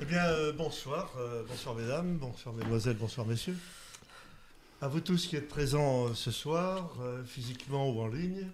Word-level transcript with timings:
Eh 0.00 0.04
bien, 0.04 0.24
euh, 0.26 0.52
bonsoir. 0.52 1.12
euh, 1.18 1.42
bonsoir, 1.48 1.74
mesdames. 1.74 2.18
Bonsoir, 2.18 2.54
mesdemoiselles. 2.54 2.96
Bonsoir, 2.96 3.26
messieurs. 3.26 3.56
À 4.80 4.88
vous 4.88 5.00
tous 5.00 5.26
qui 5.26 5.36
êtes 5.36 5.48
présents 5.48 6.08
euh, 6.08 6.14
ce 6.14 6.30
soir, 6.30 6.96
physiquement 7.26 7.90
ou 7.90 8.00
en 8.00 8.08
ligne, 8.08 8.46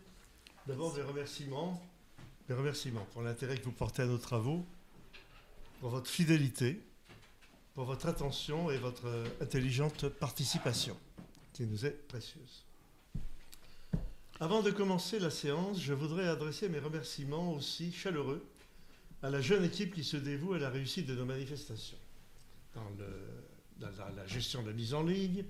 d'abord 0.66 0.94
des 0.94 1.02
remerciements. 1.02 1.82
Des 2.48 2.54
remerciements 2.54 3.06
pour 3.12 3.22
l'intérêt 3.22 3.56
que 3.56 3.64
vous 3.64 3.72
portez 3.72 4.02
à 4.02 4.06
nos 4.06 4.18
travaux, 4.18 4.66
pour 5.80 5.90
votre 5.90 6.10
fidélité, 6.10 6.80
pour 7.74 7.84
votre 7.84 8.06
attention 8.06 8.70
et 8.70 8.78
votre 8.78 9.06
intelligente 9.40 10.08
participation, 10.08 10.96
qui 11.52 11.64
nous 11.66 11.86
est 11.86 12.08
précieuse. 12.08 12.64
Avant 14.42 14.60
de 14.60 14.72
commencer 14.72 15.20
la 15.20 15.30
séance, 15.30 15.80
je 15.80 15.92
voudrais 15.92 16.26
adresser 16.26 16.68
mes 16.68 16.80
remerciements 16.80 17.52
aussi 17.52 17.92
chaleureux 17.92 18.44
à 19.22 19.30
la 19.30 19.40
jeune 19.40 19.64
équipe 19.64 19.94
qui 19.94 20.02
se 20.02 20.16
dévoue 20.16 20.54
à 20.54 20.58
la 20.58 20.68
réussite 20.68 21.06
de 21.06 21.14
nos 21.14 21.24
manifestations, 21.24 21.96
dans, 22.74 23.86
la 24.16 24.26
gestion 24.26 24.62
de 24.62 24.70
la 24.70 24.72
mise 24.72 24.94
en 24.94 25.04
ligne, 25.04 25.44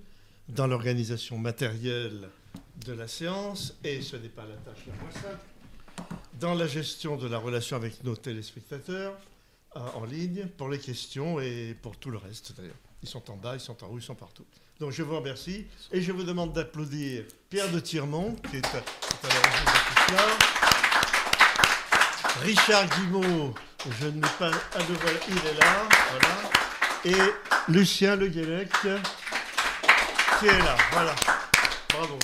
dans 0.47 0.67
l'organisation 0.67 1.39
matérielle 1.39 2.29
de 2.85 2.93
la 2.93 3.07
séance, 3.07 3.75
et 3.83 3.99
ce 4.03 4.15
n'est 4.15 4.29
pas 4.29 4.45
la 4.45 4.57
tâche 4.57 4.85
la 4.85 4.93
moins 4.93 5.11
simple, 5.11 6.15
dans 6.39 6.53
la 6.53 6.67
gestion 6.67 7.17
de 7.17 7.27
la 7.27 7.39
relation 7.39 7.77
avec 7.77 8.03
nos 8.03 8.15
téléspectateurs 8.15 9.17
euh, 9.75 9.79
en 9.95 10.05
ligne, 10.05 10.45
pour 10.55 10.69
les 10.69 10.77
questions 10.77 11.39
et 11.39 11.75
pour 11.81 11.97
tout 11.97 12.11
le 12.11 12.19
reste 12.19 12.55
d'ailleurs. 12.55 12.75
Ils 13.03 13.09
sont 13.09 13.29
en 13.29 13.35
bas, 13.35 13.53
ils 13.55 13.59
sont 13.59 13.83
en 13.83 13.87
haut, 13.87 13.99
ils 13.99 14.03
sont 14.03 14.15
partout. 14.15 14.45
Donc 14.79 14.91
je 14.91 15.03
vous 15.03 15.15
remercie 15.15 15.67
et 15.91 16.01
je 16.01 16.11
vous 16.13 16.23
demande 16.23 16.53
d'applaudir 16.53 17.25
Pierre 17.49 17.69
de 17.69 17.79
Tirmont, 17.79 18.35
qui 18.49 18.57
est 18.57 18.65
à, 18.65 18.77
à 18.77 18.81
l'origine 19.23 19.65
de 19.65 19.79
tout 19.87 19.95
cela. 20.07 20.25
Richard 22.41 22.87
Guimau, 22.97 23.53
je 23.99 24.07
ne 24.07 24.21
pas 24.21 24.51
à 24.51 24.79
voilà, 24.79 25.19
il 25.27 25.37
est 25.37 25.59
là, 25.59 25.89
voilà. 26.11 26.49
Et 27.05 27.31
Lucien 27.71 28.15
Le 28.15 28.27
Guélec, 28.27 28.71
qui 28.79 28.87
est 30.47 30.59
là, 30.59 30.77
voilà. 30.93 31.13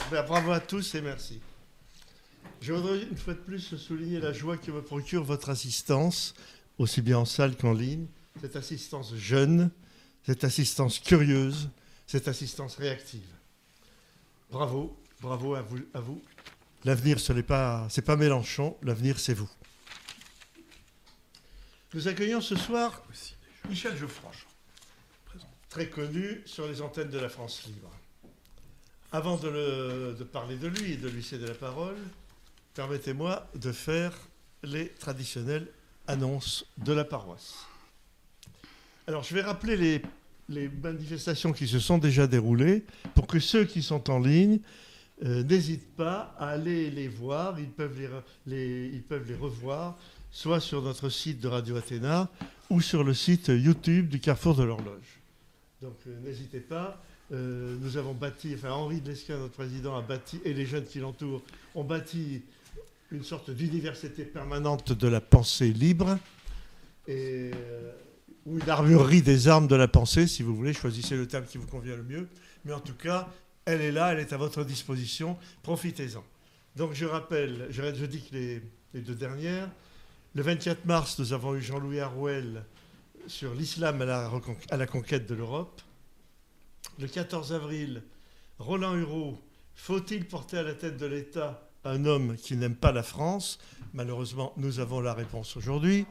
Ben, 0.09 0.23
bravo 0.25 0.51
à 0.51 0.59
tous 0.59 0.95
et 0.95 1.01
merci. 1.01 1.41
Je 2.61 2.73
voudrais 2.73 3.01
une 3.03 3.17
fois 3.17 3.33
de 3.33 3.39
plus 3.39 3.75
souligner 3.75 4.19
la 4.19 4.33
joie 4.33 4.57
que 4.57 4.71
me 4.71 4.81
procure 4.81 5.23
votre 5.23 5.49
assistance, 5.49 6.33
aussi 6.77 7.01
bien 7.01 7.19
en 7.19 7.25
salle 7.25 7.55
qu'en 7.55 7.73
ligne. 7.73 8.07
Cette 8.41 8.55
assistance 8.55 9.13
jeune, 9.15 9.69
cette 10.25 10.43
assistance 10.43 10.99
curieuse, 10.99 11.69
cette 12.07 12.27
assistance 12.27 12.75
réactive. 12.75 13.27
Bravo, 14.51 14.97
bravo 15.21 15.55
à 15.55 15.61
vous. 15.61 16.21
L'avenir, 16.85 17.19
ce 17.19 17.33
n'est 17.33 17.43
pas, 17.43 17.87
Mélenchon, 18.17 18.77
l'avenir, 18.81 19.19
c'est 19.19 19.33
vous. 19.33 19.49
Nous 21.93 22.07
accueillons 22.07 22.41
ce 22.41 22.55
soir 22.55 23.03
Michel 23.67 23.97
Geoffroy, 23.97 24.31
très 25.69 25.89
connu 25.89 26.41
sur 26.45 26.67
les 26.67 26.81
antennes 26.81 27.09
de 27.09 27.19
la 27.19 27.29
France 27.29 27.65
libre. 27.65 27.91
Avant 29.11 29.37
de 29.37 30.23
parler 30.31 30.55
de 30.55 30.67
lui 30.67 30.93
et 30.93 30.97
de 30.97 31.09
lui 31.09 31.23
céder 31.23 31.47
la 31.47 31.55
parole, 31.55 31.97
permettez-moi 32.75 33.47
de 33.55 33.71
faire 33.71 34.13
les 34.63 34.89
traditionnelles 34.89 35.67
annonces 36.07 36.65
de 36.77 36.93
la 36.93 37.05
paroisse. 37.05 37.65
Alors, 39.09 39.23
je 39.23 39.33
vais 39.33 39.41
rappeler 39.41 40.03
les, 40.49 40.69
manifestations 40.83 41.51
qui 41.51 41.67
se 41.67 41.79
sont 41.79 41.97
déjà 41.97 42.27
déroulées 42.27 42.83
pour 43.15 43.25
que 43.25 43.39
ceux 43.39 43.65
qui 43.65 43.81
sont 43.81 44.07
en 44.11 44.19
ligne 44.19 44.59
euh, 45.25 45.41
n'hésitent 45.41 45.95
pas 45.95 46.35
à 46.37 46.49
aller 46.49 46.91
les 46.91 47.07
voir. 47.07 47.59
Ils 47.59 47.71
peuvent 47.71 47.99
les, 48.45 48.91
ils 48.93 49.01
peuvent 49.01 49.27
les 49.27 49.33
revoir 49.33 49.97
soit 50.29 50.59
sur 50.59 50.83
notre 50.83 51.09
site 51.09 51.39
de 51.39 51.47
Radio 51.47 51.75
Athéna 51.77 52.29
ou 52.69 52.81
sur 52.81 53.03
le 53.03 53.15
site 53.15 53.47
YouTube 53.47 54.09
du 54.09 54.19
Carrefour 54.19 54.53
de 54.53 54.61
l'Horloge. 54.61 55.19
Donc 55.81 55.97
euh, 56.05 56.15
n'hésitez 56.23 56.59
pas. 56.59 57.01
Euh, 57.31 57.77
nous 57.81 57.97
avons 57.97 58.13
bâti, 58.13 58.53
enfin 58.53 58.69
Henri 58.69 59.01
Lesquin, 59.03 59.39
notre 59.39 59.55
président, 59.55 59.97
a 59.97 60.03
bâti, 60.03 60.39
et 60.45 60.53
les 60.53 60.67
jeunes 60.67 60.85
qui 60.85 60.99
l'entourent, 60.99 61.41
ont 61.73 61.83
bâti 61.83 62.43
une 63.11 63.23
sorte 63.23 63.49
d'université 63.49 64.23
permanente 64.23 64.93
de 64.93 65.07
la 65.07 65.19
pensée 65.19 65.73
libre, 65.73 66.19
et, 67.07 67.49
ou 68.45 68.59
une 68.59 68.69
armurerie 68.69 69.21
des 69.21 69.47
armes 69.47 69.67
de 69.67 69.75
la 69.75 69.87
pensée, 69.87 70.27
si 70.27 70.43
vous 70.43 70.55
voulez, 70.55 70.73
choisissez 70.73 71.15
le 71.15 71.27
terme 71.27 71.45
qui 71.45 71.57
vous 71.57 71.67
convient 71.67 71.95
le 71.95 72.03
mieux. 72.03 72.27
Mais 72.65 72.73
en 72.73 72.79
tout 72.79 72.93
cas, 72.93 73.29
elle 73.65 73.81
est 73.81 73.91
là, 73.91 74.13
elle 74.13 74.19
est 74.19 74.33
à 74.33 74.37
votre 74.37 74.63
disposition, 74.63 75.37
profitez-en. 75.63 76.23
Donc 76.75 76.93
je 76.93 77.05
rappelle, 77.05 77.67
je, 77.69 78.05
dis 78.05 78.21
que 78.21 78.35
les, 78.35 79.01
deux 79.01 79.15
dernières, 79.15 79.69
le 80.35 80.41
24 80.41 80.85
mars, 80.85 81.19
nous 81.19 81.33
avons 81.33 81.55
eu 81.55 81.61
Jean-Louis 81.61 81.99
Harouel 81.99 82.63
sur 83.27 83.53
l'islam 83.53 84.01
à 84.01 84.31
à 84.69 84.77
la 84.77 84.87
conquête 84.87 85.27
de 85.27 85.35
l'Europe. 85.35 85.81
Le 86.99 87.07
14 87.07 87.53
avril, 87.53 88.03
Roland 88.57 88.95
Hureau, 88.95 89.39
faut-il 89.75 90.27
porter 90.27 90.57
à 90.57 90.63
la 90.63 90.73
tête 90.73 90.97
de 90.97 91.05
l'État 91.05 91.68
un 91.85 92.05
homme 92.05 92.35
qui 92.35 92.55
n'aime 92.55 92.75
pas 92.75 92.91
la 92.91 93.03
France 93.03 93.59
Malheureusement, 93.93 94.53
nous 94.57 94.79
avons 94.79 94.99
la 95.01 95.13
réponse 95.13 95.57
aujourd'hui. 95.57 96.05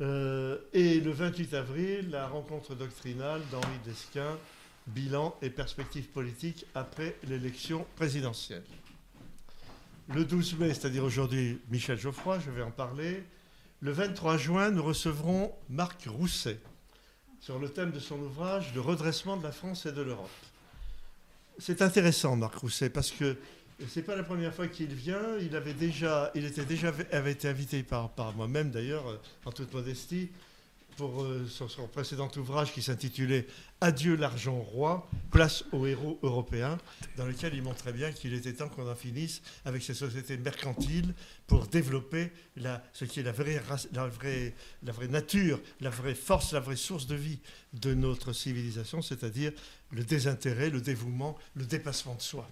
Euh, 0.00 0.58
et 0.72 1.00
le 1.00 1.10
28 1.10 1.54
avril, 1.54 2.10
la 2.10 2.28
rencontre 2.28 2.74
doctrinale 2.74 3.42
d'Henri 3.50 3.78
Desquin, 3.84 4.38
bilan 4.86 5.34
et 5.42 5.50
perspectives 5.50 6.08
politiques 6.08 6.66
après 6.74 7.16
l'élection 7.24 7.84
présidentielle. 7.96 8.62
Le 10.14 10.24
12 10.24 10.58
mai, 10.58 10.68
c'est-à-dire 10.68 11.04
aujourd'hui, 11.04 11.60
Michel 11.70 11.98
Geoffroy, 11.98 12.38
je 12.40 12.50
vais 12.50 12.62
en 12.62 12.70
parler. 12.70 13.24
Le 13.80 13.92
23 13.92 14.36
juin, 14.36 14.70
nous 14.70 14.82
recevrons 14.82 15.52
Marc 15.68 16.04
Rousset 16.06 16.60
sur 17.40 17.58
le 17.58 17.70
thème 17.70 17.90
de 17.90 18.00
son 18.00 18.20
ouvrage 18.20 18.72
Le 18.74 18.80
redressement 18.80 19.36
de 19.36 19.42
la 19.42 19.52
France 19.52 19.86
et 19.86 19.92
de 19.92 20.02
l'Europe. 20.02 20.28
C'est 21.58 21.82
intéressant, 21.82 22.36
Marc 22.36 22.54
Rousset, 22.56 22.90
parce 22.90 23.10
que 23.10 23.36
c'est 23.88 24.02
pas 24.02 24.16
la 24.16 24.22
première 24.22 24.54
fois 24.54 24.68
qu'il 24.68 24.94
vient. 24.94 25.38
Il 25.40 25.56
avait 25.56 25.74
déjà, 25.74 26.32
déjà 26.34 26.92
été 27.26 27.48
invité 27.48 27.82
par, 27.82 28.32
moi-même 28.36 28.70
d'ailleurs, 28.70 29.08
euh, 29.08 29.16
en 29.44 29.52
toute 29.52 29.72
modestie, 29.72 30.30
pour 30.96 31.22
euh, 31.22 31.46
son 31.48 31.86
précédent 31.88 32.30
ouvrage 32.36 32.72
qui 32.72 32.82
s'intitulait 32.82 33.46
Adieu 33.80 34.16
l'argent 34.16 34.60
roi, 34.60 35.08
place 35.30 35.64
aux 35.72 35.86
héros 35.86 36.18
européens, 36.22 36.76
dans 37.16 37.24
lequel 37.24 37.54
il 37.54 37.62
montrait 37.62 37.94
bien 37.94 38.12
qu'il 38.12 38.34
était 38.34 38.52
temps 38.52 38.68
qu'on 38.68 38.90
en 38.90 38.94
finisse 38.94 39.40
avec 39.64 39.82
ces 39.82 39.94
sociétés 39.94 40.36
mercantiles 40.36 41.14
pour 41.46 41.66
développer 41.66 42.30
ce 42.92 43.06
qui 43.06 43.20
est 43.20 43.22
la 43.22 43.32
vraie 43.32 45.08
nature, 45.08 45.60
la 45.80 45.88
vraie 45.88 46.14
force, 46.14 46.52
la 46.52 46.60
vraie 46.60 46.76
source 46.76 47.06
de 47.06 47.14
vie 47.14 47.38
de 47.72 47.94
notre 47.94 48.34
civilisation, 48.34 49.00
c'est-à-dire 49.00 49.52
le 49.92 50.04
désintérêt, 50.04 50.68
le 50.68 50.82
dévouement, 50.82 51.38
le 51.54 51.64
dépassement 51.64 52.16
de 52.16 52.22
soi. 52.22 52.46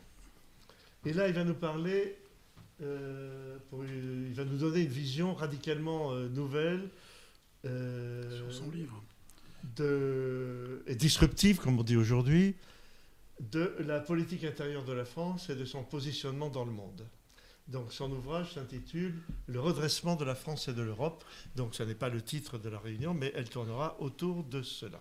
Et 1.07 1.13
là, 1.13 1.29
il 1.29 1.35
va 1.35 1.45
nous 1.45 1.55
parler, 1.55 2.17
euh, 2.83 3.57
pour- 3.71 3.85
il 3.85 4.33
va 4.35 4.45
nous 4.45 4.59
donner 4.59 4.81
une 4.83 4.89
vision 4.89 5.35
radicalement 5.35 6.13
euh, 6.13 6.29
nouvelle. 6.29 6.89
euh, 7.65 8.37
Sur 8.37 8.53
son 8.53 8.71
livre. 8.71 9.03
de, 9.77 10.83
et 10.87 10.95
disruptive, 10.95 11.59
comme 11.59 11.79
on 11.79 11.83
dit 11.83 11.97
aujourd'hui, 11.97 12.55
de 13.41 13.75
la 13.81 13.99
politique 14.01 14.45
intérieure 14.45 14.85
de 14.85 14.93
la 14.93 15.05
France 15.05 15.51
et 15.51 15.57
de 15.57 15.65
son 15.65 15.83
positionnement 15.83 16.51
dans 16.51 16.65
le 16.65 16.71
monde. 16.73 17.05
Donc 17.67 17.93
son 17.93 18.11
ouvrage 18.13 18.55
s'intitule 18.55 19.15
Le 19.47 19.61
redressement 19.61 20.17
de 20.17 20.25
la 20.25 20.35
France 20.35 20.69
et 20.69 20.73
de 20.73 20.83
l'Europe. 20.83 21.25
Donc 21.57 21.75
ce 21.75 21.83
n'est 21.83 21.95
pas 21.97 22.09
le 22.09 22.23
titre 22.23 22.59
de 22.59 22.69
la 22.69 22.79
réunion, 22.79 23.13
mais 23.13 23.33
elle 23.35 23.49
tournera 23.49 23.97
autour 24.01 24.45
de 24.45 24.63
cela. 24.63 25.01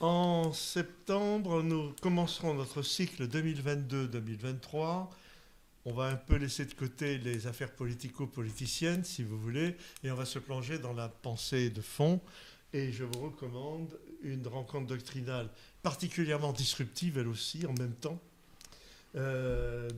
En 0.00 0.52
septembre, 0.52 1.64
nous 1.64 1.92
commencerons 2.00 2.54
notre 2.54 2.82
cycle 2.82 3.26
2022-2023. 3.26 5.08
On 5.86 5.92
va 5.92 6.04
un 6.04 6.14
peu 6.14 6.36
laisser 6.36 6.66
de 6.66 6.74
côté 6.74 7.18
les 7.18 7.48
affaires 7.48 7.72
politico-politiciennes, 7.72 9.02
si 9.02 9.24
vous 9.24 9.36
voulez, 9.36 9.76
et 10.04 10.12
on 10.12 10.14
va 10.14 10.24
se 10.24 10.38
plonger 10.38 10.78
dans 10.78 10.92
la 10.92 11.08
pensée 11.08 11.70
de 11.70 11.80
fond. 11.80 12.20
Et 12.72 12.92
je 12.92 13.02
vous 13.02 13.20
recommande 13.20 13.98
une 14.22 14.46
rencontre 14.46 14.86
doctrinale 14.86 15.50
particulièrement 15.82 16.52
disruptive, 16.52 17.18
elle 17.18 17.26
aussi, 17.26 17.66
en 17.66 17.72
même 17.72 17.94
temps, 17.94 18.20
euh, 19.16 19.88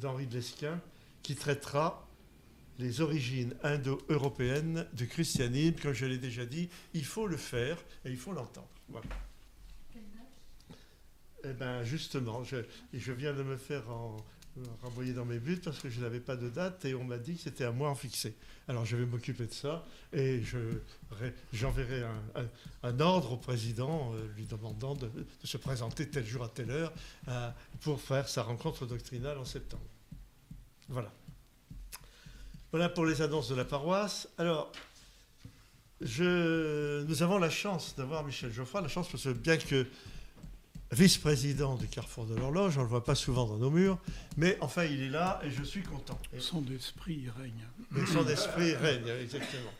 d'Henri 0.00 0.28
de 0.28 0.34
Lesquin, 0.34 0.80
qui 1.24 1.34
traitera 1.34 2.06
les 2.78 3.00
origines 3.00 3.56
indo-européennes 3.64 4.86
du 4.92 5.08
christianisme. 5.08 5.80
Comme 5.82 5.94
je 5.94 6.06
l'ai 6.06 6.18
déjà 6.18 6.46
dit, 6.46 6.68
il 6.92 7.04
faut 7.04 7.26
le 7.26 7.36
faire 7.36 7.78
et 8.04 8.10
il 8.10 8.16
faut 8.18 8.32
l'entendre. 8.32 8.68
Voilà. 8.88 9.06
Eh 11.46 11.52
bien, 11.52 11.84
justement, 11.84 12.42
je, 12.42 12.56
je 12.92 13.12
viens 13.12 13.34
de 13.34 13.42
me 13.42 13.56
faire 13.56 13.90
en, 13.90 14.16
renvoyé 14.82 15.12
dans 15.12 15.24
mes 15.24 15.38
buts 15.38 15.60
parce 15.62 15.78
que 15.78 15.90
je 15.90 16.00
n'avais 16.00 16.20
pas 16.20 16.36
de 16.36 16.48
date 16.48 16.84
et 16.84 16.94
on 16.94 17.04
m'a 17.04 17.18
dit 17.18 17.34
que 17.34 17.42
c'était 17.42 17.64
à 17.64 17.72
moi 17.72 17.90
en 17.90 17.94
fixer. 17.94 18.34
Alors 18.68 18.84
je 18.84 18.96
vais 18.96 19.06
m'occuper 19.06 19.46
de 19.46 19.52
ça 19.52 19.84
et 20.12 20.42
j'enverrai 21.52 22.04
un, 22.82 23.00
ordre 23.00 23.32
au 23.32 23.36
président 23.36 24.12
euh, 24.14 24.26
lui 24.36 24.46
demandant 24.46 24.94
de, 24.94 25.10
se 25.42 25.56
présenter 25.56 26.08
tel 26.08 26.24
jour 26.24 26.44
à 26.44 26.48
telle 26.48 26.70
heure 26.70 26.92
euh, 27.28 27.50
pour 27.80 28.00
faire 28.00 28.28
sa 28.28 28.42
rencontre 28.42 28.86
doctrinale 28.86 29.38
en 29.38 29.44
septembre. 29.44 29.84
Voilà. 30.88 31.12
Voilà 32.70 32.88
pour 32.88 33.06
les 33.06 33.22
annonces 33.22 33.48
de 33.48 33.54
la 33.54 33.64
paroisse. 33.64 34.28
Alors, 34.38 34.72
je, 36.00 37.04
nous 37.04 37.22
avons 37.22 37.38
la 37.38 37.50
chance 37.50 37.94
d'avoir 37.96 38.24
Michel 38.24 38.52
Geoffroy, 38.52 38.80
la 38.80 38.88
chance 38.88 39.08
parce 39.08 39.24
que 39.24 39.30
bien 39.30 39.56
que 39.56 39.86
vice-président 40.92 41.76
du 41.76 41.88
Carrefour 41.88 42.26
de 42.26 42.34
l'Horloge, 42.34 42.76
on 42.76 42.80
ne 42.80 42.84
le 42.84 42.90
voit 42.90 43.04
pas 43.04 43.14
souvent 43.14 43.46
dans 43.46 43.56
nos 43.56 43.70
murs, 43.70 43.98
mais 44.36 44.56
enfin 44.60 44.84
il 44.84 45.02
est 45.02 45.08
là 45.08 45.40
et 45.44 45.50
je 45.50 45.62
suis 45.62 45.82
content. 45.82 46.18
Son 46.38 46.64
esprit 46.68 47.28
règne. 47.36 47.66
Mais 47.90 48.06
son 48.06 48.26
esprit 48.28 48.74
règne, 48.74 49.08
exactement. 49.20 49.72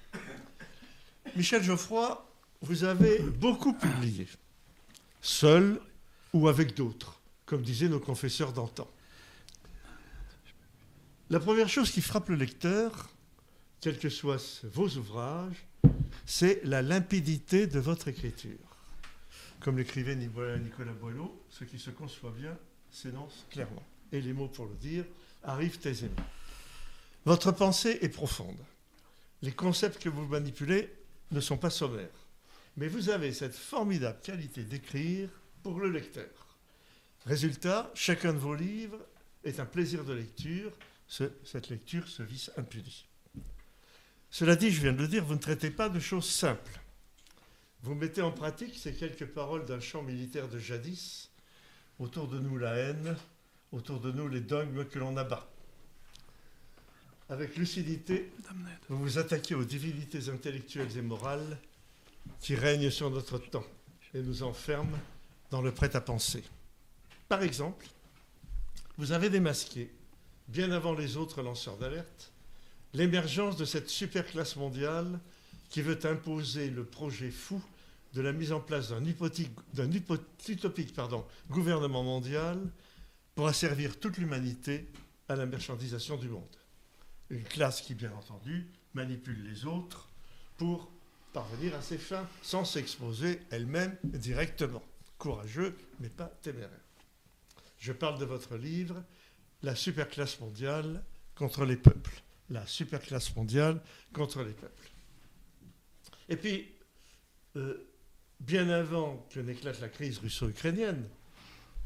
Michel 1.37 1.63
Geoffroy, 1.63 2.25
vous 2.63 2.85
avez 2.85 3.19
beaucoup 3.19 3.73
publié, 3.73 4.27
seul 5.21 5.81
ou 6.33 6.49
avec 6.49 6.77
d'autres, 6.77 7.21
comme 7.47 7.63
disaient 7.63 7.89
nos 7.89 8.01
confesseurs 8.01 8.53
d'antan. 8.53 8.89
La 11.31 11.41
première 11.41 11.69
chose 11.69 11.91
qui 11.91 12.01
frappe 12.01 12.29
le 12.29 12.37
lecteur, 12.37 13.09
quels 13.81 13.99
que 13.99 14.09
soient 14.09 14.39
vos 14.65 14.89
ouvrages, 14.97 15.67
c'est 16.27 16.65
la 16.65 16.83
limpidité 16.83 17.67
de 17.67 17.79
votre 17.79 18.09
écriture. 18.09 18.59
Comme 19.61 19.79
l'écrivait 19.79 20.17
Nicolas 20.17 20.93
Boileau, 20.93 21.43
ce 21.51 21.65
qui 21.65 21.79
se 21.79 21.91
conçoit 21.91 22.35
bien 22.37 22.57
s'énonce 22.91 23.47
clairement. 23.51 23.85
Et 24.13 24.21
les 24.21 24.33
mots 24.33 24.49
pour 24.49 24.67
le 24.67 24.75
dire 24.75 25.05
arrivent 25.43 25.81
aisément. 25.85 26.15
Votre 27.25 27.53
pensée 27.53 27.99
est 28.03 28.09
profonde. 28.09 28.59
Les 29.43 29.53
concepts 29.53 30.03
que 30.03 30.09
vous 30.09 30.27
manipulez 30.27 30.91
ne 31.31 31.41
sont 31.41 31.57
pas 31.57 31.71
sommaires. 31.71 32.09
Mais 32.77 32.89
vous 32.89 33.09
avez 33.09 33.33
cette 33.33 33.55
formidable 33.55 34.19
qualité 34.23 34.65
d'écrire 34.65 35.29
pour 35.63 35.81
le 35.81 35.91
lecteur. 35.91 36.59
Résultat, 37.27 37.91
chacun 37.95 38.33
de 38.33 38.39
vos 38.39 38.55
livres 38.55 38.99
est 39.45 39.61
un 39.61 39.67
plaisir 39.67 40.05
de 40.05 40.13
lecture. 40.13 40.73
cette 41.09 41.69
lecture 41.69 42.09
se 42.09 42.23
visse 42.23 42.51
impunie. 42.57 43.07
Cela 44.35 44.57
dit, 44.57 44.73
je 44.73 44.81
viens 44.81 44.93
de 44.93 44.99
le 44.99 45.07
dire, 45.07 45.25
vous 45.25 45.35
ne 45.35 45.39
traitez 45.39 45.71
pas 45.71 45.89
de 45.89 46.01
choses 46.01 46.29
simples. 46.29 46.81
Vous 47.83 47.95
mettez 47.95 48.21
en 48.21 48.33
pratique 48.33 48.77
ces 48.77 48.93
quelques 48.93 49.27
paroles 49.27 49.65
d'un 49.65 49.79
chant 49.79 50.03
militaire 50.03 50.49
de 50.49 50.59
jadis. 50.59 51.31
Autour 52.01 52.27
de 52.27 52.41
nous 52.41 52.59
la 52.59 52.75
haine, 52.75 53.17
autour 53.71 54.01
de 54.01 54.11
nous 54.11 54.27
les 54.27 54.41
dogmes 54.41 54.87
que 54.87 54.99
l'on 54.99 55.17
abat. 55.17 55.49
Avec 57.29 57.55
lucidité, 57.55 58.33
vous 58.89 58.99
vous 58.99 59.19
attaquez 59.19 59.55
aux 59.55 59.63
divinités 59.63 60.29
intellectuelles 60.29 60.99
et 60.99 61.03
morales 61.03 61.57
qui 62.41 62.57
règnent 62.57 62.91
sur 62.91 63.11
notre 63.11 63.39
temps 63.39 63.67
et 64.15 64.21
nous 64.21 64.43
enferment 64.43 64.99
dans 65.53 65.63
le 65.63 65.71
prêt-à-penser. 65.71 66.43
Par 67.29 67.45
exemple, 67.45 67.87
vous 68.99 69.13
avez 69.13 69.31
démasqué, 69.31 69.93
bien 70.49 70.73
avant 70.73 70.95
les 70.95 71.17
autres 71.17 71.41
lanceurs 71.41 71.77
d'alerte, 71.77 72.33
l'émergence 72.95 73.57
de 73.57 73.65
cette 73.65 73.91
superclasse 73.91 74.57
mondiale 74.57 75.21
qui 75.69 75.83
veut 75.83 75.99
imposer 76.07 76.71
le 76.71 76.85
projet 76.85 77.31
fou 77.31 77.63
de 78.15 78.23
la 78.23 78.33
mise 78.33 78.53
en 78.53 78.61
place 78.61 78.91
d'un 78.91 79.91
utopique 79.91 80.95
gouvernement 81.51 82.05
mondial 82.05 82.59
pour 83.35 83.49
asservir 83.49 83.99
toute 83.99 84.19
l'humanité 84.19 84.89
à 85.29 85.35
la 85.35 85.47
marchandisation 85.47 86.17
du 86.17 86.29
monde. 86.29 86.57
Une 87.31 87.43
classe 87.43 87.81
qui, 87.81 87.95
bien 87.95 88.13
entendu, 88.13 88.69
manipule 88.95 89.43
les 89.43 89.67
autres 89.67 90.09
pour 90.57 90.89
parvenir 91.33 91.75
à 91.75 91.83
ses 91.83 91.99
fins 91.99 92.29
sans 92.43 92.65
s'exposer 92.65 93.41
elle-même 93.51 93.97
directement. 94.05 94.83
Courageux, 95.19 95.77
mais 95.99 96.09
pas 96.09 96.31
téméraire. 96.43 96.71
Je 97.79 97.93
parle 97.93 98.19
de 98.21 98.25
votre 98.25 98.57
livre, 98.57 99.03
La 99.63 99.75
superclasse 99.75 100.39
mondiale 100.41 101.03
contre 101.35 101.65
les 101.65 101.77
peuples. 101.77 102.23
La 102.51 102.67
superclasse 102.67 103.35
mondiale 103.37 103.81
contre 104.13 104.43
les 104.43 104.53
peuples. 104.53 104.91
Et 106.29 106.37
puis, 106.37 106.73
euh, 107.57 107.87
bien 108.41 108.69
avant 108.69 109.27
que 109.31 109.41
n'éclate 109.41 109.81
la 109.81 109.89
crise 109.89 110.19
russo-ukrainienne, 110.19 111.09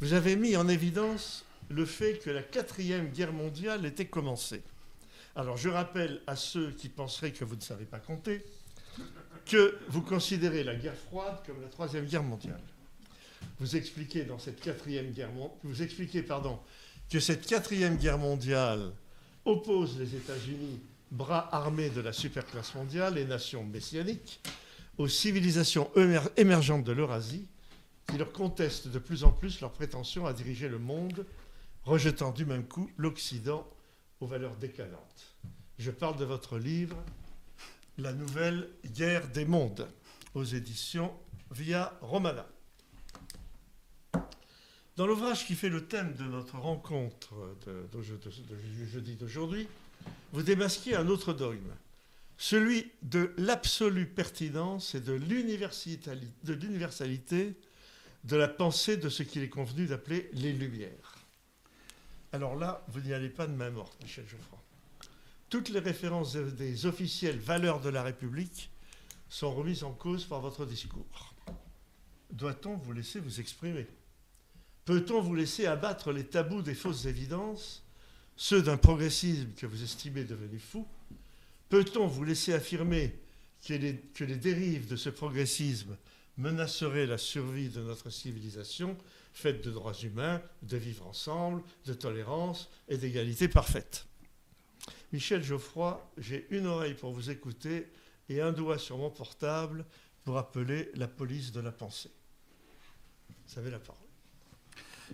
vous 0.01 0.13
avez 0.13 0.37
mis 0.37 0.57
en 0.57 0.69
évidence 0.69 1.45
le 1.71 1.85
fait 1.85 2.19
que 2.19 2.31
la 2.31 2.43
quatrième 2.43 3.11
guerre 3.11 3.33
mondiale 3.33 3.85
était 3.85 4.07
commencée. 4.07 4.63
Alors 5.37 5.57
je 5.57 5.69
rappelle 5.69 6.21
à 6.27 6.37
ceux 6.37 6.73
qui 6.73 6.89
penseraient 6.89 7.33
que 7.33 7.45
vous 7.45 7.57
ne 7.57 7.61
savez 7.61 7.85
pas 7.85 7.99
compter 7.99 8.45
que 9.47 9.79
vous 9.89 10.03
considérez 10.03 10.65
la 10.65 10.75
guerre 10.75 10.97
froide 10.97 11.39
comme 11.47 11.61
la 11.63 11.69
troisième 11.69 12.07
guerre 12.07 12.23
mondiale. 12.23 12.61
Vous 13.61 13.77
expliquez 13.77 14.25
dans 14.25 14.39
cette 14.39 14.61
quatrième 14.61 15.13
guerre 15.13 15.31
vous 15.63 15.83
expliquez 15.83 16.23
pardon 16.23 16.59
que 17.11 17.21
cette 17.21 17.47
quatrième 17.47 17.97
guerre 17.97 18.19
mondiale 18.19 18.93
oppose 19.49 19.99
les 19.99 20.15
États-Unis, 20.15 20.81
bras 21.11 21.49
armés 21.55 21.91
de 21.91 22.01
la 22.01 22.13
superclasse 22.13 22.75
mondiale 22.75 23.17
et 23.17 23.25
nations 23.25 23.65
messianiques, 23.65 24.41
aux 24.99 25.09
civilisations 25.09 25.91
émergentes 26.37 26.85
de 26.85 26.93
l'Eurasie 26.93 27.49
qui 28.07 28.19
leur 28.19 28.33
contestent 28.33 28.89
de 28.89 28.99
plus 28.99 29.25
en 29.25 29.33
plus 29.33 29.61
leur 29.61 29.73
prétention 29.73 30.27
à 30.27 30.33
diriger 30.33 30.69
le 30.69 30.79
monde, 30.79 31.27
rejetant 31.85 32.33
du 32.33 32.45
même 32.45 32.65
coup 32.65 32.91
l'Occident 32.97 33.67
aux 34.21 34.27
valeurs 34.27 34.57
décadentes. 34.57 35.37
Je 35.79 35.91
parle 35.91 36.17
de 36.17 36.25
votre 36.25 36.59
livre 36.59 36.97
La 37.97 38.13
nouvelle 38.13 38.69
guerre 38.93 39.29
des 39.29 39.45
mondes 39.45 39.89
aux 40.35 40.45
éditions 40.45 41.13
Via 41.51 41.97
Romana. 42.03 42.47
Dans 44.99 45.07
l'ouvrage 45.07 45.47
qui 45.47 45.55
fait 45.55 45.69
le 45.69 45.87
thème 45.87 46.13
de 46.15 46.25
notre 46.25 46.59
rencontre 46.59 47.33
de, 47.67 48.03
jeudi 48.03 49.15
d'aujourd'hui, 49.15 49.69
vous 50.33 50.43
démasquez 50.43 50.97
un 50.97 51.07
autre 51.07 51.33
dogme, 51.33 51.71
celui 52.37 52.91
de 53.03 53.33
l'absolue 53.39 54.09
pertinence 54.09 54.97
et 54.97 55.01
de 55.01 55.13
l'universalité 55.13 57.55
de 58.25 58.37
la 58.37 58.49
pensée 58.49 58.97
de 58.97 59.09
ce 59.09 59.23
qu'il 59.23 59.45
est 59.45 59.49
convenu 59.49 59.87
d'appeler 59.87 60.31
les 60.33 60.53
Lumières. 60.53 61.19
Alors 62.33 62.57
là, 62.57 62.85
vous 62.89 62.99
n'y 62.99 63.13
allez 63.13 63.31
pas 63.31 63.47
de 63.47 63.55
main 63.55 63.71
morte, 63.71 63.97
Michel 64.03 64.27
Geoffroy. 64.27 64.59
Toutes 65.49 65.69
les 65.69 65.79
références 65.79 66.35
des 66.35 66.87
officielles 66.87 67.39
valeurs 67.39 67.81
de 67.81 67.89
la 67.89 68.03
République 68.03 68.73
sont 69.29 69.55
remises 69.55 69.85
en 69.85 69.93
cause 69.93 70.25
par 70.25 70.41
votre 70.41 70.67
discours. 70.67 71.37
Doit-on 72.33 72.75
vous 72.79 72.93
laisser 72.93 73.21
vous 73.21 73.39
exprimer? 73.39 73.87
Peut-on 74.89 75.21
vous 75.21 75.35
laisser 75.35 75.67
abattre 75.67 76.13
les 76.13 76.25
tabous 76.25 76.63
des 76.63 76.75
fausses 76.75 77.05
évidences, 77.05 77.85
ceux 78.37 78.63
d'un 78.63 78.79
progressisme 78.79 79.53
que 79.53 79.67
vous 79.67 79.83
estimez 79.83 80.25
devenu 80.25 80.59
fou 80.59 80.89
Peut-on 81.69 82.07
vous 82.07 82.25
laisser 82.25 82.55
affirmer 82.55 83.15
que 83.67 83.75
les, 83.75 84.37
dérives 84.37 84.89
de 84.89 84.97
ce 84.97 85.11
progressisme 85.11 85.95
menaceraient 86.39 87.05
la 87.05 87.19
survie 87.19 87.69
de 87.69 87.83
notre 87.83 88.09
civilisation, 88.09 88.97
faite 89.35 89.63
de 89.63 89.71
droits 89.71 89.93
humains, 89.93 90.41
de 90.63 90.79
vivre 90.79 91.07
ensemble, 91.07 91.63
de 91.85 91.93
tolérance 91.93 92.71
et 92.89 92.97
d'égalité 92.97 93.47
parfaite? 93.47 94.07
Michel 95.13 95.45
Geoffroy, 95.45 96.03
j'ai 96.17 96.47
une 96.49 96.67
oreille 96.67 96.95
pour 96.95 97.13
vous 97.13 97.29
écouter 97.29 97.89
et 98.31 98.41
un 98.41 98.53
doigt 98.53 98.79
sur 98.79 98.97
mon 98.97 99.11
portable 99.11 99.85
pour 100.25 100.39
appeler 100.39 100.91
la 100.95 101.09
police 101.09 101.53
de 101.53 101.61
la 101.61 101.73
pensée. 101.73 102.11
Vous 103.49 103.59
avez 103.59 103.71
la 103.71 103.81
parole. 103.81 104.08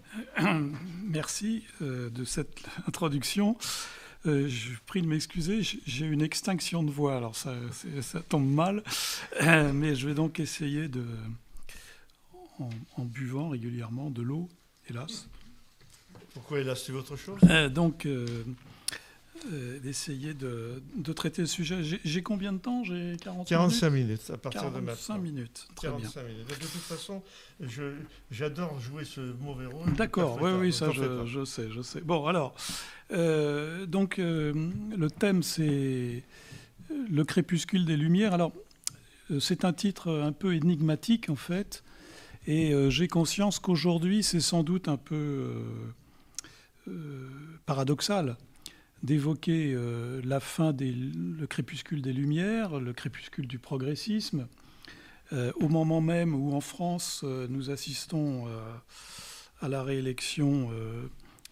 Merci 1.04 1.64
euh, 1.82 2.10
de 2.10 2.24
cette 2.24 2.62
introduction. 2.88 3.56
Euh, 4.26 4.48
je 4.48 4.70
prie 4.86 5.02
de 5.02 5.06
m'excuser, 5.06 5.60
j'ai 5.62 6.06
une 6.06 6.22
extinction 6.22 6.82
de 6.82 6.90
voix, 6.90 7.14
alors 7.16 7.36
ça, 7.36 7.52
ça 8.00 8.20
tombe 8.20 8.50
mal, 8.50 8.82
euh, 9.42 9.70
mais 9.70 9.94
je 9.94 10.08
vais 10.08 10.14
donc 10.14 10.40
essayer 10.40 10.88
de, 10.88 11.04
en, 12.58 13.04
buvant 13.04 13.50
régulièrement 13.50 14.08
de 14.08 14.22
l'eau, 14.22 14.48
hélas. 14.88 15.28
Pourquoi 16.32 16.60
hélas, 16.60 16.84
c'est 16.86 16.92
autre 16.92 17.16
chose? 17.16 17.38
Donc, 17.70 18.08
d'essayer 19.82 20.34
de, 20.34 20.82
traiter 21.14 21.42
le 21.42 21.48
sujet. 21.48 21.80
J'ai 21.82 22.22
combien 22.22 22.52
de 22.52 22.58
temps? 22.58 22.84
J'ai 22.84 23.16
45 23.22 23.90
minutes? 23.90 24.30
À 24.32 24.38
partir 24.38 24.62
de 24.70 24.80
maintenant. 24.80 24.86
45 24.86 25.18
minutes, 25.18 25.68
très 25.74 25.88
45 25.88 26.20
bien. 26.20 26.34
Minutes. 26.34 26.48
De 26.48 26.54
toute 26.54 26.80
façon, 26.80 27.22
j'adore 28.30 28.78
jouer 28.80 29.04
ce 29.04 29.20
mauvais 29.20 29.66
rôle. 29.66 29.92
D'accord, 29.94 30.38
oui, 30.40 30.50
oui, 30.58 30.72
ça 30.72 30.90
je, 30.90 31.26
je, 31.26 31.44
sais, 31.44 31.68
je 31.70 31.82
sais. 31.82 32.00
Bon, 32.00 32.26
alors, 32.26 32.54
euh, 33.12 33.86
donc 33.86 34.18
euh, 34.18 34.70
le 34.96 35.10
thème 35.10 35.42
c'est 35.42 36.22
le 36.90 37.24
crépuscule 37.24 37.84
des 37.84 37.96
Lumières. 37.96 38.34
Alors, 38.34 38.52
c'est 39.40 39.64
un 39.64 39.72
titre 39.72 40.10
un 40.10 40.32
peu 40.32 40.54
énigmatique 40.54 41.30
en 41.30 41.36
fait, 41.36 41.82
et 42.46 42.74
j'ai 42.90 43.08
conscience 43.08 43.58
qu'aujourd'hui 43.58 44.22
c'est 44.22 44.40
sans 44.40 44.62
doute 44.62 44.88
un 44.88 44.96
peu 44.96 45.64
paradoxal 47.66 48.36
d'évoquer 49.04 49.76
la 50.24 50.40
fin 50.40 50.72
du 50.72 51.46
crépuscule 51.48 52.02
des 52.02 52.12
Lumières, 52.12 52.80
le 52.80 52.92
crépuscule 52.92 53.46
du 53.46 53.58
progressisme, 53.58 54.48
au 55.32 55.68
moment 55.68 56.00
même 56.00 56.34
où 56.34 56.54
en 56.54 56.60
France 56.60 57.22
nous 57.22 57.70
assistons 57.70 58.46
à 59.60 59.68
la 59.68 59.82
réélection 59.82 60.70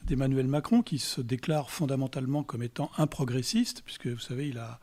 d'Emmanuel 0.05 0.49
Macron, 0.49 0.83
qui 0.83 0.99
se 0.99 1.21
déclare 1.21 1.71
fondamentalement 1.71 2.43
comme 2.43 2.63
étant 2.63 2.91
un 2.97 3.07
progressiste, 3.07 3.83
puisque 3.85 4.09
vous 4.09 4.19
savez, 4.19 4.49
il 4.49 4.59
a 4.59 4.81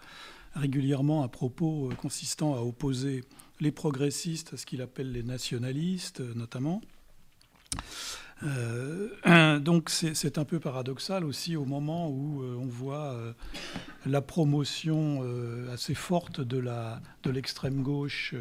régulièrement 0.53 1.23
un 1.23 1.27
propos 1.27 1.89
consistant 1.97 2.55
à 2.55 2.59
opposer 2.59 3.23
les 3.59 3.71
progressistes 3.71 4.53
à 4.53 4.57
ce 4.57 4.65
qu'il 4.65 4.81
appelle 4.81 5.11
les 5.11 5.23
nationalistes, 5.23 6.21
notamment. 6.35 6.81
Euh, 8.43 9.59
donc 9.59 9.89
c'est 9.89 10.37
un 10.37 10.45
peu 10.45 10.59
paradoxal 10.59 11.25
aussi 11.25 11.55
au 11.55 11.65
moment 11.65 12.09
où 12.09 12.41
euh, 12.41 12.55
on 12.57 12.67
voit 12.67 13.13
euh, 13.13 13.33
la 14.05 14.21
promotion 14.21 15.23
assez 15.71 15.93
forte 15.93 16.41
de 16.41 16.61
l'extrême 17.29 17.79
de 17.79 17.83
gauche 17.83 18.35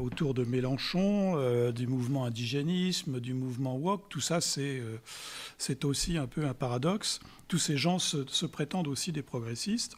autour 0.00 0.34
de 0.34 0.42
Mélenchon, 0.44 1.70
du 1.70 1.86
mouvement 1.86 2.24
indigénisme, 2.24 3.20
du 3.20 3.34
mouvement 3.34 3.76
woke. 3.76 4.08
Tout 4.08 4.20
ça, 4.20 4.40
c'est 4.40 5.84
aussi 5.84 6.16
un 6.16 6.26
peu 6.26 6.46
un 6.46 6.54
paradoxe. 6.54 7.20
Tous 7.46 7.58
ces 7.58 7.76
gens 7.76 7.98
se 7.98 8.46
prétendent 8.46 8.88
aussi 8.88 9.12
des 9.12 9.22
progressistes. 9.22 9.96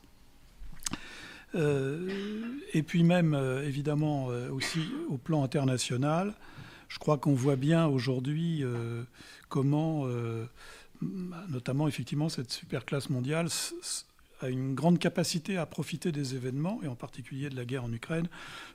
et 1.54 2.82
puis 2.82 3.04
même, 3.04 3.35
évidemment, 3.64 4.26
aussi 4.50 4.80
au 5.09 5.16
plan 5.16 5.42
international, 5.44 6.35
je 6.90 6.99
crois 6.99 7.16
qu'on 7.16 7.35
voit 7.35 7.56
bien 7.56 7.87
aujourd'hui 7.87 8.62
euh, 8.62 9.04
comment, 9.49 10.02
euh, 10.06 10.44
notamment 11.49 11.88
effectivement, 11.88 12.28
cette 12.28 12.50
superclasse 12.50 13.09
mondiale 13.11 13.49
a 14.40 14.49
une 14.49 14.75
grande 14.75 14.99
capacité 14.99 15.56
à 15.56 15.66
profiter 15.66 16.12
des 16.12 16.35
événements, 16.35 16.80
et 16.82 16.88
en 16.88 16.97
particulier 16.97 17.49
de 17.49 17.56
la 17.56 17.64
guerre 17.64 17.85
en 17.85 17.92
Ukraine, 17.92 18.26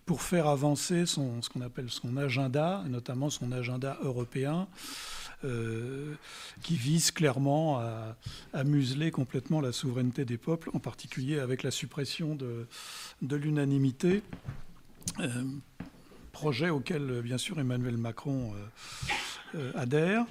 pour 0.05 0.21
faire 0.21 0.47
avancer 0.47 1.05
son, 1.05 1.41
ce 1.41 1.49
qu'on 1.49 1.61
appelle 1.61 1.89
son 1.89 2.15
agenda, 2.17 2.83
notamment 2.87 3.29
son 3.29 3.51
agenda 3.51 3.97
européen, 4.01 4.67
euh, 5.43 6.13
qui 6.61 6.77
vise 6.77 7.11
clairement 7.11 7.79
à, 7.79 8.63
museler 8.63 9.11
complètement 9.11 9.59
la 9.59 9.73
souveraineté 9.73 10.23
des 10.23 10.37
peuples, 10.37 10.69
en 10.73 10.79
particulier 10.79 11.39
avec 11.39 11.63
la 11.63 11.71
suppression 11.71 12.35
de 12.35 13.35
l'unanimité 13.35 14.23
projet 16.35 16.69
auquel, 16.69 17.21
bien 17.21 17.37
sûr, 17.37 17.57
Emmanuel 17.61 17.95
Macron 17.95 18.53
euh, 18.53 19.57
euh, 19.57 19.71
adhère. 19.73 20.25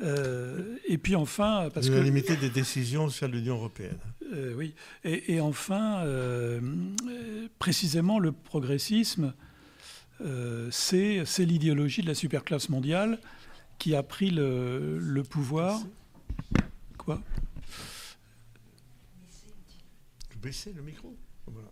Euh, 0.00 0.76
et 0.86 0.98
puis 0.98 1.16
enfin, 1.16 1.68
parce 1.74 1.88
que 1.88 1.92
l'unanimité 1.92 2.36
des 2.36 2.48
décisions 2.48 3.08
de 3.08 3.26
l'Union 3.26 3.56
européenne. 3.56 3.98
oui. 4.56 4.72
Et, 5.02 5.40
enfin, 5.40 6.06
précisément, 7.58 8.20
le 8.20 8.30
progressisme, 8.30 9.34
c'est 10.70 11.24
l'idéologie 11.40 12.02
de 12.02 12.06
la 12.06 12.14
superclasse 12.14 12.68
mondiale 12.68 13.18
qui 13.78 13.96
a 13.96 14.04
pris 14.04 14.30
le, 14.30 14.98
le 15.00 15.22
pouvoir. 15.24 15.80
Quoi? 16.98 17.20
Baisser 20.40 20.72
le 20.72 20.82
micro. 20.82 21.16
Voilà. 21.46 21.68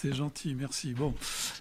C'est 0.00 0.14
gentil, 0.14 0.54
merci. 0.54 0.94
Bon, 0.94 1.14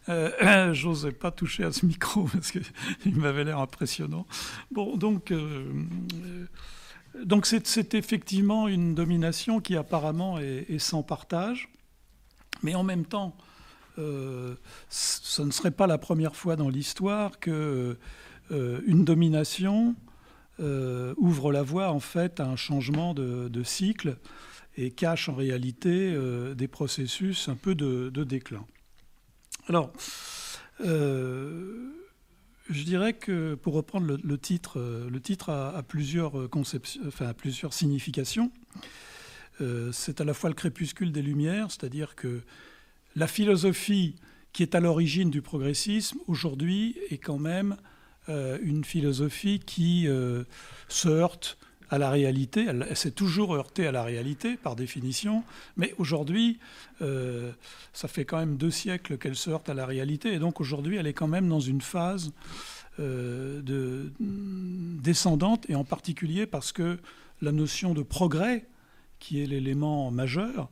euh, 0.08 0.74
j'osais 0.74 1.12
pas 1.12 1.30
toucher 1.30 1.66
à 1.66 1.74
ce 1.74 1.86
micro 1.86 2.24
parce 2.34 2.52
qu'il 2.52 3.18
m'avait 3.18 3.44
l'air 3.44 3.60
impressionnant. 3.60 4.26
Bon, 4.72 4.96
donc, 4.96 5.32
euh, 5.32 5.84
donc 7.22 7.46
c'est, 7.46 7.94
effectivement 7.96 8.70
une 8.70 8.96
domination 8.96 9.60
qui 9.60 9.76
apparemment 9.76 10.40
est, 10.40 10.80
sans 10.80 11.04
partage, 11.04 11.68
mais 12.64 12.76
en 12.76 12.84
même 12.84 13.04
temps, 13.04 13.36
euh, 13.98 14.56
ce 14.90 15.42
ne 15.42 15.52
serait 15.52 15.72
pas 15.72 15.88
la 15.88 15.98
première 15.98 16.38
fois 16.38 16.56
dans 16.56 16.70
l'histoire 16.70 17.40
que 17.40 17.98
une 18.52 19.04
domination 19.04 19.96
ouvre 20.60 21.52
la 21.52 21.62
voie 21.62 21.92
en 21.92 22.00
fait 22.00 22.40
à 22.40 22.46
un 22.46 22.56
changement 22.56 23.14
de 23.14 23.64
cycle 23.64 24.18
et 24.78 24.92
cache 24.92 25.30
en 25.30 25.36
réalité 25.36 26.14
euh, 26.14 26.54
des 26.54 26.68
processus 26.68 27.50
un 27.50 27.56
peu 27.56 27.76
de, 27.76 28.10
déclin. 28.24 28.66
Alors, 29.68 29.92
euh, 30.82 31.92
je 32.70 32.84
dirais 32.84 33.14
que 33.14 33.56
pour 33.56 33.74
reprendre 33.74 34.18
le, 34.22 34.38
titre, 34.38 34.80
euh, 34.80 35.10
le 35.10 35.20
titre 35.20 35.50
a, 35.50 35.84
plusieurs 35.84 36.36
enfin, 37.08 37.34
plusieurs 37.34 37.74
significations. 37.74 38.52
c'est 39.92 40.22
à 40.22 40.24
la 40.24 40.34
fois 40.34 40.50
le 40.50 40.56
crépuscule 40.56 41.12
des 41.12 41.22
Lumières, 41.22 41.72
c'est-à-dire 41.72 42.16
que 42.16 42.42
la 43.16 43.28
philosophie 43.28 44.16
qui 44.54 44.64
est 44.64 44.74
à 44.74 44.80
l'origine 44.80 45.30
du 45.30 45.42
progressisme 45.42 46.20
aujourd'hui 46.28 46.98
est 47.10 47.18
quand 47.18 47.40
même 47.40 47.76
une 48.28 48.86
philosophie 48.86 49.60
qui 49.60 50.08
se 50.88 51.10
heurte 51.10 51.58
à 51.90 51.98
la 51.98 52.10
réalité. 52.10 52.66
Elle, 52.68 52.96
s'est 52.96 53.12
toujours 53.12 53.56
heurtée 53.56 53.88
à 53.88 53.92
la 53.92 54.04
réalité, 54.04 54.58
par 54.58 54.76
définition. 54.76 55.44
Mais 55.78 55.94
aujourd'hui, 55.98 56.60
euh, 57.02 57.52
ça 57.94 58.08
fait 58.08 58.26
quand 58.26 58.38
même 58.38 58.58
deux 58.58 58.72
siècles 58.72 59.18
qu'elle 59.18 59.36
se 59.36 59.50
heurte 59.50 59.70
à 59.70 59.74
la 59.74 59.86
réalité. 59.86 60.34
Et 60.34 60.40
donc 60.40 60.62
aujourd'hui, 60.62 60.98
elle 60.98 61.08
est 61.08 61.14
quand 61.14 61.28
même 61.28 61.50
dans 61.50 61.60
une 61.60 61.82
phase 61.82 62.32
euh, 63.00 63.62
de, 63.62 64.12
descendante, 64.20 65.70
et 65.70 65.76
en 65.76 65.84
particulier 65.84 66.46
parce 66.46 66.72
que 66.72 67.00
la 67.42 67.52
notion 67.52 67.94
de 67.94 68.04
progrès, 68.04 68.66
qui 69.20 69.42
est 69.42 69.46
l'élément 69.46 70.12
majeur, 70.12 70.70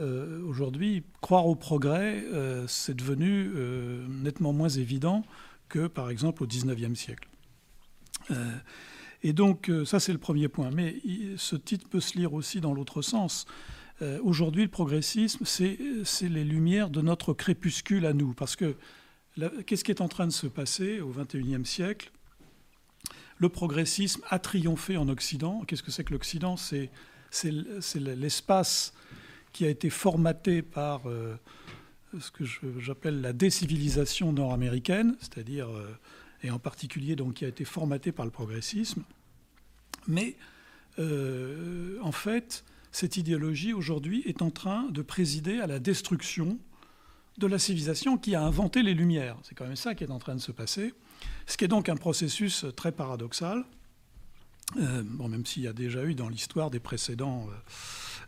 euh, 0.00 0.42
aujourd'hui, 0.44 1.04
croire 1.20 1.46
au 1.46 1.54
progrès, 1.54 2.24
c'est 2.66 2.94
devenu 2.94 3.50
nettement 4.08 4.52
moins 4.52 4.68
évident 4.68 5.24
que, 5.68 5.86
par 5.86 6.10
exemple, 6.10 6.42
au 6.42 6.46
XIXe 6.46 6.98
siècle. 6.98 7.28
Et 9.22 9.32
donc, 9.32 9.68
euh, 9.68 9.84
ça, 9.84 10.00
c'est 10.00 10.12
le 10.12 10.18
premier 10.18 10.48
point. 10.48 10.70
Mais 10.70 10.96
ce 11.36 11.56
titre 11.56 11.88
peut 11.88 12.00
se 12.00 12.16
lire 12.16 12.32
aussi 12.34 12.60
dans 12.60 12.74
l'autre 12.74 13.02
sens. 13.02 13.46
Euh, 14.00 14.20
aujourd'hui, 14.22 14.62
le 14.62 14.70
progressisme, 14.70 15.44
c'est 15.44 15.78
les 16.28 16.44
lumières 16.44 16.90
de 16.90 17.02
notre 17.02 17.32
crépuscule 17.32 18.06
à 18.06 18.12
nous. 18.12 18.32
Parce 18.32 18.54
que 18.54 18.76
qu'est-ce 19.66 19.84
qui 19.84 19.90
est 19.90 20.00
en 20.00 20.08
train 20.08 20.26
de 20.26 20.32
se 20.32 20.46
passer 20.46 21.00
au 21.00 21.10
XXIe 21.10 21.64
siècle? 21.64 22.12
Le 23.38 23.48
progressisme 23.48 24.20
a 24.28 24.38
triomphé 24.38 24.96
en 24.96 25.08
Occident. 25.08 25.62
Qu'est-ce 25.66 25.82
que 25.82 25.90
c'est 25.90 26.04
que 26.04 26.12
l'Occident? 26.12 26.56
C'est 26.56 26.90
l'espace 27.94 28.92
qui 29.52 29.64
a 29.64 29.68
été 29.68 29.90
formaté 29.90 30.62
par 30.62 31.08
euh, 31.08 31.34
ce 32.20 32.30
que 32.30 32.44
j'appelle 32.78 33.20
la 33.20 33.32
décivilisation 33.32 34.32
nord-américaine, 34.32 35.16
c'est-à-dire 35.20 35.68
et 36.42 36.50
en 36.50 36.58
particulier 36.58 37.16
donc, 37.16 37.34
qui 37.34 37.44
a 37.44 37.48
été 37.48 37.64
formaté 37.64 38.12
par 38.12 38.24
le 38.24 38.30
progressisme. 38.30 39.02
Mais 40.06 40.36
euh, 40.98 41.98
en 42.02 42.12
fait, 42.12 42.64
cette 42.92 43.16
idéologie 43.16 43.72
aujourd'hui 43.72 44.22
est 44.26 44.42
en 44.42 44.50
train 44.50 44.84
de 44.90 45.02
présider 45.02 45.60
à 45.60 45.66
la 45.66 45.78
destruction 45.78 46.58
de 47.38 47.46
la 47.46 47.58
civilisation 47.58 48.18
qui 48.18 48.34
a 48.34 48.42
inventé 48.42 48.82
les 48.82 48.94
Lumières. 48.94 49.36
C'est 49.42 49.54
quand 49.54 49.66
même 49.66 49.76
ça 49.76 49.94
qui 49.94 50.02
est 50.02 50.10
en 50.10 50.18
train 50.18 50.34
de 50.34 50.40
se 50.40 50.50
passer, 50.50 50.92
ce 51.46 51.56
qui 51.56 51.64
est 51.64 51.68
donc 51.68 51.88
un 51.88 51.96
processus 51.96 52.66
très 52.74 52.90
paradoxal. 52.90 53.64
Euh, 54.76 55.02
bon, 55.04 55.28
même 55.28 55.46
s'il 55.46 55.62
y 55.62 55.68
a 55.68 55.72
déjà 55.72 56.04
eu 56.04 56.14
dans 56.14 56.28
l'histoire 56.28 56.70
des 56.70 56.80
précédents, 56.80 57.46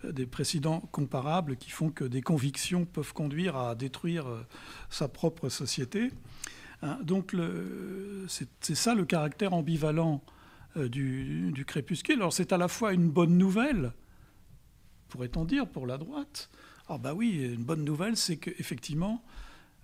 euh, 0.05 0.13
des 0.13 0.27
précédents 0.27 0.81
comparables 0.93 1.57
qui 1.57 1.71
font 1.71 1.91
que 1.91 2.05
des 2.05 2.23
convictions 2.23 2.85
peuvent 2.85 3.13
conduire 3.13 3.57
à 3.57 3.75
détruire 3.75 4.27
sa 4.89 5.09
propre 5.09 5.49
société. 5.49 6.11
Hein, 6.83 6.99
donc 7.03 7.35
c'est 8.29 8.75
ça 8.75 8.95
le 8.95 9.05
caractère 9.05 9.53
ambivalent 9.53 10.23
euh, 10.77 10.89
du, 10.89 11.65
crépuscule. 11.67 12.17
Alors 12.17 12.33
c'est 12.33 12.53
à 12.53 12.59
la 12.59 12.69
fois 12.69 12.93
une 12.93 13.11
bonne 13.11 13.37
nouvelle, 13.37 13.93
pourrait-on 15.09 15.45
dire, 15.45 15.67
pour 15.67 15.87
la 15.87 15.99
droite. 15.99 16.49
Ah 16.89 16.99
bah 16.99 17.13
oui, 17.15 17.53
une 17.55 17.65
bonne 17.65 17.85
nouvelle, 17.85 18.17
c'est 18.17 18.37
qu'effectivement, 18.37 19.23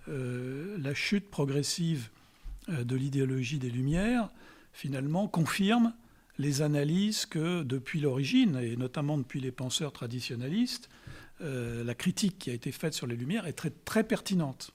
euh, 0.07 0.77
la 0.79 0.93
chute 0.93 1.29
progressive 1.29 2.09
euh, 2.69 2.83
de 2.83 2.95
l'idéologie 2.95 3.59
des 3.59 3.69
Lumières, 3.69 4.29
finalement, 4.71 5.27
confirme 5.27 5.93
les 6.37 6.61
analyses 6.61 7.25
que 7.25 7.63
depuis 7.63 7.99
l'origine, 7.99 8.57
et 8.57 8.75
notamment 8.75 9.17
depuis 9.17 9.41
les 9.41 9.51
penseurs 9.51 9.91
traditionnalistes, 9.91 10.89
la 11.39 11.93
critique 11.93 12.39
qui 12.39 12.49
a 12.49 12.53
été 12.53 12.71
faite 12.71 12.95
sur 12.95 13.05
les 13.05 13.15
Lumières 13.15 13.45
est 13.45 13.53
très, 13.53 13.69
très 13.69 14.03
pertinente. 14.03 14.71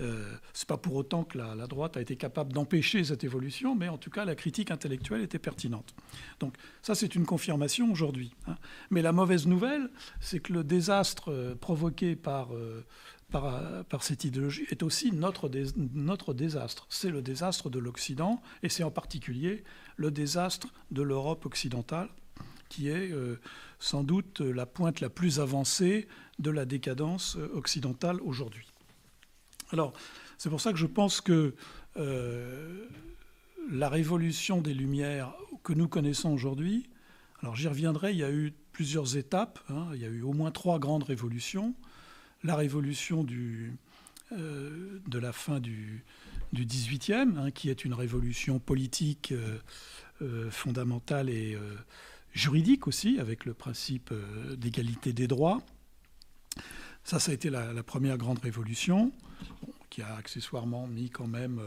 Euh, 0.00 0.34
Ce 0.52 0.62
n'est 0.62 0.66
pas 0.66 0.76
pour 0.76 0.94
autant 0.94 1.24
que 1.24 1.38
la, 1.38 1.66
droite 1.66 1.96
a 1.96 2.00
été 2.00 2.16
capable 2.16 2.52
d'empêcher 2.52 3.04
cette 3.04 3.24
évolution, 3.24 3.74
mais 3.74 3.88
en 3.88 3.98
tout 3.98 4.10
cas, 4.10 4.24
la 4.24 4.34
critique 4.34 4.70
intellectuelle 4.70 5.22
était 5.22 5.38
pertinente. 5.38 5.94
Donc 6.40 6.56
ça, 6.82 6.94
c'est 6.94 7.14
une 7.14 7.26
confirmation 7.26 7.90
aujourd'hui. 7.92 8.34
Hein. 8.46 8.56
Mais 8.90 9.02
la 9.02 9.12
mauvaise 9.12 9.46
nouvelle, 9.46 9.90
c'est 10.20 10.40
que 10.40 10.52
le 10.52 10.64
désastre 10.64 11.30
euh, 11.30 11.54
provoqué 11.54 12.16
par, 12.16 12.54
euh, 12.54 12.84
par, 13.30 13.84
par 13.84 14.02
cette 14.02 14.24
idéologie 14.24 14.66
est 14.70 14.82
aussi 14.82 15.12
notre, 15.12 15.50
notre 15.94 16.34
désastre. 16.34 16.86
C'est 16.88 17.10
le 17.10 17.22
désastre 17.22 17.70
de 17.70 17.78
l'Occident, 17.78 18.42
et 18.62 18.68
c'est 18.68 18.84
en 18.84 18.90
particulier 18.90 19.64
le 19.96 20.10
désastre 20.10 20.68
de 20.90 21.02
l'Europe 21.02 21.46
occidentale, 21.46 22.08
qui 22.68 22.88
est 22.88 23.12
euh, 23.12 23.38
sans 23.78 24.02
doute 24.02 24.40
la 24.40 24.66
pointe 24.66 25.00
la 25.00 25.10
plus 25.10 25.38
avancée 25.38 26.08
de 26.38 26.50
la 26.50 26.64
décadence 26.64 27.36
euh, 27.36 27.48
occidentale 27.54 28.20
aujourd'hui. 28.22 28.66
Alors, 29.74 29.92
c'est 30.38 30.48
pour 30.48 30.60
ça 30.60 30.72
que 30.72 30.78
je 30.78 30.86
pense 30.86 31.20
que 31.20 31.54
euh, 31.96 32.86
la 33.70 33.88
révolution 33.88 34.60
des 34.60 34.72
Lumières 34.72 35.34
que 35.62 35.72
nous 35.72 35.88
connaissons 35.88 36.30
aujourd'hui, 36.30 36.88
alors 37.42 37.56
j'y 37.56 37.68
reviendrai, 37.68 38.12
il 38.12 38.18
y 38.18 38.24
a 38.24 38.30
eu 38.30 38.54
plusieurs 38.72 39.16
étapes, 39.16 39.58
hein. 39.68 39.88
il 39.94 40.00
y 40.00 40.04
a 40.04 40.08
eu 40.08 40.22
au 40.22 40.32
moins 40.32 40.50
trois 40.50 40.78
grandes 40.78 41.02
révolutions. 41.02 41.74
La 42.42 42.56
révolution 42.56 43.24
du, 43.24 43.76
de 44.30 45.18
la 45.18 45.32
fin 45.32 45.60
du, 45.60 46.04
du 46.52 46.66
18e, 46.66 47.36
hein, 47.36 47.50
qui 47.50 47.68
est 47.68 47.84
une 47.84 47.94
révolution 47.94 48.58
politique 48.58 49.34
fondamentale 50.50 51.30
et 51.30 51.58
juridique 52.34 52.86
aussi, 52.86 53.18
avec 53.18 53.44
le 53.44 53.54
principe 53.54 54.10
euh, 54.12 54.56
d'égalité 54.56 55.12
des 55.12 55.26
droits. 55.26 55.62
Ça, 57.04 57.18
ça 57.18 57.30
a 57.30 57.34
été 57.34 57.50
la, 57.50 57.82
première 57.82 58.16
grande 58.16 58.38
révolution, 58.38 59.12
qui 59.94 60.02
a 60.02 60.12
accessoirement 60.16 60.88
mis 60.88 61.08
quand 61.08 61.28
même 61.28 61.60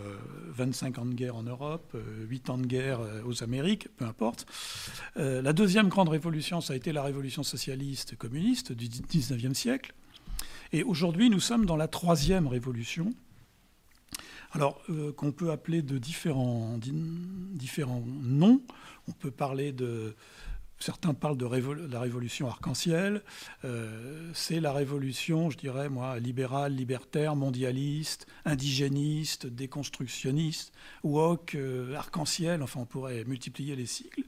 25 0.50 0.98
euh, 0.98 1.02
ans 1.02 1.06
de 1.06 1.14
guerre 1.14 1.38
en 1.38 1.44
Europe, 1.44 1.96
8 2.28 2.50
euh, 2.50 2.52
ans 2.52 2.58
de 2.58 2.66
guerre 2.66 3.00
aux 3.26 3.42
Amériques, 3.42 3.88
peu 3.96 4.04
importe. 4.04 4.46
la 5.16 5.54
deuxième 5.54 5.88
grande 5.88 6.10
révolution, 6.10 6.60
ça 6.60 6.74
a 6.74 6.76
été 6.76 6.92
la 6.92 7.04
révolution 7.04 7.44
socialiste 7.44 8.18
communiste 8.18 8.74
du 8.74 8.88
19e 8.90 9.54
siècle. 9.54 9.94
Et 10.74 10.84
aujourd'hui, 10.84 11.30
nous 11.30 11.40
sommes 11.40 11.66
dans 11.66 11.78
la 11.78 11.88
troisième 11.88 12.48
révolution, 12.48 13.14
alors 14.52 14.82
qu'on 15.16 15.32
peut 15.32 15.52
appeler 15.52 15.82
de 15.82 15.98
différents, 15.98 16.78
différents 16.82 18.04
noms. 18.06 18.62
On 19.08 19.14
peut 19.14 19.32
parler 19.32 19.72
de 19.72 20.16
Certains 20.80 21.16
parlent 21.16 21.38
de, 21.38 21.48
la 21.92 22.00
révolution 22.00 22.48
arc-en-ciel. 22.48 23.24
Euh, 23.66 24.30
c'est 24.34 24.60
la 24.60 24.72
révolution, 24.72 25.50
je 25.50 25.58
dirais, 25.58 25.90
moi, 25.90 26.20
libérale, 26.20 26.76
libertaire, 26.76 27.36
mondialiste, 27.36 28.28
indigéniste, 28.46 29.48
déconstructionniste, 29.48 30.72
woke, 31.04 31.56
euh, 31.56 31.96
arc-en-ciel, 31.96 32.62
enfin 32.62 32.82
on 32.82 32.86
pourrait 32.86 33.24
multiplier 33.26 33.76
les 33.76 33.88
cycles. 33.88 34.24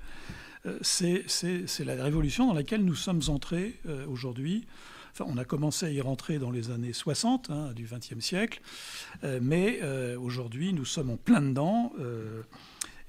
Euh, 0.65 0.79
c'est 0.81 1.85
la 1.85 2.03
révolution 2.03 2.47
dans 2.47 2.53
laquelle 2.53 2.83
nous 2.83 2.95
sommes 2.95 3.21
entrés 3.27 3.79
aujourd'hui. 4.07 4.65
Enfin, 5.11 5.25
on 5.27 5.37
a 5.37 5.45
commencé 5.45 5.85
à 5.85 5.89
y 5.89 6.01
rentrer 6.01 6.39
dans 6.39 6.51
les 6.51 6.71
années 6.71 6.93
60 6.93 7.49
hein, 7.49 7.71
du 7.73 7.85
XXe 7.85 8.19
siècle, 8.19 8.61
mais 9.41 9.81
aujourd'hui 10.15 10.73
nous 10.73 10.85
sommes 10.85 11.09
en 11.09 11.17
plein 11.17 11.41
dedans. 11.41 11.91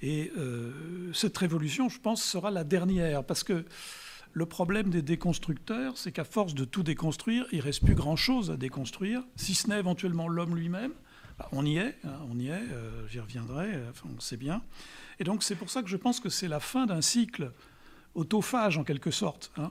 Et 0.02 0.32
euh, 0.36 1.12
cette 1.12 1.36
révolution, 1.36 1.88
je 1.88 2.00
pense, 2.00 2.22
sera 2.22 2.50
la 2.50 2.64
dernière, 2.64 3.24
parce 3.24 3.44
que 3.44 3.64
le 4.32 4.46
problème 4.46 4.90
des 4.90 5.02
déconstructeurs, 5.02 5.98
c'est 5.98 6.12
qu'à 6.12 6.24
force 6.24 6.54
de 6.54 6.64
tout 6.64 6.82
déconstruire, 6.82 7.46
il 7.52 7.58
ne 7.58 7.64
reste 7.64 7.84
plus 7.84 7.94
grand-chose 7.94 8.50
à 8.50 8.56
déconstruire, 8.56 9.22
si 9.36 9.54
ce 9.54 9.68
n'est 9.68 9.78
éventuellement 9.78 10.28
l'homme 10.28 10.56
lui-même. 10.56 10.92
Bah, 11.38 11.48
on 11.52 11.66
y 11.66 11.78
est, 11.78 11.96
hein, 12.04 12.18
on 12.30 12.38
y 12.38 12.48
est, 12.48 12.52
euh, 12.52 13.08
j'y 13.08 13.18
reviendrai, 13.20 13.72
on 14.04 14.20
sait 14.20 14.36
bien. 14.36 14.62
Et 15.18 15.24
donc 15.24 15.42
c'est 15.42 15.56
pour 15.56 15.68
ça 15.70 15.82
que 15.82 15.88
je 15.88 15.96
pense 15.96 16.20
que 16.20 16.28
c'est 16.28 16.48
la 16.48 16.60
fin 16.60 16.86
d'un 16.86 17.00
cycle 17.00 17.52
autophage 18.14 18.78
en 18.78 18.84
quelque 18.84 19.10
sorte. 19.10 19.50
Hein. 19.56 19.70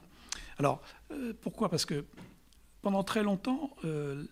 Alors 0.58 0.82
euh, 1.12 1.34
pourquoi? 1.42 1.70
Parce 1.70 1.86
que 1.86 2.06
pendant 2.82 3.04
très 3.04 3.24
longtemps, 3.24 3.76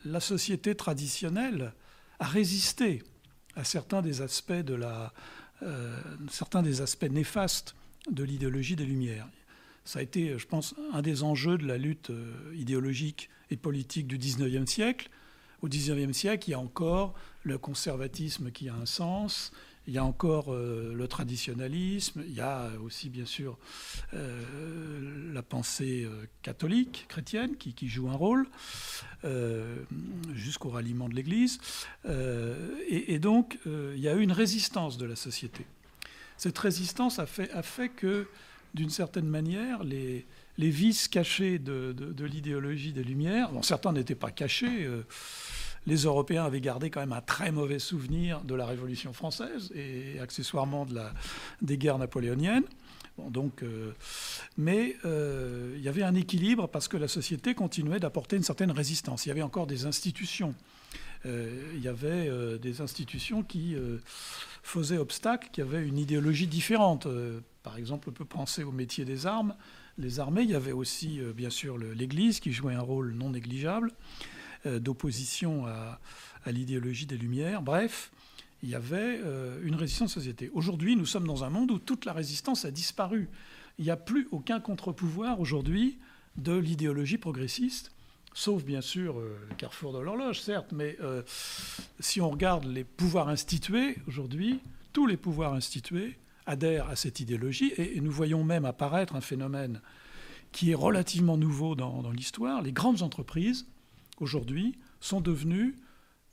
la 0.06 0.22
société 0.22 0.74
traditionnelle 0.74 1.74
a 2.20 2.26
résisté 2.26 3.04
à 3.58 3.66
certains 3.66 4.02
des 4.02 4.22
aspects 4.22 4.54
de 4.54 4.74
la, 4.74 5.12
certains 6.30 6.62
des 6.62 6.82
aspects 6.82 7.10
néfastes 7.10 7.76
de 8.12 8.24
l'idéologie 8.24 8.76
des 8.76 8.86
Lumières. 8.86 9.28
Ça 9.88 10.00
a 10.00 10.02
été, 10.02 10.38
je 10.38 10.46
pense, 10.46 10.76
un 10.92 11.02
des 11.02 11.24
enjeux 11.24 11.58
de 11.58 11.66
la 11.66 11.78
lutte 11.78 12.10
euh, 12.10 12.54
idéologique 12.54 13.30
et 13.50 13.56
politique 13.56 14.06
du 14.06 14.18
XIXe 14.18 14.70
siècle. 14.70 15.10
Au 15.62 15.70
XIXe 15.70 16.12
siècle, 16.12 16.50
il 16.50 16.52
y 16.52 16.56
a 16.56 16.60
encore 16.60 17.14
le 17.44 17.58
conservatisme 17.58 18.52
qui 18.52 18.68
a 18.68 18.76
un 18.76 18.86
sens, 18.86 19.54
il 19.88 19.94
y 19.94 19.98
a 19.98 20.04
encore 20.04 20.54
euh, 20.54 20.94
le 20.94 21.08
traditionnalisme, 21.08 22.24
il 22.28 22.34
y 22.34 22.42
a 22.42 22.70
aussi 22.84 23.10
bien 23.10 23.26
sûr 23.26 23.58
la 24.14 25.42
pensée 25.42 26.08
catholique, 26.42 27.06
chrétienne, 27.08 27.56
qui, 27.58 27.88
joue 27.88 28.10
un 28.10 28.16
rôle, 28.16 28.48
jusqu'au 30.34 30.70
ralliement 30.70 31.10
de 31.10 31.16
l'Église. 31.16 31.60
Et, 32.88 33.20
donc, 33.20 33.60
il 33.66 34.00
y 34.00 34.08
a 34.08 34.16
eu 34.16 34.22
une 34.22 34.32
résistance 34.32 34.98
de 34.98 35.06
la 35.06 35.16
société. 35.16 35.66
Cette 36.38 36.58
résistance 36.58 37.20
a 37.20 37.26
fait, 37.26 37.90
que, 37.90 38.28
d'une 38.74 38.90
certaine 38.90 39.28
manière, 39.28 39.84
les, 39.84 40.26
vices 40.58 41.08
cachés 41.08 41.60
de, 41.60 41.94
de, 41.94 42.26
l'idéologie 42.26 42.94
des 42.94 43.04
Lumières, 43.04 43.52
bon, 43.52 43.62
certains 43.62 43.92
n'étaient 43.92 44.16
pas 44.16 44.32
cachés, 44.32 44.88
les 45.88 46.04
Européens 46.04 46.44
avaient 46.44 46.62
gardé 46.62 46.90
quand 46.90 47.00
même 47.00 47.14
un 47.14 47.22
très 47.22 47.52
mauvais 47.52 47.80
souvenir 47.80 48.42
de 48.42 48.54
la 48.54 48.66
Révolution 48.66 49.14
française 49.14 49.72
et 49.74 50.20
accessoirement 50.20 50.86
de 50.86 50.94
la, 50.96 51.14
des 51.62 51.78
guerres 51.78 51.98
napoléoniennes. 51.98 52.66
Bon, 53.18 53.32
donc, 53.32 53.64
euh, 53.64 53.94
mais 54.58 54.98
euh, 55.06 55.74
il 55.78 55.82
y 55.82 55.88
avait 55.88 56.04
un 56.04 56.14
équilibre 56.14 56.68
parce 56.68 56.88
que 56.88 56.98
la 56.98 57.08
société 57.08 57.56
continuait 57.56 58.00
d'apporter 58.00 58.36
une 58.36 58.44
certaine 58.44 58.70
résistance. 58.70 59.26
Il 59.26 59.30
y 59.30 59.32
avait 59.32 59.42
encore 59.42 59.66
des 59.66 59.86
institutions. 59.86 60.54
Euh, 61.26 61.74
il 61.74 61.82
y 61.82 61.88
avait 61.88 62.30
des 62.60 62.82
institutions 62.82 63.42
qui 63.42 63.76
faisaient 64.62 64.98
obstacle, 64.98 65.50
qui 65.52 65.62
avaient 65.62 65.88
une 65.88 65.98
idéologie 65.98 66.48
différente. 66.48 67.08
par 67.64 67.78
exemple, 67.78 68.10
on 68.10 68.12
peut 68.14 68.26
penser 68.26 68.64
au 68.64 68.72
métier 68.72 69.06
des 69.06 69.26
armes, 69.26 69.56
les 69.98 70.20
armées. 70.20 70.44
Il 70.44 70.52
y 70.52 70.56
avait 70.56 70.74
aussi, 70.74 71.22
bien 71.34 71.50
sûr, 71.50 71.78
l'Église 71.78 72.40
qui 72.42 72.52
jouait 72.52 72.76
un 72.76 72.82
rôle 72.82 73.14
non 73.14 73.32
négligeable. 73.32 73.94
Euh, 74.66 74.80
d'opposition 74.80 75.68
à, 75.68 76.00
l'idéologie 76.48 77.06
des 77.06 77.18
Lumières. 77.18 77.62
Bref, 77.62 78.10
il 78.64 78.70
y 78.70 78.76
avait 78.76 79.20
euh, 79.22 79.60
une 79.64 79.76
résistance 79.76 80.14
société. 80.14 80.50
Aujourd'hui, 80.54 80.96
nous 80.96 81.06
sommes 81.06 81.28
dans 81.28 81.44
un 81.44 81.50
monde 81.50 81.72
où 81.72 81.78
toute 81.78 82.06
la 82.06 82.14
résistance 82.14 82.64
a 82.64 82.72
disparu. 82.72 83.28
Il 83.78 83.84
n'y 83.84 83.92
a 83.92 83.98
plus 83.98 84.30
aucun 84.32 84.62
contre-pouvoir 84.62 85.42
aujourd'hui 85.42 85.98
de 86.38 86.56
l'idéologie 86.56 87.18
progressiste, 87.18 87.92
sauf 88.34 88.64
bien 88.64 88.80
sûr 88.80 89.20
euh, 89.20 89.38
le 89.50 89.56
carrefour 89.56 89.92
de 89.92 90.00
l'horloge, 90.00 90.40
certes, 90.40 90.72
mais 90.72 90.98
si 92.00 92.22
on 92.22 92.30
regarde 92.30 92.64
les 92.66 92.86
pouvoirs 92.86 93.28
institués 93.28 93.98
aujourd'hui, 94.08 94.62
tous 94.94 95.06
les 95.06 95.18
pouvoirs 95.18 95.54
institués 95.54 96.18
adhèrent 96.46 96.88
à 96.88 96.96
cette 96.96 97.20
idéologie, 97.20 97.74
et, 97.78 98.00
nous 98.00 98.12
voyons 98.12 98.44
même 98.44 98.64
apparaître 98.64 99.16
un 99.16 99.22
phénomène 99.22 99.82
qui 100.54 100.72
est 100.72 100.76
relativement 100.76 101.36
nouveau 101.36 101.76
dans 101.76 102.10
l'histoire. 102.12 102.62
Les 102.62 102.72
grandes 102.72 103.02
entreprises 103.02 103.68
aujourd'hui, 104.22 104.78
sont 105.00 105.22
devenus 105.22 105.76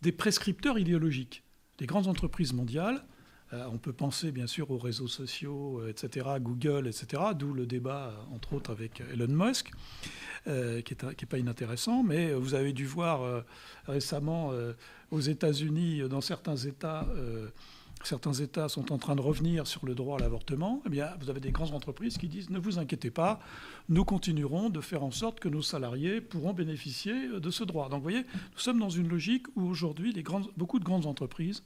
des 0.02 0.12
prescripteurs 0.12 0.78
idéologiques. 0.78 1.42
Les 1.80 1.86
grandes 1.86 2.06
entreprises 2.06 2.52
mondiales, 2.52 3.04
euh, 3.52 3.66
on 3.72 3.78
peut 3.78 3.92
penser 3.92 4.32
bien 4.32 4.46
sûr 4.46 4.70
aux 4.70 4.78
réseaux 4.78 5.08
sociaux, 5.08 5.80
euh, 5.80 5.88
etc., 5.88 6.26
Google, 6.40 6.88
etc., 6.88 7.22
d'où 7.36 7.52
le 7.52 7.66
débat, 7.66 8.08
euh, 8.08 8.34
entre 8.34 8.54
autres, 8.54 8.70
avec 8.70 9.00
Elon 9.12 9.28
Musk, 9.28 9.70
qui 10.46 10.50
n'est 10.52 11.26
pas 11.28 11.38
inintéressant, 11.38 12.02
mais 12.02 12.34
vous 12.34 12.54
avez 12.54 12.74
dû 12.74 12.84
voir 12.84 13.44
récemment 13.86 14.52
aux 15.10 15.20
États-Unis, 15.20 16.02
dans 16.10 16.20
certains 16.20 16.56
États, 16.56 17.08
certains 18.08 18.32
États 18.32 18.68
sont 18.68 18.92
en 18.92 18.98
train 18.98 19.16
de 19.16 19.20
revenir 19.20 19.66
sur 19.66 19.86
le 19.86 19.94
droit 19.94 20.18
à 20.18 20.20
l'avortement, 20.20 20.82
eh 20.86 20.88
bien, 20.88 21.08
vous 21.20 21.30
avez 21.30 21.40
des 21.40 21.50
grandes 21.50 21.74
entreprises 21.74 22.18
qui 22.18 22.28
disent 22.28 22.50
ne 22.50 22.58
vous 22.58 22.78
inquiétez 22.78 23.10
pas, 23.10 23.40
nous 23.88 24.04
continuerons 24.04 24.70
de 24.70 24.80
faire 24.80 25.02
en 25.02 25.10
sorte 25.10 25.40
que 25.40 25.48
nos 25.48 25.62
salariés 25.62 26.20
pourront 26.20 26.52
bénéficier 26.52 27.28
de 27.40 27.50
ce 27.50 27.64
droit. 27.64 27.88
Donc, 27.88 27.98
vous 27.98 28.10
voyez, 28.10 28.22
nous 28.22 28.58
sommes 28.58 28.78
dans 28.78 28.90
une 28.90 29.08
logique 29.08 29.46
où 29.56 29.62
aujourd'hui, 29.62 30.14
beaucoup 30.56 30.78
de 30.78 30.84
grandes 30.84 31.06
entreprises 31.06 31.62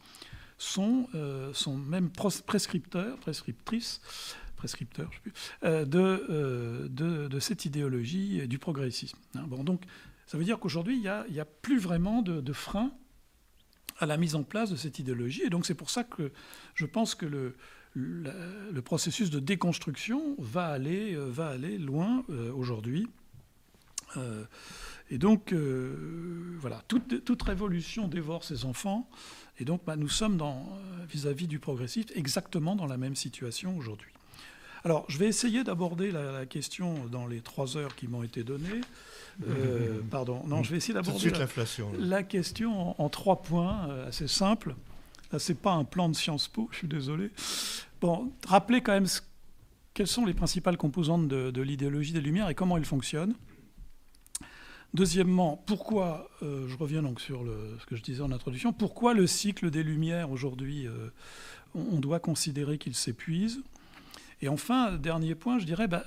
sont, 0.58 1.08
euh, 1.14 1.52
même 1.88 2.10
prescripteurs, 2.10 3.16
prescriptrices, 3.18 4.00
prescripteurs, 4.56 5.08
je 5.12 5.16
sais 5.16 5.22
plus, 5.22 5.32
euh, 5.64 5.86
euh, 5.94 7.28
de, 7.28 7.38
cette 7.38 7.64
idéologie 7.64 8.46
du 8.48 8.58
progressisme. 8.58 9.18
Hein, 9.36 9.44
bon, 9.46 9.62
donc, 9.62 9.82
ça 10.26 10.36
veut 10.36 10.44
dire 10.44 10.58
qu'aujourd'hui, 10.58 10.96
il 10.96 11.00
n'y 11.00 11.08
a, 11.08 11.24
a, 11.40 11.44
plus 11.44 11.78
vraiment 11.78 12.22
de, 12.22 12.40
de 12.40 12.52
frein 12.52 12.90
à 13.98 14.06
la 14.06 14.16
mise 14.16 14.34
en 14.34 14.42
place 14.42 14.70
de 14.70 14.76
cette 14.76 14.98
idéologie. 14.98 15.42
Et 15.44 15.50
donc 15.50 15.66
c'est 15.66 15.74
pour 15.74 15.90
ça 15.90 16.04
que 16.04 16.32
je 16.74 16.86
pense 16.86 17.14
que 17.14 17.26
le, 17.26 17.54
le, 17.94 18.80
processus 18.82 19.30
de 19.30 19.40
déconstruction 19.40 20.36
va 20.38 20.66
aller, 20.66 21.14
euh, 21.14 21.28
va 21.28 21.48
aller 21.48 21.78
loin 21.78 22.24
euh, 22.30 22.52
aujourd'hui. 22.52 23.08
Euh, 24.16 24.44
et 25.10 25.18
donc, 25.18 25.54
voilà, 25.54 26.82
toute, 26.86 27.24
toute, 27.24 27.42
révolution 27.42 28.08
dévore 28.08 28.44
ses 28.44 28.66
enfants. 28.66 29.08
Et 29.58 29.64
donc, 29.64 29.82
bah, 29.86 29.96
nous 29.96 30.08
sommes 30.08 30.38
vis-à-vis 31.08 31.46
du 31.46 31.58
progressiste 31.58 32.12
exactement 32.14 32.76
dans 32.76 32.84
la 32.84 32.98
même 32.98 33.16
situation 33.16 33.74
aujourd'hui. 33.78 34.10
Alors, 34.84 35.06
je 35.08 35.16
vais 35.16 35.26
essayer 35.26 35.64
d'aborder 35.64 36.10
la, 36.10 36.44
question 36.44 37.06
dans 37.06 37.26
les 37.26 37.40
trois 37.40 37.78
heures 37.78 37.96
qui 37.96 38.06
m'ont 38.06 38.22
été 38.22 38.44
données. 38.44 38.82
Euh, 39.46 40.00
pardon. 40.10 40.42
Non, 40.46 40.62
je 40.62 40.70
vais 40.70 40.78
essayer 40.78 40.94
d'aborder 40.94 41.18
la, 41.98 42.22
question 42.24 42.90
en, 43.00 43.04
en 43.04 43.08
trois 43.08 43.42
points, 43.42 43.88
euh, 43.88 44.08
assez 44.08 44.26
simple. 44.26 44.74
Là, 45.32 45.38
c'est 45.38 45.54
pas 45.60 45.72
un 45.72 45.84
plan 45.84 46.08
de 46.08 46.14
Sciences 46.16 46.48
Po, 46.48 46.68
je 46.72 46.78
suis 46.78 46.88
désolé. 46.88 47.30
Bon, 48.00 48.32
rappelez 48.46 48.80
quand 48.80 48.92
même 48.92 49.06
ce- 49.06 49.20
quelles 49.94 50.06
sont 50.06 50.24
les 50.24 50.34
principales 50.34 50.76
composantes 50.76 51.28
de, 51.28 51.50
de 51.50 51.62
l'idéologie 51.62 52.12
des 52.12 52.20
Lumières 52.20 52.48
et 52.48 52.54
comment 52.54 52.76
elles 52.76 52.84
fonctionnent. 52.84 53.34
Deuxièmement, 54.94 55.62
pourquoi, 55.66 56.30
euh, 56.42 56.66
je 56.66 56.76
reviens 56.76 57.02
donc 57.02 57.20
sur 57.20 57.44
le- 57.44 57.76
ce 57.78 57.84
que 57.86 57.94
je 57.94 58.02
disais 58.02 58.22
en 58.22 58.32
introduction, 58.32 58.72
pourquoi 58.72 59.12
le 59.12 59.26
cycle 59.26 59.70
des 59.70 59.82
Lumières 59.82 60.30
aujourd'hui, 60.30 60.86
euh, 60.86 61.10
on, 61.74 61.96
on 61.96 62.00
doit 62.00 62.20
considérer 62.20 62.78
qu'il 62.78 62.94
s'épuise 62.94 63.60
Et 64.40 64.48
enfin, 64.48 64.92
dernier 64.96 65.34
point, 65.34 65.58
je 65.58 65.66
dirais, 65.66 65.88
bah, 65.88 66.04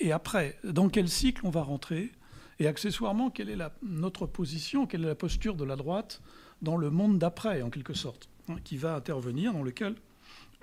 et 0.00 0.10
après, 0.10 0.58
dans 0.64 0.88
quel 0.88 1.08
cycle 1.08 1.42
on 1.46 1.50
va 1.50 1.62
rentrer 1.62 2.10
Et 2.58 2.66
accessoirement, 2.66 3.30
quelle 3.30 3.50
est 3.50 3.58
notre 3.82 4.26
position, 4.26 4.86
quelle 4.86 5.04
est 5.04 5.08
la 5.08 5.14
posture 5.14 5.56
de 5.56 5.64
la 5.64 5.76
droite 5.76 6.22
dans 6.62 6.76
le 6.76 6.90
monde 6.90 7.18
d'après, 7.18 7.62
en 7.62 7.70
quelque 7.70 7.94
sorte, 7.94 8.30
hein, 8.48 8.56
qui 8.64 8.76
va 8.76 8.94
intervenir, 8.94 9.52
dans 9.52 9.62
lequel 9.62 9.94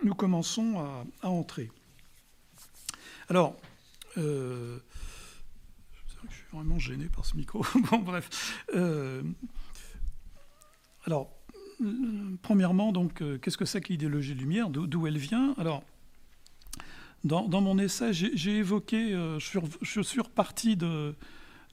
nous 0.04 0.16
commençons 0.16 0.80
à, 1.22 1.30
entrer. 1.30 1.72
Alors, 3.30 3.56
euh, 4.18 4.80
je 6.30 6.36
suis 6.36 6.46
vraiment 6.52 6.80
gêné 6.80 7.06
par 7.06 7.26
ce 7.26 7.38
micro. 7.38 7.64
bon, 7.92 8.00
bref. 8.00 8.64
Euh, 8.74 9.22
alors, 11.06 11.32
premièrement, 12.42 12.92
donc, 12.92 13.22
euh, 13.22 13.38
qu'est-ce 13.38 13.58
que 13.58 13.66
c'est 13.66 13.82
que 13.82 13.90
l'idéologie 13.90 14.34
lumière? 14.34 14.70
D'où 14.70 15.06
elle 15.06 15.18
vient? 15.18 15.54
Alors, 15.58 15.84
dans, 17.24 17.62
mon 17.62 17.78
essai, 17.78 18.14
j'ai 18.14 18.58
évoqué, 18.58 19.12
je, 19.12 19.46
suis, 19.46 19.60
je 19.82 20.02
suis 20.02 20.22
reparti 20.22 20.76
de- 20.76 21.16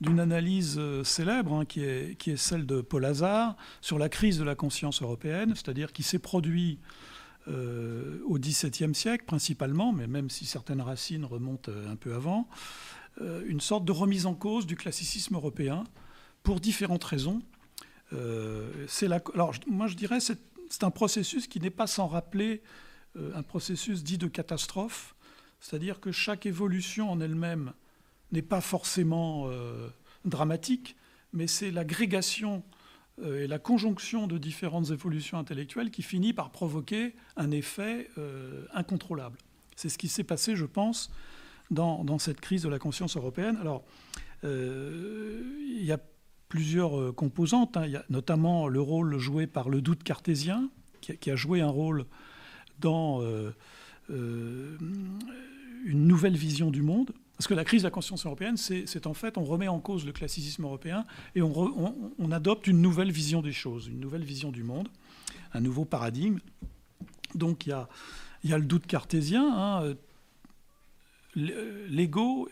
d'une 0.01 0.19
analyse 0.19 0.77
euh, 0.79 1.05
célèbre, 1.05 1.53
hein, 1.53 1.65
qui, 1.65 1.83
est, 1.83 2.37
celle 2.37 2.67
de 2.67 2.81
Paul 2.81 3.05
Hazard, 3.05 3.57
sur 3.81 3.99
la 3.99 4.09
crise 4.09 4.39
de 4.39 4.45
la 4.45 4.55
conscience 4.55 5.03
européenne, 5.03 5.53
c'est-à-dire 5.55 5.93
qui 5.93 6.03
s'est 6.03 6.19
produit 6.19 6.79
euh, 7.49 8.21
au 8.27 8.39
XVIIe 8.39 8.95
siècle 8.95 9.25
principalement, 9.25 9.93
mais 9.93 10.07
même 10.07 10.31
si 10.31 10.47
certaines 10.47 10.81
racines 10.81 11.25
remontent 11.25 11.71
euh, 11.71 11.93
un 11.93 11.97
peu 11.97 12.15
avant, 12.15 12.49
une 13.47 13.61
sorte 13.61 13.85
de 13.85 13.93
remise 13.93 14.25
en 14.25 14.35
cause 14.35 14.67
du 14.67 14.77
classicisme 14.77 15.35
européen 15.35 15.85
pour 16.43 16.59
différentes 16.59 17.05
raisons. 17.05 17.43
Alors, 18.13 19.53
moi, 19.67 19.89
je 19.89 19.95
dirais 19.95 20.21
c'est 20.21 20.39
c'est 20.71 20.85
un 20.85 20.91
processus 20.91 21.49
qui 21.49 21.61
n'est 21.61 21.69
pas 21.69 21.89
sans 21.89 22.07
rappeler 22.07 22.63
un 23.35 23.43
processus 23.43 24.05
dit 24.05 24.17
de 24.17 24.29
catastrophe, 24.29 25.17
c'est-à-dire 25.61 26.01
que 26.01 26.13
chaque 26.13 26.47
évolution 26.47 27.11
en 27.11 27.21
elle-même 27.21 27.73
n'est 28.33 28.43
pas 28.43 28.61
forcément 28.61 29.45
euh, 29.49 29.89
dramatique, 30.25 30.97
mais 31.33 31.47
c'est 31.47 31.71
l'agrégation 31.71 32.63
euh, 33.23 33.45
et 33.45 33.47
la 33.47 33.59
conjonction 33.59 34.27
de 34.27 34.39
différentes 34.39 34.91
évolutions 34.91 35.39
intellectuelles 35.39 35.91
qui 35.91 36.03
finit 36.03 36.33
par 36.33 36.51
provoquer 36.51 37.15
un 37.37 37.51
effet 37.51 38.09
euh, 38.19 38.65
incontrôlable. 38.73 39.39
C'est 39.77 39.89
ce 39.89 39.99
qui 39.99 40.09
s'est 40.09 40.25
passé, 40.25 40.57
je 40.57 40.67
pense, 40.67 41.11
dans, 41.71 42.19
cette 42.19 42.41
crise 42.41 42.63
de 42.63 42.69
la 42.69 42.79
conscience 42.79 43.17
européenne. 43.17 43.57
Alors, 43.61 43.85
il 44.43 45.85
y 45.85 45.93
a 45.93 46.01
plusieurs 46.49 47.15
composantes. 47.15 47.77
hein. 47.77 47.87
Notamment 48.11 48.67
le 48.67 48.81
rôle 48.81 49.17
joué 49.19 49.47
par 49.47 49.69
le 49.69 49.81
doute 49.81 50.03
cartésien, 50.03 50.69
qui 51.01 51.31
a, 51.31 51.37
joué 51.37 51.61
un 51.61 51.69
rôle 51.69 52.07
dans 52.81 53.23
une 54.09 56.07
nouvelle 56.07 56.37
vision 56.37 56.71
du 56.71 56.83
monde. 56.83 57.13
Parce 57.41 57.49
que 57.49 57.55
la 57.55 57.65
crise 57.65 57.81
de 57.81 57.87
la 57.87 57.91
conscience 57.91 58.27
européenne, 58.27 58.59
c'est 58.59 59.07
en 59.07 59.15
fait, 59.15 59.39
on 59.39 59.45
remet 59.45 59.67
en 59.67 59.81
cause 59.81 60.05
le 60.05 60.13
classicisme 60.13 60.65
européen 60.65 61.07
et 61.35 61.41
on, 61.41 62.33
adopte 62.33 62.67
une 62.67 62.83
nouvelle 62.83 63.11
vision 63.11 63.41
des 63.41 63.55
choses, 63.55 63.87
une 63.87 63.99
nouvelle 63.99 64.25
vision 64.25 64.51
du 64.51 64.63
monde, 64.63 64.89
un 65.55 65.63
nouveau 65.63 65.87
paradigme. 65.87 66.39
Donc 67.35 67.65
il 67.65 67.71
y 67.71 68.53
a, 68.53 68.59
le 68.59 68.67
doute 68.67 68.87
cartésien. 68.87 69.51
hein, 69.57 69.95
L'ego 71.35 72.51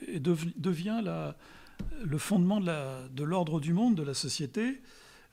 devient 0.56 1.02
le 2.02 2.16
fondement 2.16 2.58
de 2.58 3.22
l'ordre 3.24 3.60
du 3.60 3.74
monde, 3.74 3.94
de 3.94 4.02
la 4.02 4.14
société. 4.14 4.80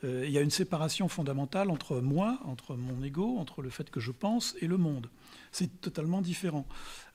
Euh, 0.06 0.24
il 0.26 0.32
y 0.32 0.38
a 0.38 0.42
une 0.42 0.52
séparation 0.52 1.08
fondamentale 1.08 1.70
entre 1.70 2.00
moi, 2.00 2.40
entre 2.46 2.76
mon 2.76 3.04
ego, 3.04 3.38
entre 3.38 3.62
le 3.62 3.70
fait 3.70 3.90
que 3.90 4.00
je 4.00 4.12
pense 4.12 4.56
et 4.62 4.68
le 4.68 4.78
monde. 4.78 5.10
C'est 5.52 5.82
totalement 5.82 6.22
différent. 6.22 6.66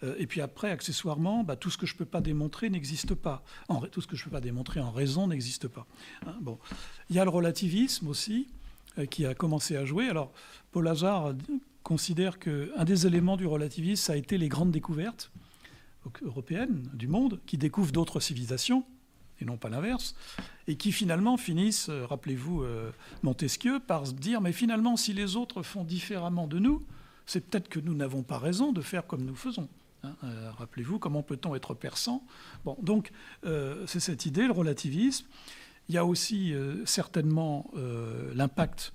Euh, 0.02 0.14
et 0.18 0.26
puis 0.26 0.40
après, 0.40 0.70
accessoirement, 0.70 1.44
bah, 1.44 1.56
tout 1.56 1.70
ce 1.70 1.78
que 1.78 1.86
je 1.86 1.94
ne 1.94 1.98
peux 1.98 2.04
pas 2.04 2.20
démontrer 2.20 2.70
n'existe 2.70 3.14
pas. 3.14 3.44
En, 3.68 3.80
tout 3.82 4.00
ce 4.00 4.06
que 4.06 4.16
je 4.16 4.22
ne 4.22 4.24
peux 4.24 4.30
pas 4.32 4.40
démontrer 4.40 4.80
en 4.80 4.90
raison 4.90 5.28
n'existe 5.28 5.68
pas. 5.68 5.86
Hein, 6.26 6.34
bon. 6.40 6.58
Il 7.08 7.16
y 7.16 7.18
a 7.18 7.24
le 7.24 7.30
relativisme 7.30 8.08
aussi, 8.08 8.48
euh, 8.98 9.06
qui 9.06 9.24
a 9.26 9.34
commencé 9.34 9.76
à 9.76 9.84
jouer. 9.84 10.08
Alors, 10.08 10.32
Paul 10.72 10.88
Hazard 10.88 11.34
considère 11.82 12.38
qu'un 12.38 12.84
des 12.84 13.06
éléments 13.06 13.36
du 13.36 13.46
relativisme, 13.46 14.02
ça 14.02 14.12
a 14.14 14.16
été 14.16 14.36
les 14.38 14.48
grandes 14.48 14.72
découvertes 14.72 15.30
européennes 16.22 16.88
du 16.94 17.08
monde, 17.08 17.40
qui 17.46 17.58
découvrent 17.58 17.92
d'autres 17.92 18.20
civilisations, 18.20 18.84
et 19.40 19.44
non 19.44 19.56
pas 19.56 19.68
l'inverse, 19.68 20.14
et 20.66 20.76
qui 20.76 20.92
finalement 20.92 21.36
finissent, 21.36 21.88
euh, 21.88 22.06
rappelez-vous 22.06 22.62
euh, 22.62 22.90
Montesquieu, 23.22 23.80
par 23.80 24.06
se 24.06 24.12
dire, 24.12 24.40
mais 24.40 24.52
finalement, 24.52 24.96
si 24.96 25.12
les 25.12 25.36
autres 25.36 25.62
font 25.62 25.84
différemment 25.84 26.46
de 26.46 26.58
nous, 26.58 26.84
c'est 27.26 27.40
peut-être 27.40 27.68
que 27.68 27.80
nous 27.80 27.94
n'avons 27.94 28.22
pas 28.22 28.38
raison 28.38 28.72
de 28.72 28.80
faire 28.80 29.06
comme 29.06 29.24
nous 29.24 29.36
faisons. 29.36 29.68
Hein, 30.02 30.14
euh, 30.24 30.50
rappelez-vous, 30.58 30.98
comment 30.98 31.22
peut-on 31.22 31.54
être 31.54 31.74
perçant 31.74 32.24
Bon, 32.64 32.76
donc, 32.82 33.12
c'est 33.86 34.00
cette 34.00 34.26
idée, 34.26 34.46
le 34.46 34.52
relativisme. 34.52 35.26
Il 35.88 35.94
y 35.94 35.98
a 35.98 36.04
aussi 36.04 36.54
certainement 36.84 37.70
l'impact 38.34 38.92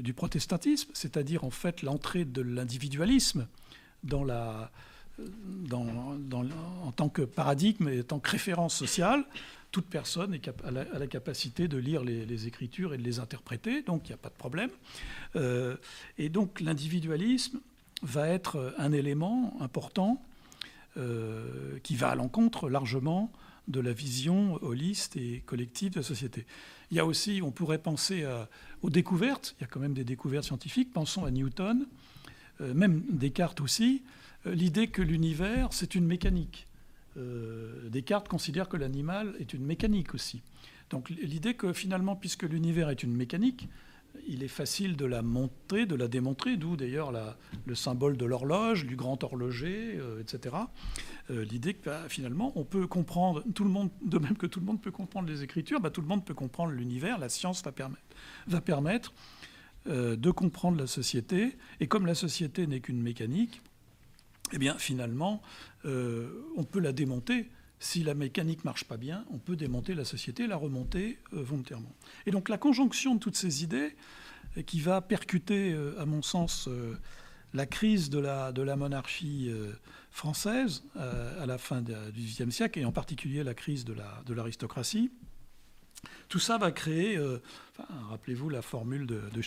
du 0.00 0.14
protestantisme, 0.14 0.90
c'est-à-dire 0.94 1.44
en 1.44 1.50
fait 1.50 1.82
l'entrée 1.82 2.24
de 2.24 2.40
l'individualisme 2.40 3.46
dans 4.02 4.24
la, 4.24 4.70
en 5.72 6.92
tant 6.92 7.08
que 7.08 7.22
paradigme 7.22 7.88
et 7.88 8.00
en 8.00 8.04
tant 8.04 8.18
que 8.18 8.30
référence 8.30 8.74
sociale. 8.74 9.24
Toute 9.70 9.86
personne 9.86 10.32
est 10.32 10.48
a, 10.48 10.70
la, 10.70 11.06
capacité 11.06 11.68
de 11.68 11.76
lire 11.76 12.02
les, 12.02 12.46
Écritures 12.46 12.94
et 12.94 12.98
de 12.98 13.02
les 13.02 13.20
interpréter, 13.20 13.82
donc 13.82 14.02
il 14.06 14.12
n'y 14.12 14.14
a 14.14 14.18
pas 14.18 14.30
de 14.30 14.34
problème. 14.34 14.70
Euh, 15.36 15.76
et 16.16 16.30
donc 16.30 16.60
l'individualisme 16.60 17.60
va 18.02 18.28
être 18.28 18.74
un 18.78 18.92
élément 18.92 19.56
important 19.60 20.22
euh, 20.96 21.78
qui 21.82 21.96
va 21.96 22.10
à 22.10 22.14
l'encontre 22.14 22.70
largement 22.70 23.30
de 23.66 23.80
la 23.80 23.92
vision 23.92 24.58
holiste 24.62 25.16
et 25.16 25.42
collective 25.44 25.92
de 25.92 25.96
la 25.96 26.02
société. 26.02 26.46
Il 26.90 26.96
y 26.96 27.00
a 27.00 27.04
aussi, 27.04 27.42
on 27.42 27.50
pourrait 27.50 27.78
penser 27.78 28.24
à- 28.24 28.48
aux 28.80 28.88
découvertes, 28.88 29.54
il 29.58 29.62
y 29.62 29.64
a 29.64 29.66
quand 29.66 29.80
même 29.80 29.92
des 29.92 30.04
découvertes 30.04 30.46
scientifiques, 30.46 30.92
pensons 30.92 31.26
à 31.26 31.30
Newton, 31.30 31.86
euh, 32.62 32.72
même 32.72 33.02
Descartes 33.10 33.60
aussi, 33.60 34.02
l'idée 34.44 34.88
que 34.88 35.02
l'univers, 35.02 35.68
c'est 35.72 35.94
une 35.94 36.06
mécanique. 36.06 36.68
Euh, 37.16 37.88
Descartes 37.88 38.28
considère 38.28 38.68
que 38.68 38.76
l'animal 38.76 39.34
est 39.38 39.52
une 39.52 39.64
mécanique 39.64 40.14
aussi. 40.14 40.42
Donc 40.90 41.10
l'idée 41.10 41.54
que 41.54 41.72
finalement, 41.72 42.16
puisque 42.16 42.44
l'univers 42.44 42.90
est 42.90 43.02
une 43.02 43.14
mécanique, 43.14 43.68
il 44.26 44.42
est 44.42 44.48
facile 44.48 44.96
de 44.96 45.04
la 45.04 45.22
montrer, 45.22 45.86
de 45.86 45.94
la 45.94 46.08
démontrer, 46.08 46.56
d'où 46.56 46.76
d'ailleurs 46.76 47.12
le 47.66 47.74
symbole 47.74 48.16
de 48.16 48.24
l'horloge, 48.24 48.86
du 48.86 48.96
grand 48.96 49.22
horloger, 49.22 49.96
euh, 49.96 50.20
etc. 50.20 50.56
Euh, 51.30 51.44
L'idée 51.44 51.74
que 51.74 51.86
bah, 51.86 52.02
finalement, 52.08 52.52
on 52.56 52.64
peut 52.64 52.86
comprendre, 52.86 53.44
tout 53.54 53.64
le 53.64 53.70
monde, 53.70 53.90
de 54.02 54.18
même 54.18 54.36
que 54.36 54.46
tout 54.46 54.60
le 54.60 54.66
monde 54.66 54.80
peut 54.80 54.90
comprendre 54.90 55.28
les 55.28 55.42
Écritures, 55.42 55.80
bah, 55.80 55.90
tout 55.90 56.00
le 56.00 56.06
monde 56.06 56.24
peut 56.24 56.34
comprendre 56.34 56.72
l'univers, 56.72 57.18
la 57.18 57.28
science 57.28 57.62
va 57.62 57.72
permettre, 57.72 58.02
va 58.46 58.60
permettre 58.60 59.12
euh, 59.88 60.16
de 60.16 60.30
comprendre 60.30 60.78
la 60.78 60.86
société. 60.86 61.56
Et 61.80 61.86
comme 61.86 62.06
la 62.06 62.14
société 62.14 62.66
n'est 62.66 62.80
qu'une 62.80 63.00
mécanique, 63.00 63.62
eh 64.52 64.58
bien 64.58 64.76
finalement, 64.78 65.42
euh, 65.84 66.42
on 66.56 66.64
peut 66.64 66.80
la 66.80 66.92
démonter. 66.92 67.50
Si 67.80 68.02
la 68.02 68.14
mécanique 68.14 68.64
marche 68.64 68.84
pas 68.84 68.96
bien, 68.96 69.24
on 69.30 69.38
peut 69.38 69.54
démonter 69.56 69.94
la 69.94 70.04
société, 70.04 70.46
la 70.48 70.56
remonter 70.56 71.18
euh, 71.32 71.42
volontairement. 71.42 71.94
Et 72.26 72.30
donc 72.32 72.48
la 72.48 72.58
conjonction 72.58 73.14
de 73.14 73.20
toutes 73.20 73.36
ces 73.36 73.62
idées, 73.62 73.94
euh, 74.56 74.62
qui 74.62 74.80
va 74.80 75.00
percuter, 75.00 75.76
à 75.98 76.06
mon 76.06 76.22
sens, 76.22 76.68
la 77.54 77.66
crise 77.66 78.10
de 78.10 78.18
la, 78.18 78.50
de 78.52 78.62
la 78.62 78.76
monarchie 78.76 79.50
française 80.10 80.82
à 80.96 81.46
la 81.46 81.58
fin 81.58 81.80
du 81.82 81.92
XVIIIe 82.12 82.52
siècle, 82.52 82.78
et 82.78 82.84
en 82.84 82.92
particulier 82.92 83.42
la 83.44 83.54
crise 83.54 83.84
de 83.84 83.92
la- 83.92 84.22
de 84.26 84.34
l'aristocratie, 84.34 85.10
tout 86.28 86.38
ça 86.38 86.58
va 86.58 86.72
créer, 86.72 87.18
rappelez-vous 88.10 88.48
la 88.50 88.62
formule 88.62 89.06
de, 89.06 89.20
de, 89.32 89.42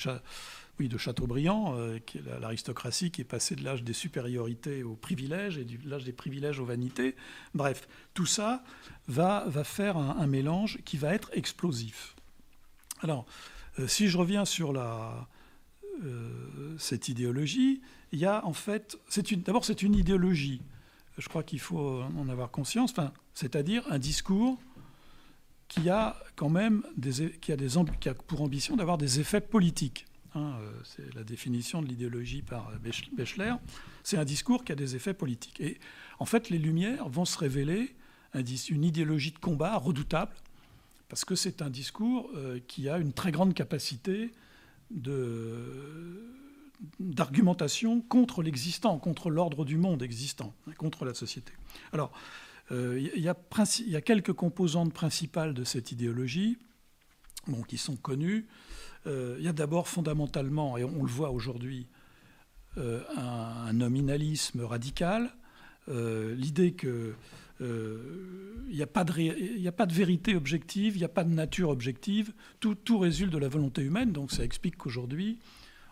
oui, 0.79 0.87
de 0.87 0.97
Chateaubriand, 0.97 1.75
euh, 1.77 1.99
l'aristocratie 2.39 3.11
qui 3.11 3.21
est 3.21 3.25
passée 3.25 3.55
de 3.55 3.63
l'âge 3.63 3.83
des 3.83 3.93
supériorités 3.93 4.83
aux 4.83 4.95
privilèges 4.95 5.57
et 5.57 5.65
de 5.65 5.89
l'âge 5.89 6.03
des 6.03 6.13
privilèges 6.13 6.59
aux 6.59 6.65
vanités. 6.65 7.15
Bref, 7.53 7.87
tout 8.13 8.25
ça 8.25 8.63
va, 9.07 9.45
faire 9.63 9.97
un, 9.97 10.27
mélange 10.27 10.79
qui 10.85 10.97
va 10.97 11.13
être 11.13 11.29
explosif. 11.33 12.15
Alors, 13.01 13.25
euh, 13.79 13.87
si 13.87 14.07
je 14.07 14.17
reviens 14.17 14.45
sur 14.45 14.73
euh, 14.75 15.11
cette 16.77 17.09
idéologie, 17.09 17.81
il 18.11 18.19
y 18.19 18.25
a 18.25 18.45
en 18.45 18.53
fait, 18.53 18.97
d'abord 19.45 19.65
c'est 19.65 19.83
une 19.83 19.95
idéologie. 19.95 20.61
Je 21.17 21.27
crois 21.27 21.43
qu'il 21.43 21.59
faut 21.59 22.01
en 22.17 22.29
avoir 22.29 22.49
conscience. 22.49 22.91
Enfin, 22.91 23.11
c'est-à-dire 23.33 23.83
un 23.89 23.99
discours 23.99 24.57
qui 25.67 25.89
a 25.89 26.17
quand 26.35 26.49
même 26.49 26.83
des, 26.97 27.31
qui 27.39 27.51
a 27.51 27.55
des, 27.55 27.69
qui 27.99 28.09
a 28.09 28.13
pour 28.13 28.41
ambition 28.41 28.75
d'avoir 28.75 28.97
des 28.97 29.19
effets 29.19 29.39
politiques. 29.39 30.05
Hein, 30.33 30.53
c'est 30.83 31.13
la 31.13 31.23
définition 31.23 31.81
de 31.81 31.87
l'idéologie 31.87 32.41
par 32.41 32.71
Bechler. 32.79 33.53
C'est 34.03 34.17
un 34.17 34.23
discours 34.23 34.63
qui 34.63 34.71
a 34.71 34.75
des 34.75 34.95
effets 34.95 35.13
politiques. 35.13 35.59
Et 35.59 35.77
en 36.19 36.25
fait, 36.25 36.49
les 36.49 36.57
Lumières 36.57 37.09
vont 37.09 37.25
se 37.25 37.37
révéler 37.37 37.95
une 38.69 38.85
idéologie 38.85 39.31
de 39.31 39.39
combat 39.39 39.75
redoutable, 39.75 40.33
parce 41.09 41.25
que 41.25 41.35
c'est 41.35 41.61
un 41.61 41.69
discours 41.69 42.31
qui 42.67 42.87
a 42.87 42.97
une 42.97 43.11
très 43.11 43.33
grande 43.33 43.53
capacité 43.53 44.31
d'argumentation 46.99 48.01
contre 48.01 48.41
l'existant, 48.41 48.97
contre 48.99 49.29
l'ordre 49.29 49.65
du 49.65 49.77
monde 49.77 50.01
existant, 50.01 50.53
contre 50.77 51.03
la 51.05 51.13
société. 51.13 51.51
Alors, 51.91 52.11
euh, 52.71 52.99
il 53.15 53.21
y, 53.21 53.27
a 53.29 54.01
quelques 54.01 54.33
composantes 54.33 54.93
principales 54.93 55.53
de 55.53 55.63
cette 55.63 55.91
idéologie 55.91 56.57
bon, 57.47 57.63
qui 57.63 57.77
sont 57.77 57.97
connues. 57.97 58.47
Euh, 59.07 59.35
il 59.39 59.45
y 59.45 59.47
a 59.47 59.53
d'abord 59.53 59.87
fondamentalement, 59.87 60.77
et 60.77 60.83
on 60.83 61.03
le 61.03 61.09
voit 61.09 61.31
aujourd'hui, 61.31 61.87
euh, 62.77 63.01
un, 63.17 63.73
nominalisme 63.73 64.61
radical, 64.61 65.31
l'idée 65.87 66.73
que 66.73 67.15
il 67.59 68.75
n'y 68.75 68.81
a, 68.81 68.87
pas 68.87 69.03
de, 69.03 69.93
vérité 69.93 70.35
objective, 70.35 70.95
il 70.95 70.99
n'y 70.99 71.05
a 71.05 71.09
pas 71.09 71.23
de 71.23 71.33
nature 71.33 71.69
objective, 71.69 72.33
tout, 72.59 72.97
résulte 72.97 73.31
de 73.31 73.37
la 73.37 73.49
volonté 73.49 73.83
humaine, 73.83 74.11
donc 74.11 74.31
ça 74.31 74.43
explique 74.43 74.77
qu'aujourd'hui, 74.77 75.37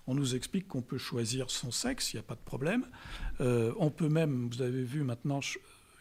on 0.08 0.16
nous 0.16 0.36
explique 0.36 0.68
qu'on 0.68 0.82
peut 0.82 0.98
choisir 0.98 1.52
son 1.52 1.70
sexe, 1.70 2.14
il 2.14 2.16
n'y 2.16 2.22
a 2.22 2.24
pas 2.24 2.34
de 2.34 2.40
problème. 2.40 2.86
Euh, 3.42 3.74
on 3.78 3.92
peut 3.92 4.10
même, 4.10 4.50
vous 4.52 4.64
avez 4.64 4.84
vu 4.84 5.04
maintenant, 5.04 5.42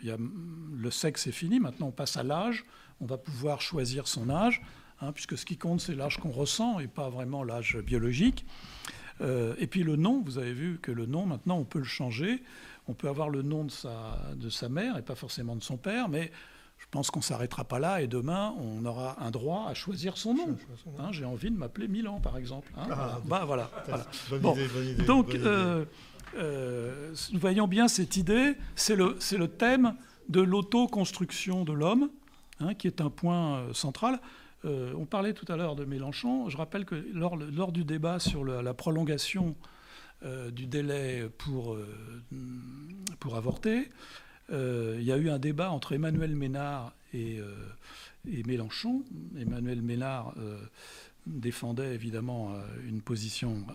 le 0.02 0.90
sexe 0.90 1.26
est 1.26 1.32
fini, 1.32 1.60
maintenant 1.60 1.88
on 1.88 1.92
passe 1.92 2.16
à 2.16 2.22
l'âge, 2.22 2.64
on 3.00 3.06
va 3.06 3.18
pouvoir 3.18 3.60
choisir 3.60 4.08
son 4.08 4.30
âge, 4.30 4.62
hein, 5.00 5.12
puisque 5.12 5.36
ce 5.36 5.44
qui 5.44 5.56
compte 5.56 5.80
c'est 5.80 5.94
l'âge 5.94 6.18
qu'on 6.18 6.30
ressent 6.30 6.78
et 6.80 6.86
pas 6.86 7.08
vraiment 7.08 7.44
l'âge 7.44 7.76
biologique. 7.78 8.44
Euh, 9.20 9.54
et 9.58 9.66
puis 9.66 9.82
le 9.82 9.96
nom, 9.96 10.22
vous 10.24 10.38
avez 10.38 10.52
vu 10.52 10.78
que 10.80 10.92
le 10.92 11.06
nom, 11.06 11.26
maintenant 11.26 11.58
on 11.58 11.64
peut 11.64 11.78
le 11.78 11.84
changer. 11.84 12.42
On 12.86 12.94
peut 12.94 13.08
avoir 13.08 13.28
le 13.28 13.42
nom 13.42 13.64
de 13.64 13.70
sa, 13.70 14.18
de 14.34 14.48
sa 14.48 14.70
mère 14.70 14.96
et 14.96 15.02
pas 15.02 15.14
forcément 15.14 15.54
de 15.56 15.62
son 15.62 15.76
père, 15.76 16.08
mais 16.08 16.30
je 16.78 16.86
pense 16.90 17.10
qu'on 17.10 17.18
ne 17.18 17.24
s'arrêtera 17.24 17.64
pas 17.64 17.78
là 17.78 18.00
et 18.00 18.06
demain, 18.06 18.54
on 18.58 18.84
aura 18.86 19.22
un 19.22 19.30
droit 19.30 19.66
à 19.68 19.74
choisir 19.74 20.16
son 20.16 20.34
nom. 20.34 20.56
Hein, 20.98 21.08
j'ai 21.10 21.24
envie 21.24 21.50
de 21.50 21.56
m'appeler 21.56 21.88
Milan, 21.88 22.20
par 22.20 22.38
exemple. 22.38 22.72
Hein, 22.78 22.86
ah, 22.90 23.20
bah, 23.26 23.42
voilà. 23.44 23.70
donc, 25.06 25.34
euh, 25.34 25.84
euh, 26.36 27.14
nous 27.32 27.40
voyons 27.40 27.68
bien 27.68 27.88
cette 27.88 28.16
idée. 28.16 28.54
C'est 28.74 28.96
le, 28.96 29.18
le 29.32 29.48
thème 29.48 29.94
de 30.28 30.40
l'autoconstruction 30.40 31.64
de 31.64 31.72
l'homme, 31.72 32.10
hein, 32.60 32.74
qui 32.74 32.86
est 32.86 33.00
un 33.00 33.10
point 33.10 33.64
euh, 34.64 34.92
on 34.96 35.06
parlait 35.06 35.34
tout 35.34 35.50
à 35.52 35.56
l'heure 35.56 35.76
de 35.76 35.84
Mélenchon. 35.84 36.48
Je 36.48 36.56
rappelle 36.56 36.84
que 36.84 36.94
lors, 37.12 37.72
du 37.72 37.84
débat 37.84 38.18
sur 38.18 38.44
la 38.44 38.74
prolongation 38.74 39.56
euh, 40.24 40.50
du 40.50 40.66
délai 40.66 41.28
pour, 41.38 41.74
euh, 41.74 41.86
avorter. 43.34 43.88
Il 44.50 45.02
y 45.02 45.12
a 45.12 45.16
eu 45.18 45.28
un 45.28 45.38
débat 45.38 45.70
entre 45.70 45.92
Emmanuel 45.92 46.34
Ménard 46.34 46.94
et, 47.12 47.38
et 48.26 48.42
Mélenchon. 48.44 49.04
Emmanuel 49.38 49.82
Ménard 49.82 50.34
défendait 51.26 51.94
évidemment 51.94 52.54
une 52.86 53.02
position 53.02 53.66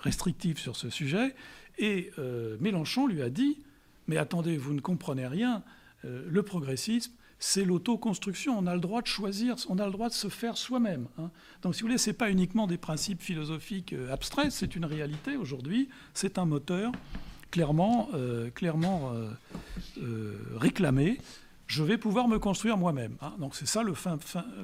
restrictive 0.00 0.58
sur 0.58 0.74
ce 0.74 0.90
sujet. 0.90 1.36
Et 1.78 2.10
Mélenchon 2.58 3.06
lui 3.06 3.22
a 3.22 3.30
dit, 3.30 3.62
mais 4.08 4.16
attendez, 4.16 4.56
vous 4.56 4.74
ne 4.74 4.80
comprenez 4.80 5.28
rien, 5.28 5.62
le 6.02 6.42
progressisme, 6.42 7.12
c'est 7.38 7.64
l'autoconstruction. 7.64 8.58
On 8.58 8.66
a 8.66 8.74
le 8.74 8.80
droit 8.80 9.02
de 9.02 9.06
choisir, 9.06 9.56
on 9.68 9.78
a 9.78 9.86
le 9.86 9.92
droit 9.92 10.08
de 10.08 10.14
se 10.14 10.28
faire 10.28 10.56
soi-même. 10.56 11.06
Hein. 11.18 11.30
Donc, 11.62 11.74
si 11.74 11.82
vous 11.82 11.88
voulez, 11.88 11.98
ce 11.98 12.10
n'est 12.10 12.16
pas 12.16 12.30
uniquement 12.30 12.66
des 12.66 12.78
principes 12.78 13.22
philosophiques 13.22 13.92
euh, 13.92 14.12
abstraits, 14.12 14.50
c'est 14.50 14.76
une 14.76 14.84
réalité 14.84 15.36
aujourd'hui. 15.36 15.88
C'est 16.14 16.38
un 16.38 16.46
moteur 16.46 16.92
clairement, 17.50 18.08
euh, 18.14 18.50
clairement 18.50 19.12
euh, 19.98 20.34
réclamé. 20.56 21.18
Je 21.66 21.82
vais 21.82 21.98
pouvoir 21.98 22.28
me 22.28 22.38
construire 22.38 22.76
moi-même. 22.76 23.16
Hein. 23.20 23.34
Donc, 23.38 23.54
c'est 23.54 23.66
ça 23.66 23.82
le 23.82 23.94
fin, 23.94 24.18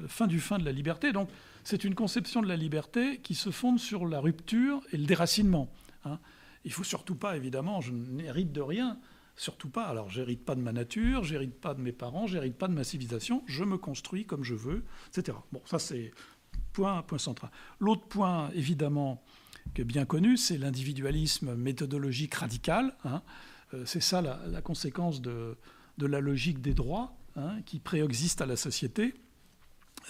fin, 0.07 0.27
du 0.27 0.39
fin 0.39 0.57
de 0.57 0.65
la 0.65 0.71
liberté. 0.71 1.11
Donc, 1.11 1.29
c'est 1.63 1.83
une 1.83 1.95
conception 1.95 2.41
de 2.41 2.47
la 2.47 2.55
liberté 2.55 3.19
qui 3.21 3.35
se 3.35 3.51
fonde 3.51 3.79
sur 3.79 4.05
la 4.05 4.19
rupture 4.19 4.81
et 4.91 4.97
le 4.97 5.05
déracinement. 5.05 5.69
Hein. 6.05 6.17
Il 6.65 6.69
ne 6.69 6.73
faut 6.73 6.83
surtout 6.83 7.15
pas, 7.15 7.35
évidemment, 7.35 7.81
je 7.81 7.91
n'hérite 7.91 8.51
de 8.51 8.61
rien. 8.61 8.97
Surtout 9.35 9.69
pas. 9.69 9.85
Alors, 9.85 10.09
j'hérite 10.09 10.45
pas 10.45 10.55
de 10.55 10.61
ma 10.61 10.71
nature, 10.71 11.23
j'hérite 11.23 11.59
pas 11.59 11.73
de 11.73 11.81
mes 11.81 11.91
parents, 11.91 12.27
j'hérite 12.27 12.55
pas 12.55 12.67
de 12.67 12.73
ma 12.73 12.83
civilisation. 12.83 13.43
Je 13.47 13.63
me 13.63 13.77
construis 13.77 14.25
comme 14.25 14.43
je 14.43 14.53
veux, 14.53 14.83
etc. 15.09 15.37
Bon, 15.51 15.61
ça 15.65 15.79
c'est 15.79 16.11
point, 16.71 17.01
point 17.01 17.17
central. 17.17 17.51
L'autre 17.79 18.05
point, 18.07 18.51
évidemment, 18.53 19.23
que 19.73 19.81
bien 19.81 20.05
connu, 20.05 20.37
c'est 20.37 20.57
l'individualisme 20.57 21.55
méthodologique 21.55 22.35
radical. 22.35 22.95
Hein. 23.05 23.21
Euh, 23.73 23.83
c'est 23.85 24.01
ça 24.01 24.21
la, 24.21 24.61
conséquence 24.61 25.21
de, 25.21 25.57
la 25.97 26.19
logique 26.19 26.61
des 26.61 26.73
droits 26.73 27.15
hein, 27.35 27.61
qui 27.65 27.79
préexiste 27.79 28.41
à 28.41 28.45
la 28.45 28.55
société. 28.55 29.13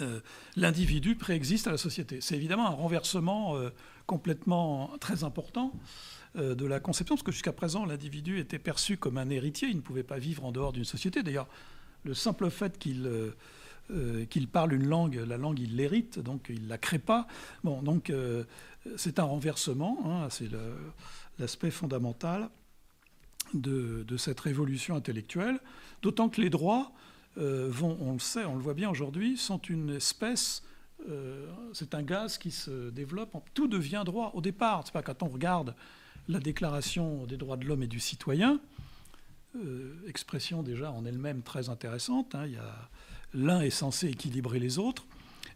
Euh, 0.02 0.20
l'individu 0.56 1.16
préexiste 1.16 1.68
à 1.68 1.72
la 1.72 1.78
société. 1.78 2.20
C'est 2.20 2.36
évidemment 2.36 2.68
un 2.68 2.72
renversement 2.72 3.56
euh, 3.56 3.70
complètement 4.06 4.92
très 5.00 5.24
important 5.24 5.74
euh, 6.36 6.56
de 6.56 6.66
la 6.66 6.80
conception, 6.80 7.16
parce 7.16 7.24
que 7.24 7.32
jusqu'à 7.32 7.54
présent, 7.54 7.86
l'individu 7.86 8.40
était 8.40 8.60
perçu 8.60 8.98
comme 8.98 9.18
un 9.18 9.30
héritier, 9.30 9.68
il 9.70 9.78
ne 9.78 9.82
pouvait 9.82 10.04
pas 10.04 10.18
vivre 10.18 10.46
en 10.46 10.52
dehors 10.52 10.74
d'une 10.74 10.86
société. 10.86 11.24
D'ailleurs, 11.24 11.48
le 12.04 12.14
simple 12.14 12.50
fait 12.50 12.78
qu'il 12.78 13.06
euh, 13.06 13.36
euh, 13.92 14.26
parle 14.52 14.74
une 14.74 14.88
langue, 14.88 15.16
la 15.16 15.38
langue, 15.38 15.60
il 15.60 15.76
l'hérite, 15.76 16.20
donc 16.20 16.48
il 16.50 16.64
ne 16.64 16.70
la 16.70 16.78
crée 16.78 17.00
pas. 17.00 17.28
Bon, 17.64 17.82
donc 17.82 18.12
c'est 18.98 19.20
un 19.20 19.24
renversement, 19.24 20.00
hein, 20.06 20.28
c'est 20.30 20.50
l'aspect 21.40 21.72
fondamental 21.72 22.50
de, 23.54 24.06
cette 24.18 24.40
révolution 24.40 24.96
intellectuelle, 24.96 25.60
d'autant 26.02 26.30
que 26.30 26.42
les 26.42 26.50
droits 26.50 26.92
on 27.36 28.14
le 28.14 28.20
sait, 28.20 28.46
on 28.46 28.56
le 28.56 28.62
voit 28.62 28.76
bien 28.76 28.90
aujourd'hui, 28.90 29.38
sont 29.38 29.58
une 29.58 29.90
espèce 29.90 30.64
c'est 31.74 31.96
un 31.96 32.04
gaz 32.04 32.38
qui 32.38 32.52
se 32.52 32.90
développe. 32.90 33.36
Tout 33.54 33.68
devient 33.68 34.04
droit 34.06 34.32
au 34.34 34.42
départ. 34.42 34.84
C'est 34.86 34.94
pas 34.94 35.02
quand 35.02 35.24
on 35.24 35.28
regarde 35.28 35.76
la 36.28 36.40
Déclaration 36.40 37.26
des 37.26 37.38
droits 37.38 37.58
de 37.58 37.66
l'homme 37.66 37.84
et 37.84 37.88
du 37.88 38.00
citoyen, 38.00 38.60
euh, 39.56 39.94
expression 40.08 40.64
déjà 40.64 40.92
en 40.92 41.06
elle-même 41.06 41.42
très 41.44 41.70
intéressante. 41.70 42.34
Hein, 42.36 42.48
l'un 43.34 43.62
est 43.62 43.70
censé 43.70 44.08
équilibrer 44.08 44.60
les 44.60 44.80
autres. 44.80 45.06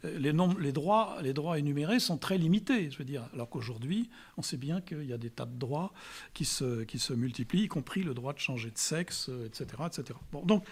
Euh, 0.05 0.19
les, 0.19 0.71
droits, 0.71 1.57
énumérés 1.57 1.99
sont 1.99 2.17
très 2.17 2.37
limités, 2.37 2.89
je 2.91 2.97
veux 2.97 3.05
dire. 3.05 3.27
Alors 3.33 3.49
qu'aujourd'hui, 3.49 4.09
on 4.37 4.41
sait 4.41 4.57
bien 4.57 4.81
qu'il 4.81 5.05
y 5.05 5.13
a 5.13 5.17
des 5.17 5.29
tas 5.29 5.45
de 5.45 5.57
droits 5.57 5.93
qui 6.33 6.45
se, 6.45 7.13
multiplient, 7.13 7.63
y 7.63 7.67
compris 7.67 8.03
le 8.03 8.13
droit 8.13 8.33
de 8.33 8.39
changer 8.39 8.71
de 8.71 8.77
sexe, 8.77 9.29
etc., 9.45 9.67
euh, 9.79 9.87
etc. 9.87 10.19
Donc, 10.43 10.63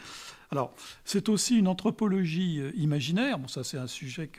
alors, 0.52 0.74
c'est 1.04 1.30
aussi 1.30 1.58
une 1.58 1.68
anthropologie 1.68 2.62
imaginaire. 2.76 3.40
Bon, 3.40 3.48
ça, 3.48 3.64
c'est 3.64 3.78
un 3.78 3.88
sujet 3.88 4.30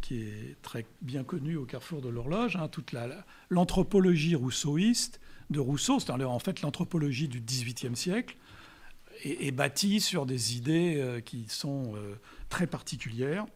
qui 0.00 0.20
est 0.20 0.56
très 0.62 0.86
bien 1.02 1.24
connu 1.24 1.56
au 1.56 1.64
carrefour 1.64 2.00
de 2.00 2.08
l'horloge, 2.08 2.56
hein, 2.56 2.68
toute 2.68 2.94
l'anthropologie 3.50 4.34
rousseauiste 4.34 5.20
de 5.50 5.60
Rousseau, 5.60 5.98
c'est 5.98 6.10
en 6.10 6.38
fait 6.38 6.60
l'anthropologie 6.60 7.28
du 7.28 7.40
XVIIIe 7.40 7.96
siècle, 7.96 8.36
est, 9.24 9.50
bâtie 9.50 10.00
sur 10.00 10.26
des 10.26 10.56
idées 10.56 10.96
euh, 10.96 11.20
qui 11.20 11.46
sont 11.48 11.94
euh, 11.96 12.14
très 12.48 12.66
particulières. 12.66 13.46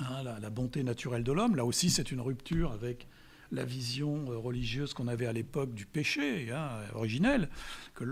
Hein, 0.00 0.24
la, 0.24 0.50
bonté 0.50 0.82
naturelle 0.82 1.22
de 1.22 1.30
l'homme, 1.30 1.54
là 1.54 1.64
aussi 1.64 1.88
c'est 1.88 2.10
une 2.10 2.20
rupture 2.20 2.72
avec 2.72 3.06
la 3.52 3.64
vision 3.64 4.24
euh, 4.28 4.36
religieuse 4.36 4.92
qu'on 4.92 5.06
avait 5.06 5.26
à 5.26 5.32
l'époque 5.32 5.72
du 5.72 5.86
péché 5.86 6.50
hein, 6.50 6.80
originel. 6.94 7.48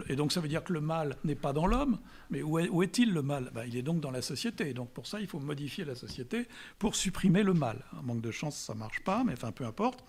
et 0.08 0.14
donc 0.14 0.30
ça 0.30 0.40
veut 0.40 0.46
dire 0.46 0.62
que 0.62 0.72
le 0.72 0.80
mal 0.80 1.16
n'est 1.24 1.34
pas 1.34 1.52
dans 1.52 1.66
l'homme, 1.66 1.98
mais 2.30 2.40
où 2.42 2.82
est-il 2.84 3.12
le 3.12 3.22
mal? 3.22 3.50
Ben, 3.52 3.64
Il 3.66 3.76
est 3.76 3.82
donc 3.82 4.00
dans 4.00 4.12
la 4.12 4.22
société. 4.22 4.72
donc 4.74 4.90
pour 4.92 5.08
ça, 5.08 5.20
il 5.20 5.26
faut 5.26 5.40
modifier 5.40 5.84
la 5.84 5.96
société 5.96 6.46
pour 6.78 6.94
supprimer 6.94 7.42
le 7.42 7.54
mal. 7.54 7.84
Manque 8.04 8.20
de 8.20 8.30
chance, 8.30 8.56
ça 8.56 8.74
marche 8.74 9.00
pas, 9.00 9.24
mais 9.24 9.32
enfin 9.32 9.50
peu 9.50 9.64
importe. 9.64 10.04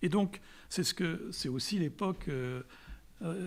Et 0.00 0.08
donc 0.08 0.40
c'est 0.70 0.84
ce 0.84 0.94
que 0.94 1.28
c'est 1.30 1.50
aussi 1.50 1.78
l'époque 1.78 2.28
euh, 2.28 2.62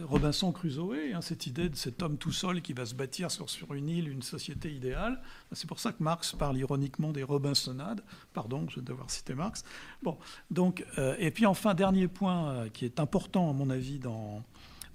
Robinson 0.03 0.51
Crusoe, 0.51 1.13
hein, 1.13 1.21
cette 1.21 1.47
idée 1.47 1.69
de 1.69 1.75
cet 1.75 2.01
homme 2.01 2.17
tout 2.17 2.31
seul 2.31 2.61
qui 2.61 2.73
va 2.73 2.85
se 2.85 2.95
bâtir 2.95 3.29
sur, 3.29 3.49
sur 3.49 3.73
une 3.73 3.89
île 3.89 4.07
une 4.07 4.21
société 4.21 4.73
idéale. 4.73 5.21
C'est 5.51 5.67
pour 5.67 5.79
ça 5.79 5.91
que 5.91 6.01
Marx 6.01 6.33
parle 6.33 6.57
ironiquement 6.57 7.11
des 7.11 7.23
Robinsonades. 7.23 8.01
Pardon, 8.33 8.65
je 8.69 8.77
vais 8.77 8.85
devoir 8.85 9.11
citer 9.11 9.33
Marx. 9.33 9.63
Bon, 10.01 10.17
donc, 10.49 10.85
euh, 10.97 11.15
et 11.19 11.31
puis 11.31 11.45
enfin, 11.45 11.73
dernier 11.73 12.07
point 12.07 12.49
euh, 12.49 12.69
qui 12.69 12.85
est 12.85 12.99
important 12.99 13.49
à 13.49 13.53
mon 13.53 13.69
avis 13.69 13.99
dans, 13.99 14.43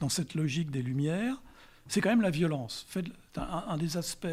dans 0.01 0.09
cette 0.09 0.35
logique 0.35 0.71
des 0.71 0.83
Lumières, 0.83 1.43
c'est 1.87 2.01
quand 2.01 2.11
même 2.11 2.23
la 2.23 2.31
violence. 2.31 2.87
Un, 3.37 3.65
un 3.69 3.77
des 3.77 3.97
aspects 3.97 4.27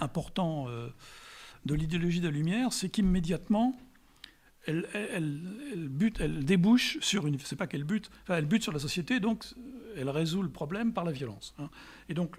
importants 0.00 0.68
de 1.66 1.74
l'idéologie 1.74 2.20
des 2.20 2.30
Lumières, 2.30 2.72
c'est 2.72 2.88
qu'immédiatement, 2.88 3.76
elle, 4.66 6.44
débouche 6.44 6.98
sur 7.00 7.26
une. 7.26 7.38
C'est 7.40 7.56
pas 7.56 7.66
qu'elle 7.66 7.84
bute, 7.84 8.10
elle 8.28 8.46
bute 8.46 8.62
sur 8.62 8.72
la 8.72 8.78
société, 8.78 9.20
donc 9.20 9.44
elle 9.96 10.10
résout 10.10 10.42
le 10.42 10.50
problème 10.50 10.92
par 10.92 11.04
la 11.04 11.12
violence. 11.12 11.54
Hein. 11.58 11.70
Et 12.08 12.14
donc, 12.14 12.36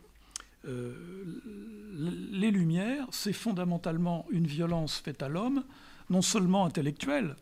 les 0.64 2.52
Lumières, 2.52 3.08
c'est 3.12 3.34
fondamentalement 3.34 4.28
une 4.30 4.46
violence 4.46 4.98
faite 4.98 5.24
à 5.24 5.30
l'homme, 5.30 5.64
non 6.12 6.22
seulement 6.22 6.66
intellectuelle, 6.66 7.36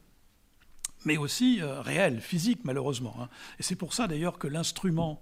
mais 1.03 1.17
aussi 1.17 1.59
réelle, 1.61 2.21
physique, 2.21 2.61
malheureusement. 2.63 3.15
Hein. 3.19 3.29
Et 3.59 3.63
c'est 3.63 3.75
pour 3.75 3.93
ça 3.93 4.07
d'ailleurs 4.07 4.39
que 4.39 4.47
l'instrument 4.47 5.21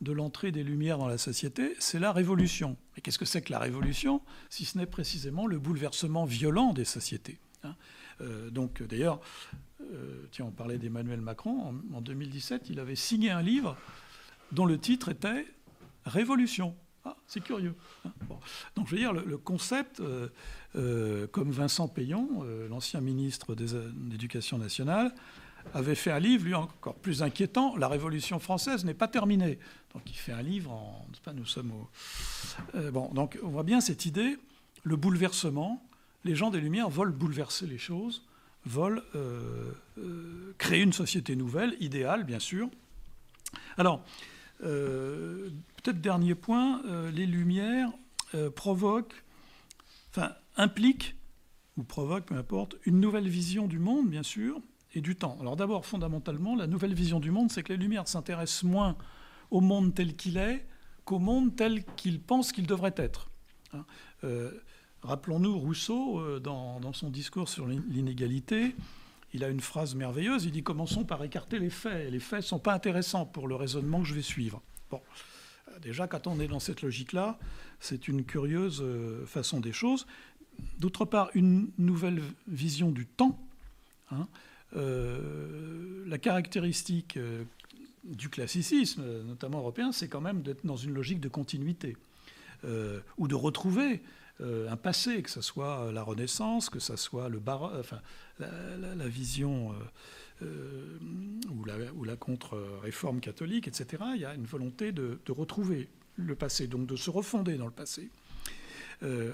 de 0.00 0.12
l'entrée 0.12 0.52
des 0.52 0.62
Lumières 0.62 0.98
dans 0.98 1.08
la 1.08 1.18
société, 1.18 1.74
c'est 1.78 1.98
la 1.98 2.12
révolution. 2.12 2.76
Et 2.96 3.00
qu'est-ce 3.00 3.18
que 3.18 3.24
c'est 3.24 3.42
que 3.42 3.52
la 3.52 3.58
révolution, 3.58 4.20
si 4.50 4.64
ce 4.64 4.78
n'est 4.78 4.86
précisément 4.86 5.46
le 5.46 5.58
bouleversement 5.58 6.24
violent 6.24 6.72
des 6.72 6.84
sociétés 6.84 7.38
hein 7.62 7.68
euh, 7.68 7.72
Donc 8.50 8.82
d'ailleurs, 8.82 9.20
euh, 9.80 10.26
tiens, 10.30 10.46
on 10.46 10.50
parlait 10.50 10.78
d'Emmanuel 10.78 11.20
Macron, 11.20 11.74
en, 11.92 12.00
2017, 12.00 12.70
il 12.70 12.80
avait 12.80 12.96
signé 12.96 13.30
un 13.30 13.42
livre 13.42 13.76
dont 14.52 14.66
le 14.66 14.78
titre 14.78 15.10
était 15.10 15.46
Révolution. 16.04 16.74
Ah, 17.04 17.16
c'est 17.26 17.42
curieux. 17.42 17.74
Hein. 18.04 18.12
Donc 18.74 18.86
je 18.86 18.92
veux 18.92 18.98
dire, 18.98 19.12
le, 19.12 19.38
concept, 19.38 20.00
euh, 20.00 21.26
comme 21.28 21.50
Vincent 21.50 21.88
Payon, 21.88 22.44
l'ancien 22.68 23.00
ministre 23.00 23.54
de 23.54 23.66
l'Éducation 24.10 24.58
nationale, 24.58 25.12
avait 25.74 25.94
fait 25.94 26.10
un 26.10 26.18
livre, 26.18 26.44
lui 26.44 26.54
encore 26.54 26.94
plus 26.94 27.22
inquiétant, 27.22 27.76
La 27.76 27.88
Révolution 27.88 28.38
française 28.38 28.84
n'est 28.84 28.94
pas 28.94 29.08
terminée. 29.08 29.58
Donc 29.94 30.02
il 30.10 30.16
fait 30.16 30.32
un 30.32 30.42
livre 30.42 30.72
nous 31.34 31.46
sommes 31.46 31.72
au... 31.72 31.88
Euh, 32.76 32.90
bon, 32.90 33.08
donc 33.12 33.38
on 33.42 33.48
voit 33.48 33.62
bien 33.62 33.80
cette 33.80 34.06
idée, 34.06 34.36
le 34.84 34.96
bouleversement, 34.96 35.82
les 36.26 36.34
gens 36.34 36.50
des 36.50 36.60
Lumières 36.60 36.90
veulent 36.90 37.12
bouleverser 37.12 37.66
les 37.66 37.78
choses, 37.78 38.24
veulent 38.66 39.02
euh, 39.14 39.72
euh, 39.98 40.54
créer 40.58 40.82
une 40.82 40.92
société 40.92 41.36
nouvelle, 41.36 41.76
idéale 41.80 42.24
bien 42.24 42.38
sûr. 42.38 42.68
Alors, 43.78 44.04
peut-être 44.58 46.00
dernier 46.00 46.34
point, 46.34 46.82
les 47.12 47.26
Lumières 47.26 47.90
provoquent, 48.54 49.22
enfin 50.10 50.32
impliquent, 50.56 51.14
ou 51.76 51.84
provoquent, 51.84 52.26
peu 52.26 52.34
importe, 52.34 52.76
une 52.84 53.00
nouvelle 53.00 53.28
vision 53.28 53.66
du 53.66 53.78
monde, 53.78 54.08
bien 54.08 54.22
sûr, 54.22 54.60
et 54.94 55.00
du 55.00 55.14
temps. 55.14 55.36
Alors 55.40 55.56
d'abord, 55.56 55.86
fondamentalement, 55.86 56.56
la 56.56 56.66
nouvelle 56.66 56.94
vision 56.94 57.20
du 57.20 57.30
monde, 57.30 57.50
c'est 57.50 57.62
que 57.62 57.72
les 57.72 57.78
Lumières 57.78 58.08
s'intéressent 58.08 58.64
moins 58.64 58.96
au 59.50 59.60
monde 59.60 59.94
tel 59.94 60.16
qu'il 60.16 60.38
est 60.38 60.64
qu'au 61.04 61.18
monde 61.18 61.54
tel 61.54 61.84
qu'il 61.96 62.20
pense 62.20 62.52
qu'il 62.52 62.66
devrait 62.66 62.94
être. 62.96 63.30
Hein. 63.72 63.84
Euh, 64.24 64.50
rappelons-nous 65.06 65.58
Rousseau, 65.58 66.20
euh, 66.20 66.40
dans, 66.40 66.92
son 66.92 67.10
discours 67.10 67.48
sur 67.48 67.66
l'inégalité, 67.66 68.74
il 69.32 69.44
a 69.44 69.48
une 69.48 69.60
phrase 69.60 69.94
merveilleuse, 69.94 70.44
il 70.44 70.52
dit 70.52 70.62
commençons 70.62 71.04
par 71.04 71.22
écarter 71.24 71.58
les 71.58 71.70
faits. 71.70 72.10
Les 72.10 72.20
faits 72.20 72.40
ne 72.40 72.44
sont 72.44 72.58
pas 72.58 72.74
intéressants 72.74 73.26
pour 73.26 73.48
le 73.48 73.54
raisonnement 73.54 74.00
que 74.00 74.06
je 74.06 74.14
vais 74.14 74.22
suivre. 74.22 74.62
Bon, 74.90 75.00
euh, 75.68 75.78
déjà, 75.80 76.06
quand 76.06 76.26
on 76.26 76.40
est 76.40 76.48
dans 76.48 76.60
cette 76.60 76.82
logique-là, 76.82 77.38
c'est 77.80 78.08
une 78.08 78.24
curieuse 78.24 78.82
façon 79.26 79.60
des 79.60 79.72
choses. 79.72 80.06
D'autre 80.78 81.04
part, 81.04 81.30
une 81.34 81.70
nouvelle 81.78 82.22
vision 82.48 82.90
du 82.90 83.06
temps. 83.06 83.38
Hein, 84.10 84.28
euh, 84.74 86.04
la 86.06 86.18
caractéristique 86.18 87.16
euh, 87.16 87.44
du 88.04 88.28
classicisme, 88.28 89.02
notamment 89.24 89.58
européen, 89.58 89.92
c'est 89.92 90.08
quand 90.08 90.20
même 90.20 90.42
d'être 90.42 90.64
dans 90.66 90.76
une 90.76 90.92
logique 90.92 91.20
de 91.20 91.28
continuité, 91.28 91.96
euh, 92.64 93.00
ou 93.16 93.28
de 93.28 93.34
retrouver 93.34 94.02
un 94.40 94.76
passé, 94.76 95.22
que 95.22 95.30
ce 95.30 95.40
soit 95.40 95.90
la 95.92 96.02
Renaissance, 96.02 96.68
que 96.68 96.78
ce 96.78 96.96
soit 96.96 97.28
le 97.28 97.40
enfin, 97.46 98.00
la, 98.38 99.08
vision 99.08 99.74
ou 100.42 101.64
la, 101.64 101.74
ou 101.94 102.04
la 102.04 102.16
contre-réforme 102.16 103.20
catholique, 103.20 103.66
etc. 103.68 104.02
Il 104.14 104.20
y 104.20 104.24
a 104.24 104.34
une 104.34 104.44
volonté 104.44 104.92
de, 104.92 105.18
retrouver 105.28 105.88
le 106.16 106.34
passé, 106.34 106.66
donc 106.66 106.86
de 106.86 106.96
se 106.96 107.10
refonder 107.10 107.56
dans 107.56 107.66
le 107.66 107.72
passé. 107.72 108.10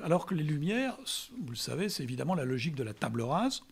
alors 0.05 0.27
que 0.27 0.35
les 0.35 0.45
Lumières, 0.45 0.97
vous 1.41 1.51
le 1.51 1.57
savez, 1.57 1.89
c'est 1.89 2.05
évidemment 2.05 2.35
la 2.35 2.45
logique 2.45 2.77
de 2.77 2.85
la 2.85 2.95
table 2.95 3.23
rase. 3.23 3.63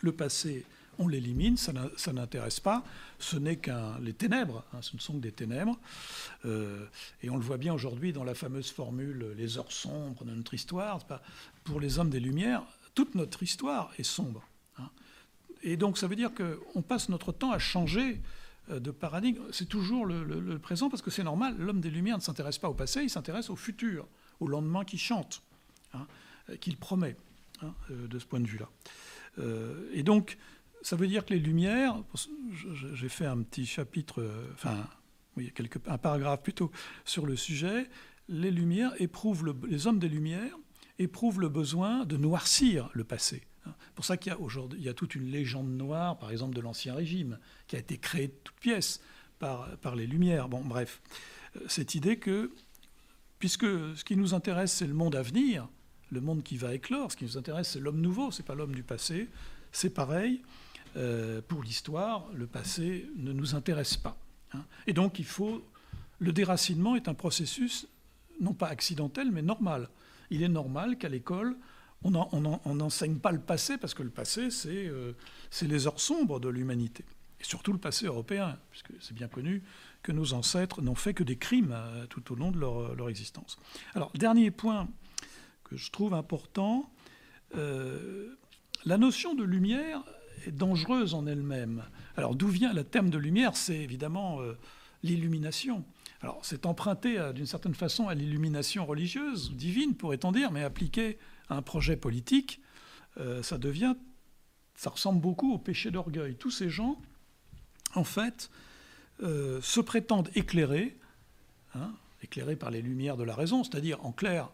Le 0.00 0.12
passé 0.12 0.64
on 0.98 1.08
l'élimine, 1.08 1.56
ça 1.56 1.72
n'intéresse 2.12 2.60
pas, 2.60 2.84
ce 3.18 3.36
n'est 3.36 3.56
qu'un 3.56 3.98
les 4.00 4.12
ténèbres, 4.12 4.64
hein, 4.72 4.78
ce 4.82 4.96
ne 4.96 5.00
sont 5.00 5.14
que 5.14 5.18
des 5.18 5.32
ténèbres. 5.32 5.78
Euh, 6.44 6.86
et 7.22 7.30
on 7.30 7.36
le 7.36 7.42
voit 7.42 7.56
bien 7.56 7.72
aujourd'hui 7.72 8.12
dans 8.12 8.24
la 8.24 8.34
fameuse 8.34 8.70
formule 8.70 9.34
les 9.36 9.58
heures 9.58 9.72
sombres 9.72 10.24
de 10.24 10.32
notre 10.32 10.54
histoire. 10.54 10.98
Pour 11.64 11.80
les 11.80 11.98
hommes 11.98 12.10
des 12.10 12.20
Lumières, 12.20 12.62
toute 12.94 13.14
notre 13.14 13.42
histoire 13.42 13.92
est 13.98 14.04
sombre. 14.04 14.46
Hein. 14.78 14.90
Et 15.62 15.76
donc 15.76 15.98
ça 15.98 16.08
veut 16.08 16.16
dire 16.16 16.30
qu'on 16.34 16.82
passe 16.82 17.08
notre 17.08 17.32
temps 17.32 17.52
à 17.52 17.58
changer 17.58 18.20
euh, 18.70 18.80
de 18.80 18.90
paradigme. 18.90 19.42
C'est 19.52 19.68
toujours 19.68 20.04
le, 20.04 20.58
présent 20.58 20.90
parce 20.90 21.02
que 21.02 21.10
c'est 21.10 21.24
normal. 21.24 21.54
L'homme 21.58 21.80
des 21.80 21.90
Lumières 21.90 22.18
ne 22.18 22.22
s'intéresse 22.22 22.58
pas 22.58 22.68
au 22.68 22.74
passé, 22.74 23.02
il 23.02 23.10
s'intéresse 23.10 23.50
au 23.50 23.56
futur, 23.56 24.06
au 24.40 24.48
lendemain 24.48 24.84
qui 24.84 24.98
chante, 24.98 25.42
hein, 25.94 26.06
qu'il 26.60 26.76
promet, 26.76 27.16
de 27.90 28.18
ce 28.18 28.24
point 28.24 28.40
de 28.40 28.46
vue-là. 28.46 28.68
Euh, 29.40 29.88
et 29.92 30.02
donc, 30.02 30.38
ça 30.82 30.96
veut 30.96 31.06
dire 31.06 31.24
que 31.24 31.34
les 31.34 31.40
Lumières, 31.40 32.02
j'ai 32.94 33.08
fait 33.08 33.26
un 33.26 33.42
petit 33.42 33.66
chapitre, 33.66 34.28
enfin, 34.54 34.86
oui, 35.36 35.52
un 35.86 35.98
paragraphe 35.98 36.42
plutôt 36.42 36.70
sur 37.04 37.26
le 37.26 37.36
sujet, 37.36 37.88
les 38.28 38.50
Lumières 38.50 38.92
éprouvent, 39.00 39.54
les 39.66 39.86
hommes 39.86 39.98
des 39.98 40.08
Lumières 40.08 40.56
éprouvent 40.98 41.40
le 41.40 41.48
besoin 41.48 42.04
de 42.04 42.16
noircir 42.16 42.90
le 42.92 43.04
passé. 43.04 43.42
C'est 43.64 43.94
pour 43.94 44.04
ça 44.04 44.16
qu'il 44.16 44.32
y 44.32 44.34
a 44.34 44.40
aujourd'hui, 44.40 44.78
il 44.80 44.84
y 44.84 44.88
a 44.88 44.94
toute 44.94 45.14
une 45.14 45.30
légende 45.30 45.70
noire, 45.70 46.18
par 46.18 46.30
exemple 46.30 46.54
de 46.54 46.60
l'Ancien 46.60 46.94
Régime, 46.94 47.38
qui 47.66 47.76
a 47.76 47.78
été 47.78 47.98
créée 47.98 48.28
de 48.28 48.34
toutes 48.44 48.60
pièces 48.60 49.00
par, 49.38 49.76
par 49.78 49.94
les 49.94 50.06
Lumières. 50.06 50.48
Bon, 50.48 50.62
bref, 50.64 51.02
cette 51.66 51.94
idée 51.94 52.18
que, 52.18 52.52
puisque 53.38 53.66
ce 53.66 54.04
qui 54.04 54.16
nous 54.16 54.34
intéresse, 54.34 54.72
c'est 54.72 54.86
le 54.86 54.94
monde 54.94 55.16
à 55.16 55.22
venir, 55.22 55.68
le 56.10 56.20
monde 56.20 56.42
qui 56.42 56.56
va 56.56 56.74
éclore, 56.74 57.12
ce 57.12 57.16
qui 57.16 57.24
nous 57.24 57.36
intéresse, 57.36 57.70
c'est 57.70 57.80
l'homme 57.80 58.00
nouveau, 58.00 58.30
c'est 58.30 58.42
pas 58.42 58.54
l'homme 58.54 58.74
du 58.74 58.82
passé, 58.82 59.28
c'est 59.72 59.90
pareil. 59.90 60.42
Euh, 60.96 61.40
pour 61.46 61.62
l'histoire, 61.62 62.26
le 62.34 62.46
passé 62.46 63.08
ne 63.16 63.32
nous 63.32 63.54
intéresse 63.54 63.96
pas. 63.96 64.16
Hein. 64.52 64.64
Et 64.86 64.92
donc 64.92 65.18
il 65.18 65.24
faut... 65.24 65.64
Le 66.20 66.32
déracinement 66.32 66.96
est 66.96 67.06
un 67.08 67.14
processus 67.14 67.86
non 68.40 68.52
pas 68.52 68.68
accidentel, 68.68 69.30
mais 69.30 69.42
normal. 69.42 69.88
Il 70.30 70.42
est 70.42 70.48
normal 70.48 70.98
qu'à 70.98 71.08
l'école, 71.08 71.56
on 72.02 72.10
n'enseigne 72.74 73.18
pas 73.18 73.30
le 73.30 73.40
passé, 73.40 73.78
parce 73.78 73.94
que 73.94 74.02
le 74.02 74.10
passé, 74.10 74.48
euh, 74.66 75.12
c'est 75.50 75.68
les 75.68 75.86
heures 75.86 76.00
sombres 76.00 76.40
de 76.40 76.48
l'humanité. 76.48 77.04
Et 77.40 77.44
surtout 77.44 77.72
le 77.72 77.78
passé 77.78 78.06
européen, 78.06 78.58
puisque 78.70 78.92
c'est 79.00 79.14
bien 79.14 79.28
connu 79.28 79.62
que 80.02 80.10
nos 80.10 80.32
ancêtres 80.32 80.82
n'ont 80.82 80.96
fait 80.96 81.14
que 81.14 81.22
des 81.22 81.36
crimes 81.36 81.72
euh, 81.72 82.06
tout 82.06 82.32
au 82.32 82.34
long 82.34 82.50
de 82.50 82.58
leur, 82.58 83.08
existence. 83.08 83.56
Alors, 83.94 84.10
dernier 84.14 84.50
point 84.50 84.88
que 85.62 85.76
je 85.76 85.90
trouve 85.92 86.14
important, 86.14 86.90
la 87.52 88.98
notion 88.98 89.34
de 89.34 89.44
lumière 89.44 90.02
dangereuse 90.50 91.14
en 91.14 91.26
elle-même. 91.26 91.84
Alors 92.16 92.34
d'où 92.34 92.48
vient 92.48 92.72
le 92.72 92.84
thème 92.84 93.10
de 93.10 93.18
lumière? 93.18 93.56
C'est 93.56 93.78
évidemment 93.78 94.40
euh, 94.40 94.56
l'illumination. 95.02 95.84
Alors 96.20 96.40
c'est 96.42 96.66
emprunté 96.66 97.18
d'une 97.34 97.46
certaine 97.46 97.74
façon 97.74 98.08
à 98.08 98.14
l'illumination 98.14 98.84
religieuse, 98.84 99.52
divine 99.54 99.94
pourrait-on 99.94 100.32
dire, 100.32 100.50
mais 100.50 100.64
appliqué 100.64 101.18
à 101.48 101.56
un 101.56 101.62
projet 101.62 101.96
politique, 101.96 102.60
euh, 103.20 103.42
ça 103.42 103.58
devient, 103.58 103.94
ça 104.74 104.90
ressemble 104.90 105.20
beaucoup 105.20 105.52
au 105.52 105.58
péché 105.58 105.90
d'orgueil. 105.90 106.36
Tous 106.36 106.50
ces 106.50 106.70
gens, 106.70 107.00
en 107.94 108.04
fait, 108.04 108.50
euh, 109.22 109.60
se 109.60 109.80
prétendent 109.80 110.30
éclairés, 110.34 110.96
hein, 111.74 111.92
éclairés 112.22 112.56
par 112.56 112.70
les 112.70 112.82
lumières 112.82 113.16
de 113.16 113.24
la 113.24 113.34
raison, 113.34 113.64
c'est-à-dire 113.64 114.04
en 114.04 114.12
clair 114.12 114.50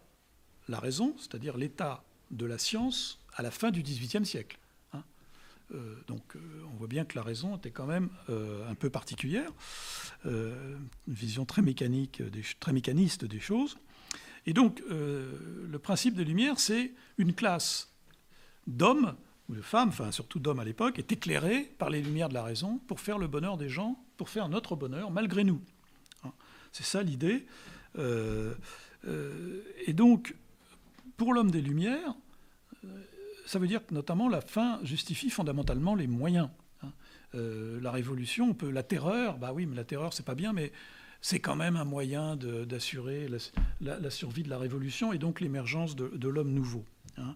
la 0.69 0.79
raison, 0.79 1.15
c'est-à-dire 1.19 1.57
l'état 1.57 2.03
de 2.31 2.47
la 2.47 2.59
science 2.59 3.21
à 3.35 3.43
la 3.43 3.51
fin 3.51 3.71
du 3.71 3.83
XVIIIe 3.83 4.25
siècle. 4.25 4.59
Euh, 5.73 5.97
donc 6.07 6.37
euh, 6.37 6.41
on 6.73 6.77
voit 6.77 6.89
bien 6.89 7.05
que 7.05 7.17
la 7.17 7.23
raison 7.23 7.57
était 7.57 7.71
quand 7.71 7.87
même 7.87 8.11
euh, 8.29 8.71
un 8.71 8.75
peu 8.75 8.91
particulière, 8.91 9.51
une 10.25 10.89
vision 11.07 11.45
très 11.45 11.63
mécanique, 11.63 12.23
très 12.61 12.73
mécaniste 12.73 13.25
des 13.25 13.41
choses. 13.41 13.77
Et 14.47 14.53
donc 14.53 14.83
le 14.89 15.79
principe 15.79 16.15
de 16.15 16.23
lumière, 16.23 16.59
c'est 16.59 16.93
une 17.19 17.35
classe 17.35 17.93
d'hommes 18.67 19.15
ou 19.51 19.55
de 19.55 19.61
femmes, 19.61 19.91
enfin 19.91 20.13
surtout 20.13 20.39
d'hommes 20.39 20.61
à 20.61 20.65
l'époque, 20.65 20.99
est 20.99 21.13
éclairée 21.13 21.71
par 21.79 21.91
les 21.91 22.01
lumières 22.01 22.31
de 22.31 22.35
la 22.35 22.43
raison 22.43 22.79
pour 22.87 23.01
faire 23.01 23.19
le 23.19 23.27
bonheur 23.27 23.59
des 23.59 23.69
gens, 23.69 24.03
pour 24.17 24.31
faire 24.31 24.49
notre 24.49 24.77
bonheur 24.77 25.11
malgré 25.11 25.45
nous. 25.45 25.61
Hein. 26.25 26.33
C'est 26.73 26.85
ça 26.85 27.03
l'idée. 27.03 27.47
et 27.99 29.93
donc, 29.93 30.35
pour 31.19 31.35
l'homme 31.35 31.51
des 31.51 31.61
Lumières, 31.61 32.15
ça 33.45 33.59
veut 33.59 33.67
dire 33.67 33.85
que 33.85 33.95
notamment 33.95 34.29
la 34.29 34.41
fin 34.41 34.81
justifie 34.83 35.31
fondamentalement 35.31 35.95
les 35.95 36.07
moyens. 36.07 36.49
Hein. 36.83 36.93
Euh, 37.35 37.81
la 37.81 37.91
révolution, 37.91 38.51
on 38.51 38.55
peut, 38.55 38.71
la 38.71 38.83
terreur, 38.83 39.39
bah 39.39 39.53
oui, 39.53 39.67
mais 39.67 39.77
la 39.77 39.85
terreur, 39.85 40.13
c'est 40.13 40.25
pas 40.25 40.35
bien, 40.35 40.53
mais 40.53 40.73
c'est 41.21 41.41
quand 41.41 41.57
même 41.57 41.77
un 41.77 41.85
moyen 41.85 42.37
d'assurer 42.37 43.29
la, 43.81 44.11
survie 44.11 44.43
de 44.43 44.51
la 44.51 44.59
révolution 44.59 45.13
et 45.13 45.19
donc 45.19 45.41
l'émergence 45.41 45.97
de, 45.97 46.29
l'homme 46.29 46.53
nouveau. 46.53 46.85
Hein. 47.17 47.35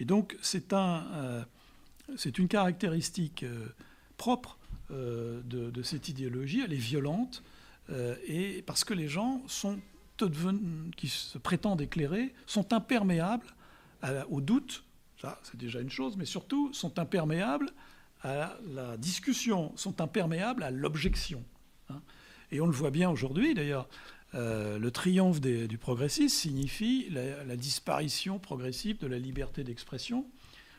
Et 0.00 0.04
donc 0.04 0.36
c'est 0.42 0.72
un, 0.72 1.06
euh, 1.12 1.44
une 2.36 2.48
caractéristique 2.48 3.44
euh, 3.44 3.68
propre 4.16 4.58
de, 4.90 5.82
cette 5.82 6.08
idéologie. 6.08 6.62
Elle 6.64 6.72
est 6.72 6.76
violente 6.76 7.42
et 8.26 8.62
parce 8.66 8.84
que 8.84 8.94
les 8.94 9.06
gens 9.06 9.42
sont 9.46 9.78
qui 10.96 11.08
se 11.08 11.38
prétendent 11.38 11.80
éclairés 11.80 12.34
sont 12.46 12.72
imperméables 12.72 13.46
au 14.30 14.40
doute, 14.40 14.84
ça 15.20 15.40
c'est 15.42 15.56
déjà 15.56 15.80
une 15.80 15.90
chose, 15.90 16.16
mais 16.16 16.24
surtout 16.24 16.72
sont 16.72 16.98
imperméables 16.98 17.70
à 18.22 18.56
la 18.72 18.96
discussion, 18.96 19.72
sont 19.76 20.00
imperméables 20.00 20.62
à 20.62 20.70
l'objection. 20.70 21.44
Hein. 21.88 22.00
Et 22.50 22.60
on 22.60 22.66
le 22.66 22.72
voit 22.72 22.90
bien 22.90 23.10
aujourd'hui 23.10 23.54
d'ailleurs. 23.54 23.88
Euh, 24.34 24.78
le 24.78 24.90
triomphe 24.90 25.40
du 25.40 25.78
progressisme 25.78 26.28
signifie 26.28 27.08
la, 27.10 27.56
disparition 27.56 28.38
progressive 28.38 28.98
de 28.98 29.06
la 29.06 29.18
liberté 29.18 29.64
d'expression. 29.64 30.26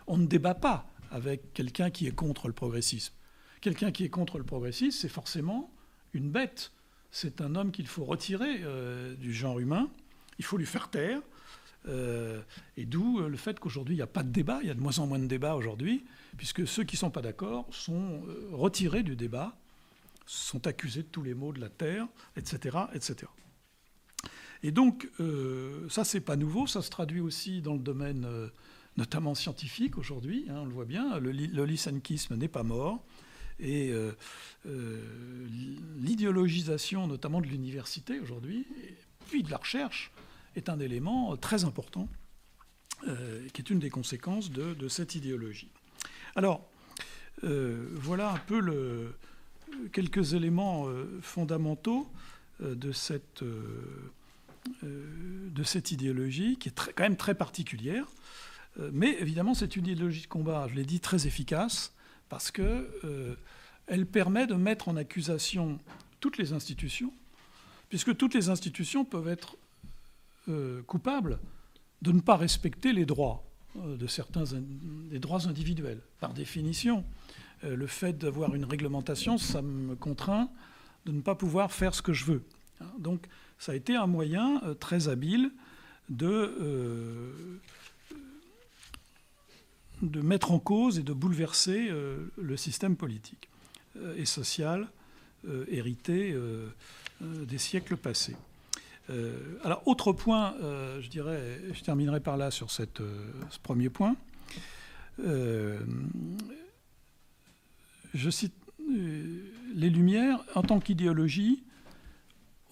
On 0.06 0.18
ne 0.18 0.28
débat 0.28 0.54
pas 0.54 0.88
avec 1.12 1.54
quelqu'un 1.54 1.90
qui 1.90 2.06
est 2.06 2.14
contre 2.14 2.48
le 2.48 2.54
progressisme. 2.54 3.14
Quelqu'un 3.62 3.92
qui 3.92 4.06
est 4.06 4.10
contre 4.10 4.38
le 4.38 4.44
progressisme, 4.44 4.98
c'est 5.00 5.10
forcément 5.10 5.74
une 6.14 6.30
bête. 6.30 6.72
C'est 7.12 7.42
un 7.42 7.56
homme 7.56 7.72
qu'il 7.72 7.88
faut 7.88 8.06
retirer 8.06 8.60
euh, 8.62 9.16
du 9.16 9.34
genre 9.34 9.60
humain. 9.60 9.90
Il 10.38 10.46
faut 10.46 10.58
lui 10.58 10.68
faire 10.68 10.90
taire. 10.90 11.22
Euh, 11.88 12.42
et 12.78 12.86
d'où 12.86 13.20
le 13.20 13.38
fait 13.38 13.60
qu'aujourd'hui, 13.60 13.96
il 13.96 13.98
n'y 13.98 14.04
a 14.04 14.08
pas 14.08 14.24
de 14.24 14.30
débat. 14.30 14.60
Il 14.62 14.68
y 14.68 14.72
a 14.72 14.74
de 14.74 14.82
moins 14.82 15.00
en 15.00 15.08
moins 15.08 15.20
de 15.20 15.28
débats 15.28 15.56
aujourd'hui, 15.56 16.04
puisque 16.38 16.68
ceux 16.68 16.84
qui 16.84 16.96
ne 16.96 17.00
sont 17.00 17.12
pas 17.12 17.22
d'accord 17.22 17.68
sont 17.72 18.24
retirés 18.52 19.04
du 19.04 19.16
débat 19.16 19.58
sont 20.26 20.68
accusés 20.68 21.02
de 21.02 21.08
tous 21.08 21.24
les 21.24 21.34
maux 21.34 21.54
de 21.54 21.60
la 21.60 21.70
terre, 21.70 22.08
etc. 22.36 22.78
etc. 22.94 23.26
Et 24.62 24.72
donc, 24.72 25.10
euh, 25.20 25.88
ça, 25.90 26.04
c'est 26.04 26.22
pas 26.22 26.36
nouveau, 26.36 26.68
ça 26.68 26.82
se 26.82 26.90
traduit 26.90 27.20
aussi 27.20 27.62
dans 27.62 27.74
le 27.74 27.80
domaine 27.80 28.26
euh, 28.26 28.48
notamment 28.98 29.34
scientifique 29.34 29.98
aujourd'hui, 29.98 30.46
hein, 30.50 30.60
on 30.62 30.66
le 30.66 30.74
voit 30.74 30.86
bien, 30.86 31.20
le, 31.20 31.32
le 31.32 32.36
n'est 32.36 32.48
pas 32.48 32.64
mort, 32.64 33.04
et 33.60 33.92
euh, 33.92 34.12
l'idéologisation 35.98 37.08
notamment 37.08 37.42
de 37.42 37.48
l'université 37.48 38.20
aujourd'hui, 38.20 38.68
puis 39.30 39.44
de 39.44 39.50
la 39.50 39.58
recherche, 39.58 40.12
est 40.56 40.70
un 40.70 40.80
élément 40.80 41.36
très 41.38 41.64
important, 41.66 42.08
qui 43.54 43.62
est 43.62 43.70
une 43.70 43.80
des 43.80 43.90
conséquences 43.90 44.52
de, 44.52 44.88
cette 44.88 45.16
idéologie. 45.16 45.72
Alors, 46.36 46.70
voilà 47.42 48.32
un 48.32 48.40
peu 48.40 48.60
quelques 49.92 50.34
éléments 50.34 50.88
euh, 50.88 51.20
fondamentaux 51.22 52.08
euh, 52.62 52.76
de 52.76 52.92
cette, 52.92 53.44
euh, 53.44 54.04
de 54.84 55.64
cette 55.64 55.92
idéologie 55.92 56.58
qui 56.58 56.70
est 56.70 56.94
quand 56.96 57.04
même 57.04 57.18
très 57.18 57.36
particulière. 57.36 58.06
Mais 58.94 59.18
évidemment, 59.20 59.54
c'est 59.56 59.76
une 59.76 59.88
idéologie 59.88 60.22
de 60.22 60.28
combat, 60.28 60.68
je 60.70 60.76
l'ai 60.76 60.86
dit, 60.86 61.02
très 61.02 61.28
efficace, 61.28 61.94
parce 62.30 62.50
qu'elle 62.50 64.06
permet 64.06 64.48
de 64.48 64.54
mettre 64.54 64.88
en 64.88 64.96
accusation 64.96 65.80
toutes 66.22 66.38
les 66.38 66.54
institutions, 66.54 67.12
puisque 67.90 68.16
toutes 68.16 68.34
les 68.34 68.48
institutions 68.48 69.04
peuvent 69.04 69.28
être 69.28 69.58
coupables 70.88 71.40
de 72.02 72.12
ne 72.12 72.22
pas 72.22 72.38
respecter 72.38 72.94
les 72.94 73.06
droits 73.06 73.44
de 73.76 74.08
certains 74.08 74.44
des 75.10 75.20
droits 75.20 75.48
individuels, 75.48 76.02
par 76.20 76.34
définition. 76.34 77.06
Euh, 77.64 77.76
le 77.76 77.88
fait 77.88 78.18
d'avoir 78.18 78.56
une 78.56 78.66
réglementation, 78.66 79.38
ça 79.38 79.62
me 79.62 79.96
contraint 79.96 80.50
de 81.06 81.12
ne 81.12 81.22
pas 81.22 81.36
pouvoir 81.36 81.72
faire 81.72 81.94
ce 81.94 82.02
que 82.02 82.14
je 82.14 82.26
veux. 82.26 82.44
Hein, 82.82 82.92
donc 83.00 83.28
ça 83.58 83.74
a 83.74 83.76
été 83.76 83.96
un 83.96 84.08
moyen 84.08 84.62
euh, 84.64 84.74
très 84.74 85.08
habile 85.08 85.52
euh, 86.22 87.60
de 90.02 90.22
mettre 90.22 90.52
en 90.52 90.60
cause 90.60 90.98
et 90.98 91.04
de 91.04 91.14
bouleverser 91.14 91.92
le 92.38 92.56
système 92.56 92.96
politique 92.96 93.50
et 94.16 94.24
social 94.24 94.88
hérité 95.68 96.34
des 97.20 97.58
siècles 97.58 97.98
passés. 97.98 98.38
Alors, 99.64 99.82
autre 99.88 100.14
point, 100.14 100.54
je 100.62 101.08
dirais, 101.08 101.62
je 101.74 101.82
terminerai 101.82 102.20
par 102.20 102.38
là 102.38 102.52
sur 102.52 102.70
cette, 102.72 103.02
ce 103.50 103.60
premier 103.60 103.90
point 103.90 104.16
je 108.14 108.30
cite, 108.30 108.54
euh, 108.90 109.44
les 109.74 109.90
Lumières, 109.90 110.44
en 110.56 110.62
tant 110.62 110.80
qu'idéologie, 110.80 111.64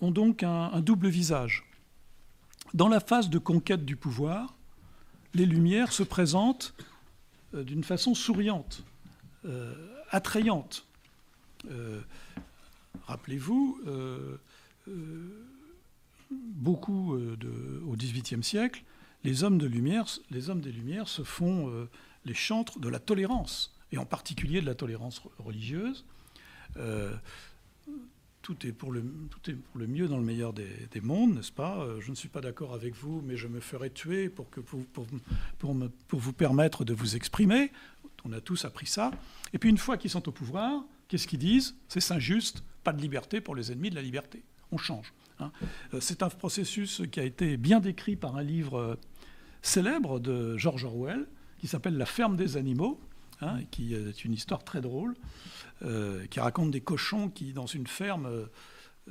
ont 0.02 0.12
donc 0.12 0.44
un, 0.44 0.80
double 0.82 1.08
visage. 1.08 1.66
Dans 2.74 2.88
la 2.88 3.00
phase 3.00 3.30
de 3.30 3.38
conquête 3.38 3.86
du 3.86 3.96
pouvoir, 3.96 4.56
les 5.34 5.46
Lumières 5.46 5.92
se 5.92 6.04
présentent 6.04 6.74
euh, 7.54 7.64
d'une 7.64 7.84
façon 7.84 8.14
souriante, 8.14 8.84
euh, 9.46 9.74
attrayante. 10.10 10.86
Rappelez-vous, 13.08 13.82
beaucoup 16.32 17.16
au 17.16 17.96
XVIIIe 17.96 18.44
siècle, 18.44 18.84
les 19.24 19.44
hommes, 19.44 19.58
de 19.58 19.68
Lumière, 19.68 20.06
les 20.30 20.50
hommes 20.50 20.62
des 20.62 20.72
Lumières 20.72 21.08
se 21.08 21.24
font 21.24 21.88
les 22.26 22.34
chantres 22.34 22.80
de 22.80 22.90
la 22.90 23.00
tolérance 23.00 23.78
et 23.92 23.98
en 23.98 24.06
particulier 24.06 24.62
de 24.62 24.66
la 24.66 24.76
tolérance 24.76 25.22
religieuse. 25.40 26.06
Euh, 26.78 27.16
tout 28.42 28.66
est, 28.66 28.72
pour 28.72 28.92
le, 28.92 29.04
mieux 29.76 30.08
dans 30.08 30.18
le 30.18 30.24
meilleur 30.24 30.54
des, 30.54 31.02
mondes, 31.02 31.36
n'est-ce 31.36 31.52
pas? 31.52 31.80
Euh, 31.80 32.00
Je 32.00 32.12
ne 32.12 32.16
suis 32.16 32.30
pas 32.30 32.42
d'accord 32.42 32.74
avec 32.74 32.96
vous, 32.96 33.22
mais 33.26 33.36
je 33.36 33.48
me 33.48 33.60
ferai 33.60 33.90
tuer 33.90 34.30
pour, 34.30 34.50
que, 34.50 34.62
pour, 34.62 34.86
pour, 35.58 35.76
me, 35.76 35.90
pour 36.08 36.20
vous 36.20 36.34
permettre 36.34 36.86
de 36.86 36.94
vous 36.94 37.16
exprimer. 37.16 37.72
On 38.24 38.32
a 38.32 38.42
tous 38.42 38.66
appris 38.66 38.88
ça. 38.88 39.12
Et 39.54 39.58
puis 39.58 39.70
une 39.70 39.78
fois 39.78 39.98
qu'ils 39.98 40.12
sont 40.12 40.28
au 40.30 40.32
pouvoir, 40.32 40.84
qu'est-ce 41.08 41.28
qu'ils 41.28 41.40
disent? 41.40 41.76
C'est 41.88 42.12
injuste, 42.12 42.64
pas 42.84 42.94
de 42.94 43.02
liberté 43.02 43.42
pour 43.42 43.56
les 43.56 43.72
ennemis 43.72 43.90
de 43.90 43.96
la 43.96 44.02
liberté. 44.02 44.44
On 44.72 44.78
change. 44.78 45.14
Hein. 45.40 45.52
Euh, 45.94 46.00
c'est 46.00 46.24
un 46.24 46.30
processus 46.30 47.02
qui 47.12 47.20
a 47.20 47.24
été 47.24 47.58
bien 47.58 47.80
décrit 47.80 48.16
par 48.16 48.36
un 48.36 48.44
livre 48.44 48.98
célèbre 49.62 50.20
de 50.20 50.58
George 50.58 50.86
Orwell 50.86 51.28
qui 51.60 51.68
s'appelle 51.68 51.98
La 51.98 52.06
ferme 52.06 52.36
des 52.36 52.58
animaux, 52.58 53.00
Hein, 53.42 53.60
qui 53.70 53.94
est 53.94 54.26
une 54.26 54.34
histoire 54.34 54.64
très 54.64 54.82
drôle, 54.82 55.14
euh, 55.84 56.26
qui 56.26 56.40
raconte 56.40 56.72
des 56.72 56.82
cochons 56.82 57.30
qui, 57.30 57.54
dans 57.54 57.68
une 57.68 57.86
ferme, 57.86 58.26
euh, 58.26 58.46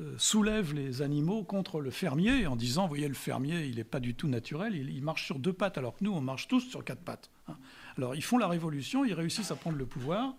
euh, 0.01 0.15
soulèvent 0.19 0.75
les 0.75 1.01
animaux 1.01 1.45
contre 1.45 1.81
le 1.81 1.93
fermier 1.93 2.49
en 2.49 2.57
disant, 2.57 2.83
vous 2.83 2.89
voyez, 2.89 3.07
le 3.07 3.15
fermier, 3.15 3.67
il 3.67 3.77
n'est 3.77 3.85
pas 3.85 4.01
du 4.01 4.17
tout 4.17 4.27
naturel, 4.27 4.75
il, 4.75 5.01
marche 5.01 5.27
sur 5.27 5.39
deux 5.39 5.53
pattes, 5.53 5.79
alors 5.79 5.95
que 5.95 6.03
nous, 6.03 6.11
on 6.13 6.21
marche 6.21 6.49
tous 6.49 6.69
sur 6.69 6.85
quatre 6.85 7.03
pattes. 7.03 7.31
Hein. 7.47 7.57
Alors, 7.99 8.17
ils 8.17 8.23
font 8.23 8.37
la 8.37 8.49
révolution, 8.49 9.05
ils 9.05 9.15
réussissent 9.15 9.53
à 9.53 9.55
prendre 9.57 9.79
le 9.79 9.87
pouvoir, 9.87 10.35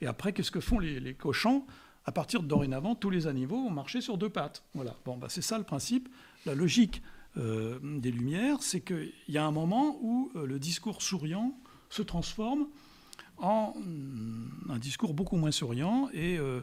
et 0.00 0.06
après, 0.06 0.32
qu'est-ce 0.32 0.50
que 0.50 0.60
font 0.60 0.78
les, 0.78 1.12
cochons? 1.12 1.66
À 2.06 2.12
partir 2.12 2.42
de 2.42 2.48
dorénavant, 2.48 2.94
tous 2.94 3.10
les 3.10 3.26
animaux 3.26 3.64
vont 3.64 3.70
marcher 3.70 4.00
sur 4.00 4.16
deux 4.16 4.30
pattes. 4.30 4.62
Voilà. 4.74 4.94
Bon, 5.04 5.16
bah, 5.16 5.26
c'est 5.28 5.42
ça 5.42 5.58
le 5.58 5.64
principe. 5.64 6.08
La 6.46 6.54
logique 6.54 7.02
des 7.36 8.10
Lumières, 8.10 8.62
c'est 8.62 8.80
qu'il 8.80 9.12
y 9.28 9.36
a 9.36 9.44
un 9.44 9.50
moment 9.50 9.98
où 10.00 10.30
le 10.34 10.58
discours 10.58 11.02
souriant 11.02 11.52
se 11.90 12.00
transforme 12.00 12.66
en 13.38 13.74
mm, 13.76 14.70
un 14.70 14.78
discours 14.78 15.14
beaucoup 15.14 15.36
moins 15.36 15.50
souriant 15.50 16.08
et 16.12 16.38
euh, 16.38 16.62